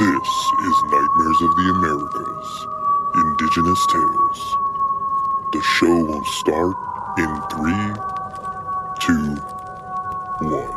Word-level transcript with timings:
This 0.00 0.08
is 0.08 0.82
Nightmares 0.84 1.42
of 1.42 1.54
the 1.56 1.68
Americas 1.74 2.66
Indigenous 3.16 3.86
Tales. 3.86 4.56
The 5.52 5.60
show 5.60 5.94
will 5.94 6.24
start 6.24 6.74
in 7.18 7.28
three, 7.50 7.92
two, 8.98 9.36
one. 10.48 10.72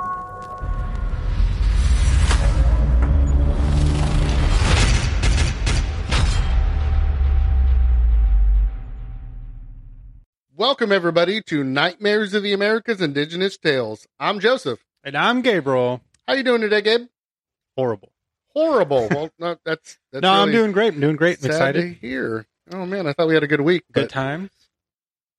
Welcome 10.53 10.91
everybody 10.91 11.41
to 11.43 11.63
Nightmares 11.63 12.33
of 12.33 12.43
the 12.43 12.51
Americas 12.51 12.99
Indigenous 12.99 13.57
Tales. 13.57 14.05
I'm 14.19 14.41
Joseph. 14.41 14.83
And 15.01 15.15
I'm 15.15 15.41
Gabriel. 15.41 16.01
How 16.27 16.33
you 16.33 16.43
doing 16.43 16.59
today, 16.59 16.81
Gabe? 16.81 17.07
Horrible. 17.77 18.12
Horrible. 18.55 19.07
well, 19.09 19.29
no, 19.39 19.57
that's, 19.65 19.97
that's 20.11 20.21
no, 20.21 20.31
I'm 20.31 20.51
doing 20.51 20.71
great. 20.71 20.93
I'm 20.93 20.99
doing 20.99 21.15
great. 21.15 21.39
I'm 21.43 21.45
excited. 21.49 21.97
hear. 22.01 22.45
Oh 22.71 22.85
man, 22.85 23.07
I 23.07 23.13
thought 23.13 23.27
we 23.27 23.33
had 23.33 23.43
a 23.43 23.47
good 23.47 23.61
week. 23.61 23.83
Good 23.91 24.09
times. 24.09 24.51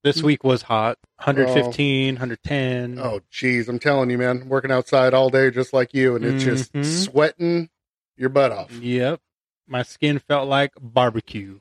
This 0.03 0.23
week 0.23 0.45
was 0.45 0.63
hot. 0.63 0.99
115, 1.25 2.15
110. 2.17 2.99
Oh, 2.99 3.21
geez, 3.31 3.69
I'm 3.71 3.79
telling 3.79 4.11
you, 4.11 4.19
man, 4.19 4.49
working 4.51 4.71
outside 4.71 5.15
all 5.15 5.31
day 5.31 5.51
just 5.51 5.73
like 5.73 5.95
you, 5.95 6.15
and 6.17 6.25
it's 6.25 6.45
just 6.45 6.73
Mhm. 6.75 6.85
sweating 6.85 7.71
your 8.17 8.29
butt 8.29 8.53
off. 8.53 8.71
Yep. 8.73 9.21
My 9.67 9.83
skin 9.83 10.19
felt 10.19 10.47
like 10.49 10.73
barbecue. 10.79 11.61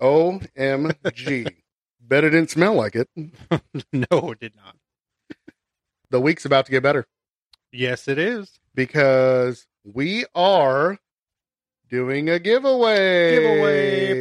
OMG. 0.00 1.46
Bet 2.00 2.24
it 2.24 2.30
didn't 2.30 2.50
smell 2.50 2.74
like 2.74 2.94
it. 2.96 3.08
no, 3.92 4.30
it 4.30 4.40
did 4.40 4.54
not. 4.56 4.76
The 6.10 6.20
week's 6.20 6.44
about 6.44 6.64
to 6.66 6.70
get 6.72 6.82
better 6.82 7.04
Yes, 7.72 8.06
it 8.08 8.16
is. 8.16 8.58
because 8.74 9.66
we 9.94 10.24
are 10.34 10.98
doing 11.88 12.28
a 12.28 12.38
giveaway. 12.38 13.30
Giveaway. 13.30 14.18
I 14.18 14.20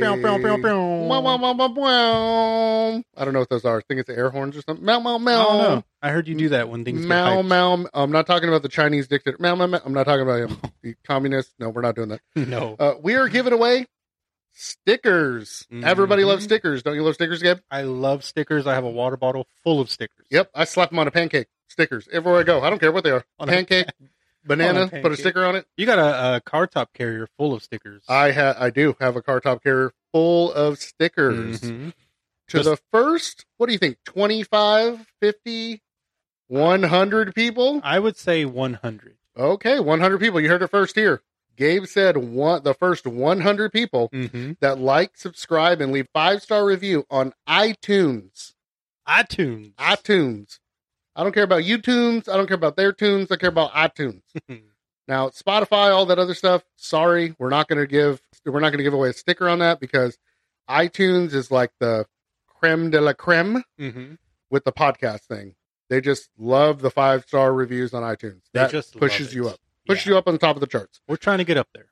don't 3.26 3.34
know 3.34 3.40
what 3.40 3.50
those 3.50 3.66
are. 3.66 3.78
I 3.78 3.82
think 3.88 4.00
it's 4.02 4.10
air 4.10 4.30
horns 4.30 4.56
or 4.58 4.62
something. 4.62 4.86
Meow, 4.86 5.00
meow, 5.00 5.16
I 5.16 5.18
meow. 5.18 5.44
don't 5.44 5.62
know. 5.62 5.84
I 6.02 6.10
heard 6.12 6.28
you 6.28 6.36
do 6.36 6.50
that 6.50 6.70
when 6.70 6.86
things 6.86 7.02
get 7.02 7.10
Meow, 7.10 7.42
hyped. 7.42 7.48
meow. 7.48 7.86
I'm 7.94 8.12
not 8.12 8.28
talking 8.28 8.50
about 8.50 8.62
the 8.62 8.70
Chinese 8.70 9.08
dictator. 9.08 9.38
Meow, 9.40 9.56
meow, 9.56 9.68
meow. 9.68 9.80
I'm 9.84 9.94
not 9.94 10.04
talking 10.06 10.22
about 10.22 10.42
him. 10.50 10.58
the 10.84 10.96
communist. 11.08 11.54
No, 11.60 11.70
we're 11.70 11.82
not 11.82 11.96
doing 11.96 12.10
that. 12.10 12.22
No. 12.36 12.76
Uh, 12.80 12.94
we 13.02 13.16
are 13.16 13.28
giving 13.28 13.54
away 13.54 13.86
stickers. 14.54 15.66
Everybody 15.72 16.24
Mhm. 16.24 16.28
loves 16.28 16.44
stickers. 16.44 16.84
Don't 16.84 16.96
you 16.96 17.04
love 17.04 17.16
stickers, 17.16 17.42
Gabe? 17.42 17.58
I 17.72 17.82
love 17.82 18.24
stickers. 18.24 18.68
I 18.68 18.74
have 18.76 18.84
a 18.84 18.90
water 18.90 19.18
bottle 19.18 19.48
full 19.64 19.82
of 19.82 19.90
stickers. 19.90 20.26
Yep. 20.30 20.52
I 20.54 20.66
slap 20.66 20.90
them 20.92 21.00
on 21.00 21.08
a 21.08 21.12
pancake. 21.12 21.48
Stickers. 21.68 22.08
Everywhere 22.12 22.40
I 22.42 22.44
go. 22.44 22.62
I 22.62 22.70
don't 22.70 22.80
care 22.80 22.92
what 22.92 23.04
they 23.04 23.12
are. 23.12 23.26
On 23.40 23.50
a- 23.50 23.52
pancake, 23.52 23.88
banana, 24.46 24.90
a 24.92 25.02
put 25.02 25.12
a 25.12 25.18
sticker 25.18 25.44
on 25.46 25.56
it. 25.56 25.66
You 25.78 25.86
got 25.86 26.00
a, 26.00 26.36
a 26.38 26.42
car 26.42 26.68
top 26.68 26.94
carrier 26.94 27.28
full 27.38 27.54
of 27.54 27.64
stickers. 27.64 28.04
I 28.08 28.32
ha- 28.32 28.56
I 28.58 28.70
do 28.70 28.96
have 29.00 29.16
a 29.16 29.22
car 29.22 29.40
top 29.40 29.64
carrier 29.64 29.92
full 30.14 30.52
of 30.54 30.80
stickers. 30.80 31.62
Mhm. 31.62 31.94
To 32.50 32.58
Just- 32.58 32.70
the 32.70 32.78
first, 32.92 33.46
what 33.58 33.66
do 33.68 33.74
you 33.74 33.80
think? 33.80 33.98
25, 34.06 35.08
50, 35.20 35.82
100 36.48 37.34
people? 37.36 37.82
I 37.84 38.00
would 38.00 38.18
say 38.18 38.46
100. 38.46 39.18
Okay, 39.38 39.80
100 39.80 40.20
people. 40.20 40.40
You 40.40 40.50
heard 40.50 40.62
it 40.62 40.70
first 40.70 40.96
here. 40.96 41.22
Gabe 41.58 41.86
said 41.86 42.18
one 42.18 42.64
the 42.64 42.74
first 42.74 43.08
100 43.08 43.72
people 43.72 44.10
Mm-hmm. 44.10 44.54
that 44.60 44.78
like, 44.80 45.18
subscribe, 45.18 45.82
and 45.82 45.92
leave 45.92 46.08
five 46.14 46.42
star 46.42 46.66
review 46.66 47.06
on 47.10 47.34
iTunes. 47.48 48.54
iTunes. 49.08 49.74
iTunes. 49.76 50.60
I 51.16 51.24
don't 51.24 51.32
care 51.32 51.44
about 51.44 51.64
YouTunes. 51.64 52.28
I 52.28 52.36
don't 52.36 52.48
care 52.48 52.56
about 52.56 52.76
their 52.76 52.92
tunes. 52.92 53.32
I 53.32 53.38
care 53.38 53.50
about 53.50 53.72
iTunes. 53.72 54.22
now, 55.08 55.30
Spotify, 55.30 55.94
all 55.94 56.06
that 56.08 56.20
other 56.20 56.34
stuff. 56.34 56.64
Sorry, 56.76 57.36
we're 57.40 57.50
not 57.50 57.68
going 57.68 57.80
to 57.80 57.88
give 57.88 58.22
we're 58.46 58.60
not 58.60 58.70
going 58.70 58.80
to 58.80 58.84
give 58.84 58.94
away 58.94 59.10
a 59.10 59.14
sticker 59.14 59.50
on 59.50 59.60
that 59.60 59.80
because 59.80 60.18
iTunes 60.70 61.34
is 61.34 61.50
like 61.52 61.72
the 61.80 62.06
creme 62.48 62.90
de 62.90 63.02
la 63.02 63.14
creme 63.14 63.64
mm-hmm. 63.80 64.16
with 64.50 64.64
the 64.66 64.72
podcast 64.72 65.22
thing. 65.22 65.56
They 65.90 66.02
just 66.02 66.30
love 66.38 66.82
the 66.82 66.92
five 66.92 67.24
star 67.26 67.54
reviews 67.54 67.94
on 67.94 68.04
iTunes. 68.04 68.42
They 68.54 68.62
That 68.62 68.72
just 68.72 68.98
pushes 68.98 69.34
you 69.34 69.48
up. 69.48 69.60
Pushes 69.88 70.08
Yeah. 70.08 70.14
you 70.14 70.18
up 70.18 70.28
on 70.28 70.34
the 70.34 70.40
top 70.40 70.56
of 70.56 70.60
the 70.60 70.68
charts. 70.68 71.00
We're 71.08 71.16
trying 71.16 71.38
to 71.38 71.44
get 71.44 71.58
up 71.58 71.68
there. 71.74 71.88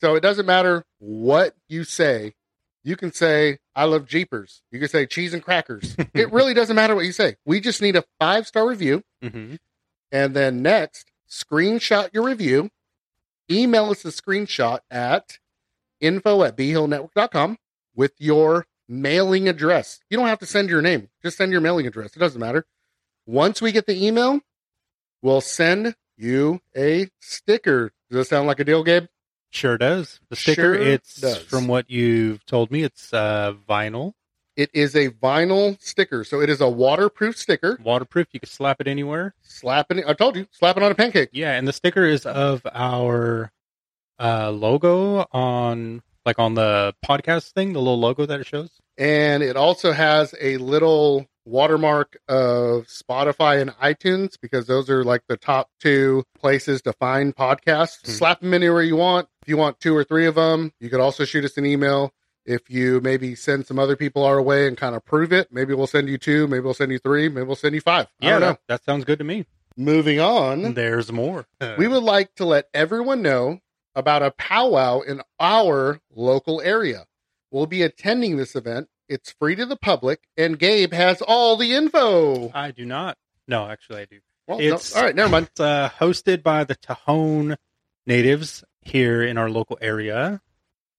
So 0.00 0.14
it 0.14 0.20
doesn't 0.20 0.46
matter 0.46 0.84
what 0.98 1.54
you 1.68 1.84
say. 1.84 2.34
You 2.82 2.96
can 2.96 3.12
say, 3.12 3.58
I 3.74 3.84
love 3.84 4.06
Jeepers. 4.06 4.62
You 4.70 4.78
can 4.78 4.88
say 4.88 5.06
cheese 5.06 5.34
and 5.34 5.42
crackers. 5.42 5.94
it 6.14 6.32
really 6.32 6.54
doesn't 6.54 6.76
matter 6.76 6.94
what 6.94 7.04
you 7.04 7.12
say. 7.12 7.36
We 7.44 7.60
just 7.60 7.82
need 7.82 7.96
a 7.96 8.04
five 8.18 8.46
star 8.46 8.66
review. 8.66 9.02
Mm-hmm. 9.22 9.56
And 10.12 10.34
then 10.34 10.62
next, 10.62 11.10
screenshot 11.28 12.12
your 12.12 12.24
review. 12.24 12.70
Email 13.50 13.90
us 13.90 14.04
a 14.04 14.08
screenshot 14.08 14.80
at 14.90 15.38
info 16.00 16.42
at 16.44 16.56
bhillnetwork.com 16.56 17.58
with 17.94 18.12
your 18.18 18.66
mailing 18.88 19.48
address. 19.48 20.00
You 20.08 20.16
don't 20.16 20.28
have 20.28 20.38
to 20.40 20.46
send 20.46 20.68
your 20.68 20.82
name, 20.82 21.08
just 21.22 21.36
send 21.36 21.52
your 21.52 21.60
mailing 21.60 21.86
address. 21.86 22.16
It 22.16 22.18
doesn't 22.18 22.40
matter. 22.40 22.64
Once 23.26 23.60
we 23.60 23.72
get 23.72 23.86
the 23.86 24.04
email, 24.06 24.40
we'll 25.22 25.40
send 25.40 25.94
you 26.16 26.60
a 26.76 27.08
sticker. 27.20 27.92
Does 28.10 28.18
that 28.18 28.24
sound 28.26 28.46
like 28.46 28.60
a 28.60 28.64
deal, 28.64 28.82
Gabe? 28.82 29.06
Sure 29.50 29.76
does. 29.78 30.20
The 30.30 30.36
sticker, 30.36 30.62
Sure 30.62 30.74
it's 30.74 31.16
does. 31.20 31.38
from 31.38 31.66
what 31.68 31.90
you've 31.90 32.44
told 32.46 32.70
me, 32.70 32.82
it's 32.82 33.12
uh, 33.12 33.54
vinyl, 33.68 34.12
It 34.56 34.70
is 34.72 34.94
a 34.94 35.08
vinyl 35.10 35.80
sticker. 35.82 36.22
So 36.24 36.40
it 36.40 36.48
is 36.50 36.60
a 36.60 36.68
waterproof 36.68 37.36
sticker. 37.36 37.78
waterproof. 37.82 38.28
You 38.32 38.40
can 38.40 38.48
slap 38.48 38.80
it 38.80 38.86
anywhere. 38.86 39.34
Slapping 39.42 39.98
it, 39.98 40.04
I 40.06 40.12
told 40.14 40.36
you, 40.36 40.46
slap 40.52 40.76
it 40.76 40.82
on 40.82 40.92
a 40.92 40.94
pancake. 40.94 41.30
Yeah, 41.32 41.52
and 41.56 41.66
the 41.66 41.72
sticker 41.72 42.04
is 42.04 42.26
of 42.26 42.62
our 42.72 43.50
uh, 44.20 44.50
logo 44.50 45.26
on, 45.32 46.02
like 46.26 46.38
on 46.38 46.54
the 46.54 46.94
podcast 47.04 47.52
thing, 47.52 47.72
the 47.72 47.78
little 47.80 47.98
logo 47.98 48.26
that 48.26 48.38
it 48.40 48.46
shows. 48.46 48.70
And 48.98 49.42
it 49.42 49.56
also 49.56 49.92
has 49.92 50.34
a 50.40 50.58
little 50.58 51.26
watermark 51.44 52.18
of 52.28 52.86
Spotify 52.86 53.60
and 53.60 53.70
iTunes 53.78 54.34
because 54.40 54.66
those 54.66 54.88
are 54.90 55.04
like 55.04 55.22
the 55.28 55.36
top 55.36 55.70
two 55.80 56.24
places 56.38 56.82
to 56.82 56.92
find 56.94 57.34
podcasts. 57.34 58.04
Hmm. 58.04 58.10
Slap 58.12 58.40
them 58.40 58.54
anywhere 58.54 58.82
you 58.82 58.96
want. 58.96 59.28
If 59.42 59.48
you 59.48 59.56
want 59.56 59.80
two 59.80 59.96
or 59.96 60.04
three 60.04 60.26
of 60.26 60.34
them, 60.34 60.72
you 60.80 60.90
could 60.90 61.00
also 61.00 61.24
shoot 61.24 61.44
us 61.44 61.56
an 61.56 61.66
email. 61.66 62.12
If 62.46 62.70
you 62.70 63.00
maybe 63.02 63.34
send 63.34 63.66
some 63.66 63.78
other 63.78 63.96
people 63.96 64.24
our 64.24 64.40
way 64.40 64.66
and 64.66 64.76
kind 64.76 64.94
of 64.94 65.04
prove 65.04 65.32
it, 65.32 65.48
maybe 65.52 65.74
we'll 65.74 65.86
send 65.86 66.08
you 66.08 66.18
two, 66.18 66.46
maybe 66.48 66.60
we'll 66.64 66.74
send 66.74 66.90
you 66.90 66.98
three, 66.98 67.28
maybe 67.28 67.46
we'll 67.46 67.54
send 67.56 67.74
you 67.74 67.80
five. 67.80 68.06
I 68.20 68.26
Yeah, 68.26 68.30
don't 68.32 68.40
know. 68.40 68.46
that, 68.48 68.60
that 68.68 68.84
sounds 68.84 69.04
good 69.04 69.18
to 69.18 69.24
me. 69.24 69.46
Moving 69.76 70.20
on. 70.20 70.74
There's 70.74 71.12
more. 71.12 71.46
we 71.78 71.86
would 71.86 72.02
like 72.02 72.34
to 72.36 72.44
let 72.44 72.66
everyone 72.74 73.22
know 73.22 73.60
about 73.94 74.22
a 74.22 74.30
powwow 74.32 75.00
in 75.00 75.20
our 75.38 76.00
local 76.14 76.60
area. 76.60 77.04
We'll 77.50 77.66
be 77.66 77.82
attending 77.82 78.36
this 78.36 78.54
event. 78.56 78.88
It's 79.10 79.32
free 79.32 79.56
to 79.56 79.66
the 79.66 79.76
public, 79.76 80.20
and 80.36 80.56
Gabe 80.56 80.92
has 80.92 81.20
all 81.20 81.56
the 81.56 81.74
info. 81.74 82.52
I 82.54 82.70
do 82.70 82.84
not. 82.86 83.18
No, 83.48 83.66
actually, 83.68 84.02
I 84.02 84.04
do. 84.04 84.20
Well, 84.46 84.58
no- 84.58 84.64
It's- 84.64 84.94
all 84.94 85.02
right, 85.02 85.14
never 85.16 85.28
mind. 85.28 85.48
It's 85.50 85.60
uh, 85.60 85.90
hosted 85.98 86.44
by 86.44 86.62
the 86.62 86.76
Tejon 86.76 87.56
natives 88.06 88.62
here 88.82 89.20
in 89.22 89.36
our 89.36 89.50
local 89.50 89.76
area. 89.80 90.40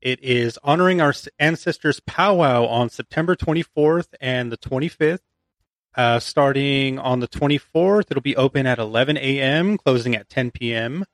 It 0.02 0.22
is 0.22 0.60
honoring 0.62 1.00
our 1.00 1.14
ancestors' 1.40 2.02
powwow 2.02 2.66
on 2.66 2.90
September 2.90 3.34
24th 3.36 4.08
and 4.20 4.52
the 4.52 4.58
25th. 4.58 5.22
Uh, 5.96 6.20
starting 6.20 7.00
on 7.00 7.22
the 7.22 7.28
24th, 7.30 8.08
it'll 8.12 8.20
be 8.22 8.36
open 8.36 8.66
at 8.66 8.78
11 8.80 9.18
a.m., 9.18 9.78
closing 9.78 10.16
at 10.18 10.28
10 10.28 10.52
p.m. 10.52 11.06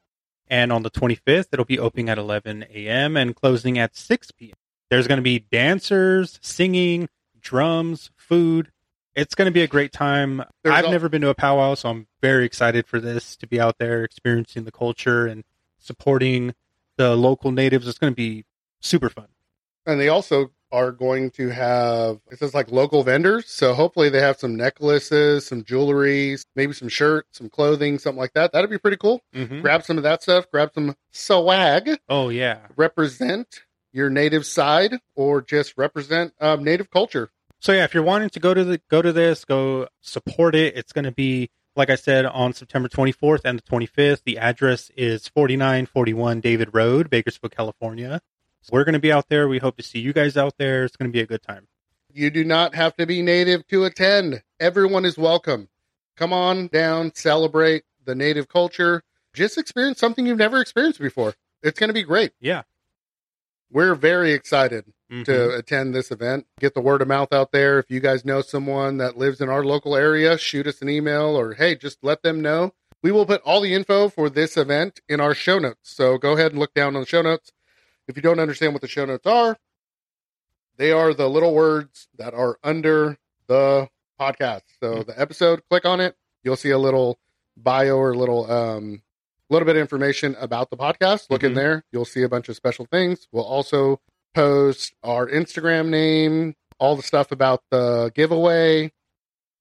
And 0.48 0.72
on 0.72 0.82
the 0.82 0.90
25th, 0.90 1.48
it'll 1.52 1.66
be 1.66 1.78
opening 1.78 2.10
at 2.10 2.18
11 2.18 2.66
a.m. 2.74 3.18
and 3.18 3.36
closing 3.36 3.78
at 3.78 3.96
6 3.96 4.32
p.m. 4.32 4.56
There's 4.90 5.08
going 5.08 5.18
to 5.18 5.24
be 5.24 5.40
dancers, 5.40 6.40
singing, 6.42 7.10
drums, 7.40 8.12
food. 8.16 8.72
It's 9.16 9.36
going 9.36 9.48
to 9.48 9.52
be 9.52 9.64
a 9.64 9.68
great 9.68 9.92
time. 9.92 10.44
There's 10.64 10.76
I've 10.76 10.92
never 10.92 11.10
been 11.10 11.22
to 11.22 11.30
a 11.30 11.36
powwow, 11.36 11.74
so 11.74 11.90
I'm 11.90 12.08
very 12.22 12.46
excited 12.46 12.88
for 12.88 13.00
this 13.00 13.36
to 13.38 13.48
be 13.48 13.60
out 13.60 13.80
there 13.80 14.04
experiencing 14.04 14.64
the 14.66 14.72
culture 14.72 15.26
and 15.26 15.44
supporting 15.80 16.54
the 16.98 17.16
local 17.16 17.52
natives. 17.52 17.88
It's 17.88 17.98
going 17.98 18.14
to 18.14 18.16
be 18.16 18.46
super 18.80 19.10
fun. 19.10 19.28
And 19.86 20.00
they 20.00 20.10
also 20.10 20.52
are 20.72 20.92
going 20.92 21.32
to 21.32 21.48
have 21.50 22.20
it 22.30 22.40
says 22.40 22.54
like 22.54 22.72
local 22.72 23.04
vendors. 23.04 23.48
So 23.48 23.74
hopefully 23.74 24.10
they 24.10 24.20
have 24.20 24.38
some 24.38 24.56
necklaces, 24.56 25.48
some 25.48 25.64
jewelry, 25.64 26.38
maybe 26.56 26.74
some 26.74 26.90
shirts, 26.90 27.38
some 27.38 27.50
clothing, 27.50 28.00
something 28.00 28.20
like 28.20 28.34
that. 28.34 28.52
That'd 28.52 28.70
be 28.70 28.78
pretty 28.78 28.98
cool. 28.98 29.22
Mm-hmm. 29.34 29.62
Grab 29.62 29.84
some 29.84 29.98
of 29.98 30.04
that 30.04 30.22
stuff. 30.22 30.46
Grab 30.52 30.72
some 30.74 30.96
swag. 31.12 32.00
Oh 32.10 32.30
yeah. 32.30 32.60
Represent 32.76 33.62
your 33.92 34.10
native 34.10 34.46
side, 34.46 34.96
or 35.16 35.42
just 35.42 35.78
represent 35.78 36.34
um, 36.40 36.64
native 36.64 36.90
culture. 36.90 37.30
So 37.60 37.72
yeah, 37.72 37.84
if 37.84 37.94
you're 37.94 38.04
wanting 38.04 38.30
to 38.30 38.40
go 38.40 38.54
to 38.54 38.64
the 38.64 38.82
go 38.90 39.02
to 39.02 39.12
this, 39.12 39.46
go 39.46 39.88
support 40.02 40.56
it. 40.56 40.76
It's 40.78 40.94
going 40.94 41.06
to 41.06 41.12
be 41.12 41.50
like 41.76 41.90
I 41.90 41.96
said 41.96 42.26
on 42.26 42.54
September 42.54 42.90
24th 42.90 43.42
and 43.46 43.60
the 43.60 43.64
25th. 43.64 44.24
The 44.26 44.38
address 44.38 44.92
is 44.98 45.28
4941 45.30 46.42
David 46.42 46.70
Road, 46.74 47.10
Bakersfield, 47.10 47.56
California. 47.56 48.22
So 48.62 48.72
we're 48.74 48.84
going 48.84 48.94
to 48.94 49.00
be 49.00 49.12
out 49.12 49.30
there. 49.30 49.48
We 49.48 49.60
hope 49.60 49.78
to 49.78 49.84
see 49.84 50.00
you 50.00 50.14
guys 50.14 50.36
out 50.36 50.56
there. 50.58 50.84
It's 50.84 50.98
going 50.98 51.10
to 51.10 51.14
be 51.14 51.22
a 51.22 51.28
good 51.28 51.42
time. 51.42 51.68
You 52.14 52.32
do 52.32 52.44
not 52.44 52.74
have 52.76 52.96
to 52.98 53.06
be 53.06 53.22
native 53.22 53.66
to 53.68 53.86
attend. 53.86 54.42
Everyone 54.60 55.06
is 55.06 55.18
welcome. 55.18 55.70
Come 56.16 56.34
on 56.34 56.68
down, 56.68 57.14
celebrate 57.14 57.84
the 58.04 58.16
native 58.16 58.48
culture. 58.48 59.04
Just 59.34 59.58
experience 59.58 60.00
something 60.00 60.26
you've 60.26 60.40
never 60.40 60.60
experienced 60.60 61.00
before. 61.00 61.36
it's 61.62 61.80
going 61.80 61.90
to 61.90 61.94
be 61.94 62.04
great. 62.04 62.32
Yeah. 62.40 62.64
We're 63.70 63.96
very 63.96 64.32
excited 64.34 64.86
Mhm. 65.12 65.26
to 65.26 65.56
attend 65.56 65.94
this 65.94 66.12
event. 66.12 66.48
Get 66.60 66.74
the 66.74 66.82
word 66.82 67.02
of 67.02 67.08
mouth 67.08 67.32
out 67.34 67.52
there. 67.52 67.80
If 67.80 67.90
you 67.90 68.00
guys 68.00 68.24
know 68.26 68.42
someone 68.42 68.98
that 68.98 69.18
lives 69.18 69.42
in 69.42 69.50
our 69.50 69.64
local 69.64 69.96
area, 69.96 70.38
shoot 70.38 70.68
us 70.68 70.82
an 70.82 70.90
email 70.90 71.36
or 71.38 71.54
hey, 71.54 71.76
just 71.76 71.98
let 72.04 72.24
them 72.24 72.42
know. 72.42 72.74
We 73.04 73.12
will 73.12 73.26
put 73.26 73.42
all 73.44 73.62
the 73.62 73.74
info 73.74 74.10
for 74.10 74.30
this 74.30 74.58
event 74.58 75.00
in 75.08 75.20
our 75.22 75.34
show 75.34 75.60
notes. 75.60 75.80
So 75.92 76.18
go 76.18 76.34
ahead 76.34 76.52
and 76.52 76.60
look 76.60 76.74
down 76.74 76.96
on 76.96 77.02
the 77.02 77.08
show 77.08 77.22
notes. 77.22 77.52
If 78.08 78.16
you 78.16 78.22
don't 78.22 78.40
understand 78.40 78.74
what 78.74 78.82
the 78.82 78.88
show 78.88 79.06
notes 79.06 79.26
are, 79.28 79.58
they 80.78 80.92
are 80.92 81.14
the 81.14 81.30
little 81.30 81.54
words 81.54 82.08
that 82.18 82.34
are 82.34 82.58
under 82.64 83.18
the 83.48 83.90
podcast. 84.20 84.64
So 84.82 85.04
the 85.04 85.20
episode, 85.20 85.62
click 85.70 85.86
on 85.86 86.00
it. 86.00 86.16
You'll 86.44 86.56
see 86.56 86.70
a 86.72 86.78
little 86.78 87.20
bio 87.56 87.98
or 87.98 88.16
little 88.16 88.50
um 88.52 89.02
little 89.50 89.66
bit 89.66 89.76
of 89.76 89.82
information 89.82 90.36
about 90.40 90.70
the 90.70 90.78
podcast. 90.78 91.28
Look 91.30 91.44
in 91.44 91.52
Mhm. 91.54 91.56
there. 91.56 91.84
You'll 91.92 92.06
see 92.06 92.24
a 92.24 92.30
bunch 92.30 92.50
of 92.50 92.56
special 92.56 92.86
things. 92.92 93.28
We'll 93.32 93.46
also 93.46 94.00
post 94.34 94.94
our 95.04 95.28
Instagram 95.28 95.88
name, 95.90 96.56
all 96.80 96.96
the 96.96 97.04
stuff 97.04 97.32
about 97.32 97.62
the 97.72 98.12
giveaway, 98.14 98.92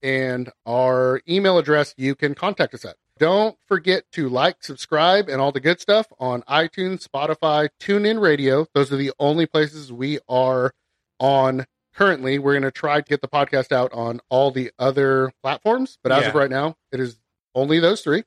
and 0.03 0.51
our 0.67 1.21
email 1.29 1.59
address 1.59 1.95
you 1.97 2.15
can 2.15 2.35
contact 2.35 2.75
us 2.75 2.85
at. 2.85 2.97
Don't 3.19 3.57
forget 3.67 4.05
to 4.13 4.29
like, 4.29 4.63
subscribe, 4.63 5.29
and 5.31 5.41
all 5.41 5.51
the 5.53 5.61
good 5.61 5.81
stuff 5.81 6.07
on 6.19 6.43
iTunes, 6.43 7.07
Spotify, 7.09 7.69
TuneIn 7.81 8.21
Radio. 8.21 8.67
Those 8.75 8.93
are 8.93 8.97
the 8.97 9.13
only 9.19 9.47
places 9.47 9.91
we 9.91 10.19
are 10.29 10.73
on 11.19 11.65
currently. 11.95 12.39
We're 12.39 12.53
going 12.53 12.63
to 12.65 12.71
try 12.71 13.01
to 13.01 13.09
get 13.09 13.23
the 13.23 13.29
podcast 13.29 13.73
out 13.73 13.91
on 13.95 14.21
all 14.29 14.51
the 14.51 14.71
other 14.79 15.33
platforms, 15.43 15.97
but 16.03 16.13
as 16.13 16.27
of 16.27 16.35
right 16.35 16.51
now, 16.51 16.77
it 16.93 17.01
is 17.01 17.19
only 17.55 17.79
those 17.81 18.03
three. 18.03 18.25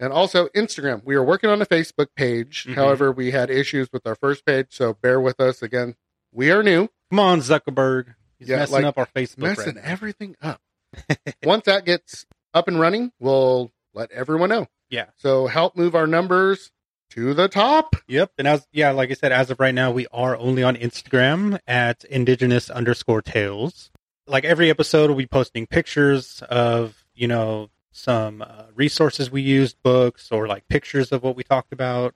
And 0.00 0.12
also 0.12 0.48
Instagram. 0.48 1.02
We 1.04 1.14
are 1.14 1.22
working 1.22 1.50
on 1.50 1.62
a 1.62 1.66
Facebook 1.66 2.08
page. 2.16 2.66
Mhm. 2.68 2.74
However, 2.74 3.12
we 3.12 3.30
had 3.30 3.48
issues 3.50 3.88
with 3.92 4.06
our 4.06 4.14
first 4.16 4.44
page, 4.44 4.66
so 4.70 4.94
bear 4.94 5.20
with 5.20 5.40
us. 5.40 5.62
Again, 5.62 5.94
we 6.32 6.50
are 6.50 6.62
new, 6.62 6.88
Come 7.10 7.20
on, 7.20 7.40
Zuckerberg. 7.40 8.14
He's 8.40 8.48
Yeah, 8.48 8.56
messing 8.58 8.74
like, 8.74 8.84
up 8.86 8.98
our 8.98 9.06
Facebook. 9.06 9.38
messing 9.38 9.76
right 9.76 9.84
everything 9.84 10.34
up. 10.42 10.60
Once 11.44 11.64
that 11.66 11.84
gets 11.84 12.26
up 12.52 12.66
and 12.66 12.80
running, 12.80 13.12
we'll 13.20 13.70
let 13.94 14.10
everyone 14.10 14.48
know. 14.48 14.66
Yeah. 14.90 15.06
So 15.16 15.46
help 15.46 15.76
move 15.76 15.94
our 15.94 16.06
numbers 16.08 16.72
to 17.10 17.34
the 17.34 17.46
top. 17.48 17.94
Yep. 18.08 18.32
And 18.38 18.48
as 18.48 18.66
yeah, 18.72 18.90
like 18.90 19.10
I 19.10 19.14
said, 19.14 19.30
as 19.30 19.50
of 19.50 19.60
right 19.60 19.74
now, 19.74 19.92
we 19.92 20.06
are 20.12 20.36
only 20.36 20.64
on 20.64 20.74
Instagram 20.76 21.58
at 21.68 22.04
indigenous 22.04 22.68
underscore 22.70 23.22
tales. 23.22 23.90
Like 24.26 24.44
every 24.44 24.70
episode, 24.70 25.10
we'll 25.10 25.18
be 25.18 25.26
posting 25.26 25.66
pictures 25.66 26.42
of 26.48 27.04
you 27.14 27.28
know 27.28 27.70
some 27.94 28.42
uh, 28.42 28.64
resources 28.74 29.30
we 29.30 29.40
used, 29.40 29.80
books, 29.82 30.30
or 30.32 30.48
like 30.48 30.66
pictures 30.68 31.12
of 31.12 31.22
what 31.22 31.36
we 31.36 31.44
talked 31.44 31.72
about 31.72 32.14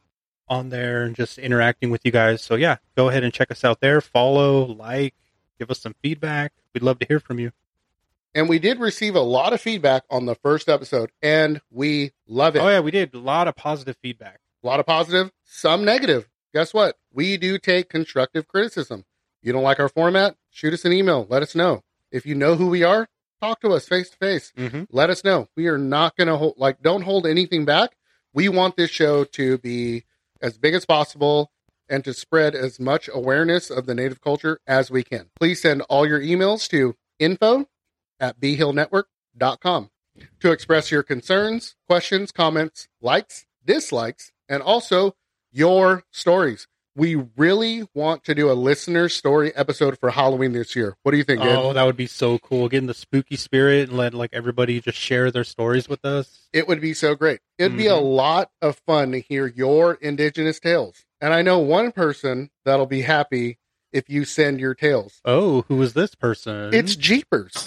on 0.48 0.70
there, 0.70 1.04
and 1.04 1.14
just 1.14 1.38
interacting 1.38 1.90
with 1.90 2.00
you 2.04 2.10
guys. 2.10 2.42
So 2.42 2.56
yeah, 2.56 2.78
go 2.96 3.08
ahead 3.08 3.22
and 3.22 3.32
check 3.32 3.50
us 3.50 3.64
out 3.64 3.80
there. 3.80 4.00
Follow, 4.00 4.64
like, 4.64 5.14
give 5.58 5.70
us 5.70 5.80
some 5.80 5.94
feedback. 6.02 6.52
We'd 6.74 6.82
love 6.82 6.98
to 6.98 7.06
hear 7.06 7.20
from 7.20 7.38
you. 7.38 7.52
And 8.34 8.48
we 8.48 8.58
did 8.58 8.80
receive 8.80 9.14
a 9.14 9.20
lot 9.20 9.52
of 9.52 9.60
feedback 9.60 10.04
on 10.10 10.26
the 10.26 10.34
first 10.34 10.68
episode, 10.68 11.10
and 11.22 11.60
we 11.70 12.12
love 12.26 12.56
it. 12.56 12.60
Oh 12.60 12.68
yeah, 12.68 12.80
we 12.80 12.90
did 12.90 13.14
a 13.14 13.18
lot 13.18 13.48
of 13.48 13.56
positive 13.56 13.96
feedback. 14.02 14.40
A 14.62 14.66
lot 14.66 14.80
of 14.80 14.86
positive, 14.86 15.30
some 15.44 15.84
negative. 15.84 16.28
Guess 16.52 16.74
what? 16.74 16.96
We 17.12 17.36
do 17.36 17.58
take 17.58 17.88
constructive 17.88 18.48
criticism. 18.48 19.04
You 19.42 19.52
don't 19.52 19.62
like 19.62 19.78
our 19.78 19.88
format? 19.88 20.36
Shoot 20.50 20.74
us 20.74 20.84
an 20.84 20.92
email. 20.92 21.26
Let 21.30 21.42
us 21.42 21.54
know. 21.54 21.84
If 22.10 22.26
you 22.26 22.34
know 22.34 22.56
who 22.56 22.68
we 22.68 22.82
are, 22.82 23.08
talk 23.40 23.60
to 23.60 23.70
us 23.70 23.88
face 23.88 24.10
to 24.10 24.16
face. 24.16 24.52
Mm-hmm. 24.56 24.84
Let 24.90 25.10
us 25.10 25.24
know. 25.24 25.48
We 25.56 25.68
are 25.68 25.78
not 25.78 26.16
going 26.16 26.28
to 26.28 26.36
hold, 26.36 26.54
like, 26.56 26.82
don't 26.82 27.02
hold 27.02 27.26
anything 27.26 27.64
back. 27.64 27.96
We 28.32 28.48
want 28.48 28.76
this 28.76 28.90
show 28.90 29.24
to 29.24 29.58
be 29.58 30.04
as 30.40 30.58
big 30.58 30.74
as 30.74 30.84
possible 30.84 31.50
and 31.88 32.04
to 32.04 32.12
spread 32.12 32.54
as 32.54 32.78
much 32.78 33.08
awareness 33.12 33.70
of 33.70 33.86
the 33.86 33.94
native 33.94 34.20
culture 34.20 34.60
as 34.66 34.90
we 34.90 35.02
can. 35.02 35.30
Please 35.38 35.62
send 35.62 35.82
all 35.82 36.06
your 36.06 36.20
emails 36.20 36.68
to 36.68 36.94
info 37.18 37.66
at 38.20 38.40
bhillnetwork.com 38.40 39.90
to 40.40 40.52
express 40.52 40.90
your 40.90 41.02
concerns, 41.02 41.76
questions, 41.86 42.32
comments, 42.32 42.88
likes, 43.00 43.46
dislikes, 43.64 44.32
and 44.48 44.62
also 44.62 45.14
your 45.50 46.04
stories. 46.10 46.66
We 46.98 47.14
really 47.36 47.86
want 47.94 48.24
to 48.24 48.34
do 48.34 48.50
a 48.50 48.54
listener 48.54 49.08
story 49.08 49.54
episode 49.54 49.96
for 50.00 50.10
Halloween 50.10 50.50
this 50.50 50.74
year. 50.74 50.96
What 51.04 51.12
do 51.12 51.16
you 51.16 51.22
think? 51.22 51.40
Oh, 51.44 51.72
that 51.72 51.84
would 51.84 51.96
be 51.96 52.08
so 52.08 52.38
cool. 52.40 52.68
Get 52.68 52.78
in 52.78 52.86
the 52.86 52.92
spooky 52.94 53.36
spirit 53.36 53.88
and 53.88 53.96
let 53.96 54.14
like 54.14 54.30
everybody 54.32 54.80
just 54.80 54.98
share 54.98 55.30
their 55.30 55.44
stories 55.44 55.88
with 55.88 56.04
us. 56.04 56.48
It 56.52 56.66
would 56.66 56.80
be 56.80 56.94
so 56.94 57.14
great. 57.14 57.38
It'd 57.56 57.76
be 57.76 57.86
a 57.86 57.92
Mhm. 57.92 58.16
lot 58.16 58.50
of 58.60 58.80
fun 58.84 59.12
to 59.12 59.20
hear 59.20 59.46
your 59.46 59.94
indigenous 59.94 60.58
tales. 60.58 61.04
And 61.20 61.32
I 61.32 61.40
know 61.42 61.60
one 61.60 61.92
person 61.92 62.50
that'll 62.64 62.86
be 62.86 63.02
happy 63.02 63.58
if 63.92 64.10
you 64.10 64.24
send 64.24 64.58
your 64.58 64.74
tales. 64.74 65.20
Oh, 65.24 65.62
who 65.68 65.80
is 65.82 65.92
this 65.92 66.16
person? 66.16 66.74
It's 66.74 66.96
Jeepers. 66.96 67.64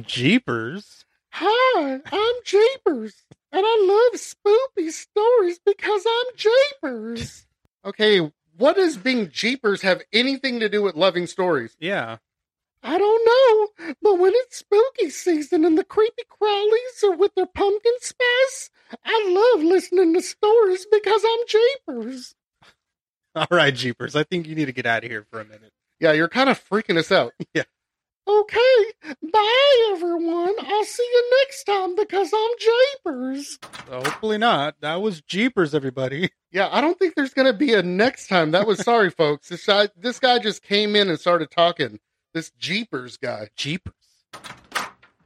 Jeepers. 0.00 1.04
Hi, 1.34 2.00
I'm 2.10 2.34
Jeepers, 2.46 3.24
and 3.52 3.62
I 3.66 4.08
love 4.10 4.18
spooky 4.18 4.90
stories 4.90 5.58
because 5.58 6.06
I'm 6.08 6.34
Jeepers. 6.34 7.44
Okay, 7.84 8.32
what 8.58 8.76
does 8.76 8.96
being 8.96 9.30
Jeepers 9.30 9.82
have 9.82 10.02
anything 10.12 10.60
to 10.60 10.68
do 10.68 10.82
with 10.82 10.94
loving 10.96 11.26
stories? 11.26 11.76
Yeah. 11.80 12.18
I 12.82 12.96
don't 12.96 13.26
know, 13.80 13.94
but 14.02 14.18
when 14.18 14.32
it's 14.34 14.58
spooky 14.58 15.10
season 15.10 15.64
and 15.64 15.76
the 15.76 15.82
creepy 15.84 16.22
crawlies 16.40 17.02
are 17.04 17.16
with 17.16 17.34
their 17.34 17.46
pumpkin 17.46 17.92
spice, 18.00 18.70
I 19.04 19.54
love 19.56 19.64
listening 19.64 20.14
to 20.14 20.22
stories 20.22 20.86
because 20.90 21.22
I'm 21.24 21.38
Jeepers. 21.48 22.34
All 23.34 23.46
right, 23.50 23.74
Jeepers. 23.74 24.14
I 24.14 24.22
think 24.22 24.46
you 24.46 24.54
need 24.54 24.66
to 24.66 24.72
get 24.72 24.86
out 24.86 25.04
of 25.04 25.10
here 25.10 25.26
for 25.30 25.40
a 25.40 25.44
minute. 25.44 25.72
Yeah, 25.98 26.12
you're 26.12 26.28
kind 26.28 26.48
of 26.48 26.62
freaking 26.68 26.98
us 26.98 27.10
out. 27.12 27.32
Yeah. 27.54 27.64
Okay, 28.28 28.84
bye 29.32 29.90
everyone. 29.92 30.54
I'll 30.60 30.84
see 30.84 31.02
you 31.02 31.32
next 31.40 31.64
time 31.64 31.96
because 31.96 32.30
I'm 32.34 32.50
Jeepers. 32.60 33.58
hopefully 33.90 34.36
not. 34.36 34.74
That 34.82 34.96
was 35.00 35.22
Jeepers, 35.22 35.74
everybody. 35.74 36.30
Yeah, 36.50 36.68
I 36.72 36.80
don't 36.80 36.98
think 36.98 37.14
there's 37.14 37.34
going 37.34 37.46
to 37.46 37.52
be 37.52 37.74
a 37.74 37.82
next 37.82 38.28
time. 38.28 38.52
That 38.52 38.66
was 38.66 38.78
sorry, 38.82 39.10
folks. 39.10 39.48
This 39.48 39.66
guy, 39.66 39.88
this 39.96 40.18
guy 40.18 40.38
just 40.38 40.62
came 40.62 40.96
in 40.96 41.08
and 41.08 41.20
started 41.20 41.50
talking. 41.50 42.00
This 42.32 42.50
Jeepers 42.58 43.16
guy. 43.18 43.48
Jeepers. 43.56 43.94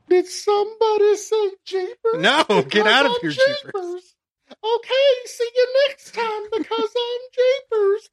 Did 0.08 0.26
somebody 0.26 1.16
say 1.16 1.50
Jeepers? 1.64 2.18
No, 2.18 2.44
get 2.68 2.86
out 2.86 3.06
of 3.06 3.12
I'm 3.12 3.20
here, 3.20 3.30
Jeepers. 3.30 4.14
Okay, 4.50 5.14
see 5.24 5.50
you 5.54 5.74
next 5.88 6.12
time 6.12 6.42
because 6.52 6.90
I'm 6.96 7.20
Jeepers. 7.32 8.10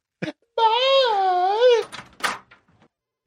Bye. 0.56 1.82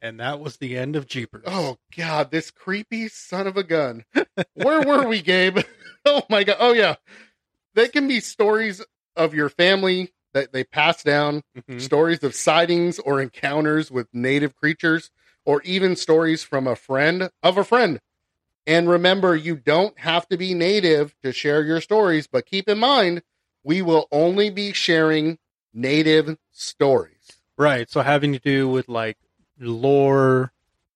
And 0.01 0.19
that 0.19 0.39
was 0.39 0.57
the 0.57 0.77
end 0.77 0.95
of 0.95 1.07
Jeepers. 1.07 1.43
Oh 1.45 1.77
God, 1.95 2.31
this 2.31 2.51
creepy 2.51 3.07
son 3.09 3.47
of 3.47 3.57
a 3.57 3.63
gun. 3.63 4.05
Where 4.55 4.81
were 4.81 5.07
we, 5.07 5.21
Gabe? 5.21 5.59
oh 6.05 6.23
my 6.29 6.43
God. 6.43 6.57
Oh 6.59 6.73
yeah, 6.73 6.95
they 7.75 7.87
can 7.87 8.07
be 8.07 8.19
stories 8.19 8.81
of 9.15 9.33
your 9.33 9.49
family 9.49 10.11
that 10.33 10.51
they 10.51 10.63
pass 10.63 11.03
down 11.03 11.43
Mhm. 11.55 11.79
stories 11.79 12.23
of 12.23 12.33
sightings 12.35 12.99
or 12.99 13.21
encounters 13.21 13.91
with 13.91 14.07
native 14.13 14.55
creatures, 14.55 15.11
or 15.45 15.61
even 15.63 15.95
stories 15.95 16.43
from 16.43 16.67
a 16.67 16.75
friend 16.75 17.29
of 17.41 17.57
a 17.57 17.63
friend. 17.63 17.99
And 18.65 18.89
remember, 18.89 19.35
you 19.35 19.55
don't 19.55 19.99
have 19.99 20.27
to 20.29 20.37
be 20.37 20.53
native 20.53 21.13
to 21.21 21.33
share 21.33 21.63
your 21.63 21.81
stories, 21.81 22.27
but 22.27 22.45
keep 22.45 22.69
in 22.69 22.79
mind, 22.79 23.21
we 23.63 23.81
will 23.81 24.07
only 24.11 24.49
be 24.49 24.71
sharing 24.71 25.37
native 25.73 26.37
stories. 26.51 27.41
Right. 27.57 27.89
So 27.89 28.01
having 28.01 28.33
to 28.33 28.39
do 28.39 28.69
with 28.69 28.87
like 28.87 29.17
lore 29.59 30.53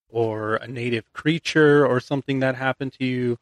or 0.08 0.56
a 0.56 0.66
native 0.66 1.12
creature 1.12 1.86
or 1.86 2.00
something 2.00 2.40
that 2.40 2.54
happened 2.54 2.94
to 2.94 3.04
you. 3.04 3.38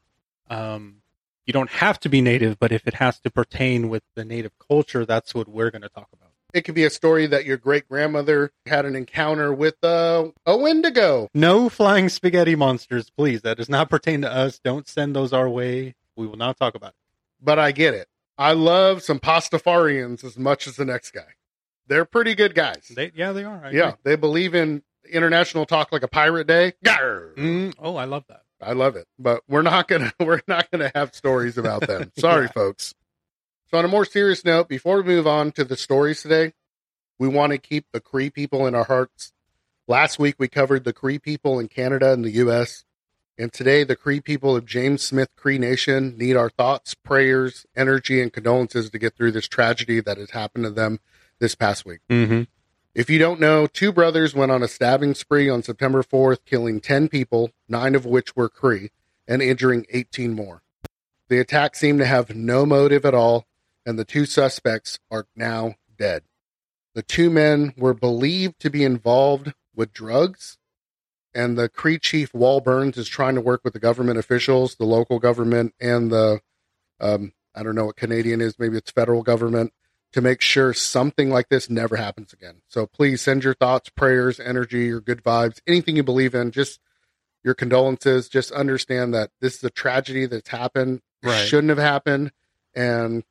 Um, 0.49 1.03
you 1.47 1.53
don't 1.53 1.71
have 1.71 1.99
to 2.01 2.09
be 2.09 2.21
native, 2.21 2.59
but 2.59 2.73
if 2.73 2.87
it 2.87 2.95
has 2.95 3.21
to 3.21 3.31
pertain 3.31 3.89
with 3.89 4.03
the 4.15 4.25
native 4.25 4.53
culture, 4.59 5.07
that's 5.07 5.35
what 5.35 5.49
we're 5.49 5.71
going 5.71 5.83
to 5.83 5.89
talk 5.89 6.09
about. 6.13 6.31
It 6.53 6.63
could 6.63 6.75
be 6.75 6.85
a 6.85 6.91
story 6.91 7.27
that 7.27 7.45
your 7.45 7.57
great 7.57 7.89
grandmother 7.89 8.51
had 8.67 8.87
an 8.87 8.97
encounter 8.97 9.53
with 9.53 9.83
uh, 9.85 10.29
a 10.47 10.57
Wendigo. 10.57 11.29
No 11.35 11.69
flying 11.69 12.09
spaghetti 12.09 12.57
monsters, 12.57 13.11
please. 13.11 13.43
That 13.43 13.59
does 13.59 13.69
not 13.69 13.91
pertain 13.91 14.23
to 14.23 14.33
us. 14.33 14.59
Don't 14.59 14.89
send 14.89 15.15
those 15.15 15.33
our 15.33 15.49
way. 15.49 15.95
We 16.17 16.27
will 16.27 16.37
not 16.37 16.57
talk 16.57 16.75
about 16.75 16.91
it. 16.91 16.97
But 17.43 17.59
I 17.59 17.73
get 17.73 17.95
it. 17.95 18.09
I 18.39 18.53
love 18.53 19.03
some 19.03 19.19
Pastafarians 19.19 20.25
as 20.25 20.39
much 20.39 20.67
as 20.67 20.77
the 20.77 20.85
next 20.85 21.11
guy. 21.11 21.35
They're 21.89 22.05
pretty 22.05 22.35
good 22.35 22.55
guys. 22.55 22.91
They, 22.95 23.13
yeah, 23.15 23.33
they 23.33 23.45
are. 23.45 23.65
I 23.65 23.71
yeah, 23.71 23.89
agree. 23.89 23.99
they 24.05 24.17
believe 24.17 24.55
in 24.55 24.83
international 25.11 25.67
talk 25.67 25.93
like 25.93 26.03
a 26.03 26.09
pirate 26.09 26.47
day. 26.47 26.73
Mm, 27.37 27.75
oh, 27.79 27.97
I 27.97 28.05
love 28.05 28.25
that. 28.29 28.43
I 28.61 28.73
love 28.73 28.97
it, 28.97 29.07
but 29.19 29.43
we're 29.49 29.63
not 29.63 29.89
gonna 29.89 30.13
we're 30.21 30.43
not 30.49 30.71
gonna 30.71 30.91
have 30.95 31.15
stories 31.15 31.59
about 31.59 31.87
them. 31.87 32.13
Sorry, 32.19 32.47
Yeah. 32.47 32.53
folks. 32.53 32.95
So, 33.71 33.79
on 33.79 33.85
a 33.85 33.89
more 33.89 34.05
serious 34.05 34.45
note, 34.45 34.69
before 34.69 34.99
we 34.99 35.03
move 35.03 35.27
on 35.27 35.51
to 35.53 35.65
the 35.65 35.77
stories 35.77 36.23
today, 36.23 36.53
we 37.19 37.27
want 37.29 37.53
to 37.53 37.59
keep 37.59 37.87
the 37.93 38.01
Cree 38.01 38.31
people 38.31 38.67
in 38.67 38.75
our 38.75 38.85
hearts. 38.85 39.33
Last 39.89 40.19
week 40.19 40.37
we 40.39 40.49
covered 40.49 40.85
the 40.85 40.93
Cree 40.93 41.19
people 41.19 41.59
in 41.59 41.69
Canada 41.69 42.13
and 42.13 42.25
the 42.25 42.31
U.S., 42.31 42.85
and 43.39 43.53
today 43.53 43.85
the 43.85 43.97
Cree 43.97 44.21
people 44.21 44.57
of 44.57 44.65
James 44.67 45.03
Smith 45.03 45.29
Cree 45.37 45.59
Nation 45.59 46.17
need 46.17 46.37
our 46.37 46.49
thoughts, 46.49 46.95
prayers, 46.95 47.67
energy, 47.77 48.21
and 48.23 48.33
condolences 48.33 48.89
to 48.91 48.99
get 48.99 49.15
through 49.17 49.33
this 49.33 49.47
tragedy 49.49 50.01
that 50.01 50.17
has 50.17 50.31
happened 50.31 50.65
to 50.65 50.71
them 50.71 51.01
this 51.41 51.55
past 51.55 51.85
week. 51.85 52.01
Mm-hmm. 52.09 52.43
If 52.97 53.11
you 53.11 53.19
don't 53.19 53.41
know, 53.41 53.67
two 53.67 53.93
brothers 53.93 54.35
went 54.35 54.51
on 54.51 54.63
a 54.63 54.69
stabbing 54.69 55.15
spree 55.15 55.51
on 55.51 55.63
September 55.63 56.03
4th, 56.03 56.47
killing 56.47 56.81
10 56.81 57.09
people, 57.09 57.51
nine 57.69 57.95
of 57.95 58.07
which 58.07 58.35
were 58.35 58.49
Cree, 58.49 58.91
and 59.29 59.43
injuring 59.43 59.85
18 59.91 60.33
more. 60.33 60.63
The 61.29 61.39
attack 61.39 61.77
seemed 61.77 61.99
to 61.99 62.07
have 62.07 62.35
no 62.35 62.65
motive 62.65 63.05
at 63.05 63.13
all, 63.13 63.45
and 63.85 63.99
the 63.99 64.07
two 64.07 64.25
suspects 64.25 64.99
are 65.11 65.27
now 65.37 65.75
dead. 65.99 66.23
The 66.95 67.03
two 67.03 67.29
men 67.29 67.75
were 67.77 67.93
believed 67.93 68.61
to 68.61 68.71
be 68.71 68.83
involved 68.83 69.53
with 69.75 69.93
drugs, 69.93 70.57
and 71.35 71.59
the 71.59 71.69
Cree 71.69 71.99
chief 71.99 72.33
Wally 72.33 72.63
Burns 72.63 72.97
is 72.97 73.09
trying 73.09 73.35
to 73.35 73.43
work 73.43 73.61
with 73.63 73.75
the 73.75 73.79
government 73.79 74.19
officials, 74.19 74.77
the 74.77 74.87
local 74.87 75.19
government, 75.19 75.75
and 75.79 76.11
the 76.11 76.41
um, 76.99 77.35
I 77.55 77.63
don't 77.63 77.75
know 77.75 77.85
what 77.85 77.97
Canadian 77.97 78.41
is, 78.41 78.59
maybe 78.59 78.79
it's 78.79 78.91
federal 78.91 79.23
government, 79.23 79.75
to 80.17 80.23
make 80.23 80.41
sure 80.41 80.73
something 80.73 81.29
like 81.29 81.51
this 81.51 81.69
never 81.69 81.95
happens 81.95 82.33
again. 82.33 82.63
So 82.69 82.87
please 82.87 83.21
send 83.21 83.45
your 83.45 83.53
thoughts, 83.53 83.91
prayers, 83.91 84.41
energy, 84.41 84.87
your 84.87 85.03
good 85.03 85.23
vibes, 85.23 85.61
anything 85.67 85.95
you 85.95 86.03
believe 86.03 86.35
in, 86.35 86.53
just 86.53 86.81
your 87.45 87.53
condolences. 87.53 88.27
Just 88.31 88.51
understand 88.51 89.13
that 89.13 89.29
this 89.43 89.57
is 89.57 89.65
a 89.65 89.69
tragedy 89.69 90.25
that's 90.25 90.49
happened. 90.49 91.03
Right. 91.23 91.47
shouldn't 91.47 91.69
have 91.69 91.77
happened. 91.77 92.33
And 92.75 93.25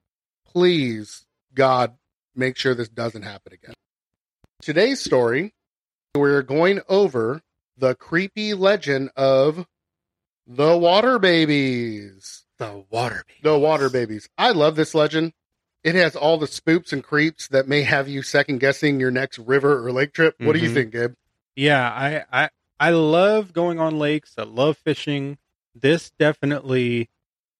please, 0.46 1.26
God, 1.56 1.96
make 2.36 2.56
sure 2.56 2.76
this 2.76 2.88
doesn't 2.88 3.24
happen 3.24 3.54
again. 3.54 3.74
Today's 4.62 5.00
story, 5.00 5.56
we're 6.14 6.44
going 6.44 6.82
over 6.88 7.42
the 7.76 7.96
creepy 7.96 8.54
legend 8.54 9.10
of 9.16 9.66
the 10.46 10.78
water 10.78 11.18
babies. 11.18 12.44
The 12.60 12.86
water 12.92 13.24
baby. 13.28 13.40
The 13.42 13.58
water 13.58 13.90
babies. 13.90 14.30
I 14.38 14.52
love 14.52 14.76
this 14.76 14.94
legend. 14.94 15.34
It 15.86 15.94
has 15.94 16.16
all 16.16 16.40
the 16.40 16.48
spoops 16.48 16.92
and 16.92 17.04
creeps 17.04 17.48
that 17.50 17.68
may 17.68 17.84
have 17.84 18.10
you 18.10 18.24
second 18.24 18.58
guessing 18.58 19.00
your 19.00 19.12
next 19.12 19.38
river 19.38 19.86
or 19.86 19.92
lake 19.92 20.14
trip. 20.14 20.36
What 20.40 20.54
do 20.54 20.60
you 20.60 20.70
Mhm. 20.70 20.74
think, 20.74 20.92
Gabe? 20.92 21.14
Yeah, 21.56 21.88
I, 21.88 22.26
I 22.46 22.50
I 22.80 22.90
love 22.90 23.54
going 23.54 23.80
on 23.80 24.00
lakes. 24.00 24.34
I 24.36 24.44
love 24.44 24.78
fishing. 24.80 25.38
This 25.76 26.10
definitely, 26.18 27.12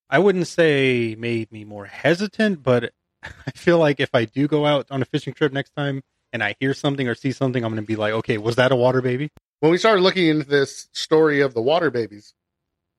I 0.10 0.18
wouldn't 0.18 0.48
say 0.48 1.16
made 1.16 1.52
me 1.52 1.66
more 1.66 1.86
hesitant, 1.86 2.64
but 2.64 2.94
I 3.24 3.52
feel 3.52 3.78
like 3.78 4.00
if 4.00 4.10
I 4.16 4.26
do 4.26 4.48
go 4.48 4.66
out 4.66 4.88
on 4.90 5.04
a 5.04 5.06
fishing 5.06 5.36
trip 5.36 5.54
next 5.54 5.76
time 5.76 6.02
and 6.34 6.44
I 6.44 6.56
hear 6.60 6.74
something 6.74 7.08
or 7.08 7.14
see 7.14 7.32
something, 7.32 7.64
I'm 7.64 7.72
going 7.72 7.84
to 7.84 7.88
be 7.88 7.96
like, 7.96 8.14
okay, 8.14 8.40
was 8.40 8.56
that 8.56 8.72
a 8.72 8.76
water 8.76 9.04
baby? 9.04 9.30
When 9.60 9.72
we 9.72 9.78
started 9.78 10.02
looking 10.02 10.26
into 10.26 10.46
this 10.48 10.90
story 10.94 11.42
of 11.42 11.54
the 11.54 11.62
water 11.62 11.92
babies, 11.92 12.34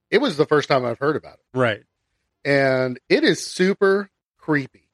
it 0.09 0.19
was 0.19 0.37
the 0.37 0.47
first 0.47 0.69
time 0.69 0.85
I've 0.85 1.01
heard 1.01 1.17
about 1.17 1.35
it. 1.41 1.45
Right. 1.53 1.83
And 2.45 3.01
it 3.09 3.25
is 3.25 3.45
super 3.45 4.09
creepy 4.39 4.86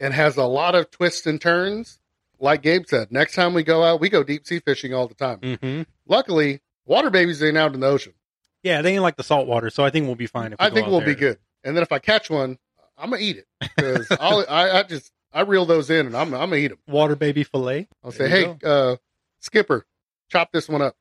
and 0.00 0.14
has 0.14 0.36
a 0.36 0.44
lot 0.44 0.74
of 0.74 0.90
twists 0.90 1.26
and 1.26 1.40
turns. 1.40 1.98
Like 2.38 2.62
Gabe 2.62 2.84
said, 2.86 3.12
next 3.12 3.34
time 3.34 3.52
we 3.52 3.62
go 3.62 3.84
out, 3.84 4.00
we 4.00 4.08
go 4.08 4.24
deep 4.24 4.46
sea 4.46 4.60
fishing 4.60 4.94
all 4.94 5.06
the 5.06 5.14
time. 5.14 5.38
Mm-hmm. 5.40 5.82
Luckily, 6.06 6.60
water 6.86 7.10
babies 7.10 7.42
ain't 7.42 7.58
out 7.58 7.74
in 7.74 7.80
the 7.80 7.86
ocean. 7.86 8.14
Yeah, 8.62 8.80
they 8.82 8.94
ain't 8.94 9.02
like 9.02 9.16
the 9.16 9.22
salt 9.22 9.46
water, 9.46 9.68
so 9.70 9.84
I 9.84 9.90
think 9.90 10.06
we'll 10.06 10.14
be 10.14 10.26
fine. 10.26 10.52
If 10.52 10.60
we 10.60 10.66
I 10.66 10.70
think 10.70 10.86
we'll 10.86 11.02
be 11.02 11.14
good. 11.14 11.38
And 11.64 11.76
then 11.76 11.82
if 11.82 11.92
I 11.92 11.98
catch 11.98 12.30
one, 12.30 12.58
I'm 12.96 13.10
gonna 13.10 13.22
eat 13.22 13.36
it 13.36 13.46
because 13.60 14.10
I, 14.20 14.80
I 14.80 14.82
just 14.84 15.12
I 15.32 15.42
reel 15.42 15.66
those 15.66 15.90
in 15.90 16.06
and 16.06 16.16
I'm 16.16 16.34
I'm 16.34 16.50
gonna 16.50 16.56
eat 16.56 16.68
them. 16.68 16.78
Water 16.86 17.16
baby 17.16 17.44
fillet. 17.44 17.88
I'll 18.02 18.10
There 18.10 18.28
say, 18.28 18.44
hey, 18.44 18.56
uh, 18.64 18.96
Skipper, 19.40 19.84
chop 20.30 20.50
this 20.52 20.68
one 20.68 20.82
up. 20.82 20.96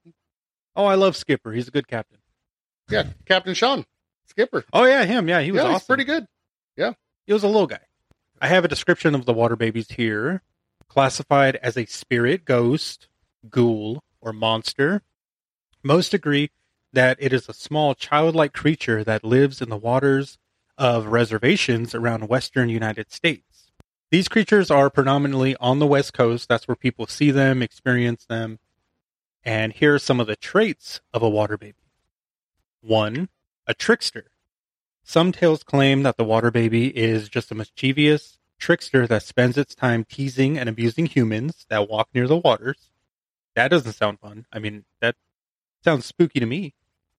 Oh, 0.75 0.85
I 0.85 0.95
love 0.95 1.15
Skipper. 1.15 1.51
He's 1.51 1.67
a 1.67 1.71
good 1.71 1.87
captain. 1.87 2.19
Yeah, 2.89 3.03
Captain 3.25 3.53
Sean, 3.53 3.85
Skipper. 4.27 4.65
Oh 4.73 4.85
yeah, 4.85 5.05
him. 5.05 5.27
Yeah, 5.27 5.41
he 5.41 5.51
was 5.51 5.61
yeah, 5.61 5.69
awesome. 5.69 5.87
pretty 5.87 6.05
good. 6.05 6.25
Yeah, 6.75 6.93
he 7.27 7.33
was 7.33 7.43
a 7.43 7.47
little 7.47 7.67
guy. 7.67 7.79
I 8.41 8.47
have 8.47 8.63
a 8.63 8.69
description 8.69 9.15
of 9.15 9.25
the 9.25 9.33
water 9.33 9.55
babies 9.55 9.91
here. 9.91 10.41
Classified 10.87 11.57
as 11.57 11.77
a 11.77 11.85
spirit, 11.85 12.45
ghost, 12.45 13.07
ghoul, 13.49 14.03
or 14.21 14.31
monster. 14.31 15.01
Most 15.83 16.13
agree 16.13 16.51
that 16.93 17.17
it 17.19 17.33
is 17.33 17.47
a 17.47 17.53
small 17.53 17.93
childlike 17.93 18.53
creature 18.53 19.03
that 19.03 19.23
lives 19.23 19.61
in 19.61 19.69
the 19.69 19.77
waters 19.77 20.37
of 20.77 21.07
reservations 21.07 21.93
around 21.93 22.29
western 22.29 22.69
United 22.69 23.11
States. 23.11 23.71
These 24.09 24.29
creatures 24.29 24.71
are 24.71 24.89
predominantly 24.89 25.55
on 25.57 25.79
the 25.79 25.85
west 25.85 26.13
coast. 26.13 26.47
That's 26.47 26.67
where 26.67 26.75
people 26.75 27.05
see 27.05 27.31
them, 27.31 27.61
experience 27.61 28.25
them. 28.25 28.59
And 29.43 29.73
here 29.73 29.95
are 29.95 29.99
some 29.99 30.19
of 30.19 30.27
the 30.27 30.35
traits 30.35 31.01
of 31.13 31.21
a 31.21 31.29
water 31.29 31.57
baby. 31.57 31.75
One, 32.81 33.29
a 33.67 33.73
trickster. 33.73 34.31
Some 35.03 35.31
tales 35.31 35.63
claim 35.63 36.03
that 36.03 36.17
the 36.17 36.23
water 36.23 36.51
baby 36.51 36.95
is 36.95 37.29
just 37.29 37.51
a 37.51 37.55
mischievous 37.55 38.37
trickster 38.59 39.07
that 39.07 39.23
spends 39.23 39.57
its 39.57 39.73
time 39.73 40.03
teasing 40.03 40.57
and 40.57 40.69
abusing 40.69 41.05
humans 41.05 41.65
that 41.69 41.89
walk 41.89 42.09
near 42.13 42.27
the 42.27 42.37
waters. 42.37 42.91
That 43.55 43.69
doesn't 43.69 43.93
sound 43.93 44.19
fun. 44.19 44.45
I 44.51 44.59
mean, 44.59 44.85
that 45.01 45.15
sounds 45.83 46.05
spooky 46.05 46.39
to 46.39 46.45
me. 46.45 46.75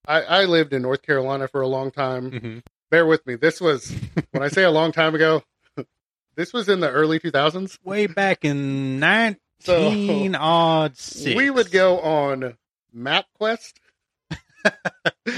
I, 0.07 0.23
I 0.23 0.45
lived 0.45 0.73
in 0.73 0.83
North 0.83 1.03
Carolina 1.03 1.49
for 1.49 1.61
a 1.61 1.67
long 1.67 1.91
time. 1.91 2.31
Mm-hmm. 2.31 2.59
Bear 2.91 3.07
with 3.07 3.27
me. 3.27 3.37
This 3.37 3.61
was 3.61 3.95
when 4.31 4.43
I 4.43 4.49
say 4.49 4.63
a 4.63 4.71
long 4.71 4.93
time 4.93 5.15
ago. 5.15 5.43
This 6.37 6.53
was 6.53 6.69
in 6.69 6.81
the 6.81 6.89
early 6.89 7.19
2000s. 7.19 7.79
Way 7.85 8.07
back 8.07 8.45
in 8.47 8.99
So, 9.59 9.91
19 9.91 10.35
odd 10.37 10.97
six. 10.97 11.37
We 11.37 11.51
would 11.51 11.71
go 11.71 11.99
on 11.99 12.57
MapQuest. 12.97 13.73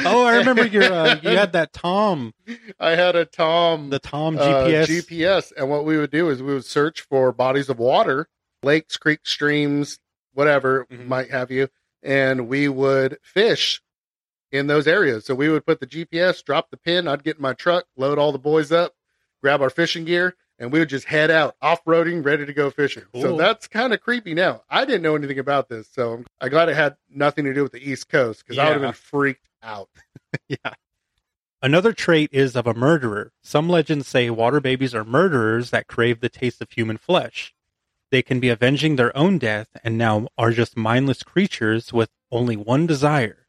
Oh, 0.04 0.24
I 0.24 0.36
remember 0.36 0.64
your 0.64 0.92
uh, 0.92 1.14
you 1.22 1.36
had 1.36 1.52
that 1.52 1.72
Tom, 1.72 2.32
I 2.80 2.90
had 2.92 3.14
a 3.14 3.24
Tom 3.24 3.90
the 3.90 3.98
Tom 3.98 4.38
uh, 4.38 4.64
GPS. 4.64 4.86
GPS, 5.06 5.52
and 5.56 5.68
what 5.68 5.84
we 5.84 5.96
would 5.98 6.10
do 6.10 6.28
is 6.30 6.42
we 6.42 6.54
would 6.54 6.64
search 6.64 7.02
for 7.02 7.30
bodies 7.32 7.68
of 7.68 7.78
water, 7.78 8.28
lakes, 8.62 8.96
creeks, 8.96 9.30
streams, 9.30 9.98
whatever 10.32 10.86
Mhm. 10.90 11.06
might 11.06 11.30
have 11.30 11.50
you, 11.50 11.68
and 12.02 12.48
we 12.48 12.68
would 12.68 13.18
fish 13.22 13.82
in 14.50 14.66
those 14.66 14.86
areas. 14.86 15.24
So 15.26 15.34
we 15.34 15.48
would 15.48 15.66
put 15.66 15.80
the 15.80 15.86
GPS, 15.86 16.42
drop 16.42 16.70
the 16.70 16.76
pin. 16.76 17.06
I'd 17.08 17.24
get 17.24 17.36
in 17.36 17.42
my 17.42 17.52
truck, 17.54 17.84
load 17.96 18.18
all 18.18 18.32
the 18.32 18.38
boys 18.38 18.72
up, 18.72 18.94
grab 19.42 19.60
our 19.62 19.70
fishing 19.70 20.04
gear, 20.04 20.36
and 20.62 20.70
we 20.70 20.78
would 20.78 20.88
just 20.88 21.06
head 21.06 21.28
out 21.30 21.56
off 21.60 21.84
roading, 21.84 22.24
ready 22.24 22.46
to 22.46 22.52
go 22.52 22.70
fishing. 22.70 23.02
So 23.20 23.36
that's 23.36 23.66
kind 23.66 23.92
of 23.92 24.00
creepy. 24.00 24.32
Now 24.32 24.62
I 24.70 24.84
didn't 24.84 25.02
know 25.02 25.16
anything 25.16 25.40
about 25.40 25.68
this, 25.68 25.88
so 25.92 26.12
I'm, 26.12 26.26
I'm 26.40 26.50
glad 26.50 26.68
it 26.68 26.76
had 26.76 26.96
nothing 27.10 27.44
to 27.46 27.52
do 27.52 27.64
with 27.64 27.72
the 27.72 27.90
East 27.90 28.08
Coast 28.08 28.44
because 28.46 28.58
I 28.58 28.66
would 28.66 28.74
have 28.74 28.82
been 28.82 28.92
freaked 28.92 29.48
out. 29.62 29.90
yeah. 30.48 30.74
Another 31.60 31.92
trait 31.92 32.30
is 32.32 32.54
of 32.54 32.66
a 32.66 32.74
murderer. 32.74 33.32
Some 33.42 33.68
legends 33.68 34.06
say 34.06 34.30
water 34.30 34.60
babies 34.60 34.94
are 34.94 35.04
murderers 35.04 35.70
that 35.70 35.88
crave 35.88 36.20
the 36.20 36.28
taste 36.28 36.62
of 36.62 36.70
human 36.70 36.96
flesh. 36.96 37.52
They 38.12 38.22
can 38.22 38.40
be 38.40 38.48
avenging 38.48 38.96
their 38.96 39.16
own 39.16 39.38
death 39.38 39.68
and 39.82 39.98
now 39.98 40.28
are 40.38 40.52
just 40.52 40.76
mindless 40.76 41.24
creatures 41.24 41.92
with 41.92 42.10
only 42.30 42.56
one 42.56 42.86
desire. 42.86 43.41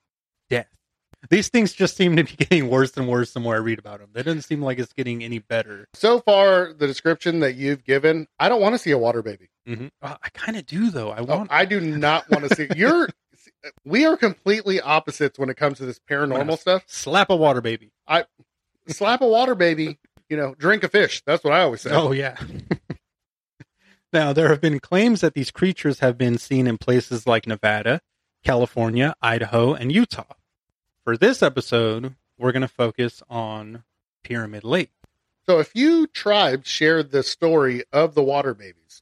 These 1.29 1.49
things 1.49 1.73
just 1.73 1.95
seem 1.95 2.15
to 2.17 2.23
be 2.23 2.31
getting 2.37 2.69
worse 2.69 2.95
and 2.97 3.07
worse 3.07 3.31
the 3.33 3.39
more 3.39 3.55
I 3.55 3.59
read 3.59 3.79
about 3.79 3.99
them. 3.99 4.09
They 4.13 4.23
doesn't 4.23 4.41
seem 4.43 4.61
like 4.61 4.77
it's 4.79 4.93
getting 4.93 5.23
any 5.23 5.39
better. 5.39 5.87
So 5.93 6.19
far, 6.19 6.73
the 6.73 6.85
description 6.87 7.39
that 7.39 7.55
you've 7.55 7.83
given, 7.83 8.27
I 8.39 8.49
don't 8.49 8.61
want 8.61 8.73
to 8.75 8.79
see 8.79 8.91
a 8.91 8.97
water 8.97 9.21
baby. 9.21 9.49
hmm 9.65 9.87
I 10.01 10.29
kind 10.33 10.57
of 10.57 10.65
do, 10.65 10.89
though. 10.91 11.11
I 11.11 11.19
Oh, 11.19 11.23
want. 11.25 11.51
I 11.51 11.65
do 11.65 11.79
not 11.79 12.29
want 12.29 12.47
to 12.49 12.55
see. 12.55 12.67
You're. 12.75 13.09
We 13.85 14.05
are 14.05 14.15
completely 14.17 14.81
opposites 14.81 15.39
when 15.39 15.49
it 15.49 15.55
comes 15.55 15.77
to 15.77 15.85
this 15.85 15.99
paranormal 16.09 16.59
stuff. 16.59 16.83
slap 16.87 17.29
a 17.29 17.35
water 17.35 17.61
baby. 17.61 17.91
I 18.07 18.25
slap 18.87 19.21
a 19.21 19.27
water 19.27 19.55
baby, 19.55 19.99
you 20.29 20.35
know, 20.35 20.53
drink 20.57 20.83
a 20.83 20.89
fish. 20.89 21.21
That's 21.25 21.43
what 21.45 21.53
I 21.53 21.61
always 21.61 21.79
say. 21.81 21.91
Oh 21.91 22.11
yeah. 22.11 22.37
now 24.13 24.33
there 24.33 24.49
have 24.49 24.61
been 24.61 24.79
claims 24.79 25.21
that 25.21 25.33
these 25.33 25.51
creatures 25.51 25.99
have 25.99 26.17
been 26.17 26.37
seen 26.37 26.67
in 26.67 26.77
places 26.77 27.25
like 27.25 27.47
Nevada, 27.47 28.01
California, 28.43 29.13
Idaho, 29.21 29.73
and 29.73 29.91
Utah. 29.91 30.25
For 31.03 31.17
this 31.17 31.43
episode, 31.43 32.15
we're 32.37 32.53
going 32.53 32.61
to 32.61 32.67
focus 32.69 33.21
on 33.29 33.83
Pyramid 34.23 34.63
Lake. 34.63 34.93
So 35.45 35.59
a 35.59 35.65
few 35.65 36.07
tribes 36.07 36.69
shared 36.69 37.11
the 37.11 37.23
story 37.23 37.83
of 37.91 38.15
the 38.15 38.23
water 38.23 38.53
babies, 38.53 39.01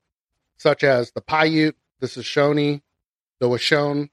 such 0.57 0.83
as 0.83 1.11
the 1.11 1.21
Paiute, 1.21 1.75
the 1.99 2.07
Shoshone, 2.07 2.81
the 3.39 3.47
Washoe, 3.47 4.07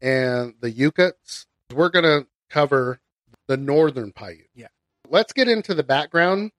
and 0.00 0.54
the 0.58 0.72
Yokuts. 0.72 1.44
We're 1.70 1.90
going 1.90 2.06
to 2.06 2.26
cover 2.48 2.98
the 3.46 3.58
northern 3.58 4.12
Paiute. 4.12 4.48
Yeah. 4.54 4.68
Let's 5.10 5.34
get 5.34 5.46
into 5.46 5.74
the 5.74 5.84
background 5.84 6.50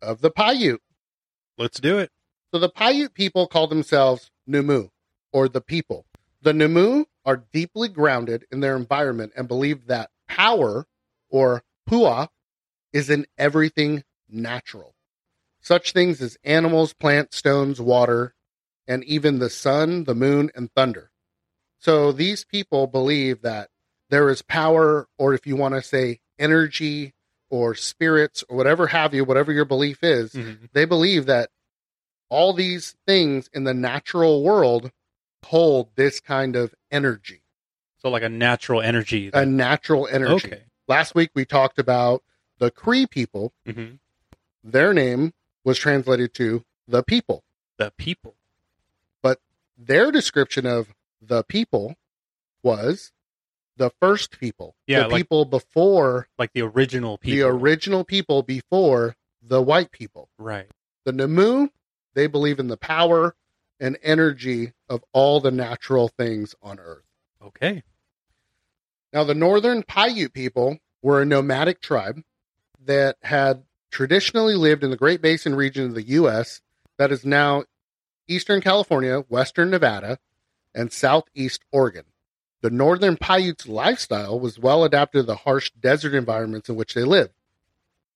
of 0.00 0.22
the 0.22 0.30
Paiute. 0.32 0.82
Let's 1.56 1.78
do 1.78 1.98
it. 1.98 2.10
So 2.52 2.58
the 2.58 2.68
Paiute 2.68 3.14
people 3.14 3.46
call 3.46 3.68
themselves 3.68 4.32
Numu, 4.50 4.90
or 5.32 5.48
the 5.48 5.60
people. 5.60 6.04
The 6.42 6.52
Numu 6.52 7.04
are 7.24 7.44
deeply 7.52 7.86
grounded 7.86 8.44
in 8.50 8.58
their 8.58 8.74
environment 8.74 9.34
and 9.36 9.46
believe 9.46 9.86
that 9.86 10.10
power, 10.28 10.86
or 11.28 11.62
pua, 11.88 12.28
is 12.92 13.10
in 13.10 13.26
everything 13.38 14.04
natural. 14.28 14.94
Such 15.60 15.92
things 15.92 16.20
as 16.20 16.36
animals, 16.44 16.92
plants, 16.92 17.36
stones, 17.36 17.80
water, 17.80 18.34
and 18.86 19.04
even 19.04 19.38
the 19.38 19.50
sun, 19.50 20.04
the 20.04 20.14
moon, 20.14 20.50
and 20.54 20.70
thunder. 20.72 21.10
So 21.78 22.12
these 22.12 22.44
people 22.44 22.86
believe 22.86 23.42
that 23.42 23.70
there 24.10 24.28
is 24.28 24.42
power, 24.42 25.08
or 25.18 25.34
if 25.34 25.46
you 25.46 25.56
want 25.56 25.74
to 25.74 25.82
say 25.82 26.20
energy, 26.38 27.14
or 27.50 27.74
spirits, 27.74 28.42
or 28.48 28.56
whatever 28.56 28.86
have 28.88 29.14
you, 29.14 29.24
whatever 29.24 29.52
your 29.52 29.64
belief 29.64 30.02
is, 30.02 30.32
Mhm. 30.32 30.70
they 30.72 30.84
believe 30.84 31.26
that 31.26 31.50
all 32.28 32.52
these 32.54 32.96
things 33.06 33.48
in 33.52 33.64
the 33.64 33.74
natural 33.74 34.42
world 34.42 34.90
hold 35.44 35.94
this 35.96 36.18
kind 36.18 36.56
of 36.56 36.74
energy, 36.90 37.41
So 38.02 38.10
like 38.10 38.24
a 38.24 38.28
natural 38.28 38.80
energy. 38.82 39.30
a 39.32 39.46
natural 39.46 40.08
energy. 40.10 40.48
okay. 40.48 40.62
Last 40.88 41.14
week 41.14 41.30
we 41.34 41.44
talked 41.44 41.78
about 41.78 42.22
the 42.58 42.70
Cree 42.70 43.06
people. 43.06 43.52
hmm 43.64 43.92
Their 44.64 44.92
name 44.92 45.32
was 45.64 45.78
translated 45.78 46.34
to 46.34 46.64
the 46.88 47.04
people. 47.04 47.44
The 47.78 47.92
people. 47.96 48.34
But 49.22 49.40
their 49.78 50.10
description 50.10 50.66
of 50.66 50.92
the 51.20 51.44
people 51.44 51.94
was 52.64 53.12
the 53.76 53.90
first 54.00 54.38
people. 54.38 54.74
Yeah, 54.88 55.02
the 55.04 55.08
like- 55.08 55.20
people 55.20 55.44
before 55.44 56.28
Like 56.38 56.52
the 56.52 56.62
original 56.62 57.18
people. 57.18 57.36
the 57.36 57.48
original 57.56 58.02
people 58.04 58.42
before 58.42 59.14
the 59.40 59.62
white 59.62 59.92
people. 59.92 60.28
Right. 60.38 60.66
The 61.04 61.12
Numu, 61.12 61.70
they 62.14 62.26
believe 62.26 62.58
in 62.58 62.66
the 62.66 62.76
power 62.76 63.34
and 63.80 63.96
energy 64.02 64.72
of 64.88 65.04
all 65.12 65.40
the 65.40 65.50
natural 65.52 66.08
things 66.08 66.54
on 66.62 66.78
earth. 66.80 67.04
Okay. 67.40 67.82
Now, 69.12 69.24
the 69.24 69.34
northern 69.34 69.82
Paiute 69.82 70.32
people 70.32 70.78
were 71.02 71.20
a 71.20 71.26
nomadic 71.26 71.80
tribe 71.80 72.22
that 72.84 73.16
had 73.22 73.64
traditionally 73.90 74.54
lived 74.54 74.82
in 74.82 74.90
the 74.90 74.96
Great 74.96 75.20
Basin 75.20 75.54
region 75.54 75.86
of 75.86 75.94
the 75.94 76.02
U.S. 76.02 76.62
that 76.98 77.12
is 77.12 77.24
now 77.24 77.64
eastern 78.26 78.60
California, 78.60 79.20
western 79.28 79.70
Nevada, 79.70 80.18
and 80.74 80.92
southeast 80.92 81.62
Oregon. 81.70 82.04
The 82.62 82.70
northern 82.70 83.16
Paiutes' 83.16 83.68
lifestyle 83.68 84.38
was 84.38 84.58
well 84.58 84.84
adapted 84.84 85.20
to 85.20 85.26
the 85.26 85.36
harsh 85.36 85.70
desert 85.78 86.14
environments 86.14 86.68
in 86.68 86.76
which 86.76 86.94
they 86.94 87.02
lived. 87.02 87.34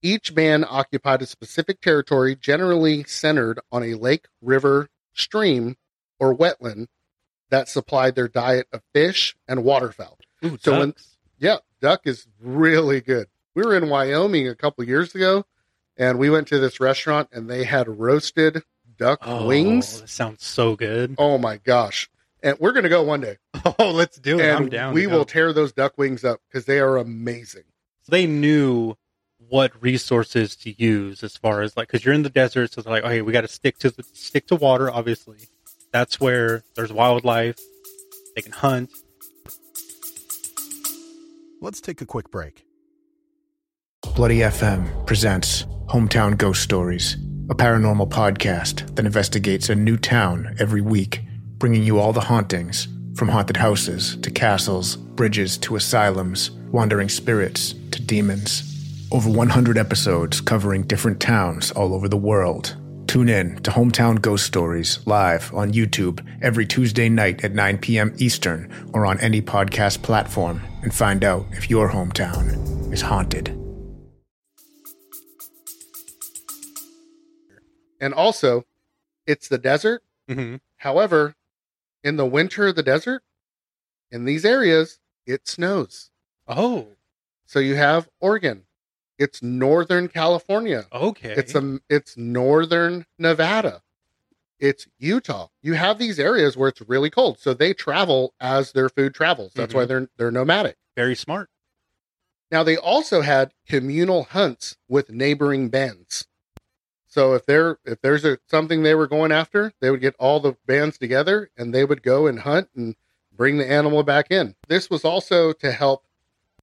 Each 0.02 0.34
band 0.34 0.64
occupied 0.68 1.20
a 1.20 1.26
specific 1.26 1.80
territory, 1.80 2.36
generally 2.36 3.04
centered 3.04 3.60
on 3.72 3.82
a 3.82 3.94
lake, 3.94 4.26
river, 4.40 4.88
stream, 5.12 5.76
or 6.20 6.34
wetland 6.34 6.86
that 7.50 7.68
supplied 7.68 8.14
their 8.14 8.28
diet 8.28 8.68
of 8.72 8.82
fish 8.94 9.36
and 9.48 9.64
waterfowl. 9.64 10.18
Ooh, 10.44 10.58
So 10.60 10.78
when- 10.78 10.94
Yeah, 11.38 11.58
duck 11.80 12.02
is 12.04 12.26
really 12.40 13.00
good. 13.00 13.26
We 13.54 13.62
were 13.62 13.76
in 13.76 13.88
Wyoming 13.88 14.48
a 14.48 14.54
couple 14.54 14.84
years 14.84 15.14
ago, 15.14 15.44
and 15.96 16.18
we 16.18 16.30
went 16.30 16.48
to 16.48 16.58
this 16.58 16.78
restaurant, 16.80 17.28
and 17.32 17.48
they 17.48 17.64
had 17.64 17.88
roasted 17.88 18.62
duck 18.98 19.20
oh, 19.22 19.46
wings. 19.46 20.00
That 20.00 20.08
sounds 20.08 20.44
so 20.44 20.76
good. 20.76 21.14
Oh 21.18 21.36
my 21.38 21.58
gosh! 21.58 22.08
And 22.42 22.58
we're 22.58 22.72
gonna 22.72 22.88
go 22.88 23.02
one 23.02 23.20
day, 23.20 23.36
Oh, 23.78 23.90
let's 23.90 24.18
do 24.18 24.38
it. 24.38 24.42
and 24.44 24.56
I'm 24.56 24.68
down. 24.68 24.94
we 24.94 25.06
will 25.06 25.24
tear 25.24 25.52
those 25.52 25.72
duck 25.72 25.98
wings 25.98 26.24
up 26.24 26.40
because 26.48 26.64
they 26.66 26.78
are 26.80 26.96
amazing. 26.96 27.64
they 28.08 28.26
knew 28.26 28.96
what 29.48 29.72
resources 29.82 30.56
to 30.56 30.70
use 30.82 31.22
as 31.22 31.36
far 31.36 31.62
as 31.62 31.76
like 31.76 31.88
because 31.88 32.04
you're 32.04 32.14
in 32.14 32.22
the 32.22 32.30
desert, 32.30 32.72
so 32.72 32.80
they're 32.82 32.92
like, 32.92 33.04
okay, 33.04 33.22
we 33.22 33.32
got 33.32 33.42
to 33.42 33.48
stick 33.48 33.78
to 33.78 33.90
the, 33.90 34.02
stick 34.12 34.46
to 34.48 34.56
water. 34.56 34.90
Obviously, 34.90 35.38
that's 35.92 36.20
where 36.20 36.62
there's 36.74 36.92
wildlife. 36.92 37.58
They 38.34 38.42
can 38.42 38.52
hunt. 38.52 38.90
Let's 41.62 41.80
take 41.80 42.02
a 42.02 42.06
quick 42.06 42.30
break. 42.30 42.66
Bloody 44.14 44.40
FM 44.40 45.06
presents 45.06 45.62
Hometown 45.86 46.36
Ghost 46.36 46.62
Stories, 46.62 47.14
a 47.48 47.54
paranormal 47.54 48.10
podcast 48.10 48.94
that 48.94 49.06
investigates 49.06 49.70
a 49.70 49.74
new 49.74 49.96
town 49.96 50.54
every 50.58 50.82
week, 50.82 51.22
bringing 51.56 51.82
you 51.82 51.98
all 51.98 52.12
the 52.12 52.20
hauntings 52.20 52.88
from 53.16 53.28
haunted 53.28 53.56
houses 53.56 54.18
to 54.18 54.30
castles, 54.30 54.96
bridges 54.96 55.56
to 55.58 55.76
asylums, 55.76 56.50
wandering 56.72 57.08
spirits 57.08 57.72
to 57.90 58.02
demons. 58.02 59.08
Over 59.10 59.30
100 59.30 59.78
episodes 59.78 60.42
covering 60.42 60.82
different 60.82 61.20
towns 61.20 61.70
all 61.70 61.94
over 61.94 62.06
the 62.06 62.18
world. 62.18 62.76
Tune 63.06 63.28
in 63.28 63.56
to 63.62 63.70
Hometown 63.70 64.20
Ghost 64.20 64.44
Stories 64.44 64.98
live 65.06 65.54
on 65.54 65.72
YouTube 65.72 66.26
every 66.42 66.66
Tuesday 66.66 67.08
night 67.08 67.44
at 67.44 67.52
9 67.52 67.78
p.m. 67.78 68.12
Eastern 68.18 68.70
or 68.92 69.06
on 69.06 69.18
any 69.20 69.40
podcast 69.40 70.02
platform 70.02 70.60
and 70.82 70.92
find 70.92 71.22
out 71.22 71.46
if 71.52 71.70
your 71.70 71.90
hometown 71.90 72.92
is 72.92 73.02
haunted. 73.02 73.48
And 78.00 78.12
also, 78.12 78.64
it's 79.26 79.48
the 79.48 79.58
desert. 79.58 80.02
Mm-hmm. 80.28 80.56
However, 80.78 81.34
in 82.02 82.16
the 82.16 82.26
winter 82.26 82.66
of 82.66 82.76
the 82.76 82.82
desert, 82.82 83.22
in 84.10 84.24
these 84.24 84.44
areas, 84.44 84.98
it 85.26 85.46
snows. 85.48 86.10
Oh, 86.48 86.88
So 87.46 87.60
you 87.60 87.76
have 87.76 88.08
Oregon. 88.20 88.65
It's 89.18 89.42
northern 89.42 90.08
California. 90.08 90.86
okay. 90.92 91.34
It's 91.36 91.54
um, 91.54 91.80
it's 91.88 92.16
northern 92.16 93.06
Nevada. 93.18 93.82
It's 94.58 94.86
Utah. 94.98 95.48
You 95.62 95.74
have 95.74 95.98
these 95.98 96.18
areas 96.18 96.56
where 96.56 96.68
it's 96.68 96.80
really 96.82 97.10
cold, 97.10 97.38
so 97.38 97.52
they 97.52 97.74
travel 97.74 98.34
as 98.40 98.72
their 98.72 98.88
food 98.88 99.14
travels. 99.14 99.52
That's 99.54 99.74
why 99.74 99.84
they're 99.84 100.08
they're 100.16 100.30
nomadic. 100.30 100.76
very 100.94 101.14
smart. 101.14 101.50
Now 102.50 102.62
they 102.62 102.76
also 102.76 103.22
had 103.22 103.52
communal 103.66 104.24
hunts 104.24 104.76
with 104.88 105.10
neighboring 105.10 105.68
bands. 105.68 106.26
So 107.06 107.34
if 107.34 107.46
there 107.46 107.78
if 107.84 108.00
there's 108.02 108.24
a 108.24 108.38
something 108.48 108.82
they 108.82 108.94
were 108.94 109.06
going 109.06 109.32
after, 109.32 109.72
they 109.80 109.90
would 109.90 110.00
get 110.00 110.14
all 110.18 110.40
the 110.40 110.56
bands 110.66 110.98
together 110.98 111.50
and 111.56 111.74
they 111.74 111.84
would 111.84 112.02
go 112.02 112.26
and 112.26 112.40
hunt 112.40 112.68
and 112.76 112.94
bring 113.34 113.58
the 113.58 113.70
animal 113.70 114.02
back 114.02 114.30
in. 114.30 114.54
This 114.68 114.90
was 114.90 115.04
also 115.04 115.52
to 115.54 115.72
help 115.72 116.06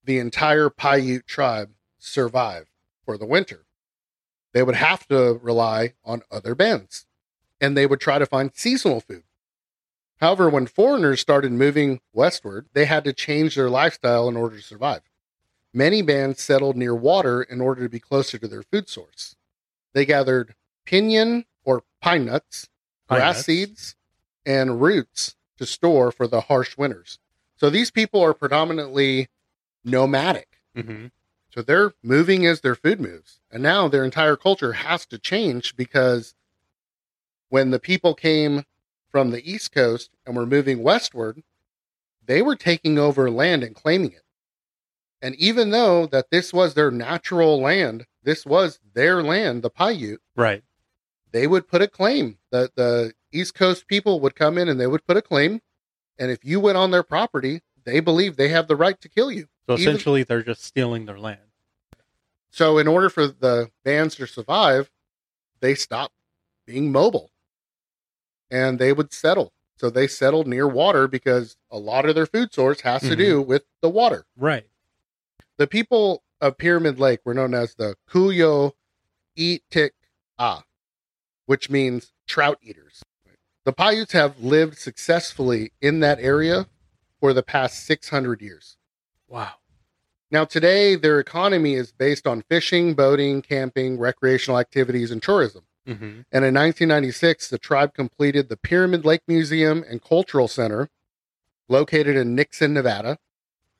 the 0.03 0.19
entire 0.19 0.69
Paiute 0.69 1.27
tribe 1.27 1.71
survive 2.03 2.67
for 3.05 3.17
the 3.17 3.25
winter. 3.25 3.65
They 4.53 4.63
would 4.63 4.75
have 4.75 5.07
to 5.07 5.39
rely 5.41 5.93
on 6.05 6.21
other 6.31 6.53
bands 6.55 7.05
and 7.59 7.75
they 7.77 7.85
would 7.85 7.99
try 8.01 8.19
to 8.19 8.25
find 8.25 8.51
seasonal 8.53 8.99
food. 8.99 9.23
However, 10.17 10.49
when 10.49 10.67
foreigners 10.67 11.19
started 11.21 11.51
moving 11.51 12.01
westward, 12.13 12.67
they 12.73 12.85
had 12.85 13.03
to 13.05 13.13
change 13.13 13.55
their 13.55 13.69
lifestyle 13.69 14.27
in 14.29 14.37
order 14.37 14.57
to 14.57 14.61
survive. 14.61 15.01
Many 15.73 16.01
bands 16.01 16.41
settled 16.41 16.75
near 16.77 16.93
water 16.95 17.41
in 17.41 17.59
order 17.61 17.83
to 17.83 17.89
be 17.89 17.99
closer 17.99 18.37
to 18.37 18.47
their 18.47 18.63
food 18.63 18.89
source. 18.89 19.35
They 19.93 20.05
gathered 20.05 20.55
pinion 20.85 21.45
or 21.63 21.83
pine 22.01 22.25
nuts, 22.25 22.69
Pine 23.07 23.17
grass 23.19 23.35
nuts. 23.37 23.45
seeds, 23.45 23.95
and 24.45 24.81
roots 24.81 25.35
to 25.57 25.65
store 25.65 26.11
for 26.11 26.27
the 26.27 26.41
harsh 26.41 26.77
winters. 26.77 27.17
So 27.55 27.69
these 27.69 27.91
people 27.91 28.21
are 28.21 28.33
predominantly 28.33 29.29
nomadic. 29.83 30.59
Mm-hmm. 30.77 31.07
So 31.53 31.61
they're 31.61 31.93
moving 32.01 32.45
as 32.47 32.61
their 32.61 32.73
food 32.73 32.99
moves. 32.99 33.39
And 33.51 33.61
now 33.61 33.87
their 33.87 34.03
entire 34.03 34.35
culture 34.35 34.73
has 34.73 35.05
to 35.07 35.19
change 35.19 35.75
because 35.75 36.33
when 37.49 37.69
the 37.69 37.79
people 37.79 38.15
came 38.15 38.63
from 39.09 39.29
the 39.29 39.47
East 39.51 39.71
Coast 39.71 40.09
and 40.25 40.35
were 40.35 40.47
moving 40.47 40.81
westward, 40.81 41.43
they 42.25 42.41
were 42.41 42.55
taking 42.55 42.97
over 42.97 43.29
land 43.29 43.63
and 43.63 43.75
claiming 43.75 44.13
it. 44.13 44.23
And 45.21 45.35
even 45.35 45.69
though 45.69 46.07
that 46.07 46.31
this 46.31 46.51
was 46.51 46.73
their 46.73 46.89
natural 46.89 47.61
land, 47.61 48.07
this 48.23 48.45
was 48.47 48.79
their 48.95 49.21
land, 49.21 49.61
the 49.61 49.69
Paiute, 49.69 50.21
Right. 50.35 50.63
they 51.31 51.45
would 51.45 51.67
put 51.67 51.83
a 51.83 51.87
claim. 51.87 52.39
The 52.51 52.71
the 52.75 53.13
East 53.31 53.53
Coast 53.53 53.87
people 53.87 54.19
would 54.21 54.35
come 54.35 54.57
in 54.57 54.67
and 54.69 54.79
they 54.79 54.87
would 54.87 55.05
put 55.05 55.17
a 55.17 55.21
claim. 55.21 55.61
And 56.17 56.31
if 56.31 56.43
you 56.43 56.59
went 56.59 56.77
on 56.77 56.89
their 56.91 57.03
property, 57.03 57.61
they 57.83 57.99
believe 57.99 58.35
they 58.37 58.49
have 58.49 58.67
the 58.67 58.75
right 58.75 58.99
to 59.01 59.09
kill 59.09 59.31
you. 59.31 59.47
So 59.67 59.73
Even- 59.73 59.87
essentially, 59.95 60.23
they're 60.23 60.43
just 60.43 60.63
stealing 60.63 61.05
their 61.05 61.19
land. 61.19 61.39
So, 62.51 62.77
in 62.77 62.87
order 62.87 63.09
for 63.09 63.27
the 63.27 63.71
bands 63.83 64.15
to 64.15 64.27
survive, 64.27 64.91
they 65.59 65.73
stopped 65.73 66.13
being 66.65 66.91
mobile 66.91 67.31
and 68.51 68.77
they 68.77 68.93
would 68.93 69.11
settle. 69.13 69.53
So, 69.77 69.89
they 69.89 70.07
settled 70.07 70.47
near 70.47 70.67
water 70.67 71.07
because 71.07 71.57
a 71.71 71.77
lot 71.79 72.05
of 72.05 72.13
their 72.15 72.25
food 72.27 72.53
source 72.53 72.81
has 72.81 73.01
to 73.01 73.15
Mhm. 73.15 73.17
do 73.17 73.41
with 73.41 73.65
the 73.81 73.89
water. 73.89 74.25
Right. 74.35 74.69
The 75.57 75.67
people 75.67 76.23
of 76.41 76.57
Pyramid 76.57 76.99
Lake 76.99 77.21
were 77.25 77.33
known 77.33 77.53
as 77.53 77.75
the 77.75 77.95
Kuyo 78.07 78.73
Itik 79.37 79.91
A, 80.37 80.63
which 81.45 81.69
means 81.69 82.13
trout 82.27 82.59
eaters. 82.61 83.01
The 83.63 83.73
Paiutes 83.73 84.11
have 84.11 84.39
lived 84.39 84.77
successfully 84.77 85.71
in 85.81 86.01
that 86.01 86.19
area 86.19 86.67
for 87.19 87.33
the 87.33 87.43
past 87.43 87.85
600 87.85 88.41
years. 88.41 88.77
Wow. 89.33 89.53
Now, 90.29 90.45
today, 90.45 90.95
their 90.95 91.19
economy 91.19 91.73
is 91.73 91.91
based 91.91 92.27
on 92.27 92.43
fishing, 92.43 92.93
boating, 92.93 93.41
camping, 93.41 93.97
recreational 93.97 94.59
activities, 94.59 95.09
and 95.09 95.23
tourism. 95.23 95.63
Mm-hmm. 95.87 96.21
And 96.31 96.45
in 96.45 96.53
1996, 96.53 97.49
the 97.49 97.57
tribe 97.57 97.95
completed 97.95 98.47
the 98.47 98.57
Pyramid 98.57 99.05
Lake 99.05 99.23
Museum 99.27 99.83
and 99.89 100.03
Cultural 100.03 100.47
Center, 100.47 100.91
located 101.67 102.15
in 102.15 102.35
Nixon, 102.35 102.75
Nevada. 102.75 103.17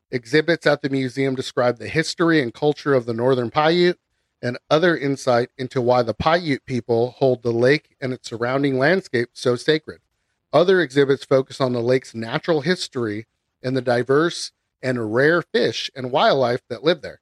Exhibits 0.09 0.65
at 0.65 0.81
the 0.81 0.89
museum 0.89 1.35
describe 1.35 1.77
the 1.77 1.87
history 1.87 2.41
and 2.41 2.51
culture 2.51 2.95
of 2.95 3.05
the 3.05 3.13
Northern 3.13 3.51
Paiute 3.51 3.99
and 4.41 4.57
other 4.71 4.97
insight 4.97 5.51
into 5.55 5.81
why 5.81 6.01
the 6.01 6.15
Paiute 6.15 6.65
people 6.65 7.11
hold 7.11 7.43
the 7.43 7.53
lake 7.53 7.95
and 8.01 8.11
its 8.11 8.27
surrounding 8.27 8.79
landscape 8.79 9.29
so 9.33 9.55
sacred. 9.55 9.99
Other 10.51 10.81
exhibits 10.81 11.25
focus 11.25 11.61
on 11.61 11.73
the 11.73 11.81
lake's 11.81 12.15
natural 12.15 12.61
history 12.61 13.27
and 13.61 13.77
the 13.77 13.81
diverse 13.81 14.51
and 14.83 15.13
rare 15.13 15.41
fish 15.41 15.89
and 15.95 16.11
wildlife 16.11 16.61
that 16.69 16.83
live 16.83 17.01
there. 17.01 17.21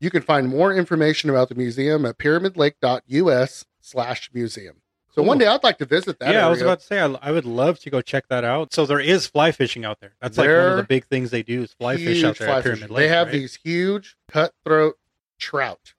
You 0.00 0.10
can 0.10 0.22
find 0.22 0.48
more 0.48 0.72
information 0.72 1.28
about 1.30 1.48
the 1.48 1.56
museum 1.56 2.04
at 2.06 2.18
pyramidlake.us 2.18 3.64
slash 3.80 4.30
museum. 4.32 4.76
So 5.08 5.22
So 5.22 5.26
one 5.26 5.38
day 5.38 5.46
I'd 5.48 5.64
like 5.64 5.78
to 5.78 5.86
visit 5.86 6.20
that. 6.20 6.32
yeah, 6.32 6.46
I 6.46 6.50
was 6.50 6.62
about 6.62 6.80
to 6.80 6.86
say 6.86 7.00
I, 7.00 7.06
I 7.20 7.32
would 7.32 7.46
love 7.46 7.80
to 7.80 7.90
go 7.90 8.00
check 8.00 8.28
that 8.28 8.44
out. 8.44 8.72
So 8.72 8.86
there 8.86 9.00
is 9.00 9.26
fly 9.26 9.50
fishing 9.50 9.84
out 9.84 9.98
there. 10.00 10.12
That's 10.20 10.38
like 10.38 10.48
one 10.48 10.68
of 10.68 10.76
the 10.76 10.84
big 10.84 11.06
things 11.06 11.30
they 11.30 11.42
do 11.42 11.62
is 11.62 11.72
fly 11.72 11.96
fish 11.96 12.22
out 12.22 12.36
there 12.36 12.48
at 12.50 12.62
Pyramid 12.62 12.82
fishing. 12.82 12.94
Lake. 12.94 13.02
They 13.04 13.08
have 13.08 13.26
right? 13.28 13.32
these 13.32 13.58
huge 13.64 14.16
cutthroat 14.28 14.96
trout 15.38 15.94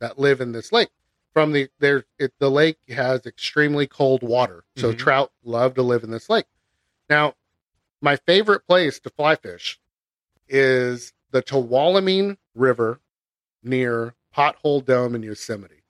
that 0.00 0.18
live 0.18 0.40
in 0.40 0.52
this 0.52 0.72
lake. 0.72 0.88
From 1.34 1.52
the 1.52 1.68
there, 1.78 2.04
it, 2.18 2.32
the 2.38 2.50
lake 2.50 2.78
has 2.88 3.24
extremely 3.26 3.86
cold 3.86 4.22
water, 4.22 4.64
so 4.76 4.92
Mhm. 4.92 4.98
trout 4.98 5.32
love 5.42 5.74
to 5.74 5.82
live 5.82 6.04
in 6.04 6.10
this 6.10 6.28
lake. 6.28 6.44
Now, 7.08 7.34
my 8.02 8.16
favorite 8.16 8.66
place 8.66 9.00
to 9.00 9.10
fly 9.10 9.36
fish 9.36 9.78
is 10.52 11.12
the 11.30 11.42
Tuolumne 11.42 12.36
River 12.54 13.00
near 13.62 14.14
Pothole 14.36 14.84
Dome 14.84 15.14
in 15.14 15.22
Yosemite. 15.22 15.82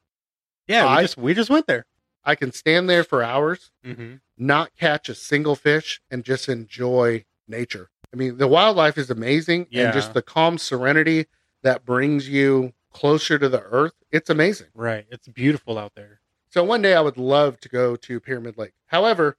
Yeah, 0.69 0.85
we 0.85 0.89
I- 0.91 1.03
just 1.03 1.17
we 1.17 1.35
just 1.35 1.51
went 1.51 1.67
there. 1.67 1.85
I 2.25 2.37
can 2.37 2.53
stand 2.53 2.89
there 2.89 3.03
for 3.03 3.23
hours, 3.23 3.73
Mm-hmm. 3.85 4.15
not 4.39 4.71
catch 4.79 5.09
a 5.09 5.15
single 5.15 5.57
fish, 5.57 6.01
and 6.11 6.25
just 6.25 6.49
enjoy 6.49 7.25
nature. 7.49 7.91
I 8.15 8.17
mean, 8.17 8.37
the 8.39 8.47
wildlife 8.47 8.97
is 8.97 9.11
amazing, 9.11 9.67
Yeah. 9.71 9.87
and 9.87 9.93
just 9.93 10.15
the 10.15 10.23
calm 10.23 10.57
serenity 10.59 11.27
that 11.63 11.85
brings 11.85 12.29
you 12.29 12.75
closer 12.93 13.39
to 13.41 13.49
the 13.49 13.63
earth. 13.63 13.95
It's 14.13 14.31
amazing. 14.31 14.69
Right, 14.75 15.07
it's 15.11 15.27
beautiful 15.27 15.79
out 15.79 15.95
there. 15.97 16.21
So 16.51 16.63
one 16.63 16.83
day 16.83 16.95
I 16.95 17.01
would 17.01 17.17
love 17.17 17.59
to 17.61 17.69
go 17.69 17.97
to 17.97 18.21
Pyramid 18.21 18.57
Lake. 18.57 18.75
However, 18.87 19.37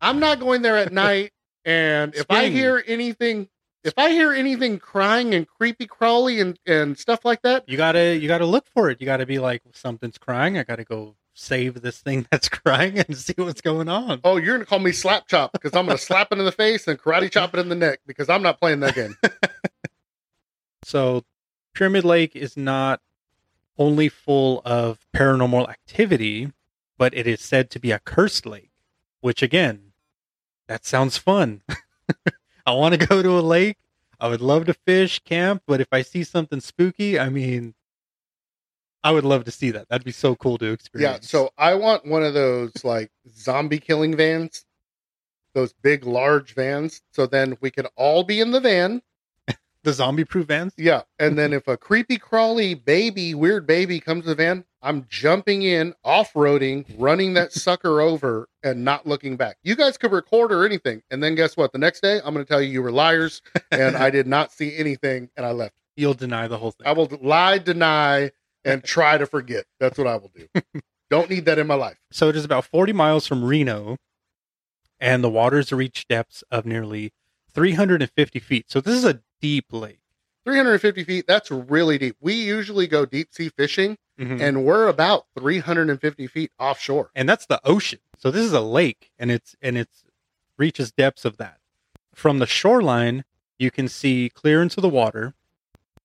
I'm 0.00 0.18
not 0.18 0.40
going 0.40 0.62
there 0.62 0.76
at 0.78 0.92
night. 0.92 1.32
And 1.64 2.14
if 2.14 2.26
I 2.30 2.48
hear 2.48 2.82
anything, 2.86 3.48
if 3.86 3.94
I 3.96 4.10
hear 4.10 4.32
anything 4.32 4.78
crying 4.78 5.34
and 5.34 5.46
creepy 5.46 5.86
crawly 5.86 6.40
and, 6.40 6.58
and 6.66 6.98
stuff 6.98 7.24
like 7.24 7.42
that, 7.42 7.68
You 7.68 7.76
gotta 7.76 8.16
you 8.16 8.28
gotta 8.28 8.46
look 8.46 8.66
for 8.74 8.90
it. 8.90 9.00
You 9.00 9.06
gotta 9.06 9.26
be 9.26 9.38
like 9.38 9.62
something's 9.72 10.18
crying. 10.18 10.58
I 10.58 10.62
gotta 10.64 10.84
go 10.84 11.16
save 11.34 11.82
this 11.82 11.98
thing 12.00 12.26
that's 12.30 12.48
crying 12.48 12.98
and 12.98 13.16
see 13.16 13.34
what's 13.36 13.60
going 13.60 13.88
on. 13.88 14.20
oh, 14.24 14.36
you're 14.38 14.54
gonna 14.54 14.64
call 14.66 14.78
me 14.78 14.92
slap 14.92 15.26
chop 15.28 15.52
because 15.52 15.74
I'm 15.74 15.86
gonna 15.86 15.98
slap 15.98 16.28
it 16.32 16.38
in 16.38 16.44
the 16.44 16.52
face 16.52 16.86
and 16.88 16.98
karate 16.98 17.30
chop 17.30 17.54
it 17.54 17.60
in 17.60 17.68
the 17.68 17.74
neck 17.74 18.00
because 18.06 18.28
I'm 18.28 18.42
not 18.42 18.58
playing 18.60 18.80
that 18.80 18.94
game. 18.94 19.16
So, 20.82 21.24
Pyramid 21.74 22.04
Lake 22.04 22.36
is 22.36 22.56
not 22.56 23.00
only 23.76 24.08
full 24.08 24.62
of 24.64 25.04
paranormal 25.14 25.68
activity, 25.68 26.52
but 26.96 27.12
it 27.12 27.26
is 27.26 27.40
said 27.40 27.70
to 27.70 27.80
be 27.80 27.90
a 27.90 27.98
cursed 27.98 28.46
lake, 28.46 28.70
which 29.20 29.42
again, 29.42 29.92
that 30.68 30.84
sounds 30.86 31.18
fun. 31.18 31.62
I 32.66 32.72
want 32.72 32.98
to 32.98 33.06
go 33.06 33.22
to 33.22 33.38
a 33.38 33.40
lake. 33.40 33.78
I 34.18 34.28
would 34.28 34.40
love 34.40 34.66
to 34.66 34.74
fish, 34.74 35.20
camp, 35.20 35.62
but 35.66 35.80
if 35.80 35.88
I 35.92 36.02
see 36.02 36.24
something 36.24 36.60
spooky, 36.60 37.18
I 37.18 37.28
mean, 37.28 37.74
I 39.06 39.12
would 39.12 39.24
love 39.24 39.44
to 39.44 39.52
see 39.52 39.70
that. 39.70 39.88
That'd 39.88 40.04
be 40.04 40.10
so 40.10 40.34
cool 40.34 40.58
to 40.58 40.72
experience. 40.72 41.18
Yeah, 41.22 41.26
so 41.28 41.50
I 41.56 41.74
want 41.74 42.04
one 42.06 42.24
of 42.24 42.34
those 42.34 42.72
like 42.82 43.12
zombie 43.36 43.78
killing 43.78 44.16
vans, 44.16 44.64
those 45.54 45.72
big, 45.72 46.04
large 46.04 46.54
vans. 46.54 47.02
So 47.12 47.26
then 47.26 47.56
we 47.60 47.70
can 47.70 47.86
all 47.94 48.24
be 48.24 48.40
in 48.40 48.50
the 48.50 48.60
van. 48.60 49.00
the 49.84 49.92
zombie 49.92 50.24
proof 50.24 50.46
vans. 50.46 50.72
Yeah. 50.76 51.02
And 51.20 51.38
then 51.38 51.52
if 51.54 51.68
a 51.68 51.76
creepy, 51.76 52.18
crawly 52.18 52.74
baby, 52.74 53.32
weird 53.34 53.66
baby 53.66 54.00
comes 54.00 54.24
to 54.24 54.30
the 54.30 54.34
van, 54.34 54.64
I'm 54.86 55.04
jumping 55.08 55.62
in, 55.62 55.94
off 56.04 56.32
roading, 56.34 56.86
running 56.96 57.34
that 57.34 57.52
sucker 57.64 58.00
over, 58.00 58.48
and 58.62 58.84
not 58.84 59.04
looking 59.04 59.36
back. 59.36 59.56
You 59.64 59.74
guys 59.74 59.98
could 59.98 60.12
record 60.12 60.52
or 60.52 60.64
anything. 60.64 61.02
And 61.10 61.22
then 61.22 61.34
guess 61.34 61.56
what? 61.56 61.72
The 61.72 61.78
next 61.78 62.02
day, 62.02 62.20
I'm 62.24 62.32
going 62.32 62.46
to 62.46 62.48
tell 62.48 62.62
you 62.62 62.70
you 62.70 62.82
were 62.82 62.92
liars 62.92 63.42
and 63.72 63.96
I 63.96 64.10
did 64.10 64.28
not 64.28 64.52
see 64.52 64.76
anything 64.76 65.28
and 65.36 65.44
I 65.44 65.50
left. 65.50 65.74
You'll 65.96 66.14
deny 66.14 66.46
the 66.46 66.58
whole 66.58 66.70
thing. 66.70 66.86
I 66.86 66.92
will 66.92 67.10
lie, 67.20 67.58
deny, 67.58 68.30
and 68.64 68.84
try 68.84 69.18
to 69.18 69.26
forget. 69.26 69.64
That's 69.80 69.98
what 69.98 70.06
I 70.06 70.16
will 70.16 70.30
do. 70.34 70.62
Don't 71.10 71.28
need 71.28 71.46
that 71.46 71.58
in 71.58 71.66
my 71.66 71.74
life. 71.74 71.98
So 72.12 72.28
it 72.28 72.36
is 72.36 72.44
about 72.44 72.64
40 72.64 72.92
miles 72.92 73.26
from 73.26 73.44
Reno, 73.44 73.96
and 75.00 75.22
the 75.22 75.30
waters 75.30 75.72
reach 75.72 76.06
depths 76.08 76.44
of 76.50 76.64
nearly 76.64 77.12
350 77.52 78.38
feet. 78.38 78.66
So 78.70 78.80
this 78.80 78.94
is 78.94 79.04
a 79.04 79.20
deep 79.40 79.66
lake. 79.72 80.00
350 80.46 81.04
feet, 81.04 81.26
that's 81.26 81.50
really 81.50 81.98
deep. 81.98 82.16
We 82.20 82.34
usually 82.34 82.86
go 82.86 83.04
deep 83.04 83.28
sea 83.32 83.48
fishing 83.50 83.98
And, 84.18 84.40
and 84.40 84.64
we're 84.64 84.88
about 84.88 85.26
350 85.38 86.26
feet 86.28 86.50
offshore. 86.58 87.10
and 87.14 87.28
that's 87.28 87.44
the 87.46 87.60
ocean. 87.64 87.98
So 88.16 88.30
this 88.30 88.44
is 88.46 88.52
a 88.54 88.60
lake, 88.62 89.10
and 89.18 89.30
it's 89.30 89.54
and 89.60 89.76
it's 89.76 90.04
reaches 90.56 90.90
depths 90.90 91.24
of 91.26 91.36
that. 91.36 91.58
From 92.14 92.38
the 92.38 92.46
shoreline, 92.46 93.24
you 93.58 93.70
can 93.70 93.88
see 93.88 94.30
clear 94.32 94.62
into 94.62 94.80
the 94.80 94.88
water. 94.88 95.34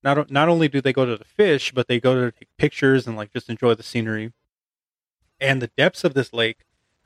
Not 0.04 0.30
not 0.30 0.50
only 0.50 0.68
do 0.68 0.82
they 0.82 0.92
go 0.92 1.06
to 1.06 1.16
the 1.16 1.24
fish, 1.24 1.72
but 1.72 1.88
they 1.88 2.00
go 2.02 2.16
to 2.16 2.32
take 2.32 2.50
pictures 2.58 3.08
and 3.08 3.16
like 3.16 3.32
just 3.32 3.50
enjoy 3.50 3.76
the 3.76 3.84
scenery. 3.84 4.34
And 5.40 5.62
the 5.62 5.68
depths 5.78 6.04
of 6.04 6.14
this 6.14 6.34
lake 6.34 6.66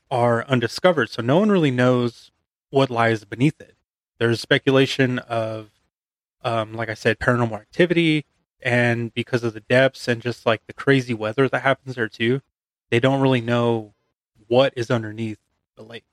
are 0.10 0.44
undiscovered, 0.48 1.10
so 1.10 1.22
no 1.22 1.38
one 1.40 1.52
really 1.52 1.72
knows 1.72 2.32
what 2.70 2.90
lies 2.90 3.26
beneath 3.26 3.60
it. 3.62 3.76
There's 4.18 4.40
speculation 4.42 5.20
of, 5.20 5.70
um, 6.46 6.74
like 6.74 6.88
I 6.88 6.94
said, 6.94 7.20
paranormal 7.20 7.60
activity, 7.60 8.26
and 8.62 9.14
because 9.14 9.44
of 9.44 9.54
the 9.54 9.60
depths 9.60 10.08
and 10.08 10.22
just 10.22 10.46
like 10.46 10.66
the 10.68 10.74
crazy 10.74 11.14
weather 11.14 11.50
that 11.50 11.62
happens 11.64 11.96
there 11.96 12.08
too, 12.08 12.42
they 12.90 13.00
don't 13.00 13.20
really 13.22 13.42
know 13.42 13.94
what 14.48 14.72
is 14.78 14.90
underneath 14.90 15.40
the 15.76 15.84
lake. 15.84 16.06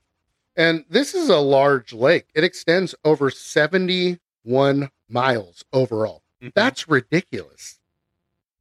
And 0.57 0.85
this 0.91 1.15
is 1.15 1.29
a 1.29 1.39
large 1.39 1.93
lake. 1.93 2.27
It 2.35 2.45
extends 2.45 2.95
over 3.05 3.31
71 3.31 4.91
miles 5.09 5.65
overall. 5.73 6.23
That's 6.55 6.89
ridiculous. 6.89 7.79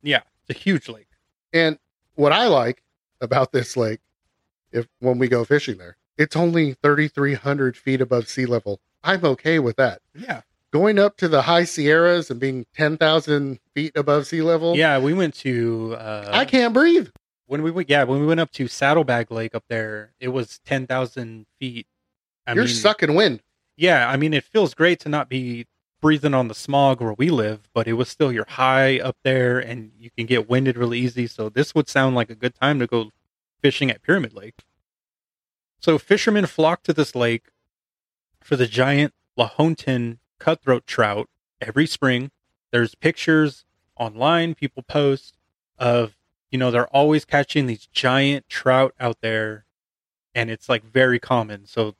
yeah, 0.04 0.22
it's 0.48 0.58
a 0.58 0.62
huge 0.62 0.88
lake. 0.88 1.08
And 1.52 1.80
what 2.16 2.32
I 2.32 2.48
like 2.48 2.84
about 3.20 3.52
this 3.52 3.76
lake, 3.76 4.00
if 4.72 4.88
when 5.00 5.18
we 5.18 5.28
go 5.28 5.44
fishing 5.44 5.78
there, 5.78 5.98
it's 6.18 6.36
only 6.36 6.74
3,300 6.84 7.76
feet 7.76 8.00
above 8.02 8.28
sea 8.28 8.46
level. 8.46 8.80
I'm 9.04 9.26
okay 9.26 9.60
with 9.60 9.78
that. 9.78 10.02
Yeah, 10.16 10.42
Going 10.72 11.00
up 11.00 11.18
to 11.18 11.28
the 11.28 11.42
high 11.42 11.66
Sierras 11.66 12.32
and 12.32 12.40
being 12.40 12.66
10,000 12.76 13.60
feet 13.76 13.92
above 13.96 14.26
sea 14.28 14.42
level, 14.42 14.76
yeah. 14.78 14.98
We 15.00 15.14
went 15.14 15.34
to 15.36 15.96
uh, 16.00 16.30
I 16.32 16.46
can't 16.46 16.74
breathe. 16.74 17.10
when 17.48 17.62
we 17.62 17.72
went. 17.72 17.90
Yeah, 17.90 18.04
when 18.06 18.22
we 18.22 18.26
went 18.26 18.40
up 18.40 18.52
to 18.52 18.68
Saddlebag 18.68 19.32
Lake 19.32 19.54
up 19.54 19.66
there, 19.70 20.14
it 20.20 20.30
was 20.30 20.60
ten 20.66 20.88
thousand 20.88 21.46
feet. 21.60 21.88
I 22.48 22.54
You're 22.54 22.64
mean, 22.66 22.74
sucking 22.74 23.16
wind. 23.16 23.42
Yeah, 23.76 24.10
I 24.10 24.16
mean, 24.16 24.34
it 24.34 24.46
feels 24.46 24.74
great 24.74 25.00
to 25.02 25.10
not 25.10 25.28
be 25.28 25.66
breathing 26.02 26.34
on 26.34 26.48
the 26.48 26.56
smog 26.56 27.02
where 27.02 27.14
we 27.14 27.30
live, 27.30 27.70
but 27.74 27.88
it 27.88 27.94
was 27.94 28.08
still 28.10 28.32
you're 28.32 28.46
high 28.48 29.00
up 29.00 29.18
there 29.24 29.60
and 29.60 29.92
you 30.00 30.10
can 30.10 30.26
get 30.26 30.50
winded 30.50 30.78
really 30.78 31.00
easy. 31.00 31.28
So 31.28 31.50
this 31.50 31.76
would 31.76 31.88
sound 31.90 32.16
like 32.16 32.30
a 32.30 32.36
good 32.36 32.56
time 32.56 32.80
to 32.80 32.88
go 32.88 33.12
fishing 33.62 33.92
at 33.92 34.02
Pyramid 34.02 34.34
Lake. 34.34 34.56
So 35.80 35.98
fishermen 36.00 36.46
flock 36.48 36.82
to 36.84 36.94
this 36.94 37.16
lake 37.16 37.50
for 38.42 38.56
the 38.56 38.68
giant 38.68 39.14
Lahontan 39.38 40.18
cutthroat 40.42 40.88
trout 40.88 41.30
every 41.62 41.86
spring. 41.86 42.32
There's 42.72 42.96
pictures 42.96 43.64
online 43.96 44.56
people 44.56 44.82
post 44.84 45.38
of, 45.78 46.18
you 46.50 46.58
know, 46.58 46.72
they're 46.72 46.88
always 46.88 47.24
catching 47.26 47.68
these 47.68 47.86
giant 47.86 48.50
trout 48.50 48.94
out 49.00 49.18
there 49.22 49.66
and 50.34 50.50
it's 50.50 50.68
like 50.68 50.84
very 50.84 51.20
common. 51.20 51.68
So 51.68 51.96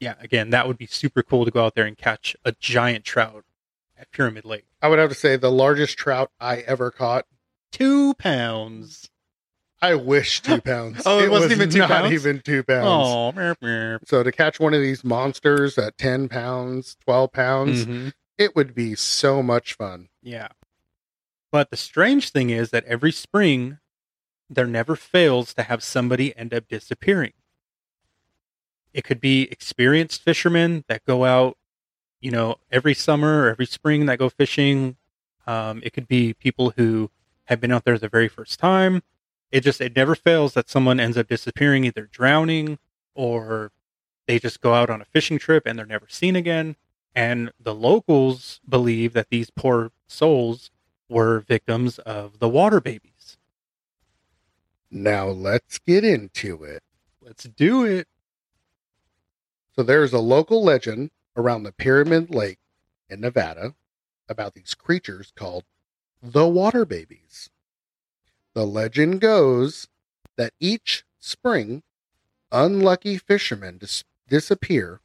yeah, 0.00 0.14
again, 0.20 0.50
that 0.50 0.66
would 0.66 0.78
be 0.78 0.86
super 0.86 1.22
cool 1.22 1.44
to 1.44 1.50
go 1.50 1.66
out 1.66 1.74
there 1.74 1.86
and 1.86 1.98
catch 1.98 2.34
a 2.44 2.52
giant 2.52 3.04
trout 3.04 3.44
at 3.98 4.10
Pyramid 4.12 4.44
Lake. 4.44 4.66
I 4.80 4.88
would 4.88 4.98
have 4.98 5.10
to 5.10 5.14
say 5.14 5.36
the 5.36 5.50
largest 5.50 5.98
trout 5.98 6.30
I 6.40 6.58
ever 6.58 6.90
caught. 6.90 7.26
Two 7.70 8.14
pounds. 8.14 9.10
I 9.80 9.94
wish 9.94 10.42
two 10.42 10.60
pounds. 10.60 11.02
Oh, 11.06 11.20
it 11.20 11.30
wasn't 11.30 11.50
was 11.50 11.52
even 11.58 11.70
two 11.70 11.78
not 11.78 11.88
pounds? 11.88 12.12
even 12.12 12.40
two 12.40 12.62
pounds. 12.64 13.34
Oh. 13.62 13.98
So 14.06 14.22
to 14.22 14.32
catch 14.32 14.58
one 14.58 14.74
of 14.74 14.80
these 14.80 15.04
monsters 15.04 15.78
at 15.78 15.96
10 15.98 16.28
pounds, 16.28 16.96
12 17.04 17.32
pounds, 17.32 17.86
Mhm. 17.86 18.12
it 18.36 18.56
would 18.56 18.74
be 18.74 18.94
so 18.96 19.42
much 19.42 19.74
fun. 19.74 20.08
Yeah. 20.22 20.48
But 21.52 21.70
the 21.70 21.76
strange 21.76 22.30
thing 22.30 22.50
is 22.50 22.70
that 22.70 22.84
every 22.86 23.12
spring, 23.12 23.78
there 24.50 24.66
never 24.66 24.96
fails 24.96 25.54
to 25.54 25.62
have 25.62 25.82
somebody 25.82 26.36
end 26.36 26.52
up 26.52 26.66
disappearing. 26.68 27.32
It 28.92 29.04
could 29.04 29.20
be 29.20 29.42
experienced 29.50 30.22
fishermen 30.22 30.84
that 30.88 31.04
go 31.04 31.24
out, 31.24 31.56
you 32.20 32.30
know, 32.30 32.56
every 32.70 32.94
summer 32.94 33.42
or 33.44 33.48
every 33.50 33.66
spring 33.66 34.06
that 34.06 34.18
go 34.18 34.28
fishing. 34.28 34.96
Um, 35.46 35.80
it 35.84 35.92
could 35.92 36.08
be 36.08 36.34
people 36.34 36.70
who 36.76 37.10
have 37.44 37.60
been 37.60 37.70
out 37.72 37.84
there 37.84 37.98
the 37.98 38.08
very 38.08 38.28
first 38.28 38.58
time. 38.58 39.02
It 39.50 39.60
just, 39.62 39.80
it 39.80 39.96
never 39.96 40.14
fails 40.14 40.54
that 40.54 40.68
someone 40.68 41.00
ends 41.00 41.16
up 41.16 41.28
disappearing, 41.28 41.84
either 41.84 42.08
drowning 42.10 42.78
or 43.14 43.72
they 44.26 44.38
just 44.38 44.60
go 44.60 44.74
out 44.74 44.90
on 44.90 45.00
a 45.00 45.06
fishing 45.06 45.38
trip 45.38 45.66
and 45.66 45.78
they're 45.78 45.86
never 45.86 46.06
seen 46.08 46.36
again. 46.36 46.76
And 47.14 47.50
the 47.58 47.74
locals 47.74 48.60
believe 48.68 49.12
that 49.14 49.30
these 49.30 49.50
poor 49.50 49.90
souls 50.06 50.70
were 51.08 51.40
victims 51.40 51.98
of 52.00 52.38
the 52.38 52.48
water 52.48 52.80
babies. 52.80 53.38
Now 54.90 55.26
let's 55.26 55.78
get 55.78 56.04
into 56.04 56.62
it. 56.64 56.82
Let's 57.20 57.44
do 57.44 57.84
it. 57.84 58.06
So 59.74 59.82
there's 59.82 60.12
a 60.12 60.18
local 60.18 60.62
legend 60.62 61.10
around 61.36 61.62
the 61.62 61.72
Pyramid 61.72 62.34
Lake 62.34 62.58
in 63.08 63.20
Nevada 63.20 63.74
about 64.28 64.54
these 64.54 64.74
creatures 64.74 65.32
called 65.34 65.64
the 66.22 66.46
water 66.46 66.84
babies. 66.84 67.50
The 68.58 68.66
legend 68.66 69.20
goes 69.20 69.86
that 70.36 70.52
each 70.58 71.04
spring 71.20 71.84
unlucky 72.50 73.16
fishermen 73.16 73.78
dis- 73.78 74.02
disappear 74.28 75.00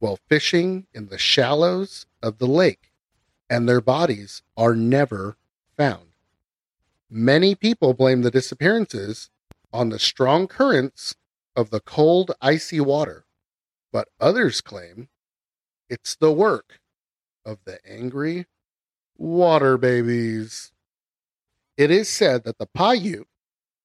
while 0.00 0.18
fishing 0.28 0.86
in 0.92 1.06
the 1.06 1.16
shallows 1.16 2.04
of 2.22 2.36
the 2.36 2.46
lake, 2.46 2.92
and 3.48 3.66
their 3.66 3.80
bodies 3.80 4.42
are 4.54 4.76
never 4.76 5.38
found. 5.78 6.10
Many 7.08 7.54
people 7.54 7.94
blame 7.94 8.20
the 8.20 8.30
disappearances 8.30 9.30
on 9.72 9.88
the 9.88 9.98
strong 9.98 10.46
currents 10.46 11.14
of 11.56 11.70
the 11.70 11.80
cold, 11.80 12.32
icy 12.42 12.80
water, 12.80 13.24
but 13.92 14.08
others 14.20 14.60
claim 14.60 15.08
it's 15.88 16.14
the 16.16 16.32
work 16.32 16.80
of 17.46 17.64
the 17.64 17.78
angry 17.90 18.44
water 19.16 19.78
babies. 19.78 20.70
It 21.76 21.90
is 21.90 22.08
said 22.08 22.44
that 22.44 22.58
the 22.58 22.66
Paiute 22.66 23.26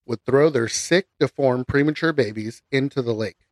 would 0.06 0.24
throw 0.24 0.50
their 0.50 0.68
sick, 0.68 1.08
deformed, 1.20 1.68
premature 1.68 2.14
babies 2.14 2.62
into 2.72 3.02
the 3.02 3.14
lake. 3.14 3.48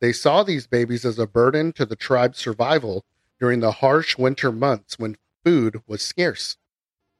They 0.00 0.12
saw 0.12 0.42
these 0.42 0.66
babies 0.66 1.04
as 1.06 1.18
a 1.18 1.26
burden 1.26 1.72
to 1.72 1.86
the 1.86 1.96
tribe's 1.96 2.38
survival 2.38 3.04
during 3.40 3.60
the 3.60 3.72
harsh 3.72 4.18
winter 4.18 4.52
months 4.52 4.98
when 4.98 5.16
food 5.44 5.80
was 5.86 6.02
scarce. 6.02 6.58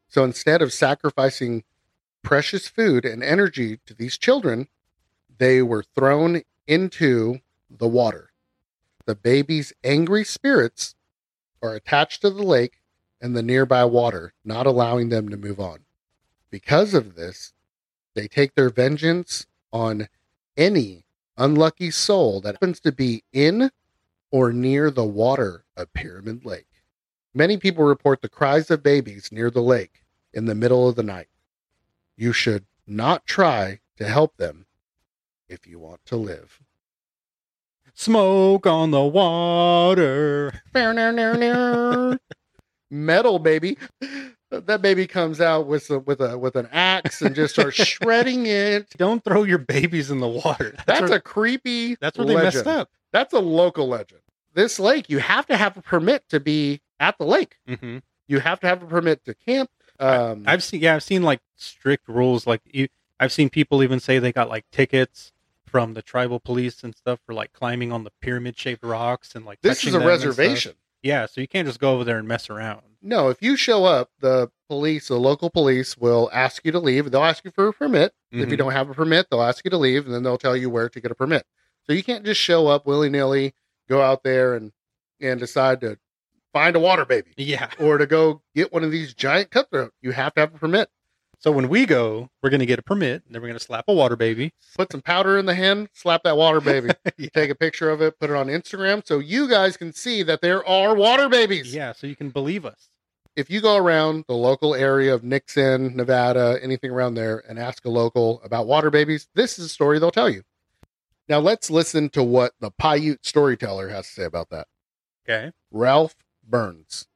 So 0.08 0.24
instead 0.24 0.60
of 0.60 0.72
sacrificing 0.72 1.64
precious 2.22 2.68
food 2.68 3.04
and 3.04 3.22
energy 3.22 3.78
to 3.86 3.94
these 3.94 4.18
children, 4.18 4.68
they 5.38 5.62
were 5.62 5.84
thrown 5.94 6.42
into 6.66 7.40
the 7.70 7.88
water. 7.88 8.30
The 9.06 9.14
babies' 9.14 9.72
angry 9.82 10.24
spirits 10.24 10.94
are 11.62 11.74
attached 11.74 12.20
to 12.22 12.30
the 12.30 12.42
lake 12.42 12.80
and 13.20 13.34
the 13.34 13.42
nearby 13.42 13.84
water, 13.84 14.34
not 14.44 14.66
allowing 14.66 15.08
them 15.08 15.30
to 15.30 15.36
move 15.36 15.58
on. 15.58 15.85
Because 16.56 16.94
of 16.94 17.16
this, 17.16 17.52
they 18.14 18.26
take 18.26 18.54
their 18.54 18.70
vengeance 18.70 19.44
on 19.74 20.08
any 20.56 21.04
unlucky 21.36 21.90
soul 21.90 22.40
that 22.40 22.54
happens 22.54 22.80
to 22.80 22.92
be 22.92 23.24
in 23.30 23.70
or 24.30 24.54
near 24.54 24.90
the 24.90 25.04
water 25.04 25.66
of 25.76 25.92
Pyramid 25.92 26.46
Lake. 26.46 26.82
Many 27.34 27.58
people 27.58 27.84
report 27.84 28.22
the 28.22 28.30
cries 28.30 28.70
of 28.70 28.82
babies 28.82 29.30
near 29.30 29.50
the 29.50 29.60
lake 29.60 30.06
in 30.32 30.46
the 30.46 30.54
middle 30.54 30.88
of 30.88 30.96
the 30.96 31.02
night. 31.02 31.28
You 32.16 32.32
should 32.32 32.64
not 32.86 33.26
try 33.26 33.80
to 33.98 34.08
help 34.08 34.38
them 34.38 34.64
if 35.50 35.66
you 35.66 35.78
want 35.78 36.06
to 36.06 36.16
live. 36.16 36.62
Smoke 37.92 38.66
on 38.66 38.92
the 38.92 39.04
water. 39.04 40.62
Metal 42.90 43.38
baby. 43.38 43.76
That 44.60 44.82
baby 44.82 45.06
comes 45.06 45.40
out 45.40 45.66
with 45.66 45.90
a, 45.90 45.98
with 45.98 46.20
a 46.20 46.36
with 46.38 46.56
an 46.56 46.68
axe 46.72 47.22
and 47.22 47.34
just 47.34 47.54
starts 47.54 47.76
shredding 47.84 48.46
it. 48.46 48.90
Don't 48.96 49.22
throw 49.24 49.42
your 49.42 49.58
babies 49.58 50.10
in 50.10 50.20
the 50.20 50.28
water. 50.28 50.74
That's 50.86 51.02
where, 51.02 51.18
a 51.18 51.20
creepy. 51.20 51.96
that's 51.96 52.18
where 52.18 52.26
they 52.26 52.34
messed 52.34 52.66
up. 52.66 52.90
That's 53.12 53.32
a 53.32 53.38
local 53.40 53.88
legend. 53.88 54.20
This 54.54 54.80
lake, 54.80 55.10
you 55.10 55.18
have 55.18 55.46
to 55.46 55.56
have 55.56 55.76
a 55.76 55.82
permit 55.82 56.28
to 56.30 56.40
be 56.40 56.80
at 56.98 57.18
the 57.18 57.24
lake. 57.24 57.56
hmm 57.68 57.98
You 58.26 58.40
have 58.40 58.60
to 58.60 58.66
have 58.66 58.82
a 58.82 58.86
permit 58.86 59.24
to 59.26 59.34
camp. 59.34 59.70
Um, 59.98 60.44
I've 60.46 60.62
seen, 60.62 60.80
yeah, 60.80 60.94
I've 60.94 61.02
seen 61.02 61.22
like 61.22 61.40
strict 61.56 62.08
rules. 62.08 62.46
Like 62.46 62.62
you, 62.64 62.88
I've 63.18 63.32
seen 63.32 63.50
people 63.50 63.82
even 63.82 64.00
say 64.00 64.18
they 64.18 64.32
got 64.32 64.48
like 64.48 64.64
tickets 64.70 65.32
from 65.64 65.94
the 65.94 66.02
tribal 66.02 66.40
police 66.40 66.82
and 66.84 66.94
stuff 66.94 67.18
for 67.26 67.34
like 67.34 67.52
climbing 67.52 67.92
on 67.92 68.04
the 68.04 68.12
pyramid 68.20 68.58
shaped 68.58 68.84
rocks 68.84 69.34
and 69.34 69.44
like 69.44 69.60
this 69.62 69.84
is 69.84 69.94
a 69.94 69.98
them 69.98 70.08
and 70.08 70.20
stuff. 70.20 70.28
reservation. 70.28 70.72
Yeah, 71.06 71.26
so 71.26 71.40
you 71.40 71.46
can't 71.48 71.66
just 71.68 71.78
go 71.78 71.92
over 71.94 72.02
there 72.04 72.18
and 72.18 72.26
mess 72.26 72.50
around. 72.50 72.82
No, 73.00 73.28
if 73.28 73.40
you 73.40 73.56
show 73.56 73.84
up, 73.84 74.10
the 74.20 74.50
police, 74.68 75.06
the 75.08 75.18
local 75.20 75.50
police, 75.50 75.96
will 75.96 76.28
ask 76.32 76.64
you 76.64 76.72
to 76.72 76.80
leave. 76.80 77.10
They'll 77.10 77.22
ask 77.22 77.44
you 77.44 77.52
for 77.52 77.68
a 77.68 77.72
permit. 77.72 78.12
If 78.32 78.50
you 78.50 78.56
Mhm. 78.56 78.58
don't 78.58 78.72
have 78.72 78.90
a 78.90 78.94
permit, 78.94 79.28
they'll 79.30 79.42
ask 79.42 79.64
you 79.64 79.70
to 79.70 79.78
leave, 79.78 80.04
and 80.06 80.12
then 80.14 80.24
they'll 80.24 80.36
tell 80.38 80.56
you 80.56 80.68
where 80.68 80.88
to 80.88 81.00
get 81.00 81.12
a 81.12 81.14
permit. 81.14 81.46
So 81.86 81.92
you 81.92 82.02
can't 82.02 82.24
just 82.24 82.40
show 82.40 82.66
up 82.66 82.86
willy 82.86 83.08
nilly, 83.08 83.54
go 83.88 84.02
out 84.02 84.24
there 84.24 84.54
and 84.54 84.72
and 85.20 85.40
decide 85.40 85.80
to 85.80 85.98
find 86.52 86.74
a 86.76 86.80
water 86.80 87.04
baby 87.06 87.32
Yeah. 87.36 87.70
or 87.78 87.96
to 87.98 88.06
go 88.06 88.42
get 88.54 88.72
one 88.72 88.84
of 88.84 88.90
these 88.90 89.14
giant 89.14 89.50
cutthroat. 89.50 89.94
You 90.02 90.10
have 90.10 90.34
to 90.34 90.40
have 90.40 90.54
a 90.54 90.58
permit. 90.58 90.90
So 91.38 91.52
when 91.52 91.68
we 91.68 91.86
go, 91.86 92.30
we're 92.42 92.50
gonna 92.50 92.66
get 92.66 92.78
a 92.78 92.82
permit, 92.82 93.22
and 93.26 93.34
then 93.34 93.40
we're 93.42 93.48
gonna 93.48 93.60
slap 93.60 93.84
a 93.88 93.92
water 93.94 94.16
baby. 94.16 94.52
Put 94.76 94.90
some 94.90 95.02
powder 95.02 95.38
in 95.38 95.46
the 95.46 95.54
hen, 95.54 95.88
slap 95.92 96.22
that 96.24 96.36
water 96.36 96.60
baby, 96.60 96.90
yeah. 97.18 97.28
take 97.34 97.50
a 97.50 97.54
picture 97.54 97.90
of 97.90 98.00
it, 98.02 98.18
put 98.18 98.30
it 98.30 98.36
on 98.36 98.46
Instagram, 98.48 99.06
so 99.06 99.18
you 99.18 99.48
guys 99.48 99.76
can 99.76 99.92
see 99.92 100.22
that 100.24 100.40
there 100.40 100.66
are 100.66 100.94
water 100.94 101.28
babies. 101.28 101.74
yeah, 101.74 101.92
so 101.92 102.06
you 102.06 102.16
can 102.16 102.30
believe 102.30 102.64
us. 102.64 102.88
if 103.36 103.50
you 103.50 103.60
go 103.60 103.76
around 103.76 104.24
the 104.28 104.34
local 104.34 104.74
area 104.74 105.14
of 105.14 105.22
Nixon, 105.22 105.94
Nevada, 105.94 106.58
anything 106.62 106.90
around 106.90 107.14
there, 107.14 107.44
and 107.48 107.58
ask 107.58 107.84
a 107.84 107.90
local 107.90 108.40
about 108.42 108.66
water 108.66 108.90
babies, 108.90 109.28
this 109.34 109.58
is 109.58 109.66
a 109.66 109.68
story 109.68 109.98
they'll 109.98 110.10
tell 110.10 110.30
you. 110.30 110.42
Now 111.28 111.38
let's 111.40 111.70
listen 111.70 112.08
to 112.10 112.22
what 112.22 112.52
the 112.60 112.70
Paiute 112.70 113.26
storyteller 113.26 113.88
has 113.90 114.06
to 114.06 114.12
say 114.12 114.24
about 114.24 114.48
that. 114.50 114.68
Okay. 115.28 115.52
Ralph 115.70 116.14
Burns. 116.48 117.06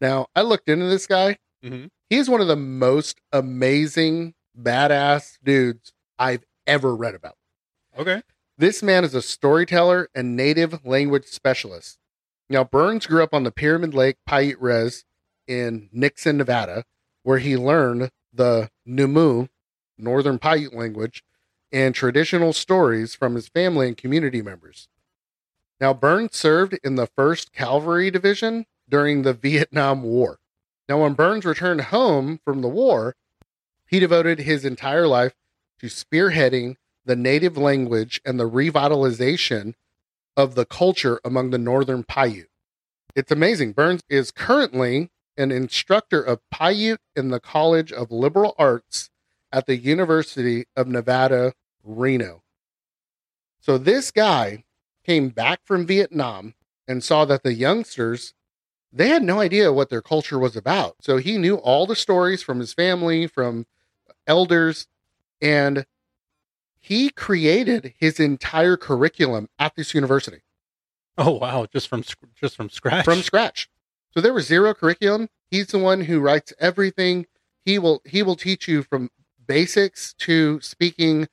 Now 0.00 0.26
I 0.34 0.42
looked 0.42 0.68
into 0.68 0.86
this 0.86 1.06
guy. 1.06 1.36
Mhm. 1.64 1.90
He's 2.12 2.28
one 2.28 2.42
of 2.42 2.46
the 2.46 2.56
most 2.56 3.22
amazing, 3.32 4.34
badass 4.54 5.38
dudes 5.42 5.94
I've 6.18 6.44
ever 6.66 6.94
read 6.94 7.14
about. 7.14 7.36
Okay. 7.96 8.20
This 8.58 8.82
man 8.82 9.02
is 9.02 9.14
a 9.14 9.22
storyteller 9.22 10.10
and 10.14 10.36
native 10.36 10.84
language 10.84 11.24
specialist. 11.24 11.96
Now, 12.50 12.64
Burns 12.64 13.06
grew 13.06 13.22
up 13.22 13.32
on 13.32 13.44
the 13.44 13.50
Pyramid 13.50 13.94
Lake 13.94 14.18
Paiute 14.28 14.60
Res 14.60 15.06
in 15.46 15.88
Nixon, 15.90 16.36
Nevada, 16.36 16.84
where 17.22 17.38
he 17.38 17.56
learned 17.56 18.10
the 18.30 18.68
Numu, 18.86 19.48
Northern 19.96 20.38
Paiute 20.38 20.74
language, 20.74 21.24
and 21.72 21.94
traditional 21.94 22.52
stories 22.52 23.14
from 23.14 23.36
his 23.36 23.48
family 23.48 23.88
and 23.88 23.96
community 23.96 24.42
members. 24.42 24.86
Now, 25.80 25.94
Burns 25.94 26.36
served 26.36 26.78
in 26.84 26.96
the 26.96 27.06
1st 27.06 27.52
Cavalry 27.52 28.10
Division 28.10 28.66
during 28.86 29.22
the 29.22 29.32
Vietnam 29.32 30.02
War. 30.02 30.40
Now, 30.92 31.04
when 31.04 31.14
Burns 31.14 31.46
returned 31.46 31.80
home 31.80 32.38
from 32.44 32.60
the 32.60 32.68
war, 32.68 33.16
he 33.86 33.98
devoted 33.98 34.40
his 34.40 34.66
entire 34.66 35.08
life 35.08 35.32
to 35.78 35.86
spearheading 35.86 36.76
the 37.06 37.16
native 37.16 37.56
language 37.56 38.20
and 38.26 38.38
the 38.38 38.46
revitalization 38.46 39.72
of 40.36 40.54
the 40.54 40.66
culture 40.66 41.18
among 41.24 41.48
the 41.48 41.56
Northern 41.56 42.04
Paiute. 42.04 42.50
It's 43.16 43.32
amazing. 43.32 43.72
Burns 43.72 44.02
is 44.10 44.30
currently 44.30 45.08
an 45.38 45.50
instructor 45.50 46.20
of 46.20 46.40
Paiute 46.50 47.00
in 47.16 47.30
the 47.30 47.40
College 47.40 47.90
of 47.90 48.12
Liberal 48.12 48.54
Arts 48.58 49.08
at 49.50 49.64
the 49.64 49.78
University 49.78 50.66
of 50.76 50.88
Nevada, 50.88 51.54
Reno. 51.82 52.42
So 53.60 53.78
this 53.78 54.10
guy 54.10 54.64
came 55.06 55.30
back 55.30 55.60
from 55.64 55.86
Vietnam 55.86 56.52
and 56.86 57.02
saw 57.02 57.24
that 57.24 57.44
the 57.44 57.54
youngsters 57.54 58.34
they 58.92 59.08
had 59.08 59.22
no 59.22 59.40
idea 59.40 59.72
what 59.72 59.88
their 59.88 60.02
culture 60.02 60.38
was 60.38 60.56
about. 60.56 60.96
So 61.00 61.16
he 61.16 61.38
knew 61.38 61.56
all 61.56 61.86
the 61.86 61.96
stories 61.96 62.42
from 62.42 62.60
his 62.60 62.74
family, 62.74 63.26
from 63.26 63.66
elders, 64.26 64.86
and 65.40 65.86
he 66.78 67.08
created 67.10 67.94
his 67.98 68.20
entire 68.20 68.76
curriculum 68.76 69.48
at 69.58 69.76
this 69.76 69.94
university 69.94 70.42
Oh 71.18 71.32
wow, 71.32 71.66
just 71.70 71.88
from 71.88 72.02
just 72.34 72.56
from 72.56 72.70
scratch. 72.70 73.04
from 73.04 73.22
scratch. 73.22 73.68
So 74.12 74.20
there 74.20 74.32
was 74.32 74.46
zero 74.46 74.72
curriculum. 74.74 75.28
He's 75.50 75.66
the 75.68 75.78
one 75.78 76.02
who 76.02 76.20
writes 76.20 76.52
everything. 76.58 77.26
He 77.64 77.78
will 77.78 78.00
he 78.06 78.22
will 78.22 78.36
teach 78.36 78.66
you 78.66 78.82
from 78.82 79.10
basics 79.46 80.14
to 80.20 80.60
speaking 80.60 81.28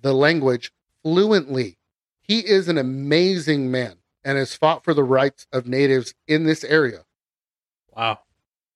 the 0.00 0.14
language 0.14 0.72
fluently. 1.02 1.76
He 2.20 2.40
is 2.40 2.68
an 2.68 2.78
amazing 2.78 3.70
man 3.70 3.98
and 4.24 4.38
has 4.38 4.54
fought 4.54 4.84
for 4.84 4.94
the 4.94 5.04
rights 5.04 5.46
of 5.52 5.66
natives 5.66 6.14
in 6.26 6.44
this 6.44 6.64
area. 6.64 7.04
Wow. 7.96 8.20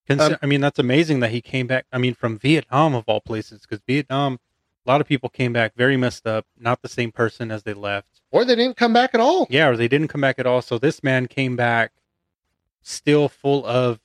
Consi- 0.09 0.33
Um, 0.33 0.37
I 0.43 0.47
mean, 0.47 0.61
that's 0.61 0.79
amazing 0.79 1.21
that 1.21 1.31
he 1.31 1.41
came 1.41 1.67
back. 1.67 1.87
I 1.93 1.99
mean, 1.99 2.15
from 2.15 2.39
Vietnam 2.39 2.95
of 2.95 3.05
all 3.07 3.21
places, 3.21 3.63
because 3.63 3.81
Vietnam, 3.87 4.39
a 4.87 4.91
lot 4.91 5.01
of 5.01 5.07
people 5.07 5.29
came 5.29 5.53
back 5.53 5.75
very 5.77 5.97
messed 5.97 6.27
up, 6.27 6.47
not 6.59 6.83
the 6.83 6.89
same 6.89 7.11
person 7.13 7.51
as 7.51 7.63
they 7.63 7.73
left. 7.75 8.21
Or 8.31 8.45
they 8.45 8.55
didn't 8.55 8.77
come 8.77 8.93
back 8.93 9.15
at 9.15 9.21
all. 9.21 9.47
Yeah, 9.49 9.69
or 9.69 9.77
they 9.77 9.89
didn't 9.89 10.09
come 10.09 10.21
back 10.21 10.39
at 10.39 10.47
all. 10.47 10.61
So 10.61 10.79
this 10.79 11.03
man 11.03 11.27
came 11.27 11.57
back 11.57 11.93
still 12.83 13.29
full 13.29 13.65
of, 13.65 14.01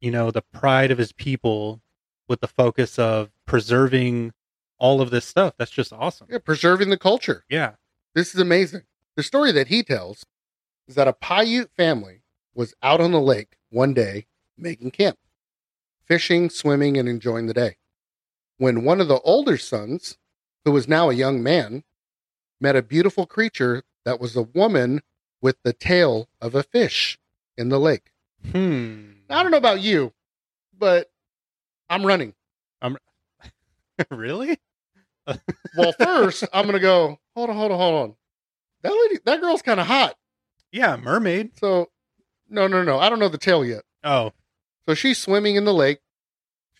you 0.00 0.10
know, 0.10 0.30
the 0.30 0.42
pride 0.42 0.90
of 0.90 0.98
his 0.98 1.12
people 1.12 1.80
with 2.28 2.40
the 2.40 2.46
focus 2.48 2.98
of 2.98 3.30
preserving 3.44 4.32
all 4.78 5.00
of 5.00 5.10
this 5.10 5.24
stuff. 5.24 5.54
That's 5.58 5.70
just 5.72 5.92
awesome. 5.92 6.28
Yeah, 6.30 6.38
preserving 6.38 6.90
the 6.90 6.96
culture. 6.98 7.44
Yeah. 7.48 7.72
This 8.14 8.34
is 8.34 8.40
amazing. 8.40 8.82
The 9.16 9.22
story 9.24 9.50
that 9.52 9.66
he 9.68 9.82
tells 9.82 10.24
is 10.90 10.96
that 10.96 11.06
a 11.06 11.12
Paiute 11.12 11.70
family 11.76 12.24
was 12.52 12.74
out 12.82 13.00
on 13.00 13.12
the 13.12 13.20
lake 13.20 13.56
one 13.70 13.94
day 13.94 14.26
making 14.58 14.90
camp, 14.90 15.16
fishing, 16.04 16.50
swimming, 16.50 16.98
and 16.98 17.08
enjoying 17.08 17.46
the 17.46 17.54
day. 17.54 17.76
When 18.58 18.82
one 18.82 19.00
of 19.00 19.06
the 19.06 19.20
older 19.20 19.56
sons, 19.56 20.18
who 20.64 20.72
was 20.72 20.88
now 20.88 21.08
a 21.08 21.14
young 21.14 21.44
man, 21.44 21.84
met 22.60 22.74
a 22.74 22.82
beautiful 22.82 23.24
creature 23.24 23.84
that 24.04 24.20
was 24.20 24.34
a 24.34 24.42
woman 24.42 25.02
with 25.40 25.62
the 25.62 25.72
tail 25.72 26.28
of 26.40 26.56
a 26.56 26.64
fish 26.64 27.20
in 27.56 27.68
the 27.68 27.78
lake. 27.78 28.10
Hmm. 28.50 29.12
I 29.30 29.44
don't 29.44 29.52
know 29.52 29.58
about 29.58 29.80
you, 29.80 30.12
but 30.76 31.08
I'm 31.88 32.04
running. 32.04 32.34
I'm 32.82 32.98
really? 34.10 34.58
Well, 35.76 35.92
first, 36.00 36.42
I'm 36.52 36.64
going 36.64 36.74
to 36.74 36.80
go, 36.80 37.20
hold 37.36 37.50
on, 37.50 37.56
hold 37.56 37.70
on, 37.70 37.78
hold 37.78 38.02
on. 38.02 38.14
that 38.82 38.90
lady, 38.90 39.20
that 39.24 39.40
girl's 39.40 39.62
kind 39.62 39.78
of 39.78 39.86
hot. 39.86 40.16
Yeah, 40.72 40.96
mermaid. 40.96 41.58
So, 41.58 41.88
no, 42.48 42.66
no, 42.66 42.82
no. 42.82 42.98
I 42.98 43.08
don't 43.08 43.18
know 43.18 43.28
the 43.28 43.38
tale 43.38 43.64
yet. 43.64 43.82
Oh. 44.04 44.32
So 44.86 44.94
she's 44.94 45.18
swimming 45.18 45.56
in 45.56 45.64
the 45.64 45.74
lake. 45.74 46.00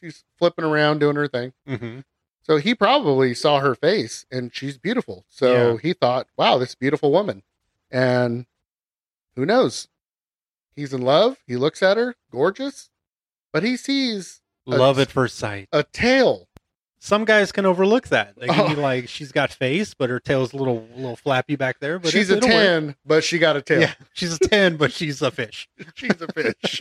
She's 0.00 0.24
flipping 0.38 0.64
around 0.64 0.98
doing 1.00 1.16
her 1.16 1.28
thing. 1.28 1.52
Mm-hmm. 1.68 2.00
So 2.42 2.56
he 2.56 2.74
probably 2.74 3.34
saw 3.34 3.60
her 3.60 3.74
face 3.74 4.24
and 4.30 4.50
she's 4.54 4.78
beautiful. 4.78 5.24
So 5.28 5.72
Yeah. 5.72 5.76
he 5.82 5.92
thought, 5.92 6.26
wow, 6.36 6.58
this 6.58 6.74
beautiful 6.74 7.12
woman. 7.12 7.42
And 7.90 8.46
who 9.36 9.44
knows? 9.44 9.88
He's 10.74 10.92
in 10.94 11.02
love. 11.02 11.36
He 11.46 11.56
looks 11.56 11.82
at 11.82 11.96
her, 11.96 12.14
gorgeous, 12.30 12.90
but 13.52 13.62
he 13.62 13.76
sees 13.76 14.40
Love 14.66 14.98
at 14.98 15.10
first 15.10 15.36
sight. 15.36 15.68
a 15.72 15.82
tail. 15.82 16.48
Some 17.02 17.24
guys 17.24 17.50
can 17.50 17.64
overlook 17.64 18.08
that. 18.08 18.38
They 18.38 18.46
can 18.46 18.60
Oh. 18.60 18.68
be 18.68 18.74
like, 18.74 19.08
she's 19.08 19.32
got 19.32 19.50
face, 19.50 19.94
but 19.94 20.10
her 20.10 20.20
tail's 20.20 20.52
a 20.52 20.56
little 20.56 20.86
little 20.94 21.16
flappy 21.16 21.56
back 21.56 21.80
there. 21.80 21.98
But 21.98 22.12
she's 22.12 22.28
a 22.30 22.36
it'll 22.36 22.48
work. 22.50 22.56
10, 22.58 22.96
but 23.06 23.24
she 23.24 23.38
got 23.38 23.56
a 23.56 23.62
tail. 23.62 23.80
Yeah, 23.80 23.94
she's 24.12 24.34
a 24.34 24.38
ten, 24.38 24.76
but 24.76 24.92
she's 24.92 25.22
a 25.22 25.30
fish. 25.30 25.66
She's 25.94 26.20
a 26.20 26.28
fish. 26.32 26.80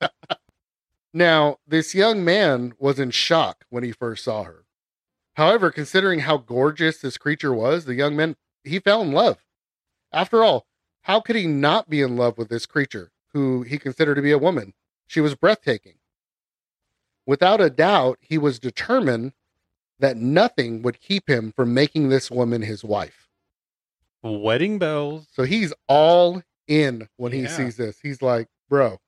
now, 1.12 1.58
this 1.66 1.94
young 1.94 2.24
man 2.24 2.74
was 2.78 2.98
in 3.00 3.10
shock 3.10 3.64
when 3.68 3.82
he 3.82 3.90
first 3.92 4.24
saw 4.24 4.44
her. 4.44 4.64
However, 5.34 5.70
considering 5.70 6.20
how 6.20 6.36
gorgeous 6.38 6.98
this 6.98 7.18
creature 7.18 7.52
was, 7.52 7.84
the 7.84 7.94
young 7.94 8.14
man 8.16 8.36
he 8.64 8.78
fell 8.78 9.02
in 9.02 9.12
love. 9.12 9.38
After 10.12 10.44
all, 10.44 10.66
how 11.02 11.20
could 11.20 11.36
he 11.36 11.46
not 11.46 11.88
be 11.88 12.00
in 12.00 12.16
love 12.16 12.38
with 12.38 12.48
this 12.48 12.66
creature 12.66 13.10
who 13.32 13.62
he 13.62 13.78
considered 13.78 14.16
to 14.16 14.22
be 14.22 14.32
a 14.32 14.38
woman? 14.38 14.74
She 15.06 15.20
was 15.20 15.34
breathtaking. 15.34 15.94
Without 17.26 17.60
a 17.60 17.70
doubt, 17.70 18.18
he 18.20 18.38
was 18.38 18.58
determined 18.58 19.32
that 20.00 20.16
nothing 20.16 20.82
would 20.82 21.00
keep 21.00 21.28
him 21.28 21.52
from 21.52 21.74
making 21.74 22.08
this 22.08 22.30
woman 22.30 22.62
his 22.62 22.84
wife. 22.84 23.28
Wedding 24.22 24.78
bells. 24.78 25.26
So 25.32 25.42
he's 25.44 25.72
all 25.88 26.42
in 26.66 27.08
when 27.16 27.32
he 27.32 27.42
Yeah. 27.42 27.48
sees 27.56 27.76
this. 27.76 27.98
He's 28.00 28.20
like, 28.22 28.48
bro, 28.68 28.98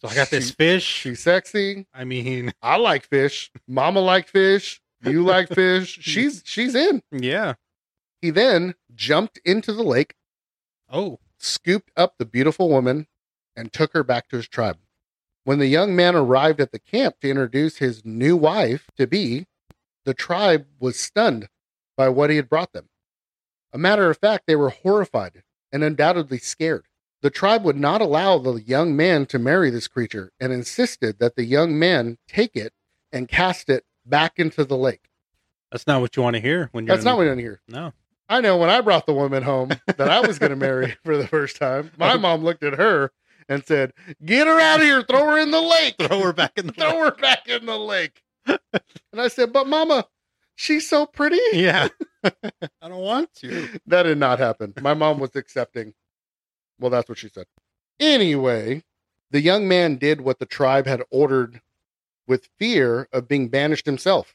So 0.00 0.08
I 0.08 0.14
got 0.14 0.30
this 0.30 0.48
She- 0.48 0.54
fish. 0.54 0.84
she's 0.84 1.20
sexy. 1.20 1.86
I 1.92 2.04
mean, 2.04 2.52
I 2.62 2.76
like 2.76 3.06
fish. 3.06 3.50
Mama 3.68 4.00
like 4.00 4.28
fish. 4.28 4.80
You 5.02 5.22
like 5.24 5.48
fish. 5.54 5.98
She's 6.00 6.42
she's 6.46 6.74
in. 6.74 7.02
yeah. 7.12 7.54
He 8.22 8.30
then 8.30 8.74
jumped 8.94 9.38
into 9.44 9.72
the 9.72 9.82
lake, 9.82 10.14
Oh, 10.88 11.20
scooped 11.38 11.90
up 11.96 12.16
the 12.18 12.24
beautiful 12.26 12.68
woman, 12.68 13.06
and 13.56 13.72
took 13.72 13.92
her 13.92 14.02
back 14.02 14.28
to 14.28 14.36
his 14.36 14.48
tribe. 14.48 14.78
When 15.44 15.58
the 15.58 15.66
young 15.66 15.96
man 15.96 16.14
arrived 16.14 16.60
at 16.60 16.72
the 16.72 16.78
camp 16.78 17.16
to 17.20 17.30
introduce 17.30 17.78
his 17.78 18.04
new 18.04 18.36
wife 18.36 18.88
to 18.96 19.06
be, 19.06 19.46
the 20.04 20.14
tribe 20.14 20.66
was 20.78 20.98
stunned 20.98 21.48
by 21.96 22.08
what 22.08 22.30
he 22.30 22.36
had 22.36 22.48
brought 22.48 22.72
them. 22.72 22.88
A 23.72 23.78
matter 23.78 24.10
of 24.10 24.18
fact, 24.18 24.44
they 24.46 24.56
were 24.56 24.70
horrified 24.70 25.42
and 25.72 25.84
undoubtedly 25.84 26.38
scared. 26.38 26.86
The 27.22 27.30
tribe 27.30 27.64
would 27.64 27.76
not 27.76 28.00
allow 28.00 28.38
the 28.38 28.54
young 28.54 28.96
man 28.96 29.26
to 29.26 29.38
marry 29.38 29.70
this 29.70 29.88
creature 29.88 30.32
and 30.40 30.52
insisted 30.52 31.18
that 31.18 31.36
the 31.36 31.44
young 31.44 31.78
man 31.78 32.18
take 32.26 32.56
it 32.56 32.72
and 33.12 33.28
cast 33.28 33.68
it 33.68 33.84
back 34.06 34.38
into 34.38 34.64
the 34.64 34.76
lake. 34.76 35.10
that's 35.70 35.86
not 35.86 36.00
what 36.00 36.16
you 36.16 36.22
want 36.22 36.36
to 36.36 36.40
hear 36.40 36.68
when 36.72 36.86
you're. 36.86 36.96
That's 36.96 37.04
not 37.04 37.16
what 37.16 37.24
you 37.24 37.28
want 37.28 37.38
to 37.38 37.44
hear. 37.44 37.60
No. 37.68 37.92
I 38.28 38.40
know 38.40 38.56
when 38.56 38.70
I 38.70 38.80
brought 38.80 39.06
the 39.06 39.12
woman 39.12 39.42
home 39.42 39.70
that 39.86 40.08
I 40.08 40.20
was 40.20 40.38
going 40.38 40.50
to 40.50 40.56
marry 40.56 40.96
for 41.04 41.16
the 41.16 41.26
first 41.26 41.56
time, 41.56 41.90
my 41.98 42.16
mom 42.18 42.42
looked 42.42 42.62
at 42.62 42.74
her 42.74 43.12
and 43.50 43.66
said, 43.66 43.92
Get 44.24 44.46
her 44.46 44.58
out 44.58 44.80
of 44.80 44.86
here, 44.86 45.02
throw 45.02 45.26
her 45.26 45.38
in 45.38 45.50
the 45.50 45.60
lake, 45.60 45.96
Throw 46.00 46.20
her 46.22 46.32
back 46.32 46.52
in 46.56 46.68
the. 46.68 46.72
throw 46.72 47.04
her 47.04 47.10
back 47.10 47.46
in 47.48 47.66
the 47.66 47.76
lake. 47.76 48.22
And 48.46 49.20
I 49.20 49.28
said, 49.28 49.52
But 49.52 49.66
mama, 49.66 50.06
she's 50.54 50.88
so 50.88 51.04
pretty. 51.04 51.40
Yeah. 51.52 51.88
I 52.24 52.88
don't 52.88 52.96
want 52.96 53.34
to. 53.36 53.68
That 53.86 54.04
did 54.04 54.18
not 54.18 54.38
happen. 54.38 54.72
My 54.80 54.94
mom 54.94 55.18
was 55.18 55.36
accepting. 55.36 55.92
Well, 56.78 56.90
that's 56.90 57.08
what 57.08 57.18
she 57.18 57.28
said. 57.28 57.44
Anyway, 57.98 58.82
the 59.30 59.42
young 59.42 59.68
man 59.68 59.96
did 59.96 60.22
what 60.22 60.38
the 60.38 60.46
tribe 60.46 60.86
had 60.86 61.02
ordered 61.10 61.60
with 62.26 62.48
fear 62.58 63.08
of 63.12 63.28
being 63.28 63.48
banished 63.48 63.84
himself. 63.84 64.34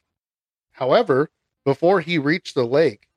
However, 0.73 1.29
before 1.63 2.01
he 2.01 2.17
reached 2.17 2.53
the 2.53 2.65
lake, 2.65 3.07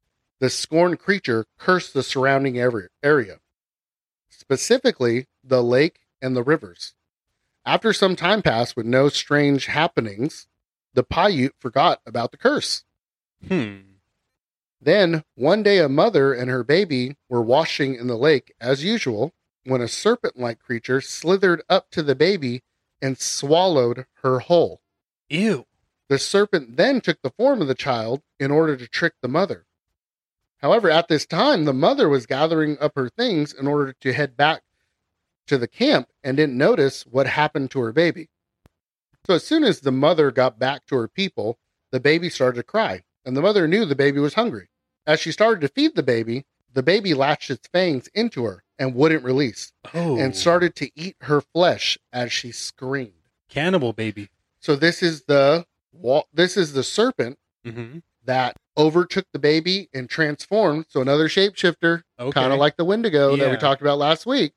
the 0.40 0.48
scorned 0.48 1.00
creature 1.00 1.44
cursed 1.58 1.92
the 1.92 2.02
surrounding 2.02 2.58
area, 2.58 3.38
specifically 4.30 5.26
the 5.48 5.62
lake 5.62 6.00
and 6.20 6.36
the 6.36 6.42
rivers. 6.42 6.94
After 7.64 7.92
some 7.92 8.16
time 8.16 8.42
passed 8.42 8.76
with 8.76 8.86
no 8.86 9.08
strange 9.08 9.66
happenings, 9.66 10.46
the 10.94 11.02
Paiute 11.02 11.54
forgot 11.58 12.00
about 12.06 12.30
the 12.30 12.38
curse. 12.38 12.84
Hmm. 13.46 13.76
Then 14.80 15.24
one 15.34 15.62
day 15.62 15.78
a 15.78 15.88
mother 15.88 16.32
and 16.32 16.50
her 16.50 16.64
baby 16.64 17.16
were 17.28 17.42
washing 17.42 17.94
in 17.94 18.06
the 18.06 18.16
lake 18.16 18.54
as 18.60 18.84
usual 18.84 19.34
when 19.64 19.80
a 19.80 19.88
serpent 19.88 20.38
like 20.38 20.60
creature 20.60 21.00
slithered 21.00 21.62
up 21.68 21.90
to 21.90 22.02
the 22.02 22.14
baby 22.14 22.62
and 23.02 23.18
swallowed 23.18 24.06
her 24.22 24.40
whole. 24.40 24.80
Ew. 25.28 25.66
The 26.08 26.18
serpent 26.18 26.76
then 26.76 27.00
took 27.00 27.20
the 27.20 27.30
form 27.30 27.60
of 27.60 27.68
the 27.68 27.74
child 27.74 28.22
in 28.40 28.50
order 28.50 28.76
to 28.76 28.88
trick 28.88 29.14
the 29.20 29.28
mother. 29.28 29.66
However, 30.58 30.90
at 30.90 31.08
this 31.08 31.26
time, 31.26 31.64
the 31.64 31.74
mother 31.74 32.08
was 32.08 32.26
gathering 32.26 32.78
up 32.80 32.94
her 32.96 33.08
things 33.08 33.52
in 33.52 33.66
order 33.66 33.92
to 34.00 34.12
head 34.12 34.36
back 34.36 34.62
to 35.48 35.58
the 35.58 35.68
camp 35.68 36.08
and 36.22 36.36
didn't 36.36 36.56
notice 36.56 37.02
what 37.06 37.26
happened 37.26 37.70
to 37.72 37.80
her 37.80 37.92
baby. 37.92 38.28
So, 39.26 39.34
as 39.34 39.44
soon 39.44 39.64
as 39.64 39.80
the 39.80 39.92
mother 39.92 40.30
got 40.30 40.58
back 40.58 40.86
to 40.86 40.96
her 40.96 41.08
people, 41.08 41.58
the 41.90 42.00
baby 42.00 42.28
started 42.30 42.56
to 42.56 42.62
cry, 42.62 43.02
and 43.24 43.36
the 43.36 43.42
mother 43.42 43.66
knew 43.68 43.84
the 43.84 43.94
baby 43.94 44.20
was 44.20 44.34
hungry. 44.34 44.68
As 45.06 45.20
she 45.20 45.32
started 45.32 45.60
to 45.62 45.68
feed 45.68 45.94
the 45.96 46.02
baby, 46.02 46.44
the 46.72 46.82
baby 46.82 47.14
latched 47.14 47.50
its 47.50 47.66
fangs 47.68 48.08
into 48.14 48.44
her 48.44 48.62
and 48.78 48.94
wouldn't 48.94 49.24
release, 49.24 49.72
Oh. 49.94 50.18
and 50.18 50.36
started 50.36 50.74
to 50.76 50.90
eat 50.94 51.16
her 51.22 51.40
flesh 51.40 51.98
as 52.12 52.32
she 52.32 52.52
screamed. 52.52 53.12
cannibal 53.48 53.92
baby. 53.94 54.28
So 54.60 54.76
this 54.76 55.02
is 55.02 55.24
the 55.24 55.64
this 56.32 56.56
is 56.56 56.72
the 56.74 56.82
serpent 56.84 57.38
Mm-hmm. 57.66 57.98
that 58.24 58.56
overtook 58.76 59.24
the 59.32 59.38
baby 59.38 59.88
and 59.92 60.08
transformed. 60.08 60.86
So 60.88 61.00
another 61.00 61.28
shapeshifter, 61.28 62.02
Okay. 62.20 62.30
kind 62.40 62.52
of 62.52 62.58
like 62.58 62.76
the 62.76 62.84
Wendigo 62.84 63.36
that 63.36 63.50
we 63.50 63.56
talked 63.56 63.80
about 63.80 63.98
last 63.98 64.24
week. 64.26 64.52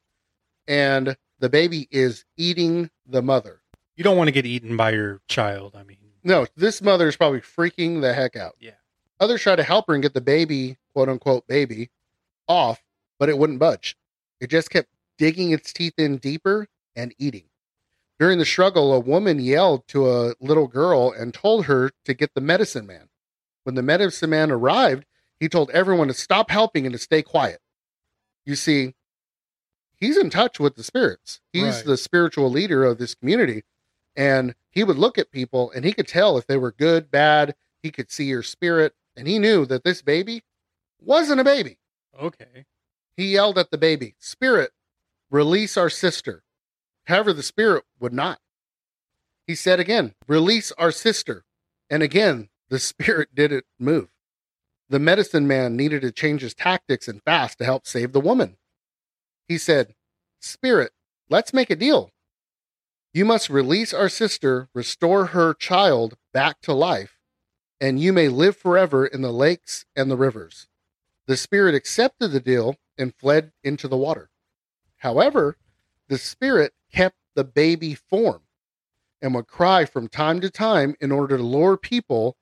And 0.72 1.18
the 1.40 1.50
baby 1.50 1.90
is 1.92 2.24
eating 2.38 2.90
the 3.06 3.22
mother. 3.22 3.62
you 3.98 4.06
don't 4.06 4.16
want 4.16 4.30
to 4.30 4.32
get 4.32 4.46
eaten 4.46 4.78
by 4.78 4.92
your 4.92 5.20
child. 5.28 5.76
I 5.76 5.84
mean, 5.84 5.98
No, 6.24 6.48
this 6.56 6.82
mother 6.82 7.10
is 7.10 7.18
probably 7.18 7.42
freaking 7.42 8.00
the 8.02 8.14
heck 8.14 8.38
out. 8.38 8.56
Yeah. 8.60 8.72
Others 9.20 9.42
try 9.42 9.56
to 9.58 9.64
help 9.64 9.88
her 9.88 9.94
and 9.94 10.02
get 10.02 10.14
the 10.14 10.22
baby, 10.22 10.78
quote 10.94 11.10
unquote 11.10 11.46
baby, 11.46 11.90
off, 12.48 12.82
but 13.20 13.28
it 13.28 13.38
wouldn't 13.38 13.60
budge. 13.60 13.98
It 14.40 14.50
just 14.50 14.70
kept 14.70 14.88
digging 15.18 15.52
its 15.52 15.74
teeth 15.74 15.96
in 15.98 16.18
deeper 16.18 16.68
and 16.96 17.14
eating. 17.20 17.44
During 18.18 18.40
the 18.40 18.46
struggle, 18.46 18.94
a 18.94 19.00
woman 19.00 19.40
yelled 19.40 19.88
to 19.90 20.10
a 20.10 20.36
little 20.40 20.68
girl 20.68 21.12
and 21.12 21.34
told 21.34 21.66
her 21.66 21.92
to 22.06 22.14
get 22.14 22.34
the 22.34 22.42
medicine 22.42 22.88
man. 22.88 23.10
When 23.64 23.76
the 23.76 23.84
medicine 23.84 24.30
man 24.30 24.52
arrived, 24.52 25.06
he 25.40 25.50
told 25.50 25.70
everyone 25.72 26.08
to 26.08 26.14
stop 26.14 26.50
helping 26.50 26.86
and 26.86 26.94
to 26.94 27.00
stay 27.00 27.22
quiet. 27.24 27.60
You 28.46 28.56
see, 28.56 28.94
he's 30.02 30.18
in 30.18 30.30
touch 30.30 30.60
with 30.60 30.76
the 30.76 30.84
spirits. 30.84 31.40
He's 31.54 31.76
Right. 31.78 31.86
the 31.86 31.98
spiritual 31.98 32.50
leader 32.52 32.84
of 32.84 32.98
this 32.98 33.16
community. 33.16 33.64
And 34.18 34.56
he 34.72 34.84
would 34.84 34.98
look 34.98 35.18
at 35.18 35.32
people 35.32 35.72
and 35.72 35.86
he 35.86 35.94
could 35.94 36.08
tell 36.10 36.38
if 36.38 36.46
they 36.46 36.58
were 36.58 36.74
good, 36.74 37.10
bad. 37.10 37.56
He 37.82 37.92
could 37.92 38.12
see 38.12 38.26
your 38.26 38.44
spirit. 38.44 38.94
And 39.16 39.26
he 39.28 39.40
knew 39.40 39.66
that 39.68 39.84
this 39.86 40.02
baby 40.02 40.44
wasn't 41.00 41.40
a 41.40 41.46
baby. 41.46 41.78
okay. 42.20 42.66
He 43.16 43.34
yelled 43.34 43.58
at 43.58 43.72
the 43.72 43.78
baby, 43.78 44.16
Spirit, 44.20 44.72
release 45.30 45.78
our 45.78 45.90
sister. 45.90 46.44
However, 47.06 47.34
the 47.34 47.44
spirit 47.44 47.84
would 48.00 48.14
not. 48.14 48.40
He 49.48 49.56
said 49.56 49.80
again, 49.80 50.14
Release 50.28 50.72
our 50.74 50.92
sister. 50.92 51.44
And 51.90 52.02
again, 52.04 52.50
the 52.70 52.80
spirit 52.92 53.30
didn't 53.36 53.66
move. 53.80 54.10
The 54.90 55.00
medicine 55.00 55.48
man 55.48 55.76
needed 55.76 56.02
to 56.02 56.12
change 56.12 56.42
his 56.42 56.54
tactics 56.54 57.08
and 57.08 57.22
fast 57.24 57.58
to 57.60 57.66
help 57.66 57.86
save 57.88 58.12
the 58.14 58.20
woman. 58.22 58.58
He 59.52 59.58
said, 59.58 59.96
Spirit, 60.40 60.94
let's 61.30 61.54
make 61.54 61.70
a 61.70 61.76
deal. 61.76 62.12
You 63.14 63.26
must 63.26 63.50
release 63.50 63.94
our 63.94 64.08
sister, 64.08 64.70
restore 64.74 65.26
her 65.26 65.54
child 65.54 66.16
back 66.32 66.62
to 66.62 66.72
life, 66.72 67.20
and 67.78 68.00
you 68.00 68.14
may 68.14 68.30
live 68.30 68.56
forever 68.56 69.06
in 69.06 69.22
the 69.22 69.34
lakes 69.34 69.84
and 69.94 70.10
the 70.10 70.16
rivers. 70.16 70.70
The 71.28 71.36
spirit 71.36 71.76
accepted 71.76 72.30
the 72.30 72.40
deal 72.40 72.78
and 72.98 73.14
fled 73.14 73.52
into 73.62 73.90
the 73.90 73.98
water. 73.98 74.30
However, 75.00 75.58
the 76.08 76.18
spirit 76.18 76.72
kept 76.90 77.18
the 77.36 77.44
baby 77.44 77.94
form 77.94 78.44
and 79.22 79.36
would 79.36 79.48
cry 79.48 79.84
from 79.84 80.08
time 80.08 80.40
to 80.40 80.50
time 80.50 80.96
in 81.02 81.12
order 81.12 81.36
to 81.36 81.44
lure 81.44 81.76
people 81.76 82.38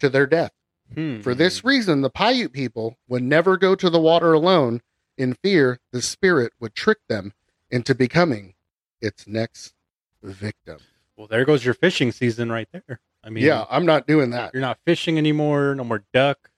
to 0.00 0.08
their 0.08 0.26
death. 0.26 0.52
Hmm. 0.94 1.20
For 1.20 1.34
this 1.34 1.62
reason, 1.62 2.00
the 2.00 2.08
Paiute 2.08 2.54
people 2.54 2.96
would 3.06 3.22
never 3.22 3.58
go 3.58 3.74
to 3.74 3.90
the 3.90 4.00
water 4.00 4.32
alone 4.32 4.80
in 5.16 5.34
fear 5.34 5.80
the 5.92 6.02
spirit 6.02 6.52
would 6.60 6.74
trick 6.74 6.98
them 7.08 7.32
into 7.70 7.94
becoming 7.94 8.54
its 9.00 9.26
next 9.26 9.74
victim. 10.22 10.78
Well, 11.16 11.26
there 11.26 11.44
goes 11.44 11.64
your 11.64 11.74
fishing 11.74 12.10
season 12.12 12.50
right 12.50 12.68
there. 12.72 13.00
I 13.22 13.30
mean, 13.30 13.44
yeah, 13.44 13.64
I'm 13.70 13.86
not 13.86 14.06
doing 14.06 14.30
that. 14.30 14.52
you're 14.52 14.60
not 14.60 14.78
fishing 14.84 15.16
anymore. 15.18 15.74
No 15.74 15.84
more 15.84 16.04
duck. 16.12 16.50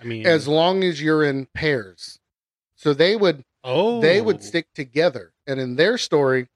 I 0.00 0.04
mean, 0.04 0.26
as 0.26 0.48
long 0.48 0.82
as 0.82 1.02
you're 1.02 1.24
in 1.24 1.46
pairs. 1.46 2.18
So 2.76 2.94
they 2.94 3.16
would 3.16 3.44
oh, 3.62 4.00
they 4.00 4.20
would 4.20 4.42
stick 4.42 4.68
together. 4.74 5.32
And 5.46 5.60
in 5.60 5.76
their 5.76 5.98
story, 5.98 6.48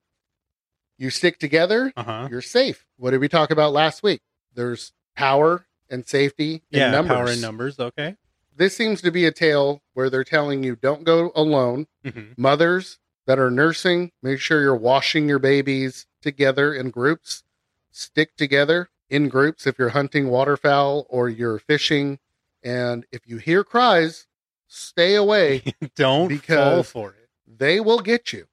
you 0.97 1.11
stick 1.11 1.39
together, 1.39 1.93
Uh 1.97 2.03
huh. 2.05 2.29
you're 2.31 2.41
safe. 2.41 2.87
What 2.97 3.11
did 3.11 3.21
we 3.21 3.29
talk 3.29 3.51
about 3.51 3.73
last 3.73 4.03
week? 4.03 4.23
There's 4.55 4.93
power 5.15 5.67
and 5.91 6.07
safety 6.07 6.63
in 6.71 6.81
Yeah, 6.81 6.91
numbers. 6.93 7.15
power 7.17 7.31
in 7.31 7.41
numbers. 7.43 7.79
Okay. 7.79 8.17
This 8.57 8.77
seems 8.77 9.01
to 9.03 9.11
be 9.11 9.25
a 9.27 9.33
tale 9.33 9.83
where 9.95 10.09
they're 10.11 10.25
telling 10.25 10.63
you 10.63 10.77
don't 10.77 11.05
go 11.05 11.33
alone. 11.35 11.87
hmm 12.05 12.33
Mothers 12.37 12.99
that 13.27 13.39
are 13.39 13.51
nursing, 13.51 14.13
make 14.23 14.39
sure 14.41 14.61
you're 14.61 14.77
washing 14.77 15.29
your 15.29 15.39
babies 15.39 16.07
together 16.23 16.73
in 16.75 16.91
groups. 16.91 17.43
Stick 17.91 18.37
together 18.37 18.91
in 19.09 19.29
groups 19.29 19.67
if 19.67 19.79
you're 19.79 19.91
hunting 19.91 20.29
waterfowl 20.29 21.07
or 21.09 21.29
you're 21.29 21.59
fishing. 21.59 22.19
And 22.63 23.07
if 23.13 23.27
you 23.27 23.39
hear 23.39 23.65
cries, 23.65 24.27
stay 24.69 25.15
away. 25.15 25.63
Don't 25.97 26.37
fall 26.45 26.83
for 26.83 27.11
it. 27.11 27.29
they 27.47 27.81
will 27.81 28.01
get 28.01 28.33
you. 28.33 28.47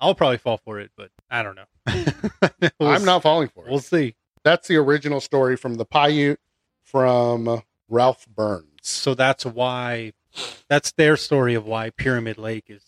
I'll 0.00 0.14
probably 0.14 0.38
fall 0.38 0.58
for 0.64 0.78
it, 0.78 0.90
but 0.96 1.10
I 1.28 1.42
don't 1.42 1.56
know. 1.56 1.64
We'll 2.78 2.88
I'm 2.90 3.04
not 3.04 3.22
falling 3.22 3.48
for 3.48 3.66
it. 3.66 3.70
We'll 3.70 3.80
see. 3.80 4.14
That's 4.44 4.68
the 4.68 4.76
original 4.76 5.20
story 5.20 5.56
from 5.56 5.74
the 5.74 5.84
Paiute 5.84 6.38
from 6.82 7.62
Ralph 7.88 8.26
Burns. 8.28 8.67
So 8.82 9.14
that's 9.14 9.44
why 9.44 10.12
that's 10.68 10.92
their 10.92 11.16
story 11.16 11.54
of 11.54 11.66
why 11.66 11.90
Pyramid 11.90 12.38
Lake 12.38 12.66
is 12.68 12.84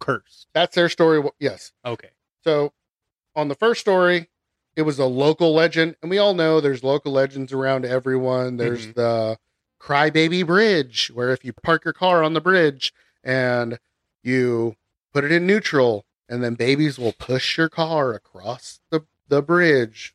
cursed. 0.00 0.48
That's 0.52 0.74
their 0.74 0.88
story. 0.88 1.22
Yes. 1.38 1.72
Okay. 1.84 2.10
So 2.44 2.72
on 3.34 3.48
the 3.48 3.54
first 3.54 3.80
story, 3.80 4.28
it 4.76 4.82
was 4.82 4.98
a 4.98 5.06
local 5.06 5.54
legend, 5.54 5.96
and 6.02 6.10
we 6.10 6.18
all 6.18 6.34
know 6.34 6.60
there's 6.60 6.84
local 6.84 7.12
legends 7.12 7.52
around 7.52 7.84
everyone. 7.84 8.56
There's 8.56 8.88
Mhm. 8.88 8.94
the 8.94 9.38
Crybaby 9.80 10.46
Bridge, 10.46 11.10
where 11.12 11.30
if 11.30 11.44
you 11.44 11.52
park 11.52 11.84
your 11.84 11.94
car 11.94 12.22
on 12.22 12.34
the 12.34 12.40
bridge 12.40 12.92
and 13.22 13.78
you 14.22 14.76
put 15.12 15.24
it 15.24 15.32
in 15.32 15.46
neutral, 15.46 16.04
and 16.28 16.42
then 16.42 16.54
babies 16.54 16.98
will 16.98 17.12
push 17.12 17.56
your 17.56 17.68
car 17.68 18.12
across 18.12 18.80
the, 18.90 19.06
the 19.28 19.40
bridge. 19.42 20.14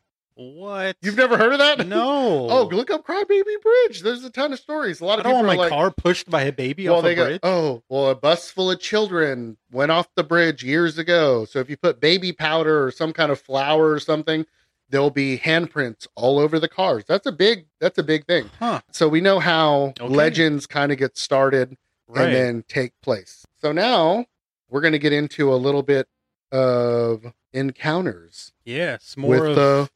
What? 0.56 0.96
You've 1.02 1.18
never 1.18 1.38
heard 1.38 1.54
of 1.54 1.60
that? 1.60 1.86
No. 1.92 2.48
Oh, 2.50 2.64
look 2.72 2.90
up 2.92 3.06
Crybaby 3.06 3.62
Bridge. 3.62 4.02
There's 4.02 4.24
a 4.24 4.30
ton 4.30 4.54
of 4.54 4.60
stories. 4.60 5.02
A 5.02 5.06
lot 5.06 5.14
I 5.14 5.18
of 5.20 5.24
don't 5.24 5.32
people 5.34 5.46
want 5.46 5.58
my 5.58 5.64
like, 5.64 5.70
car 5.70 5.92
pushed 5.92 6.30
by 6.30 6.44
a 6.44 6.52
baby 6.52 6.88
well, 6.88 6.98
off 7.00 7.04
they 7.04 7.14
a 7.14 7.16
go, 7.16 7.26
bridge. 7.26 7.40
oh, 7.44 7.84
well, 7.90 8.10
a 8.10 8.16
bus 8.16 8.50
full 8.50 8.72
of 8.72 8.80
children 8.80 9.58
went 9.72 9.92
off 9.92 10.08
the 10.16 10.24
bridge 10.24 10.64
years 10.64 10.98
ago. 10.98 11.46
So 11.46 11.60
if 11.60 11.70
you 11.70 11.78
put 11.78 12.00
baby 12.00 12.32
powder 12.32 12.84
or 12.86 12.92
some 12.92 13.14
kind 13.14 13.32
of 13.32 13.40
flour 13.42 13.92
or 13.92 14.00
something, 14.00 14.46
there'll 14.90 15.10
be 15.12 15.38
handprints 15.38 16.08
all 16.16 16.40
over 16.40 16.60
the 16.60 16.68
cars. 16.70 17.04
That's 17.08 17.26
a 17.26 17.32
big, 17.32 17.66
that's 17.80 17.98
a 17.98 18.04
big 18.04 18.26
thing. 18.26 18.50
Huh. 18.60 18.82
So 18.92 19.08
we 19.10 19.22
know 19.22 19.40
how 19.40 19.94
Okay. 20.00 20.08
legends 20.08 20.66
kind 20.68 20.92
of 20.92 20.98
get 20.98 21.18
started 21.18 21.78
Right. 22.08 22.26
and 22.26 22.36
then 22.36 22.64
take 22.68 22.92
place. 23.02 23.46
So 23.62 23.72
now 23.72 24.26
we're 24.70 24.82
going 24.82 24.92
to 24.94 25.00
get 25.00 25.14
into 25.14 25.54
a 25.54 25.56
little 25.56 25.84
bit 25.84 26.08
of 26.52 27.34
encounters 27.54 28.52
yes. 28.66 29.16
More 29.18 29.30
with 29.42 29.50
of 29.52 29.56
the 29.56 29.90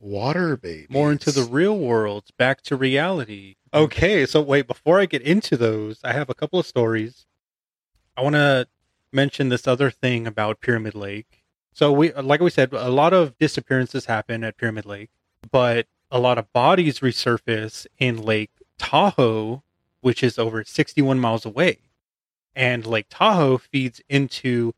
water 0.00 0.56
babies. 0.56 0.90
more 0.90 1.12
into 1.12 1.30
the 1.30 1.42
real 1.42 1.78
world, 1.78 2.24
back 2.36 2.62
to 2.62 2.76
reality. 2.76 3.56
Okay, 3.72 4.26
so 4.26 4.40
wait, 4.40 4.66
before 4.66 5.00
I 5.00 5.06
get 5.06 5.22
into 5.22 5.56
those, 5.56 6.00
I 6.04 6.12
have 6.12 6.30
a 6.30 6.34
couple 6.34 6.58
of 6.58 6.66
stories. 6.66 7.26
I 8.16 8.22
want 8.22 8.34
to 8.34 8.66
mention 9.12 9.48
this 9.48 9.66
other 9.66 9.90
thing 9.90 10.26
about 10.26 10.60
Pyramid 10.60 10.94
Lake. 10.94 11.44
So 11.72 11.92
we 11.92 12.12
like 12.12 12.40
we 12.40 12.50
said, 12.50 12.72
a 12.72 12.90
lot 12.90 13.12
of 13.12 13.38
disappearances 13.38 14.06
happen 14.06 14.42
at 14.42 14.56
Pyramid 14.56 14.84
Lake, 14.86 15.10
but 15.50 15.86
a 16.10 16.18
lot 16.18 16.38
of 16.38 16.52
bodies 16.52 17.00
resurface 17.00 17.86
in 17.98 18.20
Lake 18.20 18.50
Tahoe, 18.78 19.62
which 20.00 20.22
is 20.22 20.38
over 20.38 20.64
61 20.64 21.18
miles 21.18 21.44
away. 21.44 21.78
And 22.54 22.86
Lake 22.86 23.06
Tahoe 23.08 23.58
feeds 23.58 24.00
into 24.08 24.74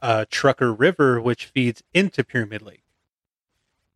uh, 0.00 0.26
Truckee 0.30 0.66
River, 0.66 1.20
which 1.20 1.46
feeds 1.46 1.82
into 1.92 2.22
Pyramid 2.22 2.62
Lake. 2.62 2.85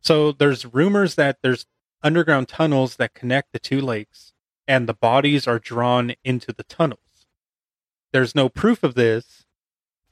So 0.01 0.33
there's 0.33 0.65
rumors 0.67 1.15
that 1.17 1.39
there's 1.43 1.67
underground 2.03 2.49
tunnels 2.49 2.97
that 2.97 3.15
connect 3.15 3.53
the 3.53 3.59
two 3.59 3.81
lakes, 3.81 4.33
and 4.67 4.89
the 4.89 4.95
bodies 4.95 5.47
are 5.47 5.59
drawn 5.59 6.15
into 6.25 6.53
the 6.53 6.63
tunnels. 6.65 7.27
There's 8.13 8.35
no 8.35 8.49
proof 8.49 8.83
of 8.83 8.95
this, 8.95 9.45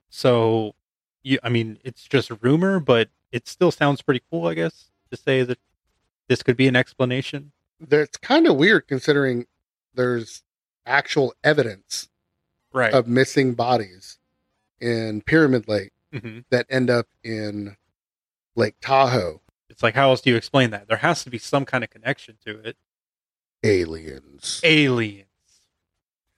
so 0.09 0.75
you, 1.23 1.39
I 1.43 1.49
mean, 1.49 1.79
it's 1.85 2.05
just 2.05 2.31
a 2.31 2.35
rumor, 2.37 2.79
but 2.81 3.09
it 3.33 3.49
still 3.49 3.71
sounds 3.71 4.03
pretty 4.03 4.23
cool, 4.31 4.47
I 4.47 4.55
guess, 4.55 4.91
to 5.11 5.17
say 5.17 5.43
that 5.43 5.59
this 6.29 6.43
could 6.43 6.57
be 6.57 6.69
an 6.69 6.77
explanation. 6.77 7.53
That's 7.81 8.17
kind 8.19 8.47
of 8.47 8.57
weird 8.57 8.87
considering 8.89 9.47
there's 9.95 10.43
actual 10.87 11.35
evidence 11.45 12.09
Right. 12.73 12.93
of 12.93 13.09
missing 13.09 13.55
bodies 13.55 14.19
in 14.81 15.23
Pyramid 15.23 15.69
Lake 15.69 15.93
hmm 16.13 16.41
that 16.51 16.67
end 16.69 16.91
up 16.91 17.07
in 17.25 17.77
Lake 18.57 18.77
Tahoe. 18.81 19.41
It's 19.69 19.83
like, 19.83 19.95
how 19.95 20.11
else 20.11 20.21
do 20.21 20.31
you 20.31 20.37
explain 20.37 20.71
that? 20.71 20.89
There 20.89 20.99
has 20.99 21.25
to 21.25 21.31
be 21.31 21.39
some 21.39 21.65
kind 21.65 21.85
of 21.85 21.91
connection 21.91 22.37
to 22.47 22.59
it. 22.61 22.77
Aliens. 23.63 24.61
Aliens. 24.65 25.25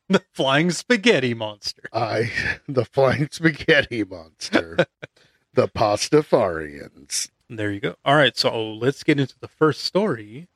The 0.08 0.24
flying 0.32 0.72
spaghetti 0.72 1.34
monster. 1.34 1.84
I, 1.92 2.32
the 2.68 2.84
flying 2.84 3.28
spaghetti 3.30 4.02
monster, 4.02 4.76
the 5.54 5.68
Pastafarians. 5.68 7.30
There 7.48 7.70
you 7.70 7.78
go. 7.78 7.94
All 8.04 8.16
right, 8.16 8.36
so 8.36 8.72
let's 8.72 9.04
get 9.04 9.20
into 9.20 9.36
the 9.38 9.46
first 9.46 9.84
story. 9.84 10.48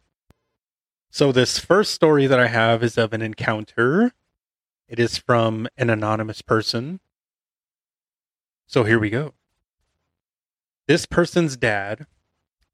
So 1.09 1.31
this 1.31 1.61
first 1.61 1.93
story 1.93 2.27
that 2.27 2.41
I 2.41 2.49
have 2.49 2.83
is 2.83 2.99
of 2.99 3.13
an 3.13 3.23
encounter. 3.23 4.13
It 4.89 4.99
is 4.99 5.19
from 5.19 5.69
an 5.77 5.89
anonymous 5.89 6.43
person. 6.43 6.99
So 8.67 8.83
here 8.83 8.99
we 8.99 9.11
go. 9.11 9.35
This 10.89 11.07
person's 11.07 11.57
dad 11.57 12.07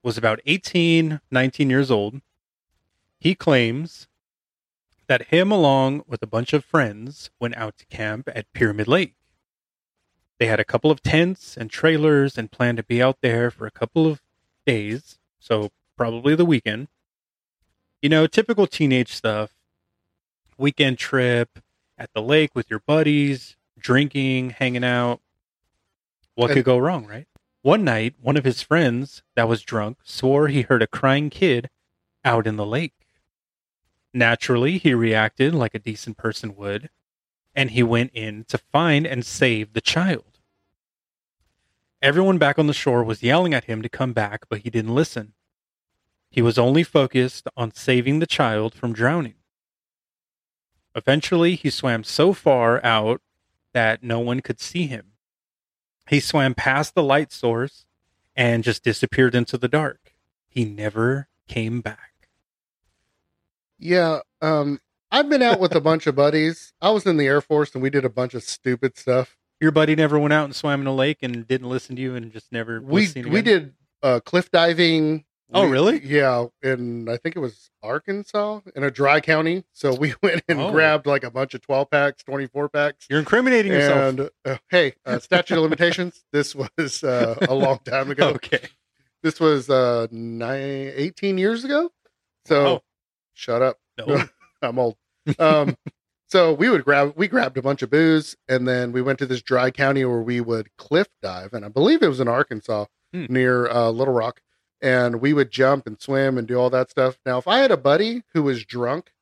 was 0.02 0.16
about 0.16 0.40
18, 0.46 1.20
19 1.30 1.70
years 1.70 1.90
old. 1.90 2.20
He 3.18 3.34
claims 3.34 4.08
that 5.06 5.26
him 5.28 5.50
along 5.50 6.04
with 6.06 6.22
a 6.22 6.26
bunch 6.26 6.52
of 6.52 6.64
friends 6.64 7.30
went 7.40 7.56
out 7.56 7.76
to 7.78 7.86
camp 7.86 8.28
at 8.34 8.52
Pyramid 8.52 8.88
Lake. 8.88 9.14
They 10.38 10.46
had 10.46 10.60
a 10.60 10.64
couple 10.64 10.90
of 10.90 11.02
tents 11.02 11.56
and 11.56 11.70
trailers 11.70 12.38
and 12.38 12.50
planned 12.50 12.78
to 12.78 12.82
be 12.82 13.02
out 13.02 13.18
there 13.20 13.50
for 13.50 13.66
a 13.66 13.70
couple 13.70 14.06
of 14.06 14.22
days, 14.64 15.18
so 15.38 15.70
probably 15.96 16.34
the 16.34 16.46
weekend. 16.46 16.88
You 18.00 18.08
know, 18.08 18.26
typical 18.26 18.66
teenage 18.66 19.12
stuff. 19.12 19.50
Weekend 20.56 20.96
trip 20.98 21.58
at 21.98 22.12
the 22.14 22.22
lake 22.22 22.54
with 22.54 22.70
your 22.70 22.80
buddies, 22.80 23.56
drinking, 23.78 24.50
hanging 24.50 24.84
out. 24.84 25.20
What 26.34 26.50
And- 26.50 26.54
could 26.56 26.64
go 26.64 26.78
wrong, 26.78 27.06
right? 27.06 27.26
One 27.62 27.84
night, 27.84 28.14
one 28.20 28.38
of 28.38 28.44
his 28.44 28.62
friends 28.62 29.22
that 29.36 29.48
was 29.48 29.62
drunk 29.62 29.98
swore 30.02 30.48
he 30.48 30.62
heard 30.62 30.80
a 30.80 30.86
crying 30.86 31.28
kid 31.28 31.68
out 32.24 32.46
in 32.46 32.56
the 32.56 32.64
lake. 32.64 33.06
Naturally, 34.14 34.78
he 34.78 34.94
reacted 34.94 35.54
like 35.54 35.74
a 35.74 35.78
decent 35.78 36.16
person 36.16 36.56
would, 36.56 36.88
and 37.54 37.70
he 37.70 37.82
went 37.82 38.12
in 38.14 38.44
to 38.44 38.56
find 38.56 39.06
and 39.06 39.26
save 39.26 39.74
the 39.74 39.82
child. 39.82 40.38
Everyone 42.00 42.38
back 42.38 42.58
on 42.58 42.66
the 42.66 42.72
shore 42.72 43.04
was 43.04 43.22
yelling 43.22 43.52
at 43.52 43.64
him 43.64 43.82
to 43.82 43.90
come 43.90 44.14
back, 44.14 44.48
but 44.48 44.60
he 44.60 44.70
didn't 44.70 44.94
listen. 44.94 45.34
He 46.30 46.40
was 46.40 46.58
only 46.58 46.82
focused 46.82 47.46
on 47.58 47.74
saving 47.74 48.20
the 48.20 48.26
child 48.26 48.74
from 48.74 48.94
drowning. 48.94 49.34
Eventually, 50.94 51.56
he 51.56 51.68
swam 51.68 52.04
so 52.04 52.32
far 52.32 52.82
out 52.82 53.20
that 53.74 54.02
no 54.02 54.18
one 54.18 54.40
could 54.40 54.60
see 54.60 54.86
him. 54.86 55.12
He 56.10 56.18
swam 56.18 56.56
past 56.56 56.96
the 56.96 57.04
light 57.04 57.30
source 57.30 57.86
and 58.34 58.64
just 58.64 58.82
disappeared 58.82 59.32
into 59.36 59.56
the 59.56 59.68
dark. 59.68 60.12
He 60.48 60.64
never 60.64 61.28
came 61.46 61.80
back. 61.80 62.26
Yeah, 63.78 64.18
um, 64.42 64.80
I've 65.12 65.28
been 65.28 65.40
out 65.40 65.60
with 65.60 65.72
a 65.72 65.80
bunch 65.80 66.08
of 66.08 66.16
buddies. 66.16 66.72
I 66.82 66.90
was 66.90 67.06
in 67.06 67.16
the 67.16 67.28
Air 67.28 67.40
Force 67.40 67.74
and 67.74 67.82
we 67.82 67.90
did 67.90 68.04
a 68.04 68.10
bunch 68.10 68.34
of 68.34 68.42
stupid 68.42 68.98
stuff. 68.98 69.36
Your 69.60 69.70
buddy 69.70 69.94
never 69.94 70.18
went 70.18 70.32
out 70.32 70.46
and 70.46 70.56
swam 70.56 70.80
in 70.80 70.88
a 70.88 70.94
lake 70.94 71.18
and 71.22 71.46
didn't 71.46 71.68
listen 71.68 71.94
to 71.94 72.02
you 72.02 72.16
and 72.16 72.32
just 72.32 72.50
never 72.50 72.80
We 72.80 73.08
we 73.14 73.40
did 73.40 73.74
uh, 74.02 74.18
cliff 74.18 74.50
diving. 74.50 75.24
Oh, 75.52 75.64
We- 75.66 75.70
really? 75.72 76.04
Yeah, 76.04 76.46
and 76.62 77.10
I 77.10 77.16
think 77.16 77.36
it 77.36 77.40
was 77.40 77.70
Arkansas 77.82 78.60
in 78.76 78.84
a 78.84 78.90
dry 78.90 79.20
county. 79.20 79.64
So 79.72 79.94
we 79.94 80.14
went 80.22 80.42
and 80.48 80.60
Oh. 80.60 80.70
grabbed 80.70 81.06
like 81.06 81.24
a 81.24 81.30
bunch 81.30 81.54
of 81.54 81.60
twelve 81.62 81.90
packs, 81.90 82.22
twenty 82.22 82.46
four 82.46 82.68
packs. 82.68 83.06
You're 83.10 83.18
incriminating 83.20 83.72
yourself. 83.72 83.98
And 83.98 84.30
uh, 84.44 84.58
hey, 84.70 84.94
uh, 85.04 85.18
statute 85.18 85.56
of 85.56 85.62
limitations. 85.62 86.24
This 86.32 86.54
was 86.54 87.02
uh, 87.04 87.36
a 87.48 87.54
long 87.54 87.80
time 87.84 88.10
ago. 88.10 88.28
okay. 88.30 88.60
This 89.22 89.38
was 89.40 89.68
uh, 89.68 90.06
nine, 90.10 90.92
18 90.94 91.36
years 91.38 91.64
ago. 91.64 91.90
So 92.46 92.64
Wow. 92.64 92.82
shut 93.34 93.60
up. 93.62 93.78
No. 93.98 94.24
I'm 94.62 94.78
old. 94.78 94.96
Um, 95.38 95.76
so 96.28 96.52
we 96.54 96.70
would 96.70 96.84
grab, 96.84 97.12
we 97.16 97.28
grabbed 97.28 97.58
a 97.58 97.62
bunch 97.62 97.82
of 97.82 97.90
booze, 97.90 98.36
and 98.48 98.66
then 98.68 98.92
we 98.92 99.02
went 99.02 99.18
to 99.18 99.26
this 99.26 99.42
dry 99.42 99.70
county 99.70 100.04
where 100.04 100.22
we 100.22 100.40
would 100.40 100.68
cliff 100.78 101.08
dive, 101.22 101.52
and 101.52 101.64
I 101.64 101.68
believe 101.68 102.02
it 102.02 102.08
was 102.08 102.20
in 102.20 102.28
Arkansas 102.28 102.86
Hmm. 103.12 103.26
near 103.28 103.66
uh, 103.68 103.90
Little 103.90 104.14
Rock, 104.14 104.40
and 104.82 105.20
we 105.20 105.32
would 105.32 105.50
jump 105.50 105.86
and 105.86 106.00
swim 106.00 106.38
and 106.38 106.46
do 106.46 106.56
all 106.56 106.70
that 106.70 106.90
stuff. 106.90 107.18
Now, 107.26 107.38
if 107.38 107.48
I 107.48 107.58
had 107.58 107.70
a 107.70 107.76
buddy 107.76 108.22
who 108.32 108.42
was 108.42 108.64
drunk 108.64 109.12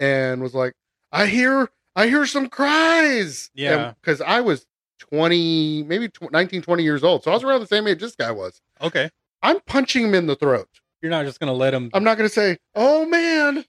and 0.00 0.42
was 0.42 0.54
like, 0.54 0.72
I 1.12 1.26
hear 1.26 1.70
I 1.94 2.08
hear 2.08 2.26
some 2.26 2.48
cries. 2.48 3.50
Yeah. 3.54 3.94
Because 4.00 4.20
I 4.20 4.40
was 4.40 4.66
20, 4.98 5.84
maybe 5.84 6.08
tw- 6.08 6.30
19, 6.30 6.62
20 6.62 6.82
years 6.82 7.02
old. 7.02 7.24
So 7.24 7.30
I 7.30 7.34
was 7.34 7.44
around 7.44 7.60
the 7.60 7.66
same 7.66 7.86
age 7.86 8.00
this 8.00 8.16
guy 8.16 8.30
was. 8.30 8.60
Okay. 8.82 9.10
I'm 9.42 9.60
punching 9.60 10.04
him 10.04 10.14
in 10.14 10.26
the 10.26 10.36
throat. 10.36 10.68
You're 11.00 11.10
not 11.10 11.24
just 11.24 11.40
gonna 11.40 11.52
let 11.52 11.72
him. 11.74 11.90
I'm 11.94 12.04
not 12.04 12.18
going 12.18 12.28
to 12.28 12.34
say, 12.34 12.58
oh 12.74 13.06
man, 13.06 13.64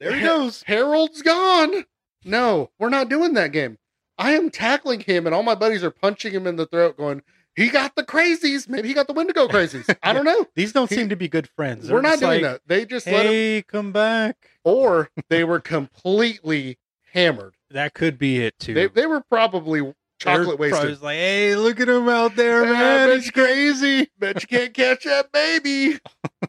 there 0.00 0.14
he 0.14 0.20
goes. 0.20 0.62
Harold's 0.66 1.22
gone. 1.22 1.84
No, 2.24 2.70
we're 2.78 2.88
not 2.88 3.08
doing 3.08 3.34
that 3.34 3.52
game. 3.52 3.78
I 4.18 4.32
am 4.32 4.50
tackling 4.50 5.00
him, 5.00 5.26
and 5.26 5.34
all 5.34 5.42
my 5.42 5.54
buddies 5.54 5.82
are 5.82 5.90
punching 5.90 6.32
him 6.32 6.46
in 6.46 6.56
the 6.56 6.66
throat, 6.66 6.96
going, 6.96 7.22
he 7.56 7.68
got 7.68 7.94
the 7.96 8.02
crazies. 8.04 8.68
Maybe 8.68 8.88
he 8.88 8.94
got 8.94 9.06
the 9.06 9.12
Wendigo 9.12 9.46
crazies. 9.48 9.94
I 10.02 10.12
don't 10.12 10.24
know. 10.24 10.46
These 10.54 10.72
don't 10.72 10.88
He- 10.88 10.96
seem 10.96 11.08
to 11.10 11.16
be 11.16 11.28
good 11.28 11.48
friends. 11.48 11.90
We're 11.90 12.00
They're 12.02 12.10
not 12.12 12.18
doing 12.20 12.42
like, 12.42 12.52
that. 12.52 12.60
They 12.66 12.84
just 12.84 13.06
let 13.06 13.26
him, 13.26 13.32
Hey, 13.32 13.62
come 13.66 13.92
back. 13.92 14.36
or 14.64 15.10
they 15.28 15.44
were 15.44 15.60
completely 15.60 16.78
hammered. 17.12 17.54
That 17.70 17.94
could 17.94 18.18
be 18.18 18.38
it 18.44 18.58
too. 18.58 18.74
They, 18.74 18.86
they 18.88 19.06
were 19.06 19.20
probably 19.22 19.80
They're 19.80 19.94
chocolate 20.18 20.58
probably 20.58 20.70
wasted. 20.72 21.02
like, 21.02 21.16
hey, 21.16 21.56
look 21.56 21.80
at 21.80 21.88
him 21.88 22.08
out 22.08 22.36
there, 22.36 22.64
man. 22.64 23.10
He's 23.10 23.30
crazy. 23.30 24.08
Bet 24.18 24.40
you 24.42 24.48
can't 24.48 24.72
catch 24.74 25.04
that 25.04 25.32
baby. 25.32 25.98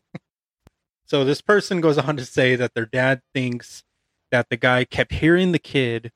So 1.06 1.24
this 1.24 1.42
person 1.42 1.80
goes 1.82 1.98
on 2.00 2.18
to 2.18 2.26
say 2.26 2.56
that 2.56 2.74
their 2.74 2.86
dad 2.88 3.22
thinks 3.36 3.84
that 4.32 4.50
the 4.50 4.58
guy 4.58 4.84
kept 4.84 5.12
hearing 5.14 5.52
the 5.52 5.60
kid, 5.60 6.12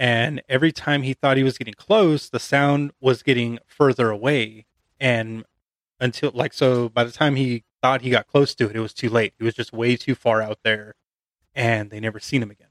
and 0.00 0.42
every 0.48 0.72
time 0.72 1.02
he 1.02 1.12
thought 1.12 1.36
he 1.36 1.42
was 1.42 1.58
getting 1.58 1.74
close, 1.74 2.30
the 2.30 2.40
sound 2.40 2.92
was 3.02 3.22
getting 3.22 3.58
further 3.66 4.08
away. 4.08 4.64
And 4.98 5.44
until, 6.00 6.30
like, 6.32 6.54
so 6.54 6.88
by 6.88 7.04
the 7.04 7.12
time 7.12 7.36
he 7.36 7.64
thought 7.82 8.00
he 8.00 8.08
got 8.08 8.26
close 8.26 8.54
to 8.54 8.70
it, 8.70 8.74
it 8.74 8.80
was 8.80 8.94
too 8.94 9.10
late. 9.10 9.34
He 9.38 9.44
was 9.44 9.52
just 9.52 9.74
way 9.74 9.96
too 9.96 10.14
far 10.14 10.40
out 10.40 10.60
there, 10.62 10.94
and 11.54 11.90
they 11.90 12.00
never 12.00 12.18
seen 12.18 12.42
him 12.42 12.50
again. 12.50 12.68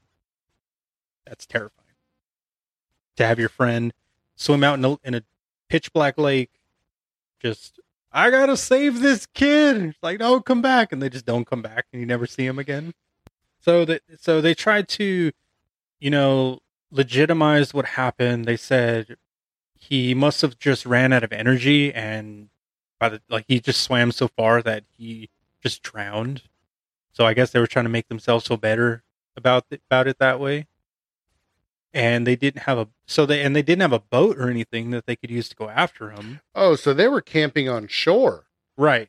That's 1.24 1.46
terrifying. 1.46 1.86
To 3.14 3.24
have 3.24 3.38
your 3.38 3.48
friend 3.48 3.92
swim 4.34 4.64
out 4.64 4.80
in 4.80 4.84
a, 4.84 4.96
in 5.04 5.14
a 5.14 5.22
pitch 5.68 5.92
black 5.92 6.18
lake, 6.18 6.50
just 7.38 7.78
I 8.10 8.30
gotta 8.32 8.56
save 8.56 9.02
this 9.02 9.26
kid. 9.26 9.76
It's 9.76 10.02
like, 10.02 10.18
no, 10.18 10.40
come 10.40 10.62
back, 10.62 10.90
and 10.90 11.00
they 11.00 11.08
just 11.08 11.26
don't 11.26 11.46
come 11.46 11.62
back, 11.62 11.86
and 11.92 12.00
you 12.00 12.06
never 12.06 12.26
see 12.26 12.44
him 12.44 12.58
again. 12.58 12.92
So 13.60 13.84
that 13.84 14.02
so 14.18 14.40
they 14.40 14.52
tried 14.52 14.88
to, 14.88 15.30
you 16.00 16.10
know, 16.10 16.58
legitimize 16.90 17.72
what 17.74 17.84
happened. 17.86 18.44
They 18.44 18.56
said 18.56 19.16
he 19.78 20.14
must 20.14 20.42
have 20.42 20.58
just 20.58 20.84
ran 20.86 21.12
out 21.12 21.24
of 21.24 21.32
energy, 21.32 21.92
and 21.94 22.48
by 22.98 23.08
the 23.08 23.22
like 23.28 23.44
he 23.48 23.60
just 23.60 23.80
swam 23.82 24.12
so 24.12 24.28
far 24.28 24.62
that 24.62 24.84
he 24.96 25.30
just 25.62 25.82
drowned. 25.82 26.42
So 27.12 27.26
I 27.26 27.34
guess 27.34 27.50
they 27.50 27.60
were 27.60 27.66
trying 27.66 27.84
to 27.86 27.90
make 27.90 28.08
themselves 28.08 28.46
feel 28.46 28.56
better 28.56 29.02
about 29.36 29.66
it, 29.70 29.82
about 29.88 30.06
it 30.06 30.18
that 30.18 30.38
way. 30.40 30.66
And 31.92 32.24
they 32.26 32.36
didn't 32.36 32.62
have 32.62 32.78
a 32.78 32.88
so 33.06 33.26
they 33.26 33.42
and 33.42 33.54
they 33.56 33.62
didn't 33.62 33.82
have 33.82 33.92
a 33.92 33.98
boat 33.98 34.36
or 34.38 34.48
anything 34.48 34.90
that 34.90 35.06
they 35.06 35.16
could 35.16 35.30
use 35.30 35.48
to 35.48 35.56
go 35.56 35.68
after 35.68 36.10
him. 36.10 36.40
Oh, 36.54 36.76
so 36.76 36.94
they 36.94 37.08
were 37.08 37.20
camping 37.20 37.68
on 37.68 37.88
shore, 37.88 38.46
Right. 38.76 39.08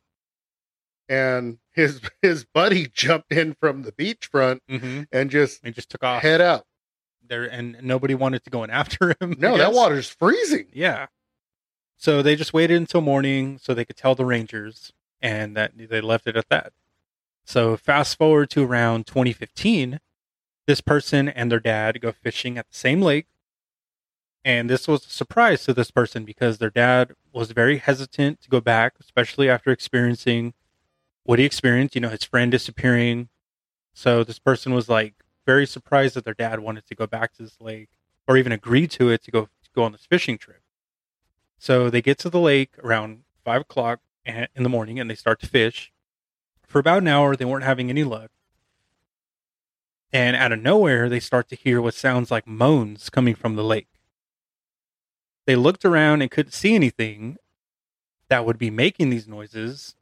and 1.07 1.59
his 1.71 2.01
his 2.21 2.43
buddy 2.43 2.87
jumped 2.93 3.31
in 3.31 3.53
from 3.59 3.83
the 3.83 3.91
beachfront 3.91 4.61
Mm-hmm. 4.69 5.03
and 5.11 5.29
just 5.29 5.61
They 5.61 5.71
just 5.71 5.89
took 5.89 6.03
off 6.03 6.21
head 6.23 6.41
out. 6.41 6.65
There, 7.31 7.45
and 7.45 7.77
nobody 7.81 8.13
wanted 8.13 8.43
to 8.43 8.51
go 8.51 8.63
in 8.63 8.69
after 8.69 9.15
him. 9.21 9.35
No, 9.39 9.57
that 9.57 9.73
water's 9.73 10.09
freezing. 10.09 10.67
Yeah. 10.71 11.07
So 11.97 12.21
they 12.21 12.35
just 12.35 12.53
waited 12.53 12.77
until 12.77 13.01
morning 13.01 13.57
so 13.59 13.73
they 13.73 13.85
could 13.85 13.97
tell 13.97 14.13
the 14.13 14.25
Rangers, 14.25 14.93
and 15.21 15.57
that 15.57 15.71
they 15.75 16.01
left 16.01 16.27
it 16.27 16.37
at 16.37 16.49
that. 16.49 16.73
So 17.43 17.75
fast 17.77 18.17
forward 18.17 18.49
to 18.51 18.63
around 18.63 19.07
2015, 19.07 19.99
this 20.67 20.81
person 20.81 21.27
and 21.27 21.51
their 21.51 21.59
dad 21.59 22.01
go 22.01 22.11
fishing 22.11 22.57
at 22.57 22.69
the 22.69 22.77
same 22.77 23.01
lake. 23.01 23.27
And 24.43 24.69
this 24.69 24.87
was 24.87 25.05
a 25.05 25.09
surprise 25.09 25.63
to 25.65 25.73
this 25.73 25.91
person 25.91 26.25
because 26.25 26.57
their 26.57 26.69
dad 26.71 27.11
was 27.31 27.51
very 27.51 27.77
hesitant 27.77 28.41
to 28.41 28.49
go 28.49 28.59
back, 28.59 28.93
especially 28.99 29.49
after 29.49 29.71
experiencing 29.71 30.53
what 31.23 31.39
he 31.39 31.45
experienced, 31.45 31.93
you 31.95 32.01
know, 32.01 32.09
his 32.09 32.23
friend 32.23 32.51
disappearing. 32.51 33.29
So 33.93 34.23
this 34.23 34.39
person 34.39 34.73
was 34.73 34.89
like 34.89 35.13
very 35.51 35.67
surprised 35.67 36.15
that 36.15 36.23
their 36.23 36.33
dad 36.33 36.61
wanted 36.61 36.85
to 36.87 36.95
go 36.95 37.05
back 37.05 37.33
to 37.33 37.43
this 37.43 37.59
lake 37.59 37.89
or 38.25 38.37
even 38.37 38.53
agreed 38.53 38.89
to 38.89 39.09
it 39.09 39.21
to 39.21 39.31
go 39.31 39.41
to 39.65 39.69
go 39.75 39.83
on 39.83 39.91
this 39.91 40.05
fishing 40.05 40.37
trip. 40.37 40.61
So 41.59 41.89
they 41.89 42.01
get 42.01 42.17
to 42.19 42.29
the 42.29 42.39
lake 42.39 42.71
around 42.81 43.23
five 43.43 43.61
o'clock 43.61 43.99
in 44.25 44.63
the 44.63 44.69
morning 44.69 44.97
and 44.97 45.09
they 45.09 45.15
start 45.15 45.41
to 45.41 45.47
fish. 45.47 45.91
For 46.65 46.79
about 46.79 47.01
an 47.01 47.09
hour, 47.09 47.35
they 47.35 47.43
weren't 47.43 47.65
having 47.65 47.89
any 47.89 48.05
luck. 48.05 48.31
And 50.13 50.37
out 50.37 50.53
of 50.53 50.61
nowhere, 50.61 51.09
they 51.09 51.19
start 51.19 51.49
to 51.49 51.57
hear 51.57 51.81
what 51.81 51.95
sounds 51.95 52.31
like 52.31 52.47
moans 52.47 53.09
coming 53.09 53.35
from 53.35 53.57
the 53.57 53.63
lake. 53.63 53.89
They 55.45 55.57
looked 55.57 55.83
around 55.83 56.21
and 56.21 56.31
couldn't 56.31 56.53
see 56.53 56.75
anything 56.75 57.35
that 58.29 58.45
would 58.45 58.57
be 58.57 58.69
making 58.69 59.09
these 59.09 59.27
noises. 59.27 59.95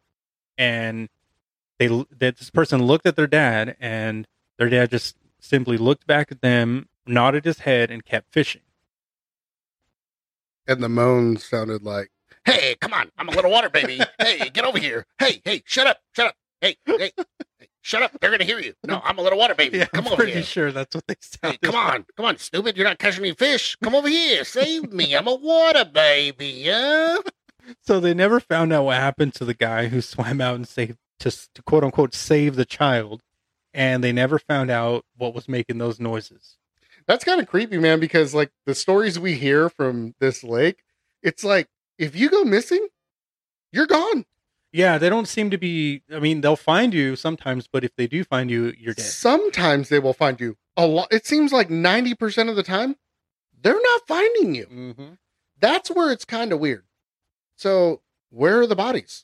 And 0.59 1.09
they 1.79 1.87
that 1.87 2.37
this 2.37 2.51
person 2.51 2.83
looked 2.83 3.07
at 3.07 3.15
their 3.15 3.27
dad, 3.41 3.75
and 3.79 4.27
their 4.57 4.69
dad 4.69 4.91
just 4.91 5.15
simply 5.39 5.77
looked 5.77 6.05
back 6.07 6.31
at 6.31 6.41
them, 6.41 6.87
nodded 7.07 7.45
his 7.45 7.59
head, 7.59 7.89
and 7.91 8.03
kept 8.05 8.31
fishing. 8.33 8.61
And 10.67 10.83
the 10.83 10.89
moans 10.89 11.43
sounded 11.43 11.83
like, 11.83 12.09
"Hey, 12.45 12.75
come 12.79 12.93
on! 12.93 13.09
I'm 13.17 13.27
a 13.29 13.31
little 13.31 13.51
water 13.51 13.69
baby. 13.69 13.99
hey, 14.19 14.49
get 14.51 14.65
over 14.65 14.77
here! 14.79 15.05
Hey, 15.17 15.41
hey, 15.43 15.63
shut 15.65 15.87
up! 15.87 15.97
Shut 16.15 16.27
up! 16.27 16.35
Hey, 16.61 16.75
hey, 16.85 17.11
hey 17.17 17.67
shut 17.81 18.03
up! 18.03 18.11
They're 18.21 18.29
gonna 18.29 18.43
hear 18.43 18.59
you. 18.59 18.73
No, 18.85 19.01
I'm 19.03 19.17
a 19.17 19.21
little 19.21 19.39
water 19.39 19.55
baby. 19.55 19.79
come 19.93 20.05
I'm 20.05 20.07
over 20.07 20.17
pretty 20.17 20.33
here. 20.33 20.43
sure 20.43 20.71
that's 20.71 20.93
what 20.93 21.07
they 21.07 21.15
Hey, 21.15 21.39
sounded. 21.41 21.61
come 21.61 21.75
on, 21.75 22.05
come 22.15 22.25
on, 22.27 22.37
stupid! 22.37 22.77
You're 22.77 22.87
not 22.87 22.99
catching 22.99 23.25
any 23.25 23.33
fish. 23.33 23.75
Come 23.81 23.95
over 23.95 24.07
here, 24.09 24.43
save 24.43 24.91
me. 24.93 25.15
I'm 25.15 25.27
a 25.27 25.35
water 25.35 25.85
baby. 25.85 26.47
Yeah. 26.47 27.17
So 27.83 27.99
they 27.99 28.15
never 28.15 28.39
found 28.39 28.73
out 28.73 28.85
what 28.85 28.95
happened 28.97 29.35
to 29.35 29.45
the 29.45 29.53
guy 29.53 29.89
who 29.89 30.01
swam 30.01 30.41
out 30.41 30.55
and 30.55 30.67
saved 30.67 30.97
to, 31.19 31.29
to 31.29 31.61
quote 31.61 31.83
unquote 31.83 32.15
save 32.15 32.55
the 32.55 32.65
child, 32.65 33.21
and 33.79 34.03
they 34.03 34.11
never 34.11 34.37
found 34.37 34.69
out 34.69 35.05
what 35.15 35.33
was 35.33 35.47
making 35.47 35.77
those 35.77 36.01
noises. 36.01 36.57
That's 37.07 37.23
kind 37.23 37.39
of 37.39 37.47
creepy, 37.47 37.77
man. 37.77 38.01
Because 38.01 38.35
like 38.35 38.51
the 38.65 38.75
stories 38.75 39.17
we 39.17 39.35
hear 39.35 39.69
from 39.69 40.15
this 40.19 40.43
lake, 40.43 40.83
it's 41.23 41.45
like 41.45 41.69
if 41.97 42.13
you 42.13 42.29
go 42.29 42.43
missing, 42.43 42.85
you're 43.71 43.87
gone. 43.87 44.25
Yeah, 44.73 44.97
they 44.97 45.09
don't 45.09 45.29
seem 45.29 45.49
to 45.51 45.57
be. 45.57 46.03
I 46.13 46.19
mean, 46.19 46.41
they'll 46.41 46.57
find 46.57 46.93
you 46.93 47.15
sometimes, 47.15 47.67
but 47.71 47.85
if 47.85 47.95
they 47.95 48.05
do 48.05 48.25
find 48.25 48.51
you, 48.51 48.73
you're 48.77 48.93
dead. 48.93 49.05
Sometimes 49.05 49.87
they 49.87 49.99
will 49.99 50.13
find 50.13 50.39
you. 50.41 50.57
A 50.75 50.85
lot. 50.85 51.07
It 51.09 51.25
seems 51.25 51.53
like 51.53 51.69
ninety 51.69 52.13
percent 52.13 52.49
of 52.49 52.57
the 52.57 52.63
time, 52.63 52.97
they're 53.61 53.81
not 53.81 54.01
finding 54.07 54.55
you. 54.55 54.65
Mm-hmm. 54.65 55.13
That's 55.57 55.89
where 55.89 56.11
it's 56.11 56.25
kind 56.25 56.51
of 56.51 56.59
weird. 56.59 56.83
So 57.55 58.01
where 58.29 58.59
are 58.59 58.67
the 58.67 58.75
bodies? 58.75 59.23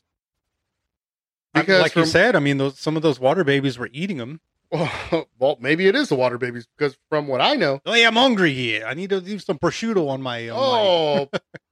Because 1.60 1.82
like 1.82 1.96
you 1.96 2.06
said, 2.06 2.36
I 2.36 2.40
mean, 2.40 2.58
those 2.58 2.78
some 2.78 2.96
of 2.96 3.02
those 3.02 3.18
water 3.18 3.44
babies 3.44 3.78
were 3.78 3.88
eating 3.92 4.18
them. 4.18 4.40
Well, 4.70 5.28
well, 5.38 5.56
maybe 5.60 5.86
it 5.86 5.94
is 5.94 6.08
the 6.08 6.16
water 6.16 6.38
babies 6.38 6.66
because 6.76 6.96
from 7.08 7.28
what 7.28 7.40
I 7.40 7.54
know, 7.54 7.80
Oh, 7.86 7.94
yeah, 7.94 8.08
I'm 8.08 8.16
hungry 8.16 8.52
here. 8.52 8.84
I 8.86 8.94
need 8.94 9.10
to 9.10 9.18
leave 9.18 9.42
some 9.42 9.58
prosciutto 9.58 10.08
on 10.08 10.22
my. 10.22 10.48
On 10.48 11.28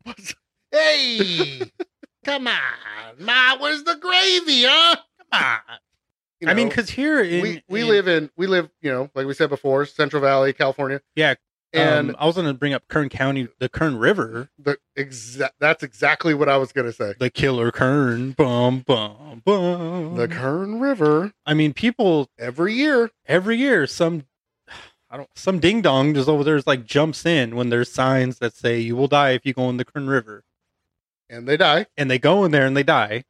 my... 0.07 0.15
oh, 0.15 0.15
hey, 0.71 1.71
come 2.25 2.49
on, 2.49 2.57
Ma, 3.19 3.57
where's 3.59 3.85
the 3.85 3.97
gravy, 3.97 4.65
huh? 4.65 4.97
Come 5.33 5.43
on. 5.43 5.79
You 6.41 6.49
I 6.49 6.55
mean, 6.55 6.69
because 6.69 6.91
here 6.91 7.23
in, 7.23 7.43
we 7.43 7.63
we 7.69 7.83
in- 7.83 7.89
live 7.89 8.09
in 8.09 8.31
we 8.37 8.47
live 8.47 8.69
you 8.83 8.93
know 8.93 9.11
like 9.15 9.27
we 9.27 9.35
said 9.35 9.49
before 9.51 9.87
Central 9.87 10.21
Valley, 10.21 10.53
California. 10.53 11.01
Yeah, 11.15 11.35
and 11.75 12.11
um, 12.11 12.17
I 12.19 12.27
was 12.27 12.35
going 12.37 12.47
to 12.47 12.55
bring 12.55 12.73
up 12.73 12.87
Kern 12.89 13.09
County, 13.09 13.49
the 13.59 13.69
Kern 13.69 13.97
River, 13.97 14.49
the 14.59 14.79
exact 14.97 15.55
that's 15.59 15.83
exactly 15.83 16.33
what 16.35 16.49
I 16.49 16.57
was 16.57 16.73
gonna 16.73 16.93
say. 16.93 17.15
the 17.19 17.31
killer 17.31 17.71
Kern. 17.73 18.33
Bum 18.33 18.81
bum 18.81 19.43
bum. 19.45 20.17
The 20.17 20.29
Kern 20.29 20.79
River 20.81 21.33
I 21.45 21.55
mean, 21.55 21.73
people 21.75 22.29
every 22.39 22.75
year. 22.75 23.11
every 23.27 23.57
year 23.57 23.87
some 23.87 24.25
I 25.11 25.17
don't 25.17 25.29
some 25.35 25.59
ding 25.61 25.83
dong 25.83 26.15
just 26.15 26.29
over 26.29 26.43
there's 26.45 26.67
like 26.67 26.85
jumps 26.87 27.25
in 27.27 27.55
when 27.57 27.69
there's 27.71 27.91
signs 27.93 28.39
that 28.39 28.55
say 28.55 28.79
you 28.81 28.97
will 28.97 29.09
die 29.09 29.31
if 29.31 29.45
you 29.47 29.53
go 29.53 29.69
in 29.71 29.77
the 29.77 29.85
Kern 29.85 30.07
River, 30.09 30.43
And 31.29 31.47
they 31.49 31.57
die. 31.57 31.87
and 31.97 32.11
they 32.11 32.19
go 32.19 32.45
in 32.45 32.51
there 32.51 32.67
and 32.67 32.77
they 32.77 32.83
die. 32.83 33.25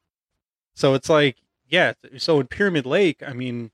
So 0.74 0.94
it's 0.94 1.08
like, 1.08 1.36
yeah. 1.68 1.92
So 2.18 2.40
in 2.40 2.46
Pyramid 2.48 2.84
Lake, 2.86 3.22
I 3.26 3.32
mean, 3.32 3.70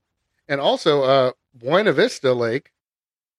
And 0.47 0.59
also, 0.61 1.03
uh, 1.03 1.31
Buena 1.53 1.93
Vista 1.93 2.33
Lake, 2.33 2.71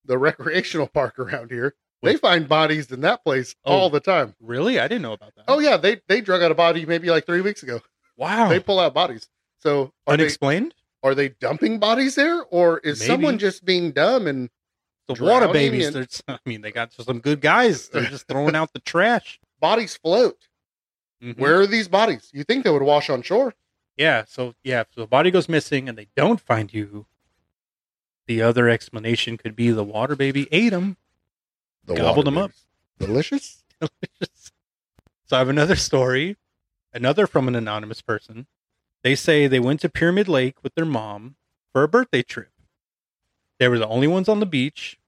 the 0.05 0.18
recreational 0.18 0.86
park 0.94 1.18
around 1.18 1.50
here, 1.50 1.74
they 2.03 2.16
find 2.16 2.48
bodies 2.48 2.90
in 2.90 3.00
that 3.03 3.22
place 3.24 3.55
Oh. 3.64 3.72
all 3.72 3.90
the 3.90 4.00
time. 4.00 4.34
really, 4.40 4.78
I 4.80 4.88
didn't 4.88 5.03
know 5.03 5.12
about 5.12 5.34
that. 5.36 5.44
Oh 5.48 5.59
yeah, 5.61 5.76
they 5.76 6.00
they 6.09 6.20
drug 6.20 6.42
out 6.42 6.50
a 6.50 6.55
body 6.55 6.84
maybe 6.86 7.11
like 7.11 7.26
three 7.26 7.40
weeks 7.40 7.62
ago. 7.62 7.80
wow, 8.16 8.48
They 8.48 8.61
pull 8.61 8.80
out 8.80 8.94
bodies. 8.94 9.28
So 9.61 9.92
are 10.07 10.16
they 10.16 10.24
unexplained. 10.24 10.74
are 11.03 11.14
they 11.14 11.28
dumping 11.30 11.78
bodies 11.78 12.14
there, 12.16 12.42
or 12.50 12.78
is 12.78 12.98
Maybe. 13.00 13.07
someone 13.09 13.38
just 13.38 13.64
being 13.64 13.92
dumb 13.92 14.26
and 14.26 14.50
The 15.09 15.22
water 15.22 15.48
babies. 15.48 15.94
and- 15.94 16.09
I 16.28 16.38
mean, 16.44 16.61
they 16.62 16.72
got 16.72 16.92
some 16.92 17.20
good 17.20 17.40
guys. 17.40 17.88
They're 17.88 18.03
just 18.05 18.26
throwing 18.26 18.57
out 18.57 18.72
the 18.72 18.80
trash. 18.80 19.38
bodies 19.61 19.96
float? 19.96 20.48
Mhm. 21.22 21.38
Where 21.38 21.61
are 21.61 21.66
these 21.68 21.86
bodies? 21.86 22.30
You 22.32 22.42
think 22.42 22.64
they 22.64 22.70
would 22.70 22.82
wash 22.82 23.09
on 23.09 23.22
shore? 23.22 23.55
Yeah. 23.96 24.24
So 24.26 24.55
yeah, 24.64 24.80
if 24.80 24.90
the 24.96 25.07
body 25.07 25.30
goes 25.30 25.48
missing 25.48 25.88
and 25.88 25.96
they 25.96 26.09
don't 26.16 26.40
find 26.40 26.72
you, 26.74 27.07
The 28.27 28.43
other 28.43 28.68
explanation 28.68 29.37
could 29.37 29.57
be 29.57 29.70
the 29.70 29.85
water 29.85 30.14
baby 30.16 30.49
ate 30.53 30.70
them, 30.70 30.97
The 31.85 31.95
Gobbled 31.95 32.27
them 32.27 32.39
up. 32.39 32.53
Delicious. 32.99 33.62
Delicious. 33.81 34.53
So 35.27 35.37
I 35.37 35.39
have 35.41 35.49
another 35.49 35.77
story, 35.77 36.37
another 36.93 37.27
from 37.27 37.49
an 37.49 37.55
anonymous 37.57 38.01
person. 38.03 38.47
They 39.03 39.16
say 39.16 39.47
they 39.47 39.59
went 39.61 39.81
to 39.81 39.89
Pyramid 39.89 40.29
Lake 40.29 40.62
with 40.62 40.75
their 40.75 40.85
mom 40.85 41.35
for 41.73 41.83
a 41.83 41.89
birthday 41.89 42.23
trip. 42.23 42.51
They 43.59 43.68
were 43.68 43.79
the 43.79 43.89
only 43.89 44.07
ones 44.07 44.29
on 44.29 44.41
the 44.41 44.47
beach, 44.47 44.99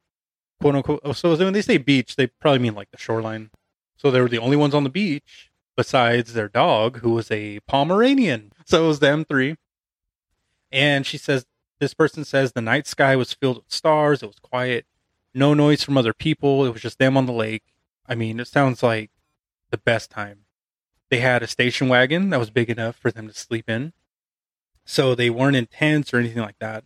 quote 0.60 0.74
unquote. 0.74 1.00
oh, 1.04 1.12
So 1.12 1.36
when 1.36 1.52
they 1.52 1.62
say 1.62 1.78
beach, 1.78 2.16
they 2.16 2.26
probably 2.26 2.58
mean 2.60 2.74
like 2.74 2.90
the 2.90 2.98
shoreline. 2.98 3.50
So 3.96 4.10
they 4.10 4.20
were 4.20 4.28
the 4.28 4.38
only 4.38 4.56
ones 4.56 4.74
on 4.74 4.82
the 4.84 4.90
beach 4.90 5.50
besides 5.76 6.32
their 6.34 6.48
dog, 6.48 6.98
who 6.98 7.10
was 7.10 7.30
a 7.30 7.60
Pomeranian. 7.68 8.52
So 8.66 8.84
it 8.84 8.88
was 8.88 8.98
them 9.00 9.24
three. 9.24 9.56
And 10.72 11.06
she 11.06 11.18
says, 11.18 11.46
this 11.80 11.94
person 11.94 12.24
says 12.24 12.52
the 12.52 12.60
night 12.60 12.86
sky 12.86 13.16
was 13.16 13.32
filled 13.32 13.56
with 13.56 13.72
stars. 13.72 14.22
It 14.22 14.26
was 14.26 14.38
quiet, 14.38 14.86
no 15.34 15.54
noise 15.54 15.82
from 15.82 15.96
other 15.96 16.14
people. 16.14 16.64
It 16.64 16.72
was 16.72 16.82
just 16.82 16.98
them 16.98 17.16
on 17.16 17.26
the 17.26 17.32
lake. 17.32 17.64
I 18.08 18.14
mean, 18.14 18.40
it 18.40 18.48
sounds 18.48 18.82
like 18.82 19.10
the 19.70 19.78
best 19.78 20.10
time. 20.10 20.40
They 21.10 21.18
had 21.18 21.42
a 21.42 21.46
station 21.46 21.88
wagon 21.88 22.30
that 22.30 22.38
was 22.38 22.50
big 22.50 22.70
enough 22.70 22.96
for 22.96 23.10
them 23.10 23.28
to 23.28 23.34
sleep 23.34 23.68
in. 23.68 23.92
So 24.84 25.14
they 25.14 25.30
weren't 25.30 25.56
in 25.56 25.66
tents 25.66 26.12
or 26.12 26.18
anything 26.18 26.42
like 26.42 26.58
that. 26.58 26.84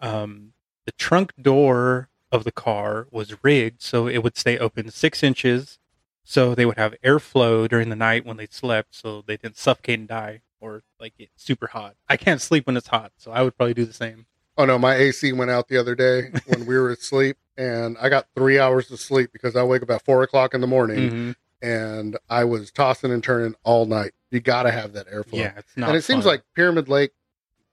Um, 0.00 0.52
the 0.86 0.92
trunk 0.92 1.32
door 1.40 2.08
of 2.32 2.44
the 2.44 2.52
car 2.52 3.06
was 3.10 3.42
rigged 3.42 3.82
so 3.82 4.06
it 4.06 4.18
would 4.18 4.36
stay 4.36 4.58
open 4.58 4.90
six 4.90 5.22
inches. 5.22 5.78
So 6.24 6.54
they 6.54 6.66
would 6.66 6.78
have 6.78 6.94
airflow 7.02 7.68
during 7.68 7.88
the 7.88 7.96
night 7.96 8.24
when 8.24 8.36
they 8.36 8.46
slept 8.46 8.94
so 8.94 9.22
they 9.26 9.36
didn't 9.36 9.56
suffocate 9.56 9.98
and 9.98 10.08
die 10.08 10.42
or 10.60 10.82
like 11.00 11.14
super 11.36 11.68
hot. 11.68 11.96
I 12.08 12.16
can't 12.16 12.40
sleep 12.40 12.66
when 12.66 12.76
it's 12.76 12.88
hot, 12.88 13.12
so 13.16 13.30
I 13.32 13.42
would 13.42 13.56
probably 13.56 13.74
do 13.74 13.84
the 13.84 13.92
same. 13.92 14.26
Oh 14.56 14.64
no, 14.64 14.78
my 14.78 14.94
AC 14.94 15.32
went 15.32 15.50
out 15.50 15.68
the 15.68 15.78
other 15.78 15.94
day 15.94 16.30
when 16.46 16.66
we 16.66 16.76
were 16.78 16.90
asleep, 16.90 17.36
and 17.56 17.96
I 18.00 18.08
got 18.08 18.26
three 18.34 18.58
hours 18.58 18.90
of 18.90 19.00
sleep 19.00 19.30
because 19.32 19.56
I 19.56 19.62
wake 19.62 19.82
up 19.82 19.90
at 19.90 20.04
four 20.04 20.22
o'clock 20.22 20.54
in 20.54 20.60
the 20.60 20.66
morning, 20.66 21.10
Mhm. 21.10 21.36
and 21.62 22.18
I 22.28 22.44
was 22.44 22.70
tossing 22.70 23.12
and 23.12 23.22
turning 23.24 23.54
all 23.64 23.86
night. 23.86 24.12
You 24.30 24.40
got 24.40 24.64
to 24.64 24.70
have 24.70 24.92
that 24.94 25.08
airflow. 25.08 25.34
Yeah, 25.38 25.52
it's 25.56 25.76
not. 25.76 25.88
and 25.90 25.96
it 25.98 26.02
seems 26.02 26.24
like 26.26 26.42
Pyramid 26.54 26.88
Lake, 26.88 27.12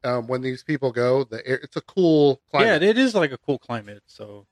um, 0.04 0.28
when 0.28 0.42
these 0.42 0.64
people 0.64 0.92
go, 0.92 1.24
the 1.24 1.46
air, 1.48 1.60
it's 1.62 1.76
a 1.76 1.82
cool 1.82 2.42
climate. 2.52 2.82
Yeah, 2.82 2.90
it 2.90 2.98
is 2.98 3.14
like 3.16 3.32
a 3.32 3.38
cool 3.38 3.60
climate, 3.60 4.04
so 4.08 4.46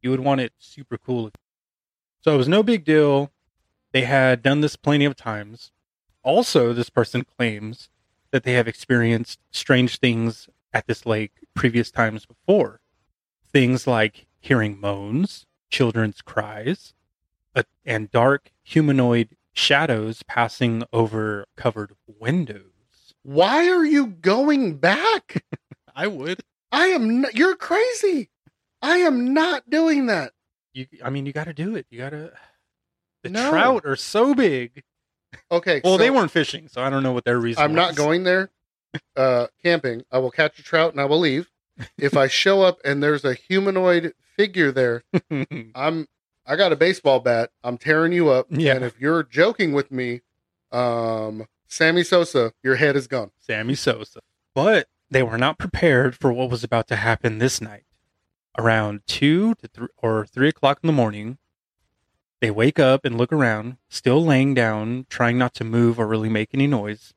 you 0.00 0.10
would 0.10 0.20
want 0.20 0.40
it 0.40 0.52
super 0.58 0.98
cool. 0.98 1.30
So 2.22 2.34
it 2.34 2.38
was 2.38 2.48
no 2.48 2.62
big 2.62 2.84
deal. 2.84 3.32
They 3.92 4.02
had 4.02 4.42
done 4.42 4.60
this 4.62 4.76
plenty 4.76 5.04
of 5.04 5.16
times. 5.16 5.71
Also, 6.22 6.72
this 6.72 6.90
person 6.90 7.24
claims 7.24 7.88
that 8.30 8.44
they 8.44 8.52
have 8.52 8.68
experienced 8.68 9.38
strange 9.50 9.98
things 9.98 10.48
at 10.72 10.86
this 10.86 11.04
lake 11.04 11.32
previous 11.54 11.90
times 11.90 12.24
before. 12.26 12.80
Things 13.52 13.86
like 13.86 14.26
hearing 14.40 14.80
moans, 14.80 15.46
children's 15.70 16.22
cries, 16.22 16.94
uh, 17.54 17.64
and 17.84 18.10
dark 18.10 18.50
humanoid 18.62 19.36
shadows 19.52 20.22
passing 20.22 20.82
over 20.92 21.46
covered 21.56 21.92
windows. 22.06 22.62
Why 23.22 23.68
are 23.68 23.84
you 23.84 24.06
going 24.06 24.76
back? 24.78 25.44
I 25.94 26.06
would. 26.06 26.40
I 26.70 26.86
am. 26.86 27.24
N- 27.24 27.30
you're 27.34 27.56
crazy. 27.56 28.30
I 28.80 28.96
am 28.98 29.34
not 29.34 29.68
doing 29.68 30.06
that. 30.06 30.32
You, 30.72 30.86
I 31.04 31.10
mean, 31.10 31.26
you 31.26 31.32
got 31.34 31.44
to 31.44 31.52
do 31.52 31.76
it. 31.76 31.86
You 31.90 31.98
got 31.98 32.10
to. 32.10 32.32
The 33.22 33.28
No. 33.30 33.50
trout 33.50 33.82
are 33.84 33.94
so 33.96 34.34
big. 34.34 34.82
Okay. 35.50 35.80
Well, 35.82 35.94
so 35.94 35.98
they 35.98 36.10
weren't 36.10 36.30
fishing, 36.30 36.68
so 36.68 36.82
I 36.82 36.90
don't 36.90 37.02
know 37.02 37.12
what 37.12 37.24
their 37.24 37.38
reason. 37.38 37.62
I'm 37.62 37.74
not 37.74 37.94
going 37.94 38.24
there. 38.24 38.50
Uh, 39.16 39.46
camping. 39.62 40.04
I 40.10 40.18
will 40.18 40.30
catch 40.30 40.58
a 40.58 40.62
trout 40.62 40.92
and 40.92 41.00
I 41.00 41.06
will 41.06 41.18
leave. 41.18 41.50
If 41.96 42.16
I 42.16 42.26
show 42.28 42.62
up 42.62 42.78
and 42.84 43.02
there's 43.02 43.24
a 43.24 43.34
humanoid 43.34 44.14
figure 44.36 44.70
there, 44.72 45.04
I'm. 45.74 46.08
I 46.44 46.56
got 46.56 46.72
a 46.72 46.76
baseball 46.76 47.20
bat. 47.20 47.50
I'm 47.62 47.78
tearing 47.78 48.12
you 48.12 48.28
up. 48.28 48.46
Yeah. 48.50 48.74
And 48.74 48.84
if 48.84 49.00
you're 49.00 49.22
joking 49.22 49.72
with 49.72 49.92
me, 49.92 50.22
um, 50.72 51.46
Sammy 51.68 52.02
Sosa, 52.02 52.52
your 52.62 52.76
head 52.76 52.96
is 52.96 53.06
gone. 53.06 53.30
Sammy 53.38 53.76
Sosa. 53.76 54.20
But 54.54 54.88
they 55.10 55.22
were 55.22 55.38
not 55.38 55.58
prepared 55.58 56.16
for 56.16 56.32
what 56.32 56.50
was 56.50 56.64
about 56.64 56.88
to 56.88 56.96
happen 56.96 57.38
this 57.38 57.60
night. 57.60 57.84
Around 58.58 59.02
two 59.06 59.54
to 59.54 59.68
three 59.68 59.88
or 59.98 60.26
three 60.26 60.48
o'clock 60.48 60.80
in 60.82 60.86
the 60.86 60.92
morning, 60.92 61.38
they 62.42 62.50
wake 62.50 62.80
up 62.80 63.04
and 63.04 63.16
look 63.16 63.32
around, 63.32 63.76
still 63.88 64.22
laying 64.22 64.52
down, 64.52 65.06
trying 65.08 65.38
not 65.38 65.54
to 65.54 65.62
move 65.62 66.00
or 66.00 66.08
really 66.08 66.28
make 66.28 66.50
any 66.52 66.66
noise. 66.66 67.14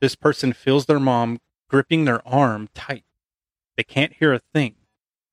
This 0.00 0.16
person 0.16 0.54
feels 0.54 0.86
their 0.86 0.98
mom 0.98 1.38
gripping 1.68 2.06
their 2.06 2.26
arm 2.26 2.70
tight. 2.74 3.04
They 3.76 3.82
can't 3.82 4.14
hear 4.14 4.32
a 4.32 4.38
thing, 4.38 4.76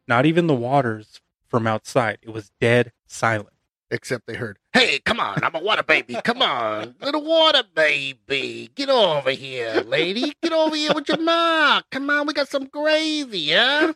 not 0.06 0.26
even 0.26 0.48
the 0.48 0.54
waters 0.54 1.22
from 1.48 1.66
outside. 1.66 2.18
It 2.22 2.32
was 2.32 2.52
dead 2.60 2.92
silent. 3.08 3.54
Except 3.90 4.28
they 4.28 4.36
heard, 4.36 4.60
"Hey, 4.74 5.00
come 5.00 5.20
on! 5.20 5.44
I'm 5.44 5.56
a 5.56 5.60
water 5.64 5.82
baby. 5.82 6.16
Come 6.24 6.44
on, 6.44 6.96
little 7.02 7.24
water 7.24 7.64
baby, 7.74 8.70
get 8.76 8.90
over 8.90 9.32
here, 9.32 9.82
lady. 9.88 10.34
Get 10.44 10.54
over 10.54 10.76
here 10.76 10.92
with 10.94 11.08
your 11.08 11.18
mom. 11.18 11.82
Come 11.90 12.08
on, 12.10 12.28
we 12.28 12.34
got 12.34 12.50
some 12.50 12.66
gravy, 12.66 13.50
huh? 13.52 13.94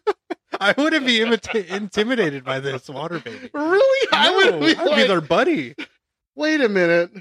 I 0.59 0.73
wouldn't 0.77 1.05
be 1.05 1.19
imita- 1.19 1.67
intimidated 1.67 2.43
by 2.43 2.59
this 2.59 2.87
water 2.89 3.19
baby. 3.19 3.49
Really? 3.53 4.07
I 4.11 4.29
No, 4.29 4.35
would 4.35 4.59
be 4.59 4.75
I'd 4.75 4.83
be 4.83 4.89
like, 4.89 5.07
their 5.07 5.21
buddy. 5.21 5.75
wait 6.35 6.61
a 6.61 6.69
minute. 6.69 7.11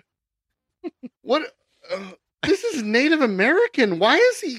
What? 1.22 1.54
Uh, 1.90 2.10
this 2.42 2.64
is 2.64 2.82
Native 2.82 3.20
American. 3.20 3.98
Why 3.98 4.16
is 4.16 4.40
he? 4.40 4.58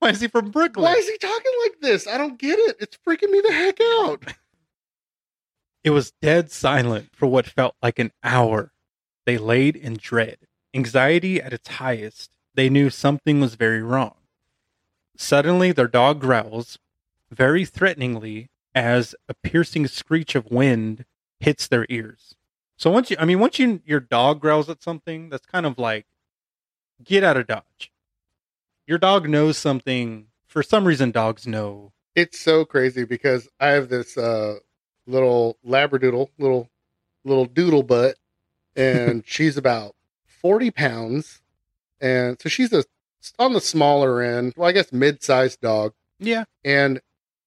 Why 0.00 0.10
is 0.10 0.20
he 0.20 0.28
from 0.28 0.50
Brooklyn? 0.50 0.84
Why 0.84 0.92
is 0.94 1.08
he 1.08 1.16
talking 1.18 1.52
like 1.64 1.80
this? 1.80 2.06
I 2.06 2.18
don't 2.18 2.38
get 2.38 2.58
it. 2.58 2.76
It's 2.80 2.98
freaking 3.06 3.30
me 3.30 3.40
the 3.40 3.52
heck 3.52 3.78
out. 3.80 4.24
It 5.84 5.90
was 5.90 6.12
dead 6.22 6.50
silent 6.52 7.08
for 7.12 7.26
what 7.26 7.46
felt 7.46 7.74
like 7.82 7.98
an 7.98 8.12
hour. 8.22 8.72
They 9.24 9.38
laid 9.38 9.74
in 9.76 9.96
dread, 9.96 10.38
anxiety 10.74 11.40
at 11.40 11.52
its 11.52 11.68
highest. 11.68 12.36
They 12.54 12.68
knew 12.68 12.90
something 12.90 13.40
was 13.40 13.54
very 13.54 13.82
wrong. 13.82 14.14
Suddenly, 15.16 15.72
their 15.72 15.88
dog 15.88 16.20
growls 16.20 16.78
very 17.32 17.64
threateningly 17.64 18.48
as 18.74 19.14
a 19.28 19.34
piercing 19.34 19.86
screech 19.86 20.34
of 20.34 20.50
wind 20.50 21.04
hits 21.40 21.66
their 21.66 21.86
ears. 21.88 22.34
So 22.76 22.90
once 22.90 23.10
you, 23.10 23.16
I 23.18 23.24
mean, 23.24 23.38
once 23.38 23.58
you 23.58 23.80
your 23.84 24.00
dog 24.00 24.40
growls 24.40 24.68
at 24.68 24.82
something, 24.82 25.28
that's 25.28 25.46
kind 25.46 25.66
of 25.66 25.78
like 25.78 26.06
get 27.02 27.24
out 27.24 27.36
of 27.36 27.46
dodge. 27.46 27.92
Your 28.86 28.98
dog 28.98 29.28
knows 29.28 29.56
something. 29.58 30.26
For 30.46 30.62
some 30.62 30.86
reason, 30.86 31.10
dogs 31.12 31.46
know. 31.46 31.92
It's 32.14 32.38
so 32.38 32.64
crazy 32.64 33.04
because 33.04 33.48
I 33.58 33.68
have 33.68 33.88
this 33.88 34.18
uh, 34.18 34.56
little 35.06 35.56
labradoodle, 35.66 36.28
little 36.38 36.68
little 37.24 37.46
doodle 37.46 37.82
butt, 37.82 38.16
and 38.76 39.22
she's 39.26 39.56
about 39.56 39.94
forty 40.26 40.70
pounds, 40.70 41.40
and 42.00 42.40
so 42.40 42.48
she's 42.48 42.72
a 42.72 42.84
on 43.38 43.52
the 43.52 43.60
smaller 43.60 44.20
end. 44.20 44.54
Well, 44.56 44.68
I 44.68 44.72
guess 44.72 44.92
mid-sized 44.92 45.60
dog, 45.60 45.94
Yeah, 46.18 46.44
and 46.64 47.00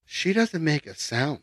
she 0.05 0.33
doesn't 0.33 0.63
make 0.63 0.85
a 0.85 0.95
sound. 0.95 1.39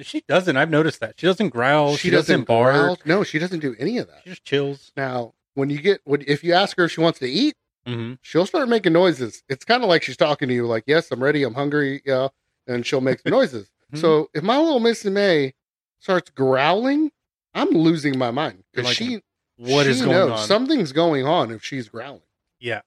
she 0.00 0.22
doesn't. 0.26 0.56
I've 0.56 0.70
noticed 0.70 1.00
that 1.00 1.20
she 1.20 1.26
doesn't 1.26 1.50
growl. 1.50 1.96
She, 1.96 2.10
doesn't, 2.10 2.44
bark. 2.44 2.74
growl. 2.74 2.98
No, 3.04 3.24
she 3.24 3.38
doesn't 3.38 3.60
do 3.60 3.76
any 3.78 3.98
of 3.98 4.08
that. 4.08 4.22
She 4.24 4.30
just 4.30 4.44
chills. 4.44 4.90
Now, 4.96 5.34
when 5.54 5.68
you 5.70 5.80
get 5.80 6.00
when 6.04 6.24
if 6.26 6.42
you 6.42 6.54
ask 6.54 6.76
her 6.78 6.84
if 6.84 6.92
she 6.92 7.00
wants 7.00 7.18
to 7.20 7.26
eat, 7.28 7.54
hmm 7.86 8.14
she'll 8.22 8.46
start 8.46 8.68
making 8.68 8.92
noises. 8.94 9.42
It's 9.48 9.64
kind 9.64 9.82
of 9.82 9.88
like 9.88 10.02
she's 10.02 10.16
talking 10.16 10.48
to 10.48 10.54
you, 10.54 10.66
like, 10.66 10.84
"Yes, 10.86 11.10
I'm 11.10 11.22
ready. 11.22 11.42
I'm 11.42 11.54
hungry." 11.54 12.00
Yeah, 12.06 12.28
and 12.66 12.86
she'll 12.86 13.00
make 13.02 13.24
noises. 13.26 13.68
Mhm. 13.92 13.98
So 14.00 14.30
if 14.34 14.42
my 14.42 14.56
little 14.56 14.80
Missy 14.80 15.10
May 15.10 15.52
starts 16.00 16.30
growling, 16.30 17.10
I'm 17.54 17.68
losing 17.70 18.16
my 18.18 18.30
mind 18.30 18.64
because 18.72 18.86
like, 18.86 18.96
she 18.96 19.20
What 19.56 19.86
is 19.86 19.98
she 19.98 20.04
going 20.04 20.16
knows 20.16 20.40
on? 20.40 20.46
Something's 20.46 20.92
going 20.92 21.26
on 21.26 21.50
if 21.50 21.62
she's 21.62 21.88
growling. 21.90 22.22
Yeah. 22.58 22.80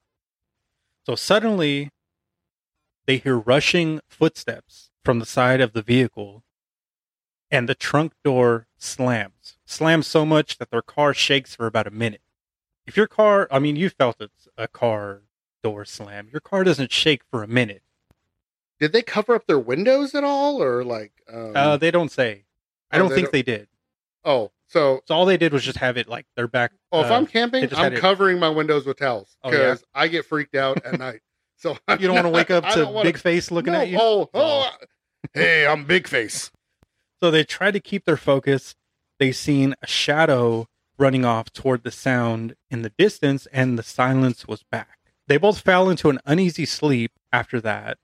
So 1.04 1.14
suddenly, 1.14 1.90
they 3.06 3.18
hear 3.18 3.38
rushing 3.38 4.00
footsteps 4.08 4.90
from 5.04 5.18
the 5.20 5.26
side 5.26 5.60
of 5.60 5.72
the 5.72 5.82
vehicle, 5.82 6.42
and 7.50 7.68
the 7.68 7.74
trunk 7.74 8.12
door 8.24 8.66
slams. 8.76 9.56
Slams 9.64 10.06
so 10.06 10.26
much 10.26 10.58
that 10.58 10.70
their 10.70 10.82
car 10.82 11.14
shakes 11.14 11.54
for 11.54 11.66
about 11.66 11.86
a 11.86 11.90
minute. 11.92 12.22
If 12.86 12.96
your 12.96 13.06
car, 13.06 13.48
I 13.50 13.58
mean, 13.58 13.76
you 13.76 13.88
felt 13.88 14.20
it's 14.20 14.48
a 14.56 14.68
car 14.68 15.22
door 15.62 15.84
slam. 15.84 16.28
Your 16.32 16.40
car 16.40 16.64
doesn't 16.64 16.92
shake 16.92 17.22
for 17.30 17.42
a 17.42 17.48
minute. 17.48 17.82
Did 18.78 18.92
they 18.92 19.02
cover 19.02 19.34
up 19.34 19.46
their 19.46 19.58
windows 19.58 20.14
at 20.14 20.22
all, 20.24 20.62
or 20.62 20.84
like? 20.84 21.12
Um, 21.32 21.52
Uh, 21.56 21.76
they 21.76 21.90
don't 21.90 22.10
say. 22.10 22.44
I 22.90 22.96
Oh, 22.96 23.00
don't 23.00 23.08
they 23.08 23.14
think 23.16 23.26
don't- 23.26 23.32
they 23.32 23.42
did. 23.42 23.68
oh, 24.24 24.52
so 24.68 25.00
So 25.06 25.14
all 25.14 25.24
they 25.24 25.36
did 25.36 25.52
was 25.52 25.64
just 25.64 25.78
have 25.78 25.96
it 25.96 26.08
like 26.08 26.26
their 26.36 26.46
back. 26.48 26.72
oh, 26.92 27.00
if 27.00 27.10
uh, 27.10 27.14
I'm 27.14 27.26
camping, 27.26 27.64
I'm 27.64 27.70
had 27.70 27.92
it- 27.94 28.00
covering 28.00 28.38
my 28.38 28.48
windows 28.48 28.84
with 28.86 28.98
towels 28.98 29.36
Oh, 29.42 29.50
yeah? 29.50 29.58
because 29.58 29.84
I 29.94 30.08
get 30.08 30.26
freaked 30.26 30.54
out 30.56 30.84
at 30.84 30.98
night. 30.98 31.20
So 31.56 31.76
you 31.90 32.06
don't 32.06 32.14
want 32.14 32.26
to 32.26 32.30
wake 32.30 32.50
up 32.50 32.68
to 32.70 32.86
wanna- 32.86 33.02
Big 33.02 33.18
Face 33.18 33.50
looking 33.50 33.72
No, 33.72 33.80
at 33.80 33.88
you. 33.88 33.98
Oh, 34.00 34.28
oh, 34.34 34.70
oh. 34.70 34.86
hey, 35.34 35.66
I'm 35.66 35.84
Big 35.84 36.06
Face. 36.06 36.50
So 37.20 37.30
they 37.30 37.44
tried 37.44 37.72
to 37.72 37.80
keep 37.80 38.04
their 38.04 38.16
focus. 38.16 38.74
They 39.18 39.32
seen 39.32 39.74
a 39.82 39.86
shadow 39.86 40.66
running 40.98 41.24
off 41.24 41.52
toward 41.52 41.82
the 41.82 41.90
sound 41.90 42.54
in 42.70 42.82
the 42.82 42.90
distance, 42.98 43.46
and 43.52 43.78
the 43.78 43.82
silence 43.82 44.46
was 44.46 44.62
back. 44.70 44.98
They 45.26 45.38
both 45.38 45.60
fell 45.60 45.88
into 45.90 46.10
an 46.10 46.20
uneasy 46.26 46.66
sleep 46.66 47.12
after 47.32 47.60
that 47.62 47.98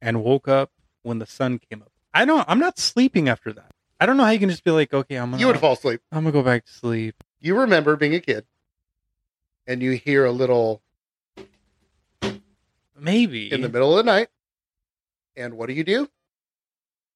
and 0.00 0.24
woke 0.24 0.48
up 0.48 0.70
when 1.02 1.18
the 1.18 1.26
sun 1.26 1.58
came 1.70 1.82
up. 1.82 1.92
I 2.14 2.24
don't. 2.24 2.44
I'm 2.48 2.58
not 2.58 2.78
sleeping 2.78 3.28
after 3.28 3.52
that. 3.52 3.72
I 4.00 4.06
don't 4.06 4.16
know 4.16 4.24
how 4.24 4.30
you 4.30 4.38
can 4.38 4.48
just 4.50 4.64
be 4.64 4.70
like, 4.70 4.92
okay, 4.92 5.16
I'm 5.16 5.30
gonna. 5.30 5.40
You 5.40 5.46
would 5.46 5.58
fall 5.60 5.74
asleep. 5.74 6.00
I'm 6.10 6.24
gonna 6.24 6.32
go 6.32 6.42
back 6.42 6.64
to 6.66 6.72
sleep. 6.72 7.22
You 7.40 7.60
remember 7.60 7.96
being 7.96 8.14
a 8.14 8.20
kid, 8.20 8.46
and 9.66 9.82
you 9.82 9.92
hear 9.92 10.24
a 10.24 10.32
little 10.32 10.82
Maybe 12.98 13.52
in 13.52 13.60
the 13.60 13.68
middle 13.68 13.96
of 13.98 14.04
the 14.04 14.10
night, 14.10 14.28
and 15.36 15.54
what 15.54 15.66
do 15.68 15.74
you 15.74 15.84
do? 15.84 16.08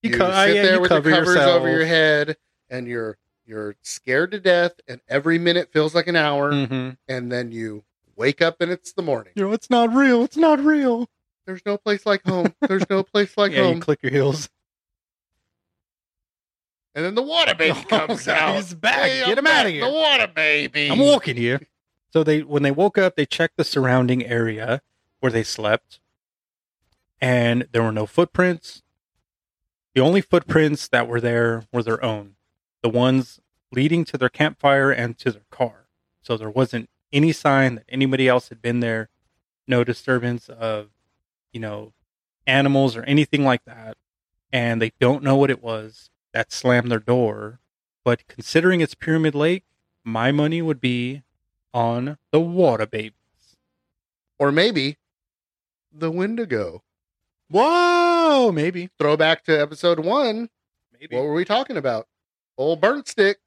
You, 0.02 0.10
You 0.10 0.16
co- 0.18 0.26
uh, 0.26 0.46
sit 0.46 0.56
yeah, 0.56 0.62
there 0.62 0.74
you 0.74 0.80
with 0.80 0.88
the 0.90 0.96
cover 0.96 1.10
covers 1.10 1.28
yourself. 1.28 1.56
over 1.60 1.70
your 1.70 1.86
head, 1.86 2.36
and 2.68 2.86
you're 2.86 3.16
you're 3.46 3.76
scared 3.82 4.30
to 4.32 4.40
death, 4.40 4.72
and 4.86 5.00
every 5.08 5.38
minute 5.38 5.72
feels 5.72 5.94
like 5.94 6.06
an 6.06 6.16
hour, 6.16 6.52
Mhm. 6.52 6.96
and 7.08 7.32
then 7.32 7.50
you 7.50 7.84
wake 8.16 8.40
up 8.42 8.60
and 8.60 8.70
it's 8.70 8.92
the 8.92 9.02
morning. 9.02 9.32
You 9.36 9.44
know, 9.46 9.52
it's 9.52 9.70
not 9.70 9.92
real. 9.94 10.22
It's 10.24 10.36
not 10.36 10.60
real. 10.60 11.08
There's 11.46 11.62
no 11.66 11.76
place 11.78 12.04
like 12.06 12.22
home. 12.24 12.54
There's 12.60 12.88
no 12.90 13.02
place 13.02 13.36
like 13.36 13.52
yeah, 13.52 13.62
home. 13.64 13.76
you 13.76 13.80
click 13.82 14.00
your 14.02 14.12
heels. 14.12 14.48
and 16.94 17.04
then 17.04 17.14
the 17.14 17.22
water 17.22 17.54
baby 17.54 17.78
Oh, 17.90 17.96
comes 18.06 18.28
out. 18.28 18.56
he's 18.56 18.74
back. 18.74 19.02
Hey, 19.02 19.20
Get 19.20 19.30
I'm 19.32 19.38
him 19.38 19.46
out 19.46 19.66
of 19.66 19.72
here. 19.72 19.84
The 19.86 19.92
water 19.92 20.26
baby. 20.28 20.88
I'm 20.90 20.98
walking 20.98 21.36
here. 21.36 21.60
So 22.12 22.22
they 22.24 22.42
when 22.42 22.62
they 22.62 22.70
woke 22.72 22.98
up, 22.98 23.16
they 23.16 23.26
checked 23.26 23.56
the 23.56 23.64
surrounding 23.64 24.24
area 24.24 24.82
where 25.20 25.32
they 25.32 25.44
slept, 25.44 26.00
and 27.20 27.68
there 27.72 27.82
were 27.82 27.92
no 27.92 28.06
footprints. 28.06 28.82
The 29.94 30.00
only 30.00 30.20
footprints 30.20 30.88
that 30.88 31.08
were 31.08 31.20
there 31.20 31.64
were 31.72 31.82
their 31.82 32.02
own, 32.04 32.36
the 32.82 32.88
ones 32.88 33.40
leading 33.72 34.04
to 34.06 34.18
their 34.18 34.28
campfire 34.28 34.90
and 34.90 35.16
to 35.18 35.30
their 35.32 35.46
car. 35.50 35.86
So 36.22 36.36
there 36.36 36.50
wasn't 36.50 36.90
any 37.12 37.32
sign 37.32 37.76
that 37.76 37.86
anybody 37.88 38.28
else 38.28 38.48
had 38.48 38.62
been 38.62 38.80
there. 38.80 39.08
No 39.66 39.84
disturbance 39.84 40.48
of, 40.48 40.88
you 41.52 41.60
know, 41.60 41.92
animals 42.46 42.96
or 42.96 43.02
anything 43.04 43.44
like 43.44 43.64
that. 43.64 43.96
And 44.52 44.82
they 44.82 44.92
don't 45.00 45.22
know 45.22 45.36
what 45.36 45.50
it 45.50 45.62
was 45.62 46.10
that 46.32 46.52
slammed 46.52 46.90
their 46.90 46.98
door. 46.98 47.60
But 48.04 48.26
considering 48.26 48.80
it's 48.80 48.94
Pyramid 48.94 49.34
Lake, 49.34 49.64
my 50.04 50.32
money 50.32 50.62
would 50.62 50.80
be 50.80 51.22
on 51.72 52.18
the 52.32 52.40
water 52.40 52.86
babies. 52.86 53.14
Or 54.38 54.50
maybe 54.50 54.96
the 55.92 56.10
Wendigo. 56.10 56.82
Whoa, 57.50 58.52
maybe, 58.52 58.90
Throwback 58.98 59.44
to 59.44 59.60
episode 59.60 60.00
one. 60.00 60.50
maybe. 60.98 61.16
What 61.16 61.24
were 61.24 61.34
we 61.34 61.44
talking 61.44 61.76
about? 61.76 62.06
Old 62.56 62.80
burnt 62.80 63.08
stick. 63.08 63.38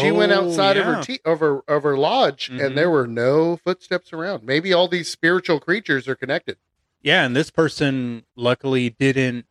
she 0.00 0.10
went 0.10 0.32
Oh, 0.32 0.44
outside 0.50 0.76
of 0.76 0.84
her 0.84 1.02
te- 1.02 1.20
of 1.24 1.40
her 1.40 1.60
of 1.66 1.82
her 1.82 1.96
lodge, 1.96 2.50
Mhm. 2.50 2.62
and 2.62 2.76
there 2.76 2.90
were 2.90 3.06
no 3.06 3.56
footsteps 3.56 4.12
around. 4.12 4.42
Maybe 4.44 4.70
all 4.72 4.86
these 4.86 5.10
spiritual 5.10 5.60
creatures 5.60 6.06
are 6.06 6.14
connected. 6.14 6.58
Yeah, 7.00 7.24
and 7.24 7.34
this 7.34 7.50
person 7.50 8.26
luckily 8.36 8.90
didn't 8.90 9.46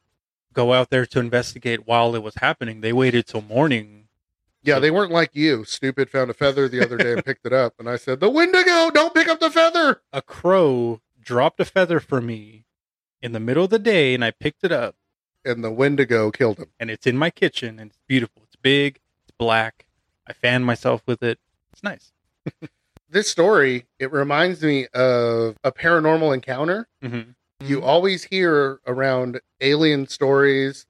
go 0.53 0.73
out 0.73 0.91
there 0.91 1.07
to 1.07 1.19
investigate 1.19 1.87
while 1.87 2.13
it 2.13 2.21
was 2.21 2.35
happening. 2.35 2.81
They 2.81 2.93
waited 2.93 3.25
till 3.25 3.41
morning. 3.41 4.09
Yeah, 4.61 4.75
So- 4.75 4.81
they 4.81 4.91
weren't 4.91 5.11
like 5.11 5.31
you. 5.33 5.65
Stupid 5.65 6.09
found 6.11 6.29
a 6.29 6.35
feather 6.35 6.67
the 6.67 6.83
other 6.83 6.97
day 6.97 7.13
and 7.13 7.25
picked 7.25 7.45
it 7.47 7.53
up, 7.53 7.73
and 7.79 7.89
I 7.89 7.95
said, 7.95 8.19
"The 8.19 8.29
Wendigo, 8.29 8.91
don't 8.91 9.15
pick 9.15 9.27
up 9.27 9.39
the 9.39 9.49
feather." 9.49 10.01
A 10.13 10.21
crow 10.21 11.01
dropped 11.27 11.59
a 11.59 11.65
feather 11.65 11.99
for 11.99 12.21
me 12.21 12.63
in 13.21 13.33
the 13.33 13.39
middle 13.39 13.65
of 13.65 13.69
the 13.69 13.79
day, 13.79 14.13
and 14.15 14.23
I 14.23 14.31
picked 14.31 14.63
it 14.63 14.71
up, 14.71 14.95
And 15.43 15.61
the 15.61 15.71
Wendigo 15.71 16.31
killed 16.31 16.57
him. 16.57 16.67
and 16.79 16.89
it's 16.89 17.05
in 17.05 17.17
my 17.17 17.29
kitchen, 17.29 17.79
and 17.79 17.89
it's 17.91 17.99
beautiful. 18.07 18.43
It's 18.45 18.55
big, 18.55 18.99
it's 19.27 19.35
black. 19.37 19.85
I 20.25 20.31
fan 20.33 20.63
myself 20.63 21.01
with 21.05 21.21
it. 21.21 21.37
It's 21.73 21.83
nice. 21.83 22.11
This 23.09 23.29
story 23.29 23.85
it 23.99 24.11
reminds 24.11 24.61
me 24.61 24.87
of 24.87 25.55
a 25.63 25.71
paranormal 25.71 26.33
encounter. 26.33 26.89
Mm-hmm. 27.01 27.31
You 27.65 27.81
always 27.81 28.25
hear 28.25 28.81
around 28.85 29.39
alien 29.61 30.07
stories, 30.09 30.85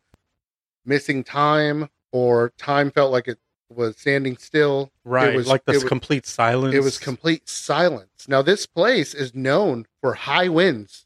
missing 0.83 1.23
time, 1.23 1.89
or 2.11 2.53
time 2.57 2.89
felt 2.89 3.11
like 3.11 3.27
it 3.27 3.37
was 3.69 3.97
standing 3.97 4.37
still. 4.37 4.91
right, 5.03 5.33
it 5.33 5.35
was- 5.35 5.47
like 5.47 5.65
this 5.65 5.75
was- 5.75 5.83
complete 5.83 6.25
silence. 6.25 6.73
It 6.75 6.81
was 6.83 6.97
complete 6.97 7.47
silence. 7.49 8.27
Now, 8.27 8.41
this 8.41 8.65
place 8.65 9.13
is 9.13 9.33
known 9.35 9.85
for 10.01 10.13
high 10.15 10.47
winds, 10.49 11.05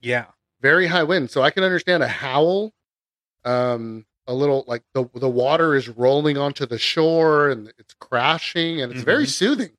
yeah. 0.00 0.26
very 0.60 0.86
high 0.88 1.02
winds. 1.04 1.32
So 1.32 1.42
I 1.42 1.50
can 1.50 1.64
understand 1.64 2.02
a 2.02 2.08
howl, 2.08 2.72
um, 3.44 4.06
a 4.26 4.34
little 4.34 4.64
like 4.66 4.82
the 4.92 5.08
the 5.14 5.28
water 5.28 5.74
is 5.74 5.88
rolling 5.88 6.36
onto 6.36 6.66
the 6.66 6.78
shore 6.78 7.48
and 7.48 7.72
it's 7.78 7.94
crashing, 7.94 8.80
and 8.80 8.92
it's 8.92 9.02
very 9.02 9.24
Mhm. 9.24 9.28
soothing. 9.30 9.70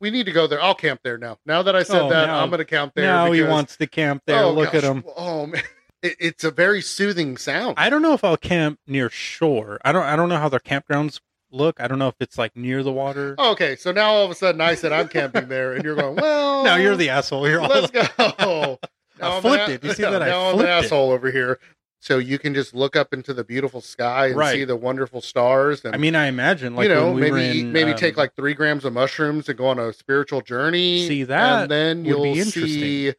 We 0.00 0.10
need 0.10 0.26
to 0.26 0.32
go 0.32 0.46
there. 0.46 0.62
I'll 0.62 0.76
camp 0.76 1.00
there 1.02 1.18
now. 1.18 1.38
Now 1.44 1.62
that 1.62 1.74
I 1.74 1.82
said 1.82 2.02
Oh, 2.02 2.08
that, 2.10 2.26
now- 2.26 2.40
I'm 2.42 2.50
going 2.50 2.58
to 2.58 2.64
camp 2.64 2.92
there. 2.94 3.06
now 3.06 3.32
he 3.32 3.42
wants 3.42 3.76
to 3.78 3.86
camp 3.88 4.22
there. 4.26 4.44
Oh, 4.44 4.52
Look 4.52 4.74
at 4.74 4.84
him. 4.84 5.04
Oh 5.16 5.46
man, 5.46 5.62
it's 6.02 6.44
a 6.44 6.52
very 6.52 6.80
soothing 6.80 7.36
sound. 7.36 7.74
I 7.76 7.90
don't 7.90 8.02
know 8.02 8.12
if 8.14 8.22
I'll 8.22 8.36
camp 8.36 8.78
near 8.86 9.10
shore. 9.10 9.78
I 9.84 9.90
don't. 9.92 10.04
I 10.04 10.14
don't 10.14 10.28
know 10.28 10.36
how 10.38 10.48
their 10.48 10.60
campgrounds 10.60 11.18
look. 11.50 11.80
I 11.80 11.88
don't 11.88 11.98
know 11.98 12.08
if 12.08 12.16
it's 12.20 12.38
like 12.38 12.56
near 12.56 12.82
the 12.82 12.92
water. 12.92 13.34
okay, 13.38 13.76
so 13.76 13.92
now 13.92 14.10
all 14.10 14.24
of 14.24 14.30
a 14.30 14.34
sudden 14.34 14.60
I 14.60 14.74
said 14.74 14.92
I'm 14.92 15.08
camping 15.08 15.48
there, 15.48 15.74
and 15.74 15.84
you're 15.84 15.96
going, 15.96 16.16
well, 16.16 16.64
now 16.64 16.76
you're 16.76 16.96
the 16.96 17.08
asshole. 17.10 17.48
You're 17.48 17.60
all 17.60 17.68
Let's 17.68 17.90
go. 17.90 18.78
I 19.20 19.34
I'm 19.36 19.42
flipped 19.42 19.68
an 19.68 19.74
it. 19.74 19.84
You 19.84 19.92
see 19.94 20.02
that? 20.10 20.22
I 20.22 20.28
Now 20.28 20.42
I'm 20.46 20.54
an 20.54 20.56
flipped 20.60 20.68
it. 20.68 20.84
asshole 20.86 21.10
over 21.10 21.30
here. 21.30 21.58
So 22.00 22.18
you 22.18 22.38
can 22.38 22.54
just 22.54 22.74
look 22.76 22.94
up 22.94 23.12
into 23.12 23.34
the 23.34 23.42
beautiful 23.42 23.80
sky 23.80 24.28
and 24.28 24.36
Right. 24.36 24.54
see 24.54 24.64
the 24.64 24.76
wonderful 24.76 25.20
stars. 25.20 25.84
And 25.84 25.92
I 25.96 25.98
mean, 25.98 26.14
I 26.14 26.26
imagine 26.26 26.76
like 26.76 26.88
you 26.88 26.94
know, 26.94 27.10
we 27.10 27.22
maybe 27.22 27.60
in, 27.62 27.72
maybe 27.72 27.90
um, 27.90 27.96
take 27.96 28.16
like 28.16 28.36
three 28.36 28.54
grams 28.54 28.84
of 28.84 28.92
mushrooms 28.92 29.48
and 29.48 29.58
go 29.58 29.66
on 29.66 29.80
a 29.80 29.92
spiritual 29.92 30.40
journey. 30.40 31.08
See, 31.08 31.24
that 31.24 31.62
and 31.62 31.70
then 31.70 32.04
you'll 32.04 32.22
be 32.22 32.40
see 32.42 33.14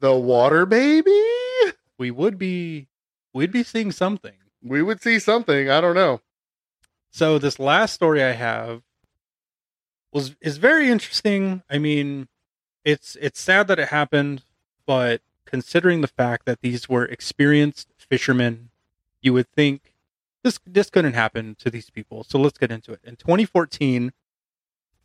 the 0.00 0.12
water 0.14 0.66
baby. 0.66 1.16
we 1.96 2.10
would 2.10 2.36
be 2.36 2.88
we'd 3.32 3.52
be 3.52 3.62
seeing 3.62 3.92
something. 3.92 4.34
We 4.60 4.82
would 4.82 5.00
see 5.00 5.20
something. 5.20 5.70
I 5.70 5.80
don't 5.80 5.94
know. 5.94 6.20
So 7.14 7.38
this 7.38 7.60
last 7.60 7.94
story 7.94 8.24
I 8.24 8.32
have 8.32 8.82
was 10.12 10.34
is 10.40 10.56
very 10.56 10.90
interesting. 10.90 11.62
I 11.70 11.78
mean, 11.78 12.26
it's 12.84 13.16
it's 13.20 13.38
sad 13.38 13.68
that 13.68 13.78
it 13.78 13.90
happened, 13.90 14.42
but 14.84 15.20
considering 15.44 16.00
the 16.00 16.08
fact 16.08 16.44
that 16.46 16.60
these 16.60 16.88
were 16.88 17.04
experienced 17.04 17.86
fishermen, 17.96 18.70
you 19.22 19.32
would 19.32 19.46
think 19.46 19.94
this 20.42 20.58
this 20.66 20.90
couldn't 20.90 21.12
happen 21.12 21.54
to 21.60 21.70
these 21.70 21.88
people. 21.88 22.24
So 22.24 22.36
let's 22.36 22.58
get 22.58 22.72
into 22.72 22.92
it. 22.92 22.98
In 23.04 23.14
2014, 23.14 24.12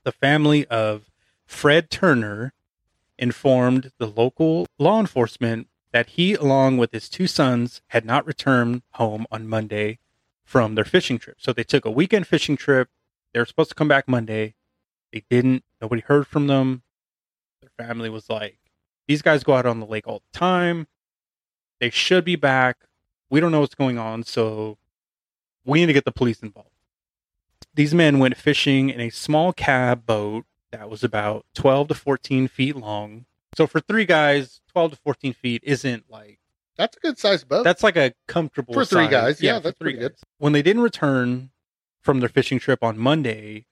the 0.02 0.12
family 0.12 0.66
of 0.66 1.12
Fred 1.46 1.92
Turner 1.92 2.54
informed 3.20 3.92
the 4.00 4.08
local 4.08 4.66
law 4.80 5.00
enforcement 5.00 5.68
that 5.92 6.08
he, 6.08 6.34
along 6.34 6.78
with 6.78 6.92
his 6.92 7.08
two 7.08 7.28
sons, 7.28 7.84
had 7.90 8.04
not 8.04 8.26
returned 8.26 8.82
home 8.94 9.28
on 9.30 9.48
Monday 9.48 10.00
from 10.50 10.74
their 10.74 10.84
fishing 10.84 11.20
trip. 11.20 11.38
So 11.40 11.54
they 11.54 11.64
took 11.64 11.86
a 11.86 11.92
weekend 11.92 12.26
fishing 12.26 12.58
trip. 12.58 12.90
They 13.34 13.40
were 13.40 13.46
supposed 13.46 13.70
to 13.70 13.76
come 13.76 13.88
back 13.88 14.08
Monday. 14.08 14.56
They 15.14 15.24
didn't. 15.30 15.64
Nobody 15.80 16.02
heard 16.02 16.26
from 16.26 16.48
them. 16.48 16.82
Their 17.62 17.70
family 17.78 18.10
was 18.10 18.32
like, 18.32 18.58
these 19.08 19.22
guys 19.22 19.44
go 19.44 19.54
out 19.54 19.68
on 19.68 19.80
the 19.80 19.86
lake 19.86 20.08
all 20.08 20.24
the 20.32 20.40
time. 20.40 20.88
They 21.80 21.92
should 21.92 22.26
be 22.26 22.36
back. 22.36 22.78
We 23.30 23.40
don't 23.40 23.52
know 23.52 23.60
what's 23.60 23.76
going 23.76 24.00
on. 24.00 24.24
So 24.24 24.80
we 25.66 25.82
need 25.82 25.86
to 25.86 25.94
get 25.94 26.06
the 26.06 26.12
police 26.12 26.42
involved. 26.42 26.70
These 27.76 27.94
men 27.94 28.18
went 28.18 28.36
fishing 28.36 28.90
in 28.90 29.00
a 29.00 29.12
small 29.12 29.54
cab 29.54 30.08
boat 30.08 30.46
that 30.72 30.90
was 30.90 31.04
about 31.04 31.46
12 31.54 31.90
to 31.90 31.94
14 31.94 32.48
feet 32.48 32.76
long. 32.76 33.26
So 33.56 33.68
for 33.68 33.80
three 33.80 34.06
guys, 34.06 34.62
12 34.74 34.92
to 34.94 34.98
14 34.98 35.34
feet 35.34 35.62
isn't 35.64 36.06
like 36.10 36.39
That's 36.80 36.96
a 36.96 37.00
good 37.02 37.20
sized 37.20 37.50
boat. 37.50 37.64
that's 37.66 37.84
like 37.84 37.98
a 37.98 38.14
comfortable 38.28 38.74
For 38.74 38.86
three 38.86 39.04
size. 39.04 39.12
guys, 39.12 39.42
yeah, 39.42 39.58
for 39.58 39.64
that's 39.64 39.78
pretty 39.78 40.00
good. 40.00 40.16
When 40.38 40.54
they 40.54 40.62
didn't 40.62 40.82
return 40.82 41.50
from 42.00 42.22
their 42.22 42.30
fishing 42.30 42.58
trip 42.58 42.82
on 42.82 42.98
Monday, 42.98 43.66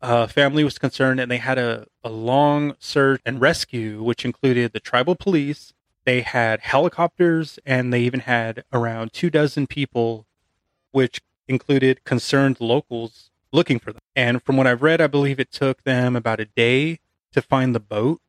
uh, 0.00 0.28
family 0.28 0.62
was 0.62 0.78
concerned 0.78 1.18
and 1.18 1.28
they 1.28 1.38
had 1.38 1.58
a, 1.58 1.86
a 2.04 2.10
long 2.10 2.76
search 2.78 3.20
and 3.26 3.40
rescue, 3.40 4.04
which 4.04 4.24
included 4.24 4.72
the 4.72 4.78
tribal 4.78 5.16
police. 5.16 5.72
They 6.04 6.20
had 6.20 6.60
helicopters 6.60 7.58
and 7.66 7.92
they 7.92 8.02
even 8.02 8.20
had 8.20 8.62
around 8.72 9.12
two 9.12 9.30
dozen 9.30 9.66
people, 9.66 10.24
which 10.92 11.20
included 11.48 12.04
concerned 12.04 12.58
locals 12.60 13.30
looking 13.52 13.80
for 13.80 13.92
them. 13.92 14.00
And 14.14 14.40
from 14.44 14.56
what 14.56 14.68
I've 14.68 14.82
read, 14.82 15.00
I 15.00 15.08
believe 15.08 15.40
it 15.40 15.50
took 15.50 15.82
them 15.82 16.14
about 16.14 16.38
a 16.38 16.44
day 16.44 17.00
to 17.32 17.42
find 17.42 17.74
the 17.74 17.80
boat, 17.80 18.20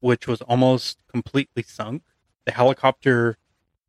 which 0.00 0.26
was 0.26 0.40
almost 0.40 0.96
completely 1.06 1.62
sunk. 1.62 2.02
The 2.46 2.52
helicopter 2.52 3.36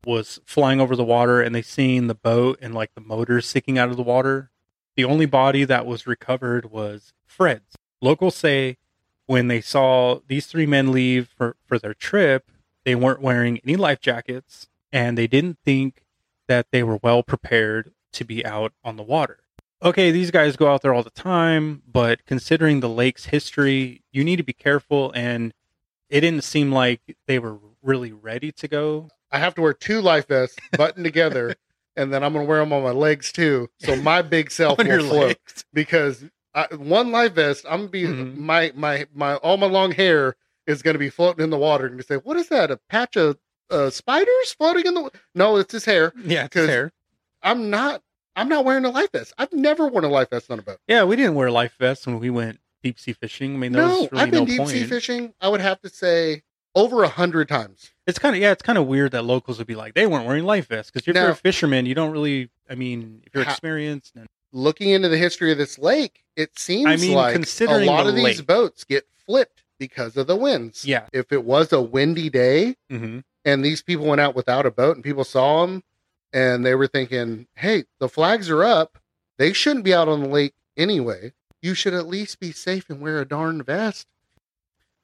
was 0.06 0.40
flying 0.46 0.82
over 0.82 0.96
the 0.96 1.04
water 1.04 1.42
and 1.42 1.54
they 1.54 1.62
seen 1.62 2.08
the 2.08 2.16
boat 2.16 2.60
and 2.62 2.74
like 2.74 2.94
the 2.96 3.02
motors 3.02 3.48
sticking 3.48 3.78
out 3.78 3.90
of 3.90 3.98
the 3.98 4.04
water. 4.04 4.52
The 4.96 5.06
only 5.06 5.26
body 5.26 5.64
that 5.64 5.86
was 5.86 6.06
recovered 6.08 6.72
was 6.72 7.14
Fred's. 7.26 7.76
Locals 8.02 8.36
say 8.36 8.78
when 9.26 9.48
they 9.48 9.62
saw 9.62 10.20
these 10.28 10.46
three 10.46 10.66
men 10.66 10.92
leave 10.92 11.30
for, 11.36 11.56
for 11.66 11.80
their 11.80 11.94
trip, 11.94 12.52
they 12.84 12.96
weren't 12.96 13.22
wearing 13.22 13.60
any 13.64 13.76
life 13.76 14.02
jackets 14.02 14.68
and 14.92 15.18
they 15.18 15.28
didn't 15.28 15.58
think 15.66 16.04
that 16.48 16.68
they 16.72 16.84
were 16.84 17.00
well 17.02 17.24
prepared 17.24 17.94
to 18.12 18.24
be 18.24 18.46
out 18.46 18.74
on 18.84 18.98
the 18.98 19.04
water. 19.04 19.40
Okay, 19.82 20.12
these 20.12 20.32
guys 20.32 20.56
go 20.56 20.72
out 20.72 20.82
there 20.82 20.94
all 20.94 21.04
the 21.04 21.10
time, 21.10 21.82
but 21.86 22.26
considering 22.26 22.80
the 22.80 22.90
lake's 22.90 23.26
history, 23.26 24.02
you 24.12 24.24
need 24.24 24.38
to 24.38 24.44
be 24.44 24.54
careful 24.54 25.12
and 25.14 25.54
it 26.10 26.22
didn't 26.22 26.44
seem 26.44 26.72
like 26.72 27.18
they 27.26 27.40
were 27.40 27.58
really 27.82 28.12
ready 28.12 28.52
to 28.52 28.68
go. 28.68 29.10
I 29.34 29.40
have 29.40 29.56
to 29.56 29.62
wear 29.62 29.74
two 29.74 30.00
life 30.00 30.28
vests 30.28 30.58
buttoned 30.78 31.04
together, 31.04 31.56
and 31.98 32.14
then 32.14 32.24
I'm 32.24 32.32
gonna 32.34 32.46
wear 32.46 32.60
them 32.60 32.72
on 32.72 32.84
my 32.84 32.92
legs 32.92 33.32
too, 33.32 33.70
so 33.80 33.96
my 33.98 34.22
big 34.22 34.50
self 34.60 34.78
will 34.78 34.86
float. 34.86 35.28
legs. 35.28 35.66
Because 35.74 36.24
I, 36.56 36.68
one 36.76 37.12
life 37.12 37.34
vest, 37.34 37.66
I'm 37.68 37.80
gonna 37.82 37.90
be 37.90 38.04
Mhm. 38.04 38.38
my 38.38 38.72
my 38.76 39.08
my 39.14 39.36
all 39.38 39.58
my 39.58 39.68
long 39.68 39.92
hair 39.92 40.36
is 40.68 40.82
gonna 40.82 41.00
be 41.00 41.10
floating 41.10 41.44
in 41.44 41.50
the 41.50 41.58
water, 41.58 41.88
and 41.88 41.98
you 41.98 42.04
say, 42.04 42.16
"What 42.16 42.38
is 42.38 42.48
that? 42.50 42.72
A 42.72 42.78
patch 42.90 43.16
of 43.18 43.38
uh, 43.70 43.90
spiders 43.90 44.54
floating 44.58 44.86
in 44.86 44.94
the?" 44.94 45.02
wa-" 45.02 45.10
No, 45.36 45.58
it's 45.58 45.74
his 45.74 45.86
hair. 45.86 46.14
Yeah, 46.24 46.46
it's 46.46 46.54
'Cause- 46.56 46.70
hair. 46.70 46.92
I'm 47.42 47.70
not. 47.70 48.02
I'm 48.36 48.50
not 48.50 48.66
wearing 48.66 48.86
a 48.86 48.90
life 48.90 49.12
vest. 49.12 49.34
I've 49.38 49.54
never 49.54 49.88
worn 49.88 50.06
a 50.06 50.10
life 50.10 50.30
vest 50.32 50.50
on 50.50 50.58
a 50.58 50.62
boat. 50.64 50.80
Yeah, 50.88 51.04
we 51.04 51.16
didn't 51.16 51.36
wear 51.36 51.52
life 51.52 51.76
vests 51.80 52.08
when 52.08 52.20
we 52.20 52.30
went 52.32 52.60
deep 52.82 53.00
sea 53.00 53.14
fishing. 53.14 53.54
I 53.56 53.58
mean, 53.58 53.72
there 53.74 53.82
No, 53.84 54.02
was 54.02 54.12
really 54.12 54.24
I've 54.24 54.32
been 54.32 54.40
no 54.42 54.46
deep 54.46 54.58
point. 54.58 54.70
sea 54.72 54.84
fishing. 54.86 55.34
I 55.42 55.50
would 55.50 55.62
have 55.62 55.80
to 55.82 55.90
say 55.90 56.42
over 56.76 57.04
a 57.04 57.08
hundred 57.08 57.48
times. 57.48 57.92
It's 58.08 58.20
kind 58.20 58.36
of 58.36 58.42
yeah, 58.42 58.52
it's 58.52 58.62
kind 58.64 58.78
of 58.78 58.88
weird 58.88 59.12
that 59.12 59.24
locals 59.26 59.58
would 59.60 59.68
be 59.68 59.76
like 59.76 59.94
they 59.94 60.08
weren't 60.08 60.26
wearing 60.26 60.44
life 60.46 60.68
vests 60.68 60.92
because 60.92 61.08
if 61.08 61.16
you're 61.16 61.30
a 61.32 61.36
fisherman, 61.36 61.86
you 61.86 61.96
don't 61.96 62.12
really. 62.12 62.50
I 62.70 62.76
mean, 62.76 63.22
if 63.26 63.34
you're 63.34 63.44
experienced, 63.44 64.16
and 64.16 64.28
Looking 64.56 64.90
into 64.90 65.10
the 65.10 65.18
history 65.18 65.52
of 65.52 65.58
this 65.58 65.80
lake, 65.80 66.24
it 66.36 66.60
seems 66.60 66.88
I 66.88 66.96
mean, 66.98 67.16
like 67.16 67.36
a 67.36 67.86
lot 67.88 68.04
the 68.04 68.10
of 68.10 68.16
these 68.16 68.24
lake- 68.40 68.46
boats 68.48 68.84
get 68.84 69.08
flipped 69.26 69.64
because 69.80 70.16
of 70.16 70.28
the 70.28 70.36
winds. 70.36 70.86
yeah, 70.86 71.08
If 71.12 71.32
it 71.32 71.44
was 71.44 71.74
a 71.74 71.82
windy 71.82 72.30
day 72.30 72.76
hmm 72.90 73.20
and 73.46 73.66
these 73.66 73.82
people 73.82 74.06
went 74.06 74.22
out 74.22 74.36
without 74.36 74.66
a 74.66 74.72
boat 74.72 74.96
and 74.96 75.04
people 75.04 75.24
saw 75.26 75.66
them 75.66 75.84
and 76.32 76.66
they 76.66 76.76
were 76.76 76.88
thinking, 76.88 77.48
"Hey, 77.56 77.84
the 78.00 78.08
flags 78.08 78.50
are 78.50 78.64
up. 78.64 78.98
They 79.38 79.52
shouldn't 79.54 79.84
be 79.86 79.94
out 79.94 80.08
on 80.08 80.22
the 80.22 80.30
lake 80.30 80.54
anyway. 80.78 81.34
You 81.62 81.74
should 81.74 81.94
at 81.94 82.08
least 82.08 82.40
be 82.40 82.52
safe 82.52 82.90
and 82.90 83.02
wear 83.02 83.20
a 83.20 83.26
darn 83.26 83.62
vest." 83.64 84.08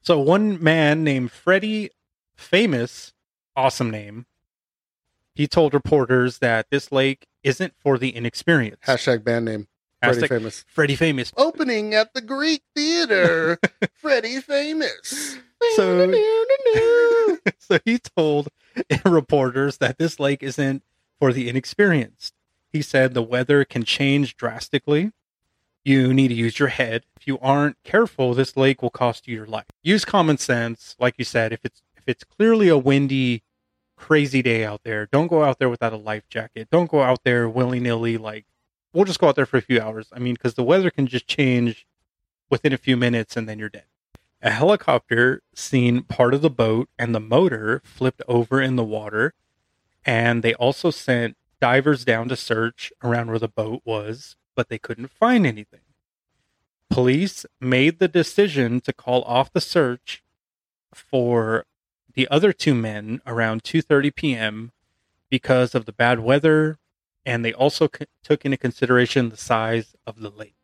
So 0.02 0.18
one 0.18 0.62
man 0.62 1.04
named 1.04 1.30
Freddie 1.30 1.90
Famous, 2.36 3.12
awesome 3.54 3.90
name. 3.90 4.24
He 5.34 5.46
told 5.46 5.74
reporters 5.74 6.38
that 6.38 6.66
this 6.70 6.90
lake 6.90 7.26
isn't 7.42 7.74
for 7.78 7.98
the 7.98 8.14
inexperienced. 8.14 8.82
Hashtag 8.82 9.24
band 9.24 9.44
name. 9.44 9.68
Freddie 10.02 10.20
Hashtag 10.22 10.28
famous. 10.28 10.64
Freddie 10.66 10.96
Famous. 10.96 11.32
Opening 11.36 11.94
at 11.94 12.14
the 12.14 12.22
Greek 12.22 12.62
Theater. 12.74 13.58
Freddie 13.94 14.40
famous. 14.40 15.36
So- 15.76 16.10
so 17.58 17.78
he 17.84 17.98
told 17.98 18.48
reporters 19.04 19.76
that 19.78 19.98
this 19.98 20.18
lake 20.18 20.42
isn't 20.42 20.82
for 21.18 21.32
the 21.34 21.48
inexperienced. 21.48 22.32
He 22.72 22.80
said 22.80 23.12
the 23.12 23.22
weather 23.22 23.64
can 23.66 23.84
change 23.84 24.36
drastically. 24.36 25.12
You 25.84 26.12
need 26.12 26.28
to 26.28 26.34
use 26.34 26.58
your 26.58 26.68
head. 26.68 27.04
If 27.16 27.26
you 27.26 27.38
aren't 27.40 27.82
careful, 27.84 28.34
this 28.34 28.56
lake 28.56 28.82
will 28.82 28.90
cost 28.90 29.26
you 29.26 29.34
your 29.34 29.46
life. 29.46 29.66
Use 29.82 30.04
common 30.04 30.38
sense, 30.38 30.94
like 30.98 31.14
you 31.16 31.24
said. 31.24 31.52
If 31.52 31.60
it's 31.64 31.82
if 31.96 32.04
it's 32.06 32.24
clearly 32.24 32.68
a 32.68 32.78
windy, 32.78 33.42
crazy 33.96 34.42
day 34.42 34.64
out 34.64 34.82
there, 34.84 35.06
don't 35.06 35.28
go 35.28 35.42
out 35.42 35.58
there 35.58 35.68
without 35.68 35.92
a 35.92 35.98
life 35.98 36.28
jacket. 36.28 36.68
Don't 36.70 36.90
go 36.90 37.02
out 37.02 37.24
there 37.24 37.48
willy 37.48 37.80
nilly. 37.80 38.18
Like 38.18 38.46
we'll 38.92 39.04
just 39.04 39.20
go 39.20 39.28
out 39.28 39.36
there 39.36 39.46
for 39.46 39.56
a 39.56 39.62
few 39.62 39.80
hours. 39.80 40.08
I 40.12 40.18
mean, 40.18 40.34
because 40.34 40.54
the 40.54 40.62
weather 40.62 40.90
can 40.90 41.06
just 41.06 41.26
change 41.26 41.86
within 42.50 42.72
a 42.72 42.78
few 42.78 42.96
minutes, 42.96 43.36
and 43.36 43.48
then 43.48 43.58
you're 43.58 43.68
dead. 43.68 43.84
A 44.42 44.50
helicopter 44.50 45.42
seen 45.54 46.02
part 46.02 46.32
of 46.32 46.40
the 46.40 46.50
boat 46.50 46.88
and 46.98 47.14
the 47.14 47.20
motor 47.20 47.82
flipped 47.84 48.22
over 48.26 48.60
in 48.60 48.76
the 48.76 48.84
water. 48.84 49.34
And 50.04 50.42
they 50.42 50.54
also 50.54 50.90
sent 50.90 51.36
divers 51.60 52.06
down 52.06 52.28
to 52.28 52.36
search 52.36 52.90
around 53.04 53.28
where 53.28 53.38
the 53.38 53.48
boat 53.48 53.82
was, 53.84 54.36
but 54.54 54.68
they 54.68 54.78
couldn't 54.78 55.10
find 55.10 55.46
anything. 55.46 55.80
Police 56.88 57.46
made 57.60 57.98
the 57.98 58.08
decision 58.08 58.80
to 58.82 58.92
call 58.92 59.22
off 59.22 59.52
the 59.52 59.60
search 59.60 60.22
for 60.92 61.66
the 62.14 62.26
other 62.28 62.52
two 62.52 62.74
men 62.74 63.20
around 63.26 63.62
2:30 63.62 64.14
p.m. 64.14 64.72
because 65.28 65.74
of 65.74 65.84
the 65.84 65.92
bad 65.92 66.20
weather 66.20 66.78
and 67.24 67.44
they 67.44 67.52
also 67.52 67.88
c- 67.88 68.06
took 68.22 68.44
into 68.44 68.56
consideration 68.56 69.28
the 69.28 69.36
size 69.36 69.94
of 70.06 70.20
the 70.20 70.30
lake. 70.30 70.54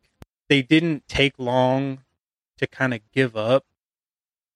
They 0.48 0.62
didn't 0.62 1.06
take 1.08 1.34
long 1.38 2.04
to 2.58 2.66
kind 2.66 2.94
of 2.94 3.00
give 3.12 3.36
up. 3.36 3.64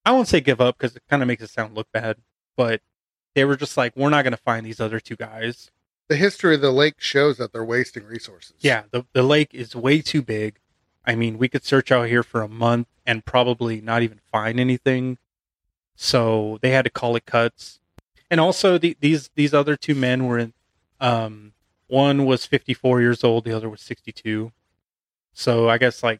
I 0.05 0.11
won't 0.11 0.27
say 0.27 0.41
give 0.41 0.59
up 0.59 0.77
because 0.77 0.95
it 0.95 1.03
kind 1.09 1.21
of 1.21 1.27
makes 1.27 1.43
it 1.43 1.49
sound 1.49 1.75
look 1.75 1.87
bad, 1.93 2.17
but 2.57 2.81
they 3.35 3.45
were 3.45 3.55
just 3.55 3.77
like, 3.77 3.95
we're 3.95 4.09
not 4.09 4.23
going 4.23 4.31
to 4.31 4.37
find 4.37 4.65
these 4.65 4.79
other 4.79 4.99
two 4.99 5.15
guys. 5.15 5.69
The 6.11 6.17
history 6.17 6.55
of 6.55 6.59
the 6.59 6.71
lake 6.71 6.95
shows 6.97 7.37
that 7.37 7.53
they're 7.53 7.63
wasting 7.63 8.03
resources. 8.03 8.55
Yeah, 8.59 8.83
the, 8.91 9.05
the 9.13 9.23
lake 9.23 9.53
is 9.53 9.77
way 9.77 10.01
too 10.01 10.21
big. 10.21 10.59
I 11.05 11.15
mean, 11.15 11.37
we 11.37 11.47
could 11.47 11.63
search 11.63 11.89
out 11.89 12.09
here 12.09 12.21
for 12.21 12.41
a 12.41 12.49
month 12.49 12.87
and 13.05 13.23
probably 13.23 13.79
not 13.79 14.01
even 14.01 14.19
find 14.29 14.59
anything. 14.59 15.19
So 15.95 16.59
they 16.61 16.71
had 16.71 16.83
to 16.83 16.91
call 16.91 17.15
it 17.15 17.25
cuts. 17.25 17.79
And 18.29 18.41
also, 18.41 18.77
the, 18.77 18.97
these 18.99 19.29
these 19.35 19.53
other 19.53 19.77
two 19.77 19.95
men 19.95 20.25
were 20.25 20.37
in. 20.37 20.53
Um, 20.99 21.53
one 21.87 22.25
was 22.25 22.45
54 22.45 22.99
years 22.99 23.23
old, 23.23 23.45
the 23.45 23.55
other 23.55 23.69
was 23.69 23.79
62. 23.79 24.51
So 25.31 25.69
I 25.69 25.77
guess 25.77 26.03
like 26.03 26.19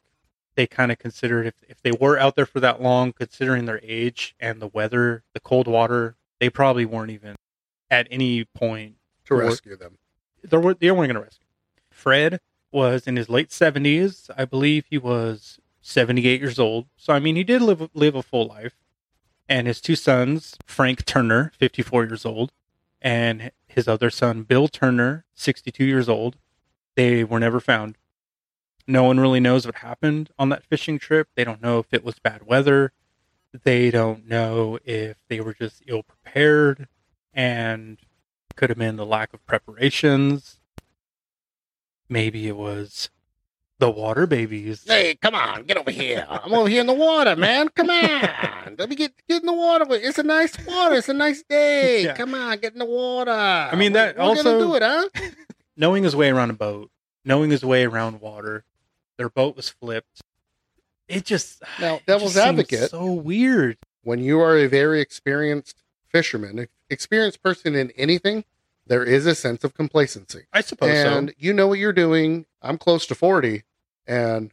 they 0.55 0.67
kind 0.67 0.93
of 0.93 0.99
considered 0.99 1.47
if 1.47 1.55
if 1.67 1.81
they 1.81 1.91
were 1.91 2.17
out 2.17 2.37
there 2.37 2.45
for 2.45 2.61
that 2.61 2.81
long, 2.81 3.11
considering 3.11 3.65
their 3.65 3.81
age 3.83 4.37
and 4.39 4.61
the 4.61 4.67
weather, 4.67 5.25
the 5.33 5.41
cold 5.41 5.67
water, 5.67 6.15
they 6.39 6.49
probably 6.49 6.85
weren't 6.85 7.11
even 7.11 7.35
at 7.89 8.07
any 8.09 8.45
point 8.45 8.95
To 9.31 9.43
rescue 9.43 9.75
them. 9.75 9.97
they 10.43 10.57
were 10.57 10.73
they 10.73 10.91
weren't 10.91 11.11
going 11.11 11.15
to 11.15 11.21
rescue. 11.21 11.45
Fred 11.89 12.39
was 12.71 13.07
in 13.07 13.15
his 13.15 13.29
late 13.29 13.51
seventies. 13.51 14.29
I 14.37 14.45
believe 14.45 14.85
he 14.89 14.97
was 14.97 15.59
seventy 15.81 16.27
eight 16.27 16.41
years 16.41 16.59
old. 16.59 16.87
So 16.97 17.13
I 17.13 17.19
mean, 17.19 17.35
he 17.35 17.43
did 17.43 17.61
live 17.61 17.89
live 17.93 18.15
a 18.15 18.23
full 18.23 18.47
life. 18.47 18.75
And 19.49 19.67
his 19.67 19.81
two 19.81 19.95
sons, 19.97 20.57
Frank 20.65 21.05
Turner, 21.05 21.51
fifty 21.57 21.81
four 21.81 22.05
years 22.05 22.25
old, 22.25 22.51
and 23.01 23.51
his 23.67 23.87
other 23.87 24.09
son, 24.09 24.43
Bill 24.43 24.67
Turner, 24.67 25.25
sixty 25.33 25.71
two 25.71 25.85
years 25.85 26.07
old, 26.07 26.37
they 26.95 27.23
were 27.23 27.39
never 27.39 27.59
found. 27.59 27.97
No 28.87 29.03
one 29.03 29.19
really 29.19 29.39
knows 29.39 29.65
what 29.65 29.75
happened 29.75 30.29
on 30.39 30.49
that 30.49 30.65
fishing 30.65 30.99
trip. 30.99 31.27
They 31.35 31.43
don't 31.43 31.61
know 31.61 31.79
if 31.79 31.93
it 31.93 32.03
was 32.03 32.19
bad 32.19 32.45
weather. 32.45 32.93
They 33.63 33.91
don't 33.91 34.27
know 34.27 34.79
if 34.85 35.17
they 35.27 35.39
were 35.41 35.53
just 35.53 35.83
ill 35.87 36.03
prepared 36.03 36.87
and 37.33 37.97
could 38.55 38.69
have 38.69 38.77
been 38.77 38.95
the 38.97 39.05
lack 39.05 39.33
of 39.33 39.45
preparations. 39.45 40.57
Maybe 42.09 42.47
it 42.47 42.57
was 42.57 43.09
the 43.79 43.89
water 43.89 44.27
babies. 44.27 44.83
Hey, 44.87 45.15
come 45.15 45.33
on, 45.33 45.63
get 45.63 45.77
over 45.77 45.91
here. 45.91 46.25
I'm 46.29 46.53
over 46.53 46.67
here 46.69 46.81
in 46.81 46.87
the 46.87 46.93
water, 46.93 47.35
man. 47.35 47.69
Come 47.69 47.89
on. 47.89 48.75
Let 48.77 48.89
me 48.89 48.95
get 48.95 49.13
get 49.27 49.41
in 49.41 49.45
the 49.47 49.53
water. 49.53 49.85
It's 49.89 50.17
a 50.19 50.23
nice 50.23 50.53
water. 50.65 50.95
It's 50.95 51.09
a 51.09 51.13
nice 51.13 51.43
day. 51.43 52.03
Yeah. 52.05 52.13
Come 52.15 52.33
on, 52.33 52.57
get 52.59 52.73
in 52.73 52.79
the 52.79 52.85
water. 52.85 53.31
I 53.31 53.75
mean, 53.75 53.93
that 53.93 54.17
we're 54.17 54.23
also- 54.23 54.59
do 54.59 54.75
it, 54.75 54.81
huh? 54.83 55.07
Knowing 55.77 56.03
his 56.03 56.15
way 56.15 56.29
around 56.29 56.49
a 56.49 56.53
boat, 56.53 56.91
knowing 57.25 57.49
his 57.49 57.63
way 57.63 57.85
around 57.85 58.19
water, 58.21 58.63
their 59.17 59.29
boat 59.29 59.55
was 59.55 59.69
flipped. 59.69 60.21
It 61.07 61.25
just 61.25 61.63
Now, 61.79 61.99
devil's 62.05 62.33
just 62.33 62.45
advocate. 62.45 62.89
so 62.91 63.05
weird. 63.11 63.77
When 64.03 64.19
you 64.19 64.39
are 64.41 64.57
a 64.57 64.67
very 64.67 64.99
experienced 65.01 65.77
fisherman, 66.09 66.67
experienced 66.91 67.41
person 67.41 67.75
in 67.75 67.91
anything, 67.91 68.43
there 68.87 69.03
is 69.03 69.25
a 69.25 69.33
sense 69.35 69.63
of 69.63 69.73
complacency. 69.73 70.41
I 70.53 70.61
suppose 70.61 70.89
and 70.89 71.29
so. 71.29 71.35
you 71.37 71.53
know 71.53 71.67
what 71.67 71.79
you're 71.79 71.93
doing. 71.93 72.45
I'm 72.61 72.77
close 72.77 73.05
to 73.07 73.15
40 73.15 73.63
and 74.07 74.51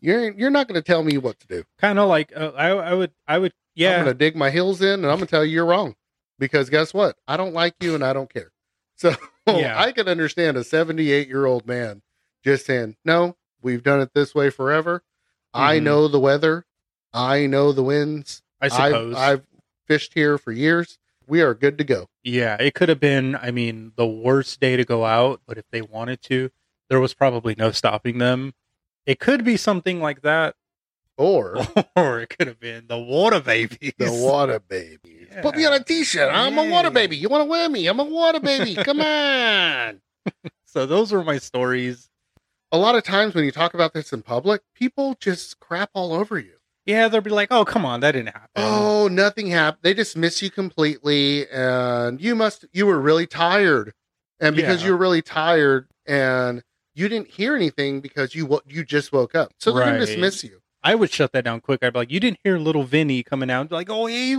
you're 0.00 0.30
you're 0.32 0.50
not 0.50 0.68
going 0.68 0.80
to 0.80 0.86
tell 0.86 1.02
me 1.02 1.18
what 1.18 1.38
to 1.40 1.46
do. 1.46 1.64
Kind 1.78 1.98
of 1.98 2.08
like 2.08 2.32
uh, 2.34 2.52
I, 2.56 2.68
I 2.68 2.94
would, 2.94 3.10
I 3.28 3.38
would, 3.38 3.52
yeah. 3.74 3.96
I'm 3.98 4.04
going 4.04 4.14
to 4.14 4.18
dig 4.18 4.36
my 4.36 4.50
heels 4.50 4.80
in 4.80 4.88
and 5.00 5.06
I'm 5.06 5.16
going 5.16 5.26
to 5.26 5.30
tell 5.30 5.44
you 5.44 5.52
you're 5.52 5.66
wrong. 5.66 5.96
Because 6.38 6.70
guess 6.70 6.94
what? 6.94 7.16
I 7.28 7.36
don't 7.36 7.52
like 7.52 7.74
you 7.80 7.94
and 7.94 8.02
I 8.04 8.12
don't 8.14 8.32
care. 8.32 8.52
So 8.96 9.14
Yeah. 9.46 9.78
I 9.80 9.92
can 9.92 10.08
understand 10.08 10.56
a 10.56 10.64
78 10.64 11.26
year 11.28 11.44
old 11.44 11.66
man 11.66 12.02
just 12.44 12.64
saying, 12.66 12.96
no, 13.04 13.36
we've 13.60 13.82
done 13.82 14.00
it 14.00 14.14
this 14.14 14.34
way 14.34 14.48
forever. 14.50 15.02
I 15.52 15.78
Mhm. 15.78 15.82
know 15.82 16.08
the 16.08 16.20
weather. 16.20 16.64
I 17.12 17.46
know 17.46 17.72
the 17.72 17.82
winds. 17.82 18.42
I 18.60 18.68
suppose. 18.68 19.16
I've, 19.16 19.40
I've 19.40 19.46
fished 19.86 20.14
here 20.14 20.38
for 20.38 20.52
years. 20.52 20.98
We 21.30 21.40
are 21.42 21.54
good 21.54 21.78
to 21.78 21.84
go. 21.84 22.08
Yeah, 22.24 22.56
it 22.60 22.74
could 22.74 22.88
have 22.88 23.00
been, 23.00 23.36
I 23.36 23.50
mean, 23.52 23.92
the 23.96 24.06
worst 24.06 24.60
day 24.60 24.76
to 24.76 24.84
go 24.84 25.04
out, 25.06 25.40
but 25.46 25.56
if 25.58 25.64
they 25.70 25.80
wanted 25.80 26.20
to, 26.22 26.50
there 26.88 27.00
was 27.00 27.14
probably 27.14 27.54
no 27.56 27.70
stopping 27.70 28.18
them. 28.18 28.52
It 29.06 29.20
could 29.20 29.44
be 29.44 29.56
something 29.56 30.00
like 30.00 30.22
that, 30.22 30.56
Or 31.16 31.56
or 31.96 32.20
it 32.20 32.36
could 32.36 32.48
have 32.48 32.58
been 32.60 32.86
the 32.88 32.98
water 32.98 33.40
babies. 33.40 33.92
the 33.96 34.12
water 34.12 34.58
babies. 34.58 35.28
Put 35.42 35.56
me 35.56 35.64
on 35.66 35.72
a 35.74 35.82
t-shirt. 35.84 36.30
I'm 36.32 36.58
a 36.58 36.64
water 36.68 36.90
baby. 36.90 37.16
You 37.16 37.28
want 37.28 37.42
to 37.42 37.46
wear 37.48 37.68
me? 37.68 37.86
I'm 37.86 38.00
a 38.00 38.04
water 38.04 38.40
baby. 38.40 38.74
Come 38.84 39.00
on. 39.00 40.00
So 40.66 40.86
those 40.86 41.10
were 41.10 41.24
my 41.24 41.38
stories. 41.38 42.08
A 42.70 42.78
lot 42.78 42.94
of 42.94 43.02
times 43.02 43.34
when 43.34 43.44
you 43.44 43.50
talk 43.50 43.74
about 43.74 43.92
this 43.92 44.12
in 44.12 44.22
public, 44.22 44.62
people 44.74 45.16
just 45.18 45.58
crap 45.58 45.90
all 45.94 46.12
over 46.12 46.38
you. 46.38 46.58
Yeah, 46.86 47.08
they'll 47.08 47.20
be 47.20 47.30
like, 47.30 47.48
"Oh, 47.50 47.64
come 47.64 47.84
on, 47.84 48.00
that 48.00 48.12
didn't 48.12 48.28
happen." 48.34 48.48
Oh, 48.56 49.08
nothing 49.08 49.48
happened. 49.48 49.80
They 49.82 49.94
dismiss 49.94 50.40
you 50.42 50.50
completely, 50.50 51.48
and 51.50 52.20
you 52.20 52.34
must. 52.34 52.64
You 52.72 52.86
were 52.86 52.98
really 52.98 53.26
tired, 53.26 53.92
and 54.40 54.56
because 54.56 54.80
Yeah. 54.80 54.86
you 54.88 54.92
were 54.92 54.98
really 54.98 55.22
tired, 55.22 55.88
and 56.06 56.62
you 56.94 57.08
didn't 57.08 57.28
hear 57.28 57.54
anything 57.54 58.00
because 58.00 58.34
you 58.34 58.46
wo- 58.46 58.62
you 58.66 58.84
just 58.84 59.12
woke 59.12 59.34
up, 59.34 59.52
so 59.58 59.72
they're 59.72 59.84
gonna 59.84 59.98
dismiss 60.00 60.42
you. 60.42 60.60
I 60.82 60.94
would 60.94 61.10
shut 61.12 61.32
that 61.32 61.44
down 61.44 61.60
quick. 61.60 61.80
I'd 61.84 61.92
be 61.92 61.98
like, 61.98 62.10
you 62.10 62.20
didn't 62.20 62.38
hear 62.42 62.56
little 62.58 62.84
Vinny 62.84 63.22
coming 63.22 63.50
out, 63.50 63.70
like, 63.70 63.90
oh, 63.90 64.06
hey, 64.06 64.34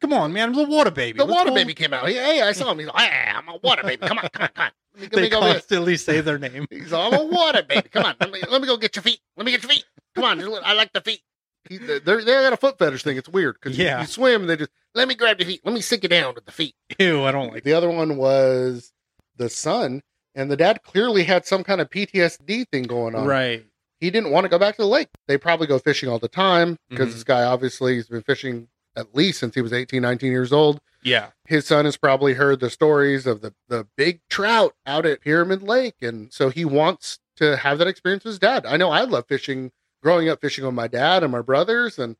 come 0.00 0.12
on, 0.12 0.32
man, 0.32 0.48
I'm 0.48 0.54
the 0.56 0.64
water 0.64 0.90
baby. 0.90 1.18
The 1.18 1.24
What's 1.24 1.36
water 1.36 1.52
baby 1.52 1.74
came 1.74 1.92
out. 1.94 2.08
Hey, 2.08 2.42
I 2.42 2.50
saw 2.50 2.72
him. 2.72 2.80
He's 2.80 2.88
like, 2.88 2.96
hey, 3.08 3.30
I'm 3.32 3.48
a 3.48 3.56
water 3.62 3.84
baby. 3.84 4.04
Come 4.04 4.18
on, 4.18 4.28
come 4.32 4.42
on, 4.42 4.48
come 4.52 4.64
on. 4.64 4.70
Let 4.94 5.00
me, 5.00 5.02
let 5.02 5.12
They 5.12 5.22
me 5.22 5.28
go. 5.28 5.40
Get, 5.40 5.52
constantly 5.52 5.96
say 5.96 6.20
their 6.22 6.38
name. 6.38 6.66
he's 6.70 6.90
like, 6.90 7.12
I'm 7.12 7.20
a 7.20 7.24
water 7.26 7.62
baby. 7.62 7.88
Come 7.88 8.04
on. 8.04 8.16
Let 8.20 8.32
me, 8.32 8.40
let 8.50 8.60
me 8.60 8.66
go 8.66 8.76
get 8.76 8.96
your 8.96 9.04
feet. 9.04 9.20
Let 9.36 9.46
me 9.46 9.52
get 9.52 9.62
your 9.62 9.70
feet. 9.70 9.84
Come 10.16 10.24
on. 10.24 10.40
I 10.64 10.72
like 10.72 10.92
the 10.92 11.00
feet. 11.02 11.20
He, 11.68 11.78
they're, 11.78 12.00
they 12.00 12.24
got 12.24 12.52
a 12.52 12.56
foot 12.56 12.78
fetish 12.78 13.02
thing. 13.02 13.16
It's 13.16 13.28
weird 13.28 13.56
because 13.60 13.76
Yeah. 13.78 13.96
you, 13.96 14.00
you 14.02 14.06
swim 14.06 14.42
and 14.42 14.50
they 14.50 14.56
just, 14.56 14.70
let 14.94 15.08
me 15.08 15.14
grab 15.14 15.38
your 15.40 15.46
feet. 15.48 15.60
Let 15.64 15.74
me 15.74 15.80
sink 15.80 16.02
you 16.02 16.08
down 16.08 16.34
with 16.34 16.44
the 16.46 16.52
feet. 16.52 16.74
Ew, 16.98 17.24
I 17.24 17.32
don't 17.32 17.52
like 17.52 17.64
The 17.64 17.72
other 17.74 17.90
one 17.90 18.16
was 18.16 18.92
the 19.36 19.48
son. 19.48 20.02
And 20.34 20.50
the 20.50 20.56
dad 20.56 20.82
clearly 20.82 21.24
had 21.24 21.46
some 21.46 21.64
kind 21.64 21.80
of 21.80 21.88
PTSD 21.88 22.68
thing 22.70 22.82
going 22.84 23.14
on. 23.14 23.26
Right. 23.26 23.64
He 24.00 24.10
didn't 24.10 24.30
want 24.30 24.44
to 24.44 24.48
go 24.50 24.58
back 24.58 24.76
to 24.76 24.82
the 24.82 24.88
lake. 24.88 25.08
They 25.26 25.38
probably 25.38 25.66
go 25.66 25.78
fishing 25.78 26.08
all 26.10 26.18
the 26.18 26.28
time 26.28 26.76
because 26.90 27.08
Mhm. 27.08 27.12
this 27.14 27.24
guy 27.24 27.42
obviously 27.44 27.96
has 27.96 28.08
been 28.08 28.22
fishing 28.22 28.68
at 28.94 29.14
least 29.14 29.40
since 29.40 29.54
he 29.54 29.60
was 29.62 29.72
18, 29.72 30.02
19 30.02 30.30
years 30.32 30.52
old. 30.52 30.80
Yeah. 31.02 31.28
his 31.46 31.64
son 31.66 31.84
has 31.84 31.96
probably 31.96 32.34
heard 32.34 32.58
the 32.58 32.68
stories 32.68 33.26
of 33.28 33.40
the, 33.40 33.54
the 33.68 33.86
big 33.96 34.20
trout 34.28 34.74
out 34.86 35.06
at 35.06 35.20
Pyramid 35.20 35.62
Lake. 35.62 35.94
And 36.02 36.32
so 36.32 36.48
he 36.50 36.64
wants 36.64 37.20
to 37.36 37.56
have 37.58 37.78
that 37.78 37.86
experience 37.86 38.24
with 38.24 38.32
his 38.32 38.38
dad. 38.40 38.66
I 38.66 38.76
know 38.76 38.90
I 38.90 39.02
love 39.02 39.26
fishing, 39.28 39.70
growing 40.06 40.28
up 40.28 40.40
fishing 40.40 40.64
with 40.64 40.72
my 40.72 40.86
dad 40.86 41.24
and 41.24 41.32
my 41.32 41.40
brothers. 41.42 41.98
And 41.98 42.14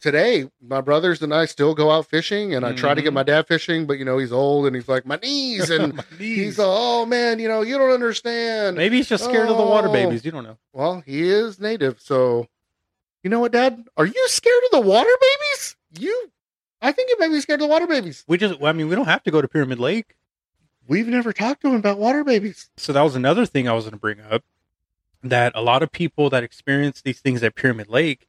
today, 0.00 0.48
my 0.62 0.80
brothers 0.80 1.20
and 1.20 1.34
I 1.34 1.44
still 1.44 1.74
go 1.74 1.90
out 1.90 2.06
fishing. 2.06 2.54
And 2.54 2.64
I 2.64 2.72
try 2.72 2.94
to 2.94 3.02
get 3.02 3.10
Mhm. 3.10 3.14
my 3.20 3.22
dad 3.24 3.46
fishing, 3.46 3.84
but 3.86 3.98
you 3.98 4.06
know, 4.06 4.16
he's 4.16 4.32
old 4.32 4.66
and 4.66 4.74
he's 4.74 4.88
like, 4.88 5.04
my 5.04 5.16
knees. 5.16 5.68
And 5.76 5.96
My 5.96 6.04
he's, 6.18 6.18
knees. 6.18 6.56
oh 6.58 7.04
man, 7.04 7.38
you 7.38 7.46
know, 7.46 7.60
you 7.60 7.76
don't 7.76 7.90
understand. 7.90 8.78
Maybe 8.78 8.96
he's 8.96 9.08
just 9.10 9.24
scared 9.24 9.50
of 9.50 9.58
the 9.58 9.62
water 9.66 9.88
Oh. 9.88 9.92
babies. 9.92 10.24
You 10.24 10.30
don't 10.30 10.44
know. 10.44 10.56
Well, 10.72 11.02
he 11.04 11.28
is 11.28 11.60
native. 11.60 12.00
So, 12.00 12.46
you 13.22 13.28
know 13.28 13.40
what, 13.40 13.52
dad? 13.52 13.84
Are 13.98 14.06
you 14.06 14.24
scared 14.28 14.62
of 14.64 14.70
the 14.80 14.86
water 14.88 15.10
babies? 15.20 15.76
You, 15.98 16.30
I 16.80 16.92
think 16.92 17.10
you 17.10 17.18
may 17.18 17.28
be 17.28 17.40
scared 17.42 17.60
of 17.60 17.66
the 17.68 17.70
water 17.70 17.86
babies. 17.86 18.24
We 18.26 18.38
just, 18.38 18.62
I 18.62 18.72
mean, 18.72 18.88
we 18.88 18.94
don't 18.96 19.08
have 19.08 19.22
to 19.24 19.30
go 19.30 19.42
to 19.42 19.48
Pyramid 19.48 19.78
Lake. 19.78 20.16
We've 20.88 21.06
never 21.08 21.34
talked 21.34 21.60
to 21.62 21.68
him 21.68 21.74
about 21.74 21.98
water 21.98 22.24
babies. 22.24 22.70
So 22.78 22.94
that 22.94 23.02
was 23.02 23.14
another 23.14 23.44
thing 23.44 23.68
I 23.68 23.72
was 23.74 23.84
going 23.84 23.92
to 23.92 23.98
bring 24.00 24.20
up 24.20 24.42
that 25.30 25.52
a 25.54 25.60
lot 25.62 25.82
of 25.82 25.90
people 25.92 26.30
that 26.30 26.42
experience 26.44 27.00
these 27.02 27.20
things 27.20 27.42
at 27.42 27.54
Pyramid 27.54 27.88
Lake, 27.88 28.26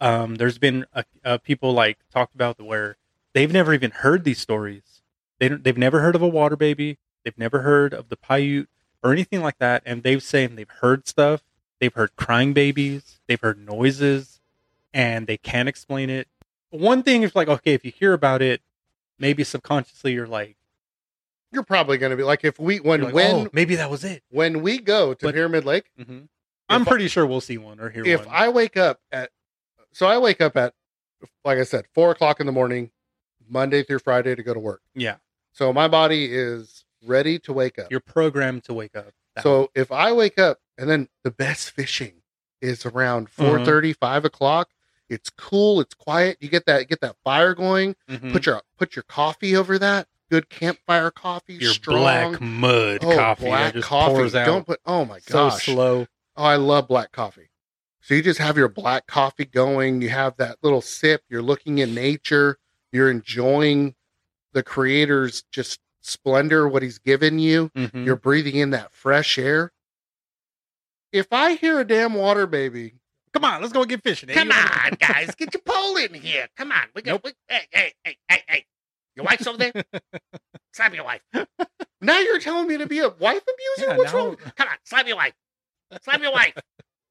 um, 0.00 0.34
there's 0.36 0.58
been 0.58 0.84
uh 0.94 1.02
uh 1.24 1.38
people 1.38 1.72
like 1.72 1.98
talked 2.12 2.34
about 2.34 2.60
where 2.60 2.96
they've 3.32 3.52
never 3.52 3.72
even 3.74 3.90
heard 3.90 4.24
these 4.24 4.38
stories. 4.38 5.02
They 5.38 5.48
don't, 5.48 5.64
they've 5.64 5.76
never 5.76 6.00
heard 6.00 6.14
of 6.14 6.22
a 6.22 6.28
water 6.28 6.56
baby. 6.56 6.98
They've 7.24 7.36
never 7.38 7.60
heard 7.62 7.92
of 7.94 8.08
the 8.08 8.16
Paiute 8.16 8.68
or 9.02 9.12
anything 9.12 9.42
like 9.42 9.58
that. 9.58 9.82
And 9.84 10.02
they've 10.02 10.22
saying 10.22 10.56
they've 10.56 10.68
heard 10.68 11.06
stuff. 11.08 11.42
They've 11.80 11.92
heard 11.92 12.16
crying 12.16 12.52
babies. 12.52 13.20
They've 13.26 13.40
heard 13.40 13.58
noises, 13.58 14.40
and 14.94 15.26
they 15.26 15.36
can't 15.36 15.68
explain 15.68 16.08
it. 16.08 16.28
One 16.70 17.02
thing 17.02 17.22
is 17.22 17.34
like, 17.36 17.48
okay, 17.48 17.74
if 17.74 17.84
you 17.84 17.90
hear 17.92 18.12
about 18.12 18.40
it, 18.42 18.62
maybe 19.18 19.44
subconsciously 19.44 20.12
you're 20.12 20.26
like, 20.26 20.56
You're 21.52 21.62
probably 21.64 21.98
going 21.98 22.10
to 22.10 22.16
be 22.16 22.22
like 22.22 22.44
if 22.44 22.58
we 22.58 22.78
when 22.80 23.02
like, 23.02 23.14
when 23.14 23.34
oh, 23.34 23.48
maybe 23.52 23.76
that 23.76 23.90
was 23.90 24.04
it. 24.04 24.22
when 24.30 24.62
we 24.62 24.78
go 24.78 25.12
to 25.14 25.26
But- 25.26 25.34
Pyramid 25.34 25.64
Lake. 25.64 25.90
hmm 26.02 26.20
I'm 26.68 26.82
If 26.82 26.88
I- 26.88 26.90
pretty 26.90 27.08
sure 27.08 27.26
we'll 27.26 27.40
see 27.40 27.58
one 27.58 27.80
or 27.80 27.90
hear 27.90 28.04
If 28.04 28.20
one. 28.26 28.28
If 28.28 28.32
I 28.32 28.48
wake 28.48 28.76
up 28.76 29.00
at 29.12 29.30
so 29.92 30.06
I 30.06 30.18
wake 30.18 30.40
up 30.40 30.56
at 30.56 30.74
like 31.44 31.58
I 31.58 31.64
said 31.64 31.86
four 31.94 32.10
o'clock 32.10 32.40
in 32.40 32.46
the 32.46 32.52
morning, 32.52 32.90
Monday 33.48 33.82
through 33.82 34.00
Friday 34.00 34.34
to 34.34 34.42
go 34.42 34.52
to 34.54 34.60
work. 34.60 34.82
yeah, 34.94 35.16
So 35.52 35.72
my 35.72 35.88
body 35.88 36.26
is 36.34 36.84
ready 37.04 37.38
to 37.40 37.52
wake 37.52 37.78
up. 37.78 37.90
you're 37.90 38.00
programmed 38.00 38.64
to 38.64 38.74
wake 38.74 38.96
up. 38.96 39.12
So 39.42 39.70
if 39.74 39.92
I 39.92 40.12
wake 40.12 40.38
up 40.38 40.58
and 40.78 40.88
then 40.90 41.08
the 41.22 41.30
best 41.30 41.70
fishing 41.78 42.22
is 42.60 42.84
around 42.86 43.30
Mm-hmm. 43.32 43.64
4:30, 43.64 43.96
5 43.96 44.24
o'clock. 44.24 44.70
It's 45.08 45.30
cool. 45.30 45.80
It's 45.80 45.94
quiet. 45.94 46.36
You 46.40 46.48
get 46.48 46.66
that 46.66 46.88
get 46.88 47.00
that 47.02 47.14
fire 47.22 47.54
going. 47.54 47.94
Mhm. 48.10 48.32
Put 48.32 48.46
your 48.46 48.62
put 48.76 48.96
your 48.96 49.04
coffee 49.04 49.54
over 49.54 49.78
that. 49.78 50.08
Good 50.30 50.48
campfire 50.50 51.12
coffee. 51.12 51.54
your 51.54 51.72
strong. 51.72 51.98
black 52.32 52.40
mud 52.40 52.98
oh, 53.04 53.14
coffee 53.16 53.44
black 53.44 53.74
just 53.74 53.86
coffee. 53.86 54.28
Don't 54.30 54.66
put. 54.66 54.80
Oh 54.84 55.04
my 55.04 55.20
so 55.20 55.48
gosh. 55.50 55.64
slow. 55.66 56.08
Oh, 56.36 56.44
I 56.44 56.56
love 56.56 56.88
black 56.88 57.12
coffee. 57.12 57.50
So 58.02 58.14
you 58.14 58.22
just 58.22 58.38
have 58.38 58.56
your 58.56 58.68
black 58.68 59.06
coffee 59.06 59.44
going. 59.44 60.00
You 60.00 60.10
have 60.10 60.36
that 60.36 60.58
little 60.62 60.80
sip. 60.82 61.22
You're 61.28 61.42
looking 61.42 61.78
in 61.78 61.94
nature. 61.94 62.58
You're 62.92 63.10
enjoying 63.10 63.94
the 64.52 64.62
creator's 64.62 65.42
just 65.50 65.80
splendor, 66.02 66.68
what 66.68 66.82
he's 66.82 66.98
given 66.98 67.38
you. 67.38 67.70
Mhm. 67.70 68.06
You're 68.06 68.16
breathing 68.16 68.56
in 68.56 68.70
that 68.70 68.92
fresh 68.92 69.38
air. 69.38 69.72
If 71.12 71.32
I 71.32 71.54
hear 71.54 71.80
a 71.80 71.84
damn 71.84 72.14
water 72.14 72.46
baby, 72.46 72.94
Come 73.32 73.44
on, 73.44 73.60
let's 73.60 73.72
go 73.72 73.84
get 73.84 74.02
fishing. 74.02 74.28
come 74.30 74.50
on, 74.52 74.92
guys, 75.00 75.34
get 75.34 75.52
your 75.52 75.60
pole 75.62 75.96
in 75.98 76.14
here. 76.14 76.48
Come 76.56 76.72
on, 76.72 76.86
we 76.94 77.02
got. 77.02 77.22
Nope. 77.24 77.34
Hey, 77.48 77.66
hey, 77.70 77.92
hey, 78.04 78.16
hey, 78.28 78.42
hey, 78.48 78.66
your 79.14 79.24
wife's 79.26 79.46
over 79.46 79.58
there. 79.58 79.72
slap 80.72 80.94
your 80.94 81.04
wife. 81.04 81.20
Now 82.00 82.18
you're 82.20 82.38
telling 82.40 82.66
me 82.68 82.78
to 82.78 82.86
be 82.86 83.00
a 83.00 83.08
wife 83.10 83.42
abuser? 83.42 83.90
Yeah, 83.90 83.96
What's 83.98 84.12
wrong? 84.12 84.36
Come 84.56 84.68
on, 84.68 84.76
slap 84.84 85.06
your 85.06 85.16
wife. 85.16 85.34
Slap 86.02 86.20
your 86.20 86.32
wife. 86.32 86.54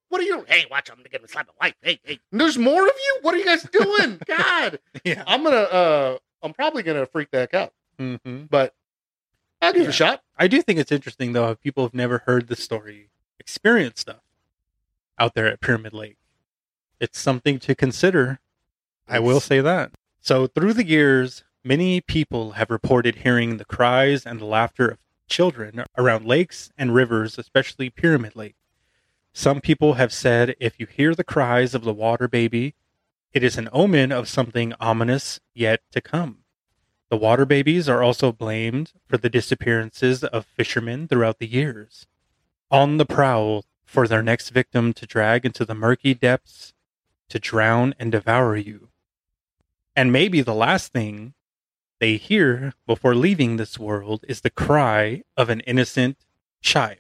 What 0.10 0.22
are 0.22 0.26
you? 0.26 0.46
Hey, 0.48 0.66
watch! 0.70 0.90
I'm 0.92 0.98
gonna 1.12 1.28
slap 1.28 1.48
my 1.48 1.68
wife. 1.68 1.76
Hey, 1.82 2.00
hey. 2.04 2.20
There's 2.32 2.58
more 2.58 2.86
of 2.86 2.94
you. 2.96 3.18
What 3.22 3.34
are 3.34 3.38
you 3.38 3.46
guys 3.46 3.64
doing? 3.64 4.20
God, 4.28 4.80
Yeah. 5.04 5.24
I'm 5.28 5.44
gonna. 5.44 5.56
uh 5.58 6.18
I'm 6.44 6.54
probably 6.54 6.84
gonna 6.84 7.06
freak 7.08 7.32
the 7.32 7.40
heck 7.40 7.54
out, 7.56 7.74
Mhm. 8.00 8.48
but 8.50 8.76
I'll 9.62 9.74
give 9.74 9.84
it 9.84 9.90
a 9.90 9.92
shot. 9.92 10.22
I 10.38 10.48
do 10.48 10.62
think 10.62 10.78
it's 10.80 10.92
interesting 10.92 11.34
though 11.34 11.50
if 11.52 11.60
people 11.60 11.84
have 11.84 11.94
never 11.94 12.20
heard 12.26 12.48
the 12.48 12.56
story, 12.56 13.10
experience 13.40 14.02
stuff 14.02 14.22
out 15.18 15.34
there 15.34 15.48
at 15.48 15.60
Pyramid 15.60 15.94
Lake. 15.94 16.18
It's 17.00 17.20
something 17.20 17.58
to 17.60 17.74
consider. 17.76 18.40
I 19.08 19.20
will 19.20 19.40
say 19.40 19.60
that. 19.62 19.92
So 20.22 20.46
through 20.48 20.74
the 20.74 20.86
years, 20.86 21.44
many 21.64 22.00
people 22.02 22.52
have 22.54 22.70
reported 22.70 23.16
hearing 23.18 23.58
the 23.58 23.66
cries 23.66 24.26
and 24.26 24.40
the 24.40 24.46
laughter 24.46 24.88
of 24.90 24.98
children 25.28 25.84
around 25.98 26.26
lakes 26.26 26.72
and 26.78 26.94
rivers, 26.94 27.38
especially 27.40 27.90
Pyramid 27.90 28.36
Lake. 28.36 28.56
Some 29.38 29.60
people 29.60 29.96
have 29.96 30.14
said 30.14 30.56
if 30.62 30.80
you 30.80 30.86
hear 30.86 31.14
the 31.14 31.26
cries 31.26 31.76
of 31.76 31.84
the 31.84 31.94
water 31.94 32.26
baby, 32.26 32.74
it 33.34 33.44
is 33.44 33.58
an 33.58 33.68
omen 33.74 34.14
of 34.14 34.30
something 34.30 34.74
ominous 34.80 35.42
yet 35.54 35.82
to 35.92 36.00
come. 36.00 36.46
The 37.10 37.18
water 37.18 37.46
babies 37.46 37.90
are 37.90 38.02
also 38.02 38.32
blamed 38.32 38.94
for 39.06 39.18
the 39.18 39.30
disappearances 39.30 40.24
of 40.24 40.46
fishermen 40.46 41.10
throughout 41.10 41.40
the 41.40 41.48
years, 41.48 42.08
on 42.72 42.96
the 42.96 43.06
prowl 43.06 43.66
for 43.84 44.08
their 44.08 44.24
next 44.24 44.52
victim 44.52 44.94
to 44.94 45.06
drag 45.06 45.46
into 45.46 45.66
the 45.66 45.76
murky 45.76 46.14
depths 46.14 46.74
to 47.28 47.38
drown 47.38 47.94
and 48.00 48.14
devour 48.14 48.56
you. 48.56 48.88
And 49.98 50.14
maybe 50.14 50.40
the 50.44 50.56
last 50.56 50.94
thing 50.94 51.34
they 52.00 52.16
hear 52.16 52.74
before 52.88 53.16
leaving 53.16 53.58
this 53.58 53.78
world 53.78 54.24
is 54.30 54.42
the 54.42 54.50
cry 54.50 55.24
of 55.36 55.50
an 55.50 55.60
innocent 55.62 56.20
child. 56.62 57.00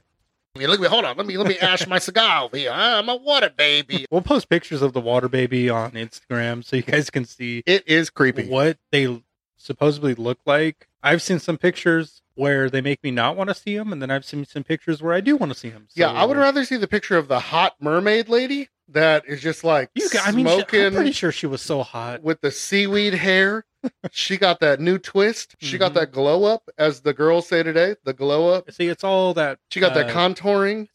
I 0.57 0.65
look 0.67 0.79
at 0.79 0.83
me. 0.83 0.87
Hold 0.87 1.03
on. 1.05 1.17
Let 1.17 1.25
me 1.25 1.37
let 1.37 1.47
me 1.47 1.57
ash 1.59 1.85
my 1.87 1.99
cigar 1.99 2.43
over 2.45 2.55
here. 2.57 2.71
I'm 2.73 3.09
a 3.09 3.15
water 3.15 3.49
baby. 3.55 4.05
We'll 4.09 4.21
post 4.21 4.49
pictures 4.49 4.81
of 4.81 4.93
the 4.93 5.01
water 5.01 5.27
baby 5.27 5.69
on 5.69 5.91
Instagram 5.91 6.63
so 6.63 6.77
you 6.77 6.81
guys 6.81 7.09
can 7.09 7.25
see 7.25 7.61
It 7.65 7.83
is 7.87 8.09
creepy. 8.09 8.47
what 8.47 8.77
they 8.91 9.21
supposedly 9.57 10.15
look 10.15 10.39
like. 10.45 10.87
I've 11.03 11.21
seen 11.21 11.39
some 11.39 11.57
pictures 11.57 12.21
where 12.35 12.69
they 12.69 12.81
make 12.81 13.03
me 13.03 13.11
not 13.11 13.35
want 13.35 13.49
to 13.49 13.53
see 13.53 13.77
them, 13.77 13.91
and 13.93 14.01
then 14.01 14.09
I've 14.11 14.25
seen 14.25 14.45
some 14.45 14.63
pictures 14.63 15.01
where 15.01 15.13
I 15.13 15.21
do 15.21 15.35
want 15.37 15.51
to 15.53 15.57
see 15.57 15.69
them. 15.69 15.87
Yeah, 15.93 16.11
I 16.11 16.25
would 16.25 16.37
rather 16.37 16.65
see 16.65 16.77
the 16.77 16.87
picture 16.87 17.17
of 17.17 17.27
the 17.27 17.39
hot 17.39 17.75
mermaid 17.79 18.27
lady 18.29 18.69
that 18.89 19.23
is 19.27 19.41
just 19.41 19.63
like 19.63 19.89
You, 19.95 20.09
ca- 20.09 20.23
I 20.25 20.31
mean, 20.31 20.45
she- 20.45 20.53
smoking 20.53 20.85
I'm 20.85 20.93
pretty 20.93 21.11
sure 21.11 21.31
she 21.31 21.47
was 21.47 21.61
so 21.61 21.83
hot. 21.83 22.23
with 22.23 22.41
the 22.41 22.51
seaweed 22.51 23.13
hair. 23.15 23.65
She 24.11 24.37
got 24.37 24.59
that 24.59 24.79
new 24.79 24.97
twist. 24.97 25.55
She 25.59 25.77
got 25.77 25.91
Mhm. 25.91 25.95
that 25.95 26.11
glow 26.11 26.43
up, 26.45 26.69
as 26.77 27.01
the 27.01 27.13
girls 27.13 27.47
say 27.47 27.63
today. 27.63 27.95
The 28.03 28.13
glow 28.13 28.49
up. 28.49 28.71
See, 28.71 28.87
it's 28.87 29.03
all 29.03 29.33
that. 29.35 29.59
She 29.69 29.79
got 29.79 29.93
that 29.93 30.09
uh, 30.09 30.13
contouring. 30.13 30.87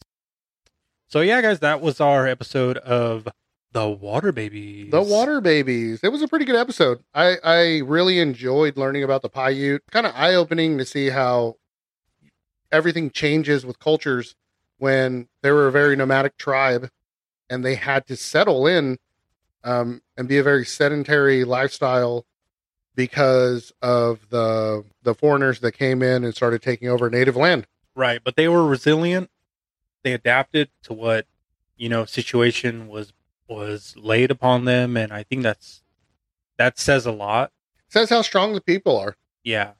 So 1.09 1.20
yeah, 1.20 1.43
guys, 1.43 1.59
that 1.61 1.80
was 1.80 2.01
our 2.01 2.26
episode 2.26 2.78
of 2.78 3.26
the 3.72 3.88
Water 3.88 4.32
Babies. 4.32 4.91
The 4.91 5.03
water 5.03 5.41
babies. 5.41 6.01
It 6.03 6.09
was 6.11 6.22
a 6.22 6.28
pretty 6.28 6.45
good 6.45 6.57
episode. 6.57 7.03
I 7.14 7.36
I 7.43 7.78
really 7.78 8.18
enjoyed 8.20 8.76
learning 8.76 9.03
about 9.05 9.22
the 9.22 9.28
Paiute. 9.30 9.82
Kind 9.91 10.07
of 10.07 10.12
eye 10.16 10.34
opening 10.34 10.78
to 10.78 10.84
see 10.84 11.11
how 11.11 11.57
everything 12.72 13.11
changes 13.11 13.66
with 13.66 13.78
cultures 13.78 14.34
when 14.78 15.28
they 15.43 15.51
were 15.51 15.66
a 15.66 15.72
very 15.72 15.97
nomadic 15.97 16.36
tribe 16.36 16.88
and 17.49 17.64
they 17.64 17.74
had 17.74 18.07
to 18.07 18.16
settle 18.16 18.66
in 18.66 18.97
um, 19.64 20.01
and 20.16 20.28
be 20.28 20.38
a 20.38 20.43
very 20.43 20.64
sedentary 20.64 21.45
lifestyle 21.45 22.24
because 23.07 23.72
of 23.80 24.28
the 24.28 24.84
the 25.03 25.14
foreigners 25.14 25.61
that 25.61 25.72
came 25.72 26.03
in 26.03 26.22
and 26.22 26.34
started 26.34 26.61
taking 26.61 26.88
over 26.88 27.09
native 27.09 27.34
land. 27.34 27.66
right, 27.94 28.20
but 28.22 28.36
they 28.36 28.46
were 28.46 28.66
resilient. 28.66 29.30
They 30.05 30.12
adapted 30.12 30.68
to 30.82 30.92
what 30.92 31.26
you 31.76 31.88
know 31.88 32.05
situation 32.05 32.88
was 32.88 33.12
was 33.48 33.94
laid 33.96 34.30
upon 34.30 34.66
them, 34.66 34.98
and 34.98 35.12
I 35.12 35.22
think 35.22 35.42
that's 35.42 35.82
that 36.59 36.78
says 36.78 37.07
a 37.07 37.12
lot. 37.12 37.53
says 37.88 38.11
how 38.11 38.20
strong 38.22 38.53
the 38.53 38.61
people 38.61 38.98
are. 38.98 39.16
Yeah. 39.42 39.72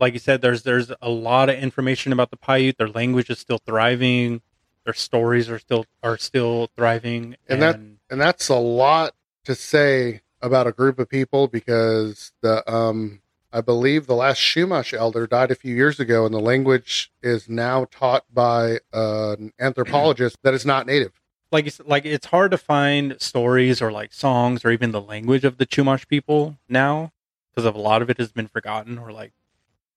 Like 0.00 0.12
you 0.14 0.18
said, 0.18 0.40
there's 0.42 0.64
there's 0.64 0.90
a 1.00 1.08
lot 1.10 1.48
of 1.48 1.56
information 1.56 2.12
about 2.12 2.30
the 2.30 2.36
Paiute. 2.36 2.76
Their 2.76 2.88
language 2.88 3.30
is 3.30 3.38
still 3.38 3.58
thriving. 3.58 4.42
Their 4.84 4.94
stories 4.94 5.48
are 5.48 5.58
still 5.60 5.86
are 6.02 6.18
still 6.18 6.70
thriving. 6.76 7.36
And 7.48 7.62
that- 7.62 7.76
and 8.10 8.20
that's 8.20 8.48
a 8.48 8.56
lot 8.56 9.14
to 9.44 9.54
say 9.54 10.22
about 10.40 10.66
a 10.66 10.72
group 10.72 10.98
of 10.98 11.08
people 11.08 11.48
because 11.48 12.32
the 12.42 12.68
um 12.72 13.20
I 13.52 13.60
believe 13.62 14.06
the 14.06 14.14
last 14.14 14.40
Chumash 14.40 14.92
elder 14.92 15.26
died 15.26 15.50
a 15.50 15.54
few 15.54 15.74
years 15.74 15.98
ago, 15.98 16.26
and 16.26 16.34
the 16.34 16.38
language 16.40 17.10
is 17.22 17.48
now 17.48 17.86
taught 17.90 18.24
by 18.32 18.80
uh, 18.92 19.36
an 19.38 19.52
anthropologist 19.58 20.36
that 20.42 20.52
is 20.52 20.66
not 20.66 20.86
native. 20.86 21.12
like 21.50 21.66
it's 21.66 21.80
like 21.86 22.04
it's 22.04 22.26
hard 22.26 22.50
to 22.50 22.58
find 22.58 23.16
stories 23.20 23.80
or 23.80 23.90
like 23.90 24.12
songs 24.12 24.64
or 24.66 24.70
even 24.70 24.92
the 24.92 25.00
language 25.00 25.44
of 25.44 25.56
the 25.56 25.64
Chumash 25.66 26.06
people 26.08 26.58
now 26.68 27.10
because 27.50 27.64
of 27.64 27.74
a 27.74 27.80
lot 27.80 28.02
of 28.02 28.10
it 28.10 28.18
has 28.18 28.30
been 28.32 28.48
forgotten 28.48 28.98
or 28.98 29.12
like 29.12 29.32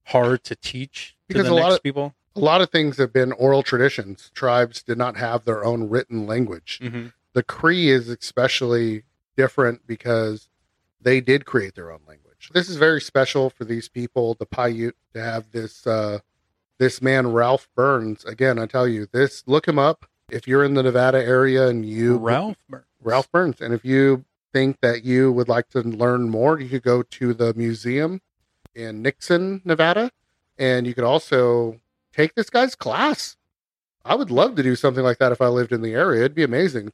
hard 0.06 0.44
to 0.46 0.56
teach 0.56 1.18
to 1.28 1.34
Because 1.36 1.48
the 1.48 1.54
a 1.54 1.56
lot 1.56 1.72
of- 1.74 1.84
people. 1.84 2.16
A 2.34 2.40
lot 2.40 2.62
of 2.62 2.70
things 2.70 2.96
have 2.96 3.12
been 3.12 3.34
oral 3.34 3.62
traditions. 3.62 4.32
Tribes 4.34 4.82
did 4.82 4.98
not 4.98 5.18
have 5.18 5.44
their 5.44 5.66
own 5.66 5.90
written 5.90 6.26
language. 6.26 6.80
Mm-hmm. 6.82 7.08
The 7.34 7.44
Cree 7.44 7.90
is 7.90 8.08
especially 8.08 9.04
different 9.36 9.86
because 9.88 10.50
they 11.00 11.22
did 11.22 11.46
create 11.46 11.76
their 11.76 11.92
own 11.92 12.02
language. 12.08 12.50
This 12.54 12.70
is 12.70 12.78
very 12.78 13.02
special 13.02 13.50
for 13.50 13.66
these 13.66 13.88
people, 13.88 14.36
the 14.36 14.46
Paiute, 14.46 14.96
to 15.14 15.22
have 15.22 15.52
this 15.52 15.86
uh, 15.86 16.20
this 16.80 17.02
man 17.02 17.32
Ralph 17.32 17.70
Burns. 17.76 18.26
Again, 18.26 18.58
I 18.58 18.66
tell 18.66 18.88
you, 18.88 19.08
this 19.12 19.44
look 19.46 19.68
him 19.68 19.78
up 19.78 20.06
if 20.30 20.48
you're 20.48 20.64
in 20.64 20.74
the 20.74 20.84
Nevada 20.84 21.24
area 21.24 21.68
and 21.68 21.86
you 21.86 22.18
Ralph 22.18 22.58
Burns. 22.70 22.86
Ralph 23.02 23.32
Burns. 23.32 23.62
And 23.62 23.74
if 23.74 23.86
you 23.86 24.26
think 24.54 24.80
that 24.82 25.04
you 25.04 25.32
would 25.32 25.48
like 25.48 25.70
to 25.70 25.82
learn 25.82 26.30
more, 26.30 26.60
you 26.60 26.70
could 26.70 26.84
go 26.84 27.04
to 27.04 27.34
the 27.34 27.54
museum 27.54 28.22
in 28.74 29.02
Nixon, 29.02 29.62
Nevada, 29.66 30.12
and 30.58 30.88
you 30.88 30.94
could 30.94 31.04
also 31.04 31.80
take 32.14 32.36
this 32.36 32.50
guy's 32.50 32.76
class. 32.76 33.38
I 34.04 34.16
would 34.16 34.32
love 34.32 34.56
to 34.56 34.64
do 34.64 34.76
something 34.76 35.04
like 35.04 35.20
that 35.20 35.32
if 35.32 35.42
I 35.42 35.48
lived 35.48 35.72
in 35.72 35.82
the 35.82 35.94
area. 35.94 36.22
It'd 36.22 36.36
be 36.36 36.44
amazing. 36.44 36.92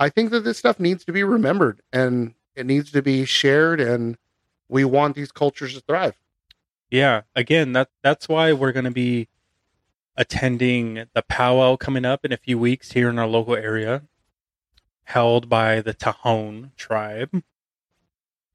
I 0.00 0.08
think 0.08 0.30
that 0.30 0.44
this 0.44 0.56
stuff 0.56 0.80
needs 0.80 1.04
to 1.04 1.12
be 1.12 1.22
remembered 1.22 1.82
and 1.92 2.32
it 2.56 2.64
needs 2.64 2.90
to 2.92 3.02
be 3.02 3.26
shared, 3.26 3.80
and 3.80 4.16
we 4.68 4.84
want 4.84 5.14
these 5.14 5.30
cultures 5.30 5.74
to 5.74 5.80
thrive. 5.80 6.16
Yeah, 6.90 7.22
again, 7.36 7.72
that 7.74 7.90
that's 8.02 8.28
why 8.28 8.52
we're 8.52 8.72
going 8.72 8.86
to 8.86 8.90
be 8.90 9.28
attending 10.16 11.04
the 11.14 11.22
powwow 11.22 11.76
coming 11.76 12.04
up 12.04 12.24
in 12.24 12.32
a 12.32 12.36
few 12.36 12.58
weeks 12.58 12.92
here 12.92 13.08
in 13.08 13.18
our 13.18 13.26
local 13.26 13.54
area, 13.54 14.02
held 15.04 15.48
by 15.48 15.80
the 15.80 15.94
Tejon 15.94 16.74
tribe. 16.76 17.42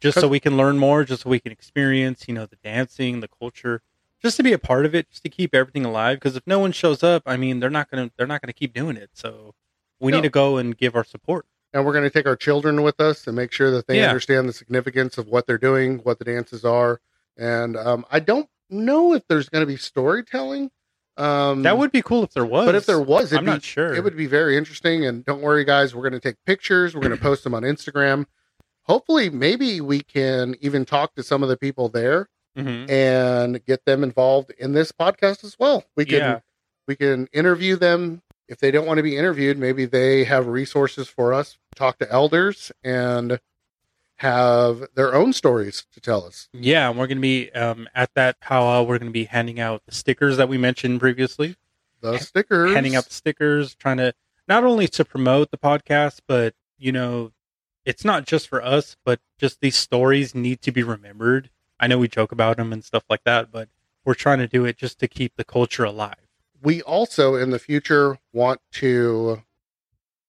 Just 0.01 0.19
so 0.19 0.27
we 0.27 0.41
can 0.41 0.57
learn 0.57 0.77
more, 0.77 1.03
just 1.03 1.23
so 1.23 1.29
we 1.29 1.39
can 1.39 1.51
experience, 1.51 2.25
you 2.27 2.33
know, 2.33 2.45
the 2.45 2.57
dancing, 2.57 3.21
the 3.21 3.29
culture, 3.29 3.81
just 4.21 4.37
to 4.37 4.43
be 4.43 4.51
a 4.51 4.59
part 4.59 4.85
of 4.85 4.93
it, 4.93 5.09
just 5.09 5.23
to 5.23 5.29
keep 5.29 5.55
everything 5.55 5.85
alive. 5.85 6.17
Because 6.17 6.35
if 6.35 6.45
no 6.45 6.59
one 6.59 6.73
shows 6.73 7.01
up, 7.01 7.23
I 7.25 7.37
mean, 7.37 7.59
they're 7.59 7.69
not 7.69 7.89
gonna 7.89 8.11
they're 8.17 8.27
not 8.27 8.41
gonna 8.41 8.53
keep 8.53 8.73
doing 8.73 8.97
it. 8.97 9.11
So 9.13 9.55
we 9.99 10.11
No. 10.11 10.17
need 10.17 10.23
to 10.23 10.29
go 10.29 10.57
and 10.57 10.77
give 10.77 10.95
our 10.95 11.03
support. 11.03 11.45
And 11.73 11.85
we're 11.85 11.91
going 11.93 12.03
to 12.05 12.09
take 12.09 12.25
our 12.25 12.35
children 12.37 12.83
with 12.83 12.99
us 13.01 13.27
and 13.27 13.35
make 13.35 13.51
sure 13.51 13.69
that 13.71 13.87
they 13.87 13.97
Yeah. 13.99 14.07
understand 14.07 14.47
the 14.47 14.53
significance 14.53 15.17
of 15.17 15.27
what 15.27 15.45
they're 15.45 15.57
doing, 15.57 15.99
what 15.99 16.19
the 16.19 16.25
dances 16.25 16.63
are. 16.63 17.01
And 17.37 17.75
um, 17.75 18.05
I 18.09 18.19
don't 18.19 18.49
know 18.69 19.13
if 19.13 19.27
there's 19.27 19.49
going 19.49 19.61
to 19.61 19.65
be 19.67 19.75
storytelling. 19.77 20.71
Um, 21.17 21.63
That 21.63 21.77
would 21.77 21.91
be 21.91 22.01
cool 22.01 22.23
if 22.23 22.31
there 22.31 22.45
was, 22.45 22.65
but 22.65 22.75
if 22.75 22.85
there 22.85 22.99
was, 22.99 23.31
I'm 23.33 23.45
be, 23.45 23.51
not 23.51 23.63
sure. 23.63 23.93
It 23.93 24.03
would 24.03 24.17
be 24.17 24.25
very 24.27 24.57
interesting. 24.57 25.05
And 25.05 25.23
don't 25.25 25.41
worry, 25.41 25.63
guys, 25.63 25.93
we're 25.95 26.01
going 26.01 26.13
to 26.13 26.19
take 26.19 26.35
pictures. 26.45 26.93
We're 26.93 27.01
going 27.01 27.15
to 27.15 27.21
post 27.21 27.43
them 27.43 27.53
on 27.53 27.63
Instagram. 27.63 28.25
Hopefully, 28.83 29.29
maybe 29.29 29.81
we 29.81 30.01
can 30.01 30.55
even 30.61 30.85
talk 30.85 31.15
to 31.15 31.23
some 31.23 31.41
of 31.41 31.49
the 31.49 31.57
people 31.57 31.89
there 31.89 32.27
Mhm. 32.57 32.89
and 32.89 33.65
get 33.65 33.83
them 33.85 34.03
involved 34.03 34.51
in 34.57 34.73
this 34.73 34.91
podcast 34.91 35.43
as 35.43 35.57
well. 35.59 35.83
We 35.95 36.05
can 36.05 36.17
Yeah. 36.19 36.39
we 36.87 36.95
can 36.95 37.27
interview 37.33 37.75
them 37.77 38.21
if 38.47 38.59
they 38.59 38.71
don't 38.71 38.85
want 38.85 38.97
to 38.97 39.03
be 39.03 39.17
interviewed. 39.17 39.57
Maybe 39.57 39.85
they 39.85 40.23
have 40.25 40.47
resources 40.47 41.07
for 41.07 41.33
us. 41.33 41.57
Talk 41.75 41.97
to 41.99 42.11
elders 42.11 42.71
and 42.83 43.39
have 44.17 44.87
their 44.95 45.13
own 45.13 45.33
stories 45.33 45.85
to 45.93 45.99
tell 45.99 46.23
us. 46.25 46.47
Yeah, 46.53 46.89
and 46.89 46.97
we're 46.97 47.07
going 47.07 47.17
to 47.17 47.21
be 47.21 47.51
um, 47.51 47.89
at 47.93 48.13
that 48.13 48.39
powwow. 48.39 48.83
We're 48.83 48.99
going 48.99 49.11
to 49.11 49.13
be 49.13 49.25
handing 49.25 49.59
out 49.59 49.83
the 49.85 49.93
stickers 49.93 50.37
that 50.37 50.47
we 50.49 50.57
mentioned 50.57 50.99
previously. 50.99 51.55
The 52.01 52.17
stickers. 52.19 52.73
Handing 52.73 52.95
out 52.95 53.05
the 53.05 53.13
stickers, 53.13 53.75
trying 53.75 53.97
to 53.97 54.13
not 54.47 54.63
only 54.63 54.87
to 54.89 55.03
promote 55.03 55.51
the 55.51 55.57
podcast, 55.57 56.19
but 56.27 56.53
you 56.77 56.91
know, 56.91 57.31
it's 57.83 58.05
not 58.05 58.25
just 58.25 58.47
for 58.47 58.63
us, 58.63 58.95
but 59.03 59.19
just 59.37 59.59
these 59.61 59.75
stories 59.75 60.33
need 60.33 60.61
to 60.61 60.71
be 60.71 60.83
remembered. 60.83 61.49
I 61.79 61.87
know 61.87 61.97
we 61.97 62.07
joke 62.07 62.31
about 62.31 62.57
them 62.57 62.71
and 62.71 62.83
stuff 62.83 63.03
like 63.09 63.23
that, 63.25 63.51
but 63.51 63.69
we're 64.05 64.13
trying 64.13 64.39
to 64.39 64.47
do 64.47 64.65
it 64.65 64.77
just 64.77 64.99
to 64.99 65.07
keep 65.07 65.35
the 65.35 65.43
culture 65.43 65.83
alive. 65.83 66.24
We 66.61 66.81
also 66.81 67.35
in 67.35 67.49
the 67.51 67.59
future 67.59 68.17
want 68.33 68.61
to 68.73 69.41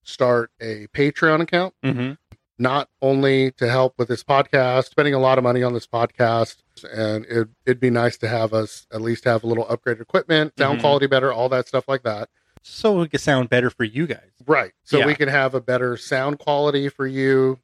start 0.03 0.51
a 0.61 0.87
Patreon 0.89 1.41
account, 1.41 1.74
Mm-hmm. 1.85 2.12
not 2.59 2.89
only 3.03 3.51
to 3.53 3.68
help 3.68 3.95
with 3.99 4.09
this 4.09 4.22
podcast, 4.22 4.85
spending 4.87 5.14
a 5.14 5.18
lot 5.18 5.39
of 5.39 5.45
money 5.45 5.62
on 5.62 5.72
this 5.74 5.87
podcast, 5.87 6.57
and 6.93 7.24
it, 7.27 7.49
it'd 7.66 7.81
be 7.81 7.91
nice 7.91 8.16
to 8.18 8.29
have 8.29 8.53
us 8.55 8.87
at 8.93 9.01
least 9.01 9.24
have 9.24 9.43
a 9.45 9.47
little 9.47 9.64
upgraded 9.66 10.01
equipment, 10.01 10.53
sound 10.59 10.79
Mhm. 10.79 10.83
quality 10.83 11.07
better, 11.07 11.33
all 11.33 11.49
that 11.49 11.66
stuff 11.68 11.89
like 11.89 12.03
that. 12.05 12.29
So 12.62 13.01
it 13.03 13.11
can 13.11 13.20
sound 13.20 13.49
better 13.49 13.70
for 13.70 13.85
you 13.85 14.07
guys. 14.07 14.31
Right. 14.47 14.72
So 14.85 14.99
Yeah. 14.99 15.07
we 15.07 15.14
can 15.14 15.29
have 15.29 15.55
a 15.55 15.61
better 15.61 15.97
sound 15.97 16.39
quality 16.39 16.89
for 16.89 17.07
you. 17.07 17.61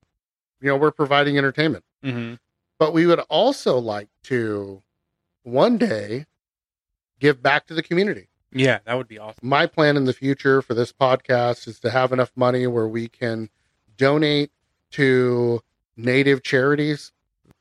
You 0.61 0.69
know, 0.69 0.77
we're 0.77 0.93
providing 0.93 1.37
entertainment. 1.39 1.85
Mm-hmm. 2.05 2.35
But 2.79 2.93
we 2.93 3.07
would 3.07 3.19
also 3.21 3.79
like 3.79 4.09
to 4.25 4.83
one 5.43 5.77
day 5.79 6.27
give 7.19 7.43
back 7.43 7.67
to 7.67 7.75
the 7.75 7.83
community. 7.83 8.29
Yeah, 8.53 8.81
that 8.85 8.95
would 8.95 9.09
be 9.09 9.19
awesome. 9.19 9.39
My 9.43 9.67
plan 9.67 9.97
in 9.97 10.05
the 10.05 10.13
future 10.13 10.61
for 10.63 10.75
this 10.75 10.93
podcast 10.93 11.67
is 11.67 11.81
to 11.81 11.91
have 11.91 12.13
enough 12.13 12.33
money 12.37 12.67
where 12.67 12.87
we 12.89 13.09
can 13.09 13.49
donate 13.97 14.51
to 14.93 15.61
native 15.97 16.43
charities 16.43 17.13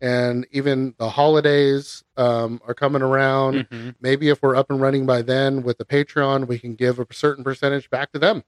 and 0.02 0.46
even 0.52 0.96
the 0.98 1.10
holidays 1.12 2.04
um, 2.18 2.60
are 2.68 2.74
coming 2.74 3.02
around. 3.02 3.68
Mhm. 3.70 3.96
Maybe 4.02 4.30
if 4.30 4.42
we're 4.42 4.56
up 4.56 4.70
and 4.70 4.82
running 4.82 5.06
by 5.06 5.22
then 5.22 5.64
with 5.64 5.78
the 5.78 5.86
Patreon, 5.86 6.48
we 6.48 6.58
can 6.60 6.76
give 6.76 7.00
a 7.00 7.06
certain 7.12 7.44
percentage 7.44 7.89
back 7.89 8.12
to 8.14 8.20
them. 8.20 8.44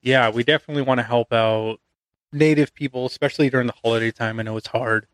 yeah, 0.00 0.30
we 0.30 0.44
definitely 0.44 0.82
want 0.82 0.98
to 0.98 1.02
help 1.02 1.32
out 1.32 1.80
native 2.32 2.72
people, 2.74 3.04
especially 3.06 3.50
during 3.50 3.66
the 3.66 3.74
holiday 3.82 4.10
time. 4.12 4.38
I 4.38 4.42
know 4.44 4.56
it's 4.56 4.68
hard 4.68 5.06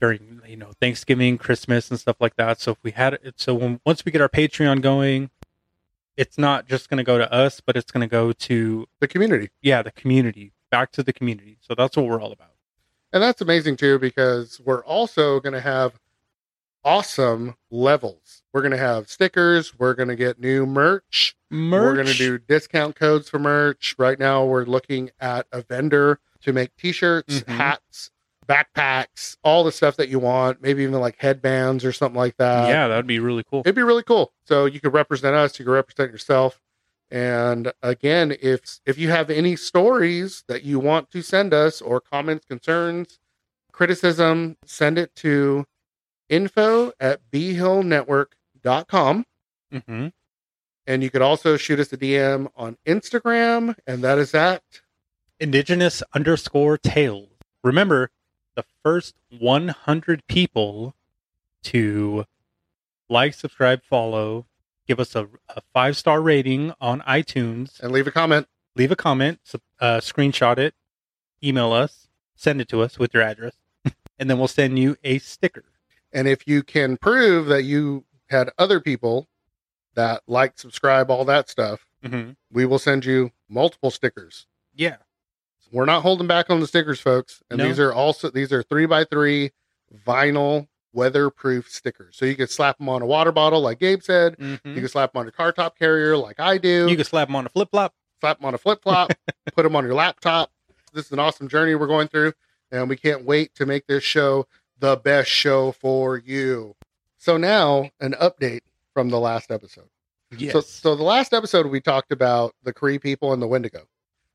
during 0.00 0.40
you 0.46 0.56
know 0.56 0.72
Thanksgiving, 0.80 1.38
Christmas, 1.38 1.88
and 1.90 2.00
stuff 2.00 2.16
like 2.20 2.34
that. 2.36 2.60
So 2.60 2.72
if 2.72 2.78
we 2.82 2.90
had 2.90 3.14
it, 3.14 3.34
so 3.36 3.54
when, 3.54 3.80
once 3.86 4.04
we 4.04 4.10
get 4.12 4.20
our 4.20 4.28
Patreon 4.28 4.80
going, 4.82 5.30
it's 6.16 6.36
not 6.38 6.66
just 6.66 6.88
going 6.90 6.98
to 6.98 7.04
go 7.04 7.18
to 7.18 7.30
us, 7.32 7.60
but 7.60 7.76
it's 7.76 7.90
going 7.90 8.02
to 8.06 8.10
go 8.10 8.32
to 8.32 8.86
The 9.00 9.08
community. 9.08 9.50
yeah 9.62 9.82
the 9.82 9.92
community, 9.92 10.52
back 10.70 10.92
to 10.92 11.02
the 11.02 11.12
community. 11.12 11.58
So 11.60 11.74
that's 11.74 11.96
what 11.96 12.06
we're 12.06 12.20
all 12.20 12.32
about. 12.32 12.48
And 13.12 13.22
that's 13.22 13.40
amazing 13.40 13.76
too, 13.76 13.98
because 13.98 14.60
we're 14.64 14.84
also 14.84 15.38
going 15.40 15.52
to 15.54 15.60
have 15.60 15.98
awesome 16.84 17.54
levels. 17.70 18.42
We're 18.52 18.62
going 18.62 18.72
to 18.72 18.78
have 18.78 19.08
stickers. 19.08 19.78
We're 19.78 19.94
going 19.94 20.08
to 20.08 20.16
get 20.16 20.40
new 20.40 20.66
merch. 20.66 21.36
We're 21.50 21.94
going 21.94 22.06
to 22.06 22.14
do 22.14 22.38
discount 22.38 22.96
codes 22.96 23.28
for 23.28 23.38
merch. 23.38 23.94
Right 23.98 24.18
now, 24.18 24.44
we're 24.44 24.64
looking 24.64 25.10
at 25.20 25.46
a 25.52 25.62
vendor 25.62 26.18
to 26.42 26.52
make 26.52 26.74
t 26.76 26.90
shirts, 26.92 27.40
Mhm. 27.40 27.48
hats, 27.56 28.10
backpacks, 28.52 29.36
all 29.42 29.64
the 29.64 29.72
stuff 29.72 29.96
that 29.96 30.08
you 30.08 30.18
want, 30.18 30.60
maybe 30.62 30.82
even 30.82 31.00
like 31.00 31.16
headbands 31.18 31.84
or 31.84 31.92
something 31.92 32.18
like 32.18 32.36
that. 32.36 32.68
yeah, 32.68 32.88
that 32.88 32.96
would 32.96 33.06
be 33.06 33.18
really 33.18 33.44
cool. 33.48 33.60
It'd 33.60 33.74
be 33.74 33.82
really 33.82 34.02
cool. 34.02 34.32
So 34.44 34.66
you 34.66 34.80
could 34.80 34.92
represent 34.92 35.34
us, 35.34 35.58
you 35.58 35.64
could 35.64 35.72
represent 35.72 36.10
yourself. 36.12 36.60
And 37.10 37.72
again, 37.82 38.34
if 38.40 38.80
if 38.86 38.98
you 38.98 39.10
have 39.10 39.28
any 39.30 39.54
stories 39.56 40.44
that 40.48 40.62
you 40.64 40.78
want 40.78 41.10
to 41.10 41.22
send 41.22 41.52
us 41.52 41.80
or 41.82 42.00
comments, 42.00 42.46
concerns, 42.46 43.18
criticism, 43.70 44.56
send 44.64 44.98
it 44.98 45.14
to 45.16 45.66
info 46.28 46.92
at 46.98 47.20
behillnetwork.com. 47.30 49.26
hmm 49.70 50.06
And 50.86 51.02
you 51.02 51.10
could 51.10 51.22
also 51.22 51.56
shoot 51.56 51.78
us 51.80 51.92
a 51.92 51.96
DM 51.98 52.48
on 52.56 52.76
Instagram, 52.86 53.76
and 53.86 54.02
that 54.02 54.18
is 54.18 54.34
at 54.34 54.62
Indigenous 55.38 56.02
underscore 56.14 56.78
tales. 56.78 57.28
Remember, 57.62 58.10
the 58.54 58.64
first 58.82 59.14
100 59.38 60.26
people 60.26 60.94
to 61.64 62.24
like, 63.08 63.34
subscribe, 63.34 63.82
follow, 63.84 64.46
give 64.86 64.98
us 65.00 65.14
a, 65.14 65.28
a 65.50 65.60
five 65.72 65.96
star 65.96 66.20
rating 66.20 66.72
on 66.80 67.00
iTunes, 67.02 67.80
and 67.80 67.92
leave 67.92 68.06
a 68.06 68.10
comment. 68.10 68.46
leave 68.74 68.90
a 68.90 68.96
comment, 68.96 69.38
uh, 69.80 69.98
screenshot 69.98 70.58
it, 70.58 70.74
email 71.44 71.72
us, 71.72 72.08
send 72.34 72.60
it 72.60 72.68
to 72.68 72.80
us 72.82 72.98
with 72.98 73.12
your 73.14 73.22
address, 73.22 73.54
and 74.18 74.28
then 74.30 74.38
we'll 74.38 74.48
send 74.48 74.78
you 74.78 74.96
a 75.04 75.18
sticker. 75.18 75.64
And 76.12 76.26
if 76.28 76.46
you 76.46 76.62
can 76.62 76.96
prove 76.96 77.46
that 77.46 77.62
you 77.64 78.04
had 78.28 78.50
other 78.58 78.80
people 78.80 79.28
that 79.94 80.22
like, 80.26 80.58
subscribe, 80.58 81.10
all 81.10 81.24
that 81.26 81.48
stuff, 81.48 81.86
Mm-hmm. 82.02 82.32
we 82.50 82.64
will 82.66 82.80
send 82.80 83.04
you 83.04 83.30
multiple 83.48 83.92
stickers. 83.92 84.48
Yeah. 84.74 84.96
We're 85.72 85.86
not 85.86 86.02
holding 86.02 86.26
back 86.26 86.50
on 86.50 86.60
the 86.60 86.66
stickers, 86.66 87.00
folks. 87.00 87.42
And 87.50 87.58
No. 87.58 87.64
these 87.66 87.78
are 87.80 87.92
also 87.92 88.30
these 88.30 88.52
are 88.52 88.62
three 88.62 88.86
by 88.86 89.04
three 89.04 89.52
vinyl 90.06 90.68
weatherproof 90.92 91.70
stickers. 91.70 92.16
So 92.16 92.26
you 92.26 92.34
could 92.36 92.50
slap 92.50 92.78
them 92.78 92.88
on 92.88 93.00
a 93.02 93.06
water 93.06 93.32
bottle, 93.32 93.60
like 93.62 93.78
Gabe 93.78 94.02
said. 94.02 94.36
You 94.38 94.58
Mhm. 94.58 94.74
can 94.74 94.88
slap 94.88 95.12
them 95.14 95.20
on 95.20 95.28
a 95.28 95.32
car 95.32 95.50
top 95.52 95.78
carrier, 95.78 96.16
like 96.16 96.38
I 96.38 96.58
do. 96.58 96.86
You 96.88 96.96
can 96.96 97.04
slap 97.04 97.28
them 97.28 97.36
on 97.36 97.46
a 97.46 97.48
flip 97.48 97.70
flop. 97.70 97.94
slap 98.20 98.38
them 98.38 98.46
on 98.46 98.54
a 98.54 98.58
flip 98.58 98.80
flop, 98.82 99.10
put 99.56 99.62
them 99.64 99.74
on 99.74 99.84
your 99.84 99.94
laptop. 99.94 100.50
this 100.92 101.06
is 101.06 101.12
an 101.12 101.18
awesome 101.18 101.48
journey 101.48 101.74
we're 101.74 101.86
going 101.88 102.06
through, 102.06 102.32
and 102.70 102.88
we 102.88 102.96
can't 102.96 103.24
wait 103.24 103.54
to 103.54 103.64
make 103.66 103.86
this 103.86 104.04
show 104.04 104.46
the 104.78 104.94
best 104.96 105.30
show 105.30 105.72
for 105.72 106.18
you. 106.18 106.76
So 107.18 107.36
now 107.38 107.90
an 107.98 108.12
update 108.20 108.60
from 108.92 109.08
the 109.08 109.18
last 109.18 109.50
episode. 109.50 109.88
Yes. 110.36 110.52
So, 110.52 110.60
so 110.60 110.94
the 110.94 111.02
last 111.02 111.32
episode 111.32 111.66
we 111.66 111.80
talked 111.80 112.12
about 112.12 112.54
the 112.62 112.72
Cree 112.74 112.98
people 112.98 113.32
and 113.32 113.40
the 113.42 113.46
Wendigo. 113.48 113.86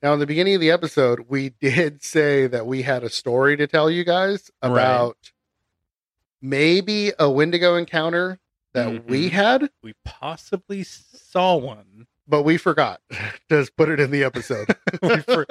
Now, 0.01 0.13
in 0.13 0.19
the 0.19 0.27
beginning 0.27 0.55
of 0.55 0.61
the 0.61 0.71
episode, 0.71 1.25
we 1.27 1.49
did 1.61 2.03
say 2.03 2.47
that 2.47 2.65
we 2.67 2.83
had 2.83 3.03
a 3.03 3.09
story 3.09 3.57
to 3.57 3.67
tell 3.67 3.89
you 3.89 4.03
guys 4.03 4.51
Right. 4.63 4.71
about 4.71 5.17
maybe 6.41 7.11
a 7.17 7.29
Wendigo 7.29 7.75
encounter 7.75 8.39
that 8.73 9.05
we 9.05 9.29
Mhm. 9.29 9.31
had, 9.31 9.69
we 9.81 9.93
possibly 10.05 10.83
saw 10.83 11.55
one. 11.55 12.07
but 12.29 12.43
we 12.43 12.57
forgot 12.57 13.01
to 13.49 13.65
put 13.77 13.87
it 13.89 13.99
in 14.01 14.11
the 14.11 14.23
episode. 14.23 14.67
we, 15.01 15.17
for, 15.21 15.45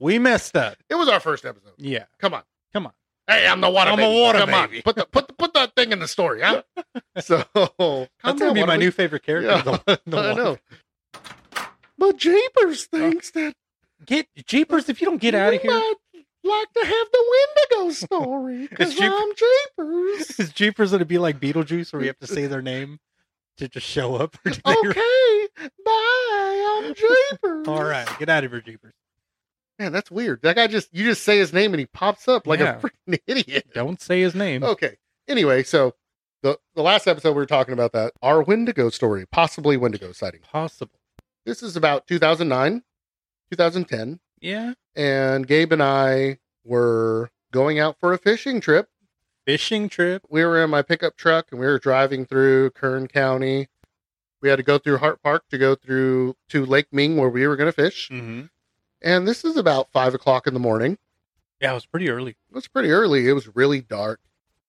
we 0.00 0.18
messed 0.18 0.56
up. 0.56 0.76
it 0.88 0.94
was 0.94 1.06
our 1.08 1.20
first 1.20 1.44
episode. 1.44 1.74
Yeah. 1.76 2.06
Come 2.18 2.32
on. 2.34 2.42
Come 2.72 2.86
on. 2.86 2.92
Hey, 3.28 3.46
I'm 3.46 3.60
the 3.60 3.70
water 3.70 3.90
I'm 3.92 4.00
a 4.00 4.10
water 4.10 4.38
Come 4.40 4.50
baby. 4.50 4.78
on. 4.78 4.82
Put 4.82 4.96
the 4.96 5.04
put 5.06 5.28
the, 5.28 5.34
put 5.34 5.54
that 5.54 5.76
thing 5.76 5.92
in 5.92 6.00
the 6.00 6.08
story, 6.08 6.40
huh? 6.40 6.62
So 7.20 7.44
That's 7.54 8.40
gonna 8.40 8.52
be 8.54 8.60
my 8.62 8.74
baby. 8.74 8.78
new 8.86 8.90
favorite 8.90 9.22
character. 9.24 9.48
Yeah, 9.50 9.62
the- 9.84 10.00
the 10.06 10.18
I 10.18 10.34
know. 10.34 10.58
But 11.98 12.16
Jeepers 12.16 12.86
thinks 12.86 13.30
that 13.32 13.54
Get 14.06 14.26
Jeepers 14.46 14.88
if 14.88 15.00
you 15.00 15.06
don't 15.06 15.20
get 15.20 15.34
out 15.34 15.54
of 15.54 15.62
we 15.62 15.68
here. 15.68 15.70
might 15.70 15.94
like 16.44 16.72
to 16.72 16.84
have 16.84 17.06
the 17.12 17.24
Wendigo 17.70 17.92
story 17.92 18.66
because 18.70 18.94
Jeep- 18.94 19.12
I'm 19.12 19.28
Jeepers. 19.34 20.30
Is 20.40 20.52
Jeepers 20.52 20.90
gonna 20.92 21.04
be 21.04 21.18
like 21.18 21.38
Beetlejuice 21.40 21.92
where 21.92 22.02
you 22.02 22.08
have 22.08 22.18
to 22.18 22.26
say 22.26 22.46
their 22.46 22.62
name 22.62 22.98
to 23.58 23.68
just 23.68 23.86
show 23.86 24.16
up? 24.16 24.36
Or 24.44 24.50
okay, 24.66 25.48
bye. 25.84 26.80
I'm 26.84 26.94
Jeepers. 26.94 27.68
All 27.68 27.84
right, 27.84 28.08
get 28.18 28.28
out 28.28 28.44
of 28.44 28.50
here, 28.50 28.60
Jeepers. 28.60 28.94
man, 29.78 29.92
that's 29.92 30.10
weird. 30.10 30.42
That 30.42 30.56
guy 30.56 30.66
just 30.66 30.88
you 30.92 31.04
just 31.04 31.22
say 31.22 31.38
his 31.38 31.52
name 31.52 31.72
and 31.72 31.80
he 31.80 31.86
pops 31.86 32.28
up 32.28 32.46
like 32.46 32.60
Yeah. 32.60 32.78
a 32.78 32.80
freaking 32.80 33.18
idiot. 33.26 33.66
Don't 33.74 34.00
say 34.00 34.20
his 34.20 34.34
name. 34.34 34.64
Okay. 34.64 34.96
Anyway, 35.28 35.62
so 35.62 35.94
the 36.42 36.58
the 36.74 36.82
last 36.82 37.06
episode 37.06 37.30
we 37.32 37.36
were 37.36 37.46
talking 37.46 37.72
about 37.72 37.92
that 37.92 38.12
our 38.22 38.42
Wendigo 38.42 38.90
story, 38.90 39.26
possibly 39.26 39.76
Wendigo 39.76 40.10
sighting. 40.12 40.40
Possible. 40.40 40.98
This 41.46 41.62
is 41.62 41.76
about 41.76 42.06
2009, 42.06 42.82
2010, 43.56 44.18
Yeah. 44.40 44.72
and 44.96 45.46
Gabe 45.46 45.72
and 45.72 45.82
I 45.82 46.38
were 46.64 47.30
going 47.50 47.78
out 47.78 47.98
for 48.00 48.12
a 48.12 48.18
fishing 48.18 48.60
trip. 48.60 48.88
Fishing 49.44 49.88
trip. 49.88 50.22
We 50.30 50.44
were 50.44 50.62
in 50.62 50.70
my 50.70 50.82
pickup 50.82 51.16
truck 51.16 51.48
and 51.50 51.60
we 51.60 51.66
were 51.66 51.78
driving 51.78 52.24
through 52.24 52.70
Kern 52.70 53.08
County. 53.08 53.68
We 54.40 54.48
had 54.48 54.56
to 54.56 54.62
go 54.62 54.78
through 54.78 54.98
Hart 54.98 55.22
Park 55.22 55.44
to 55.50 55.58
go 55.58 55.74
through 55.74 56.36
to 56.48 56.64
Lake 56.64 56.86
Ming 56.92 57.16
where 57.16 57.28
we 57.28 57.46
were 57.46 57.56
going 57.56 57.68
to 57.68 57.72
fish. 57.72 58.08
Mm-hmm. 58.10 58.42
And 59.02 59.28
this 59.28 59.44
is 59.44 59.56
about 59.56 59.90
five 59.92 60.14
o'clock 60.14 60.46
in 60.46 60.54
the 60.54 60.60
morning. 60.60 60.96
Yeah, 61.60 61.72
it 61.72 61.74
was 61.74 61.86
pretty 61.86 62.08
early. 62.08 62.36
It 62.50 62.54
was 62.54 62.68
pretty 62.68 62.90
early. 62.90 63.28
It 63.28 63.32
was 63.32 63.54
really 63.54 63.80
dark. 63.80 64.20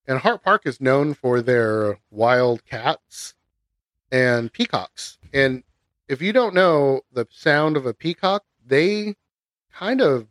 And 0.08 0.20
Hart 0.20 0.44
Park 0.44 0.64
is 0.66 0.82
known 0.82 1.14
for 1.14 1.42
their 1.42 2.00
wild 2.12 2.66
cats 2.66 3.36
and 4.12 4.52
peacocks. 4.52 5.18
And 5.32 5.64
if 6.10 6.22
you 6.22 6.34
don't 6.34 6.54
know 6.54 7.02
the 7.12 7.28
sound 7.32 7.78
of 7.78 7.86
a 7.86 7.94
peacock, 7.94 8.44
they 8.66 9.16
kind 9.74 10.02
of 10.02 10.28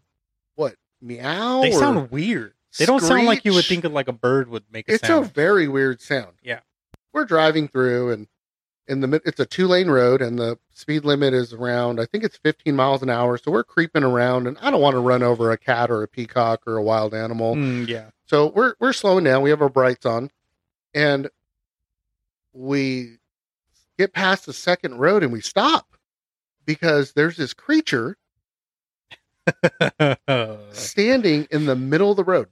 what 0.54 0.76
meow. 1.00 1.62
They 1.62 1.72
sound 1.72 2.10
weird. 2.10 2.54
They 2.78 2.86
don't 2.86 3.00
sound 3.00 3.26
like 3.26 3.44
you 3.44 3.52
would 3.52 3.64
think 3.64 3.84
of 3.84 3.92
like 3.92 4.08
a 4.08 4.12
bird 4.12 4.48
would 4.48 4.64
make 4.72 4.88
a 4.88 4.94
It's 4.94 5.08
a 5.08 5.20
very 5.20 5.68
weird 5.68 6.00
sound. 6.00 6.32
Yeah. 6.42 6.60
We're 7.12 7.26
driving 7.26 7.68
through 7.68 8.12
and 8.12 8.28
in 8.88 9.00
the 9.00 9.20
it's 9.24 9.38
a 9.38 9.46
two 9.46 9.68
lane 9.68 9.88
road 9.88 10.20
and 10.22 10.38
the 10.38 10.58
speed 10.72 11.04
limit 11.04 11.34
is 11.34 11.52
around 11.52 12.00
I 12.00 12.06
think 12.06 12.24
it's 12.24 12.36
15 12.38 12.74
miles 12.74 13.02
an 13.02 13.10
hour. 13.10 13.36
So 13.36 13.50
we're 13.50 13.64
creeping 13.64 14.02
around 14.02 14.46
and 14.46 14.56
I 14.58 14.70
don't 14.70 14.80
want 14.80 14.94
to 14.94 15.00
run 15.00 15.22
over 15.22 15.50
a 15.50 15.58
cat 15.58 15.90
or 15.90 16.02
a 16.02 16.08
peacock 16.08 16.62
or 16.66 16.76
a 16.76 16.82
wild 16.82 17.14
animal. 17.14 17.54
Mm, 17.54 17.86
yeah. 17.88 18.10
So 18.24 18.46
we're 18.46 18.74
we're 18.80 18.94
slowing 18.94 19.24
down. 19.24 19.42
We 19.42 19.50
have 19.50 19.60
our 19.60 19.68
brights 19.68 20.06
on, 20.06 20.30
and 20.94 21.28
we 22.54 23.18
get 23.98 24.14
past 24.14 24.46
the 24.46 24.52
second 24.52 24.98
road 24.98 25.22
and 25.22 25.32
we 25.32 25.40
stop 25.40 25.96
because 26.64 27.12
there's 27.12 27.36
this 27.36 27.52
creature 27.52 28.16
standing 30.72 31.46
in 31.50 31.66
the 31.66 31.76
middle 31.76 32.10
of 32.10 32.16
the 32.16 32.24
road 32.24 32.48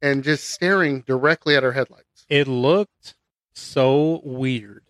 and 0.00 0.22
just 0.24 0.50
staring 0.50 1.00
directly 1.02 1.56
at 1.56 1.64
our 1.64 1.72
headlights. 1.72 2.26
it 2.28 2.48
looked 2.48 3.14
so 3.54 4.20
weird. 4.24 4.82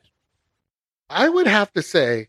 I 1.10 1.28
would 1.28 1.46
have 1.46 1.72
to 1.72 1.82
say 1.82 2.28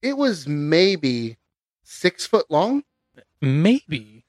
it 0.00 0.16
was 0.16 0.46
maybe 0.48 1.36
six 1.82 2.26
foot 2.26 2.50
long. 2.50 2.84
Maybe 3.40 4.24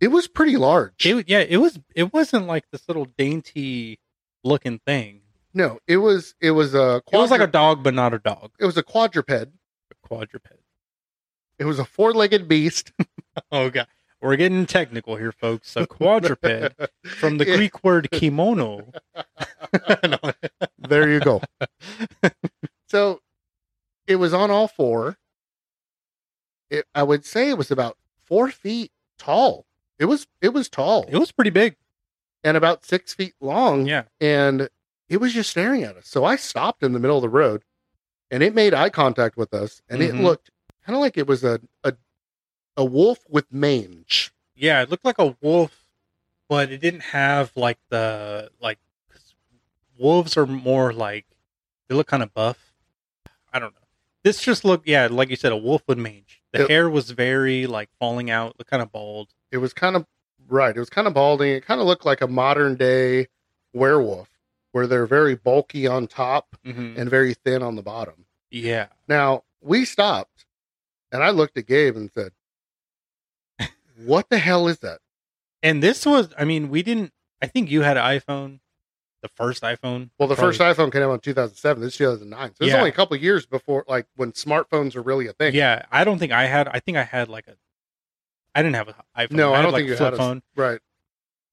It 0.00 0.08
was 0.08 0.26
pretty 0.28 0.56
large. 0.56 1.04
it. 1.04 1.28
Yeah, 1.28 1.40
it 1.40 1.56
was. 1.58 1.78
It 1.94 2.12
wasn't 2.12 2.46
like 2.46 2.64
this 2.70 2.88
little 2.88 3.06
dainty 3.18 3.98
looking 4.44 4.78
thing. 4.86 5.20
no, 5.52 5.80
it 5.86 5.96
was 5.98 6.34
it 6.40 6.52
was 6.52 6.74
a 6.74 7.02
It 7.12 7.16
was 7.16 7.30
like 7.30 7.40
a 7.40 7.46
dog, 7.46 7.82
but 7.82 7.92
not 7.94 8.14
a 8.14 8.18
dog. 8.18 8.52
it 8.58 8.64
was 8.66 8.76
a 8.76 8.82
quadruped. 8.82 9.30
A 9.30 9.48
quadruped. 10.02 10.52
It 11.58 11.64
was 11.64 11.78
a 11.78 11.84
four 11.84 12.12
legged 12.12 12.48
beast. 12.48 12.92
Oh 13.52 13.68
god, 13.68 13.86
we're 14.22 14.36
getting 14.36 14.64
technical 14.64 15.16
here, 15.16 15.30
folks. 15.30 15.76
A 15.76 15.86
quadruped 15.86 16.72
from 17.04 17.36
the. 17.36 17.44
Greek 17.56 17.84
word 17.84 18.10
kimono. 18.10 18.92
No. 20.02 20.18
there 20.78 21.10
you 21.12 21.20
go. 21.20 21.42
so 22.88 23.20
it 24.06 24.16
was 24.16 24.32
on 24.32 24.50
all 24.50 24.68
four. 24.68 25.18
It, 26.70 26.86
I 26.94 27.02
would 27.02 27.24
say 27.26 27.50
it 27.50 27.58
was 27.58 27.70
about 27.70 27.98
four 28.24 28.50
feet 28.50 28.90
tall. 29.18 29.66
It 29.98 30.06
was 30.06 30.26
it 30.40 30.50
was 30.54 30.68
tall 30.70 31.04
It 31.10 31.18
was 31.18 31.30
pretty 31.32 31.50
big. 31.50 31.76
and 32.42 32.56
about 32.56 32.84
six 32.86 33.12
feet 33.12 33.34
long. 33.40 33.86
Yeah. 33.86 34.04
and 34.20 34.68
it 35.10 35.18
was 35.18 35.32
just 35.34 35.50
staring 35.50 35.82
at 35.84 35.96
us. 35.96 36.08
So 36.08 36.24
I 36.24 36.36
stopped 36.36 36.82
in 36.82 36.92
the 36.92 36.98
middle 36.98 37.16
of 37.18 37.22
the 37.22 37.28
road, 37.28 37.62
and 38.30 38.42
it 38.42 38.54
made 38.54 38.72
eye 38.74 38.88
contact 38.90 39.36
with 39.36 39.52
us, 39.54 39.82
and 39.90 40.02
it 40.02 40.14
Mhm. 40.14 40.22
looked 40.22 40.50
kind 40.86 40.96
of 40.96 41.00
like 41.00 41.16
it 41.18 41.26
was 41.26 41.44
a 41.44 41.60
a 41.84 41.94
a 42.76 42.84
wolf 42.84 43.18
with 43.28 43.52
mange. 43.52 44.32
Yeah, 44.54 44.82
it 44.82 44.90
looked 44.90 45.04
like 45.04 45.18
a 45.18 45.36
wolf, 45.40 45.88
but 46.48 46.70
it 46.70 46.78
didn't 46.80 47.00
have 47.00 47.52
like 47.56 47.78
the 47.90 48.50
like 48.60 48.78
'cause 49.10 49.34
wolves 49.98 50.36
are 50.36 50.46
more 50.46 50.92
like 50.92 51.26
they 51.88 51.94
look 51.94 52.06
kind 52.06 52.22
of 52.22 52.32
buff. 52.32 52.72
I 53.52 53.58
don't 53.58 53.74
know. 53.74 53.80
This 54.22 54.40
just 54.40 54.64
looked 54.64 54.86
yeah, 54.88 55.08
like 55.10 55.30
you 55.30 55.36
said, 55.36 55.52
a 55.52 55.56
wolf 55.56 55.82
with 55.86 55.98
mange. 55.98 56.42
The 56.52 56.62
It- 56.62 56.70
hair 56.70 56.88
was 56.88 57.10
very 57.10 57.66
like 57.66 57.90
falling 57.98 58.30
out, 58.30 58.58
looked 58.58 58.70
kind 58.70 58.82
of 58.82 58.90
bald. 58.92 59.34
It 59.50 59.58
was 59.58 59.72
kind 59.72 59.96
of 59.96 60.06
right. 60.48 60.74
It 60.76 60.80
was 60.80 60.90
kind 60.90 61.06
of 61.06 61.14
balding. 61.14 61.52
It 61.52 61.64
kind 61.64 61.80
of 61.80 61.86
looked 61.86 62.04
like 62.06 62.20
a 62.20 62.26
modern 62.26 62.76
day 62.76 63.26
werewolf, 63.72 64.28
where 64.72 64.86
they're 64.86 65.06
very 65.06 65.34
bulky 65.34 65.86
on 65.86 66.06
top 66.06 66.56
Mm-hmm. 66.64 66.98
and 66.98 67.10
very 67.10 67.34
thin 67.34 67.62
on 67.62 67.76
the 67.76 67.82
bottom. 67.82 68.24
Yeah, 68.50 68.86
Now 69.08 69.42
we 69.60 69.84
stopped, 69.84 70.45
and 71.12 71.22
I 71.22 71.30
looked 71.30 71.56
at 71.56 71.66
Gabe 71.66 71.96
and 71.96 72.10
said, 72.12 72.32
"What 73.96 74.28
the 74.28 74.38
hell 74.38 74.68
is 74.68 74.78
that?" 74.80 75.00
and 75.62 75.82
this 75.82 76.04
was 76.06 76.28
I 76.38 76.44
mean 76.44 76.68
we 76.70 76.82
didn't. 76.82 77.12
I 77.42 77.46
think 77.46 77.70
you 77.70 77.82
had 77.82 77.96
an 77.96 78.04
iPhone, 78.04 78.60
the 79.22 79.28
first 79.28 79.62
iPhone. 79.62 80.10
Well, 80.18 80.28
the 80.28 80.34
Probably- 80.34 80.56
first 80.56 80.78
iPhone 80.78 80.90
came 80.92 81.02
out 81.02 81.12
in 81.14 81.20
2007. 81.20 81.82
This 81.82 81.92
is 81.92 81.98
2009. 81.98 82.54
So 82.54 82.64
it's 82.64 82.72
Yeah. 82.72 82.78
only 82.78 82.90
a 82.90 82.92
couple 82.94 83.16
years 83.16 83.44
before, 83.46 83.84
like, 83.88 84.06
when 84.16 84.32
smartphones 84.32 84.94
were 84.94 85.02
really 85.02 85.26
a 85.26 85.32
thing. 85.34 85.54
Yeah, 85.54 85.84
I 85.90 86.04
don't 86.04 86.18
think 86.18 86.32
I 86.32 86.46
had. 86.46 86.68
I 86.68 86.80
think 86.80 86.96
I 86.96 87.02
had 87.04 87.28
like 87.28 87.46
a. 87.46 87.56
I 88.54 88.62
didn't 88.62 88.76
have 88.76 88.88
an 88.88 88.94
iPhone. 89.16 89.32
No, 89.32 89.52
I, 89.52 89.58
I 89.58 89.62
don't 89.62 89.72
like 89.72 89.80
think 89.80 89.90
you 89.98 90.04
had 90.04 90.14
a 90.14 90.16
phone. 90.16 90.42
Right. 90.56 90.80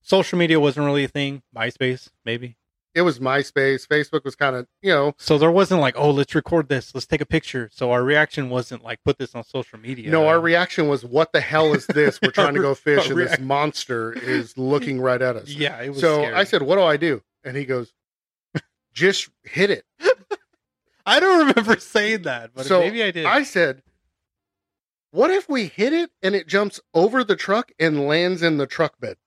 Social 0.02 0.38
media 0.38 0.60
wasn't 0.60 0.86
really 0.86 1.04
a 1.04 1.08
thing. 1.10 1.44
MySpace, 1.56 2.10
maybe. 2.26 2.58
It 2.96 3.02
was 3.02 3.20
MySpace. 3.20 3.88
Facebook 3.88 4.24
was 4.24 4.36
kind 4.36 4.56
of, 4.56 4.68
you 4.82 4.92
know, 4.92 5.14
So 5.18 5.38
there 5.38 5.52
wasn't 5.52 5.82
like, 5.82 5.96
oh, 5.98 6.12
let's 6.12 6.36
record 6.36 6.70
this, 6.70 6.94
let's 6.94 7.08
take 7.08 7.22
a 7.22 7.26
picture. 7.26 7.70
So 7.74 7.92
our 7.92 8.04
reaction 8.04 8.50
wasn't 8.50 8.84
like, 8.84 9.04
put 9.04 9.18
this 9.18 9.34
on 9.34 9.44
social 9.44 9.80
media. 9.80 10.10
no, 10.12 10.28
our 10.28 10.40
reaction 10.40 10.88
was, 10.88 11.04
what 11.04 11.32
the 11.34 11.42
hell 11.42 11.74
is 11.74 11.88
this? 11.88 12.20
We're 12.22 12.32
trying 12.42 12.54
to 12.54 12.62
go 12.62 12.76
fish, 12.76 13.10
and 13.10 13.18
this 13.20 13.40
monster 13.40 14.14
is 14.14 14.58
looking 14.58 15.02
right 15.02 15.22
at 15.22 15.36
us. 15.36 15.50
yeah, 15.50 15.82
it 15.82 15.90
was. 15.90 16.00
So 16.02 16.18
scary. 16.22 16.36
I 16.36 16.44
said, 16.44 16.62
what 16.62 16.76
do 16.76 16.84
I 16.84 16.98
do? 16.98 17.22
And 17.44 17.58
he 17.58 17.66
goes, 17.66 17.94
just 18.94 19.30
hit 19.44 19.72
it. 19.72 19.86
I 21.06 21.20
don't 21.20 21.48
remember 21.48 21.80
saying 21.80 22.22
that, 22.24 22.52
but 22.54 22.66
So 22.66 22.80
maybe 22.80 23.04
I 23.04 23.12
did. 23.12 23.26
I 23.26 23.44
said, 23.44 23.82
what 25.12 25.32
if 25.32 25.50
we 25.50 25.66
hit 25.68 25.94
it 25.94 26.12
and 26.22 26.34
it 26.36 26.48
jumps 26.48 26.80
over 26.94 27.24
the 27.24 27.36
truck 27.36 27.72
and 27.80 28.08
lands 28.08 28.42
in 28.42 28.58
the 28.58 28.66
truck 28.68 29.00
bed? 29.00 29.18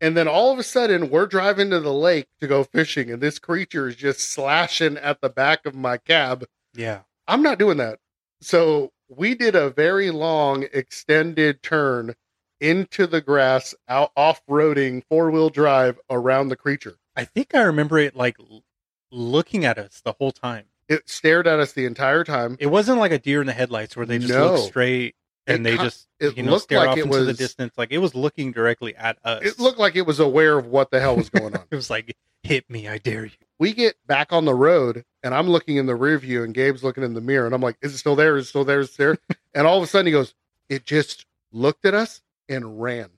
And 0.00 0.16
then 0.16 0.28
all 0.28 0.52
of 0.52 0.58
a 0.58 0.62
sudden, 0.62 1.08
we're 1.10 1.26
driving 1.26 1.70
to 1.70 1.80
the 1.80 1.92
lake 1.92 2.26
to 2.40 2.46
go 2.46 2.64
fishing, 2.64 3.10
and 3.10 3.22
this 3.22 3.38
creature 3.38 3.88
is 3.88 3.96
just 3.96 4.20
slashing 4.20 4.96
at 4.98 5.20
the 5.22 5.30
back 5.30 5.64
of 5.64 5.74
my 5.74 5.96
cab. 5.98 6.44
yeah, 6.74 7.00
I'm 7.26 7.42
not 7.42 7.58
doing 7.58 7.78
that. 7.78 7.98
So 8.40 8.92
we 9.08 9.34
did 9.34 9.54
a 9.54 9.70
very 9.70 10.10
long, 10.10 10.66
extended 10.72 11.62
turn 11.62 12.14
into 12.60 13.06
the 13.06 13.20
grass, 13.20 13.74
out 13.88 14.12
off 14.16 14.42
roading, 14.48 15.02
four 15.08 15.30
wheel 15.30 15.48
drive 15.50 15.98
around 16.10 16.48
the 16.48 16.56
creature. 16.56 16.96
I 17.16 17.24
think 17.24 17.54
I 17.54 17.62
remember 17.62 17.98
it 17.98 18.14
like 18.14 18.36
l- 18.38 18.62
looking 19.10 19.64
at 19.64 19.78
us 19.78 20.00
the 20.04 20.12
whole 20.12 20.32
time. 20.32 20.64
It 20.88 21.08
stared 21.08 21.46
at 21.46 21.58
us 21.58 21.72
the 21.72 21.84
entire 21.86 22.22
time. 22.24 22.56
It 22.60 22.66
wasn't 22.66 22.98
like 22.98 23.12
a 23.12 23.18
deer 23.18 23.40
in 23.40 23.46
the 23.46 23.52
headlights 23.52 23.96
where 23.96 24.06
they 24.06 24.18
just 24.18 24.32
No. 24.32 24.54
look 24.54 24.68
straight. 24.68 25.14
And 25.46 25.64
they 25.64 25.76
just 25.76 26.08
it 26.18 26.36
you 26.36 26.42
know 26.42 26.52
looked 26.52 26.64
stare 26.64 26.78
like 26.78 26.88
off 26.88 26.98
it 26.98 27.04
into 27.04 27.24
the 27.24 27.34
distance, 27.34 27.74
like 27.76 27.92
it 27.92 27.98
was 27.98 28.14
looking 28.14 28.52
directly 28.52 28.94
at 28.96 29.18
us. 29.24 29.42
It 29.44 29.58
looked 29.58 29.78
like 29.78 29.96
it 29.96 30.06
was 30.06 30.20
aware 30.20 30.58
of 30.58 30.66
what 30.66 30.90
the 30.90 31.00
hell 31.00 31.16
was 31.16 31.30
going 31.30 31.56
on. 31.56 31.64
it 31.70 31.76
was 31.76 31.90
like, 31.90 32.16
"Hit 32.42 32.68
me, 32.70 32.88
I 32.88 32.98
dare 32.98 33.26
you." 33.26 33.32
we 33.58 33.72
get 33.72 33.96
back 34.06 34.32
on 34.32 34.44
the 34.44 34.54
road 34.54 35.04
and 35.22 35.34
I'm 35.34 35.48
looking 35.48 35.76
in 35.76 35.86
the 35.86 35.94
rear 35.94 36.18
view 36.18 36.42
and 36.42 36.54
Gabe's 36.54 36.84
looking 36.84 37.04
in 37.04 37.14
the 37.14 37.20
mirror 37.20 37.46
and 37.46 37.54
I'm 37.54 37.60
like, 37.60 37.76
is 37.80 37.94
it 37.94 37.98
still 37.98 38.16
there? 38.16 38.36
Is 38.36 38.46
it 38.46 38.48
still 38.48 38.64
there? 38.64 38.80
Is 38.80 38.90
it 38.90 38.98
there? 38.98 39.18
and 39.54 39.66
all 39.66 39.78
of 39.78 39.82
a 39.82 39.86
sudden 39.86 40.06
he 40.06 40.12
goes, 40.12 40.34
it 40.68 40.84
just 40.84 41.26
looked 41.52 41.84
at 41.84 41.94
us 41.94 42.20
and 42.48 42.80
ran. 42.80 43.10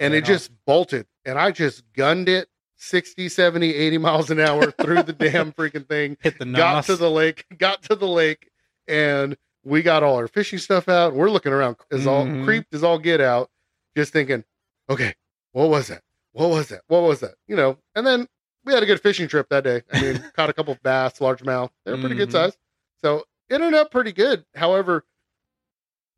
And 0.00 0.12
Ran 0.12 0.22
it 0.22 0.26
just 0.26 0.50
bolted. 0.64 1.06
And 1.24 1.38
I 1.38 1.50
just 1.50 1.82
gunned 1.92 2.28
it 2.28 2.48
60, 2.76 3.28
70, 3.28 3.74
80 3.74 3.98
miles 3.98 4.30
an 4.30 4.38
hour 4.38 4.70
through 4.70 5.02
the 5.02 5.12
damn 5.18 5.52
freaking 5.52 5.86
thing. 5.86 6.16
Hit 6.20 6.38
the 6.38 6.44
nos. 6.44 6.58
Got 6.58 6.84
to 6.84 6.96
the 6.96 7.10
lake, 7.10 7.46
got 7.56 7.82
to 7.84 7.96
the 7.96 8.06
lake, 8.06 8.50
and 8.86 9.36
we 9.68 9.82
got 9.82 10.02
all 10.02 10.16
our 10.16 10.28
fishing 10.28 10.58
stuff 10.58 10.88
out. 10.88 11.14
We're 11.14 11.30
looking 11.30 11.52
around 11.52 11.76
as 11.90 12.06
all 12.06 12.24
Mhm. 12.26 12.44
creeped 12.44 12.72
as 12.74 12.82
all 12.82 12.98
get 12.98 13.20
out, 13.20 13.50
just 13.96 14.12
thinking, 14.12 14.44
okay, 14.88 15.14
what 15.52 15.68
was 15.68 15.88
that? 15.88 16.02
What 16.32 16.50
was 16.50 16.68
that? 16.68 16.82
What 16.88 17.02
was 17.02 17.20
that? 17.20 17.34
You 17.46 17.56
know, 17.56 17.78
and 17.94 18.06
then 18.06 18.28
we 18.64 18.72
had 18.72 18.82
a 18.82 18.86
good 18.86 19.00
fishing 19.00 19.28
trip 19.28 19.48
that 19.50 19.64
day. 19.64 19.82
I 19.92 20.00
mean, 20.00 20.14
caught 20.34 20.50
a 20.50 20.52
couple 20.52 20.72
of 20.72 20.82
bass, 20.82 21.18
largemouth. 21.18 21.70
They're 21.84 21.98
pretty 21.98 22.14
good 22.14 22.28
Mhm. 22.28 22.32
size. 22.32 22.56
So 23.02 23.24
it 23.48 23.54
ended 23.54 23.74
up 23.74 23.90
pretty 23.90 24.12
good. 24.12 24.44
However, 24.54 25.04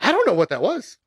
I 0.01 0.13
don't 0.13 0.27
know 0.27 0.35
what 0.35 0.49
that 0.49 0.63
was. 0.63 0.99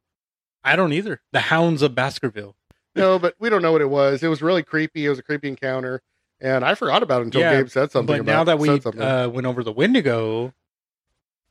I 0.64 0.76
don't 0.76 0.94
either. 0.94 1.22
The 1.32 1.40
Hounds 1.42 1.82
of 1.82 1.96
Baskerville. 1.96 2.56
No, 2.96 3.18
but 3.20 3.36
we 3.40 3.50
don't 3.50 3.62
know 3.62 3.72
what 3.72 3.82
it 3.82 3.90
was. 3.90 4.22
It 4.24 4.28
was 4.28 4.42
really 4.42 4.64
creepy. 4.64 5.06
It 5.06 5.10
was 5.10 5.20
a 5.20 5.24
creepy 5.24 5.48
encounter. 5.48 6.02
And 6.40 6.64
I 6.64 6.76
forgot 6.76 7.04
about 7.04 7.22
it 7.22 7.26
until 7.26 7.42
Yeah, 7.42 7.58
Gabe 7.62 7.70
said 7.70 7.92
something. 7.92 8.18
but 8.18 8.26
now 8.26 8.44
that 8.44 8.60
we 8.60 8.70
uh, 8.70 9.30
went 9.30 9.48
over 9.48 9.64
the 9.64 9.72
Wendigo, 9.72 10.54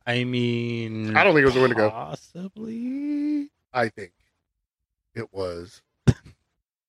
I 0.07 0.25
mean, 0.25 1.17
I 1.17 1.25
don't 1.25 1.35
think 1.35 1.43
it 1.43 1.47
was 1.47 1.57
a 1.57 1.61
Wendigo. 1.61 1.91
Possibly 1.91 3.49
I 3.73 3.89
think 3.89 4.13
it 5.15 5.33
was. 5.33 5.83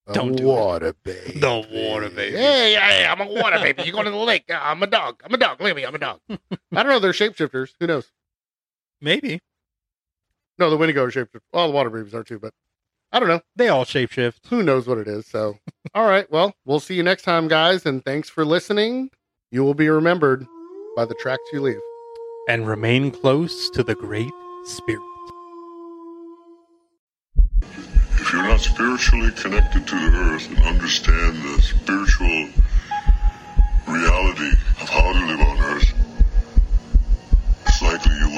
A 0.05 0.11
Don't 0.11 0.35
do 0.35 0.43
it. 0.43 0.47
water 0.47 0.93
baby. 1.05 1.39
The 1.39 1.65
water 1.71 2.09
baby. 2.09 2.35
Hey, 2.35 2.73
hey, 2.73 3.05
I'm 3.07 3.21
a 3.21 3.25
water 3.25 3.57
baby. 3.59 3.83
You 3.83 3.93
going 3.93 4.03
to 4.03 4.11
the 4.11 4.17
lake? 4.17 4.43
Uh, 4.49 4.59
I'm 4.61 4.83
a 4.83 4.87
dog. 4.87 5.21
I'm 5.23 5.33
a 5.33 5.37
dog. 5.37 5.61
Look 5.61 5.69
at 5.69 5.75
me. 5.77 5.85
I'm 5.85 5.95
a 5.95 5.97
dog. 5.97 6.19
I 6.29 6.83
don't 6.83 6.87
know. 6.89 6.99
They're 6.99 7.13
shapeshifters. 7.13 7.69
Who 7.79 7.87
knows? 7.87 8.11
maybe 8.99 9.39
No, 10.59 10.69
the 10.69 10.75
Wendigo 10.75 11.03
are 11.05 11.11
shapeshifters. 11.11 11.39
Well, 11.53 11.67
the 11.69 11.73
water 11.73 11.89
babies 11.89 12.13
are 12.13 12.23
too, 12.25 12.37
but 12.37 12.53
I 13.13 13.19
don't 13.21 13.29
know. 13.29 13.39
they 13.55 13.69
all 13.69 13.85
shapeshift. 13.85 14.47
Who 14.49 14.61
knows 14.61 14.87
what 14.87 14.97
it 14.97 15.07
is? 15.07 15.25
So, 15.25 15.57
all 15.93 16.05
right. 16.07 16.29
Well, 16.29 16.53
we'll 16.65 16.81
see 16.81 16.95
you 16.95 17.03
next 17.03 17.23
time, 17.23 17.47
guys. 17.47 17.85
And 17.85 18.03
thanks 18.03 18.27
for 18.29 18.43
listening. 18.43 19.09
You 19.51 19.63
will 19.63 19.73
be 19.73 19.87
remembered 19.87 20.45
by 20.97 21.05
the 21.05 21.15
tracks 21.15 21.43
you 21.53 21.61
leave. 21.61 21.79
And 22.47 22.67
remain 22.67 23.11
close 23.11 23.69
to 23.69 23.83
the 23.83 23.95
Great 23.95 24.33
Spirit. 24.65 25.01
If 28.15 28.33
you're 28.33 28.43
not 28.43 28.59
spiritually 28.59 29.31
connected 29.31 29.87
to 29.87 29.95
the 29.95 30.17
earth 30.17 30.49
and 30.49 30.59
understand 30.59 31.41
the 31.41 31.61
spiritual 31.61 32.49
reality 33.87 34.51
of 34.81 34.89
how 34.89 35.11
to 35.11 35.25
live 35.25 35.39
on 35.41 35.57
earth, 35.59 35.93
it's 37.65 37.81
likely 37.81 38.15
you 38.17 38.33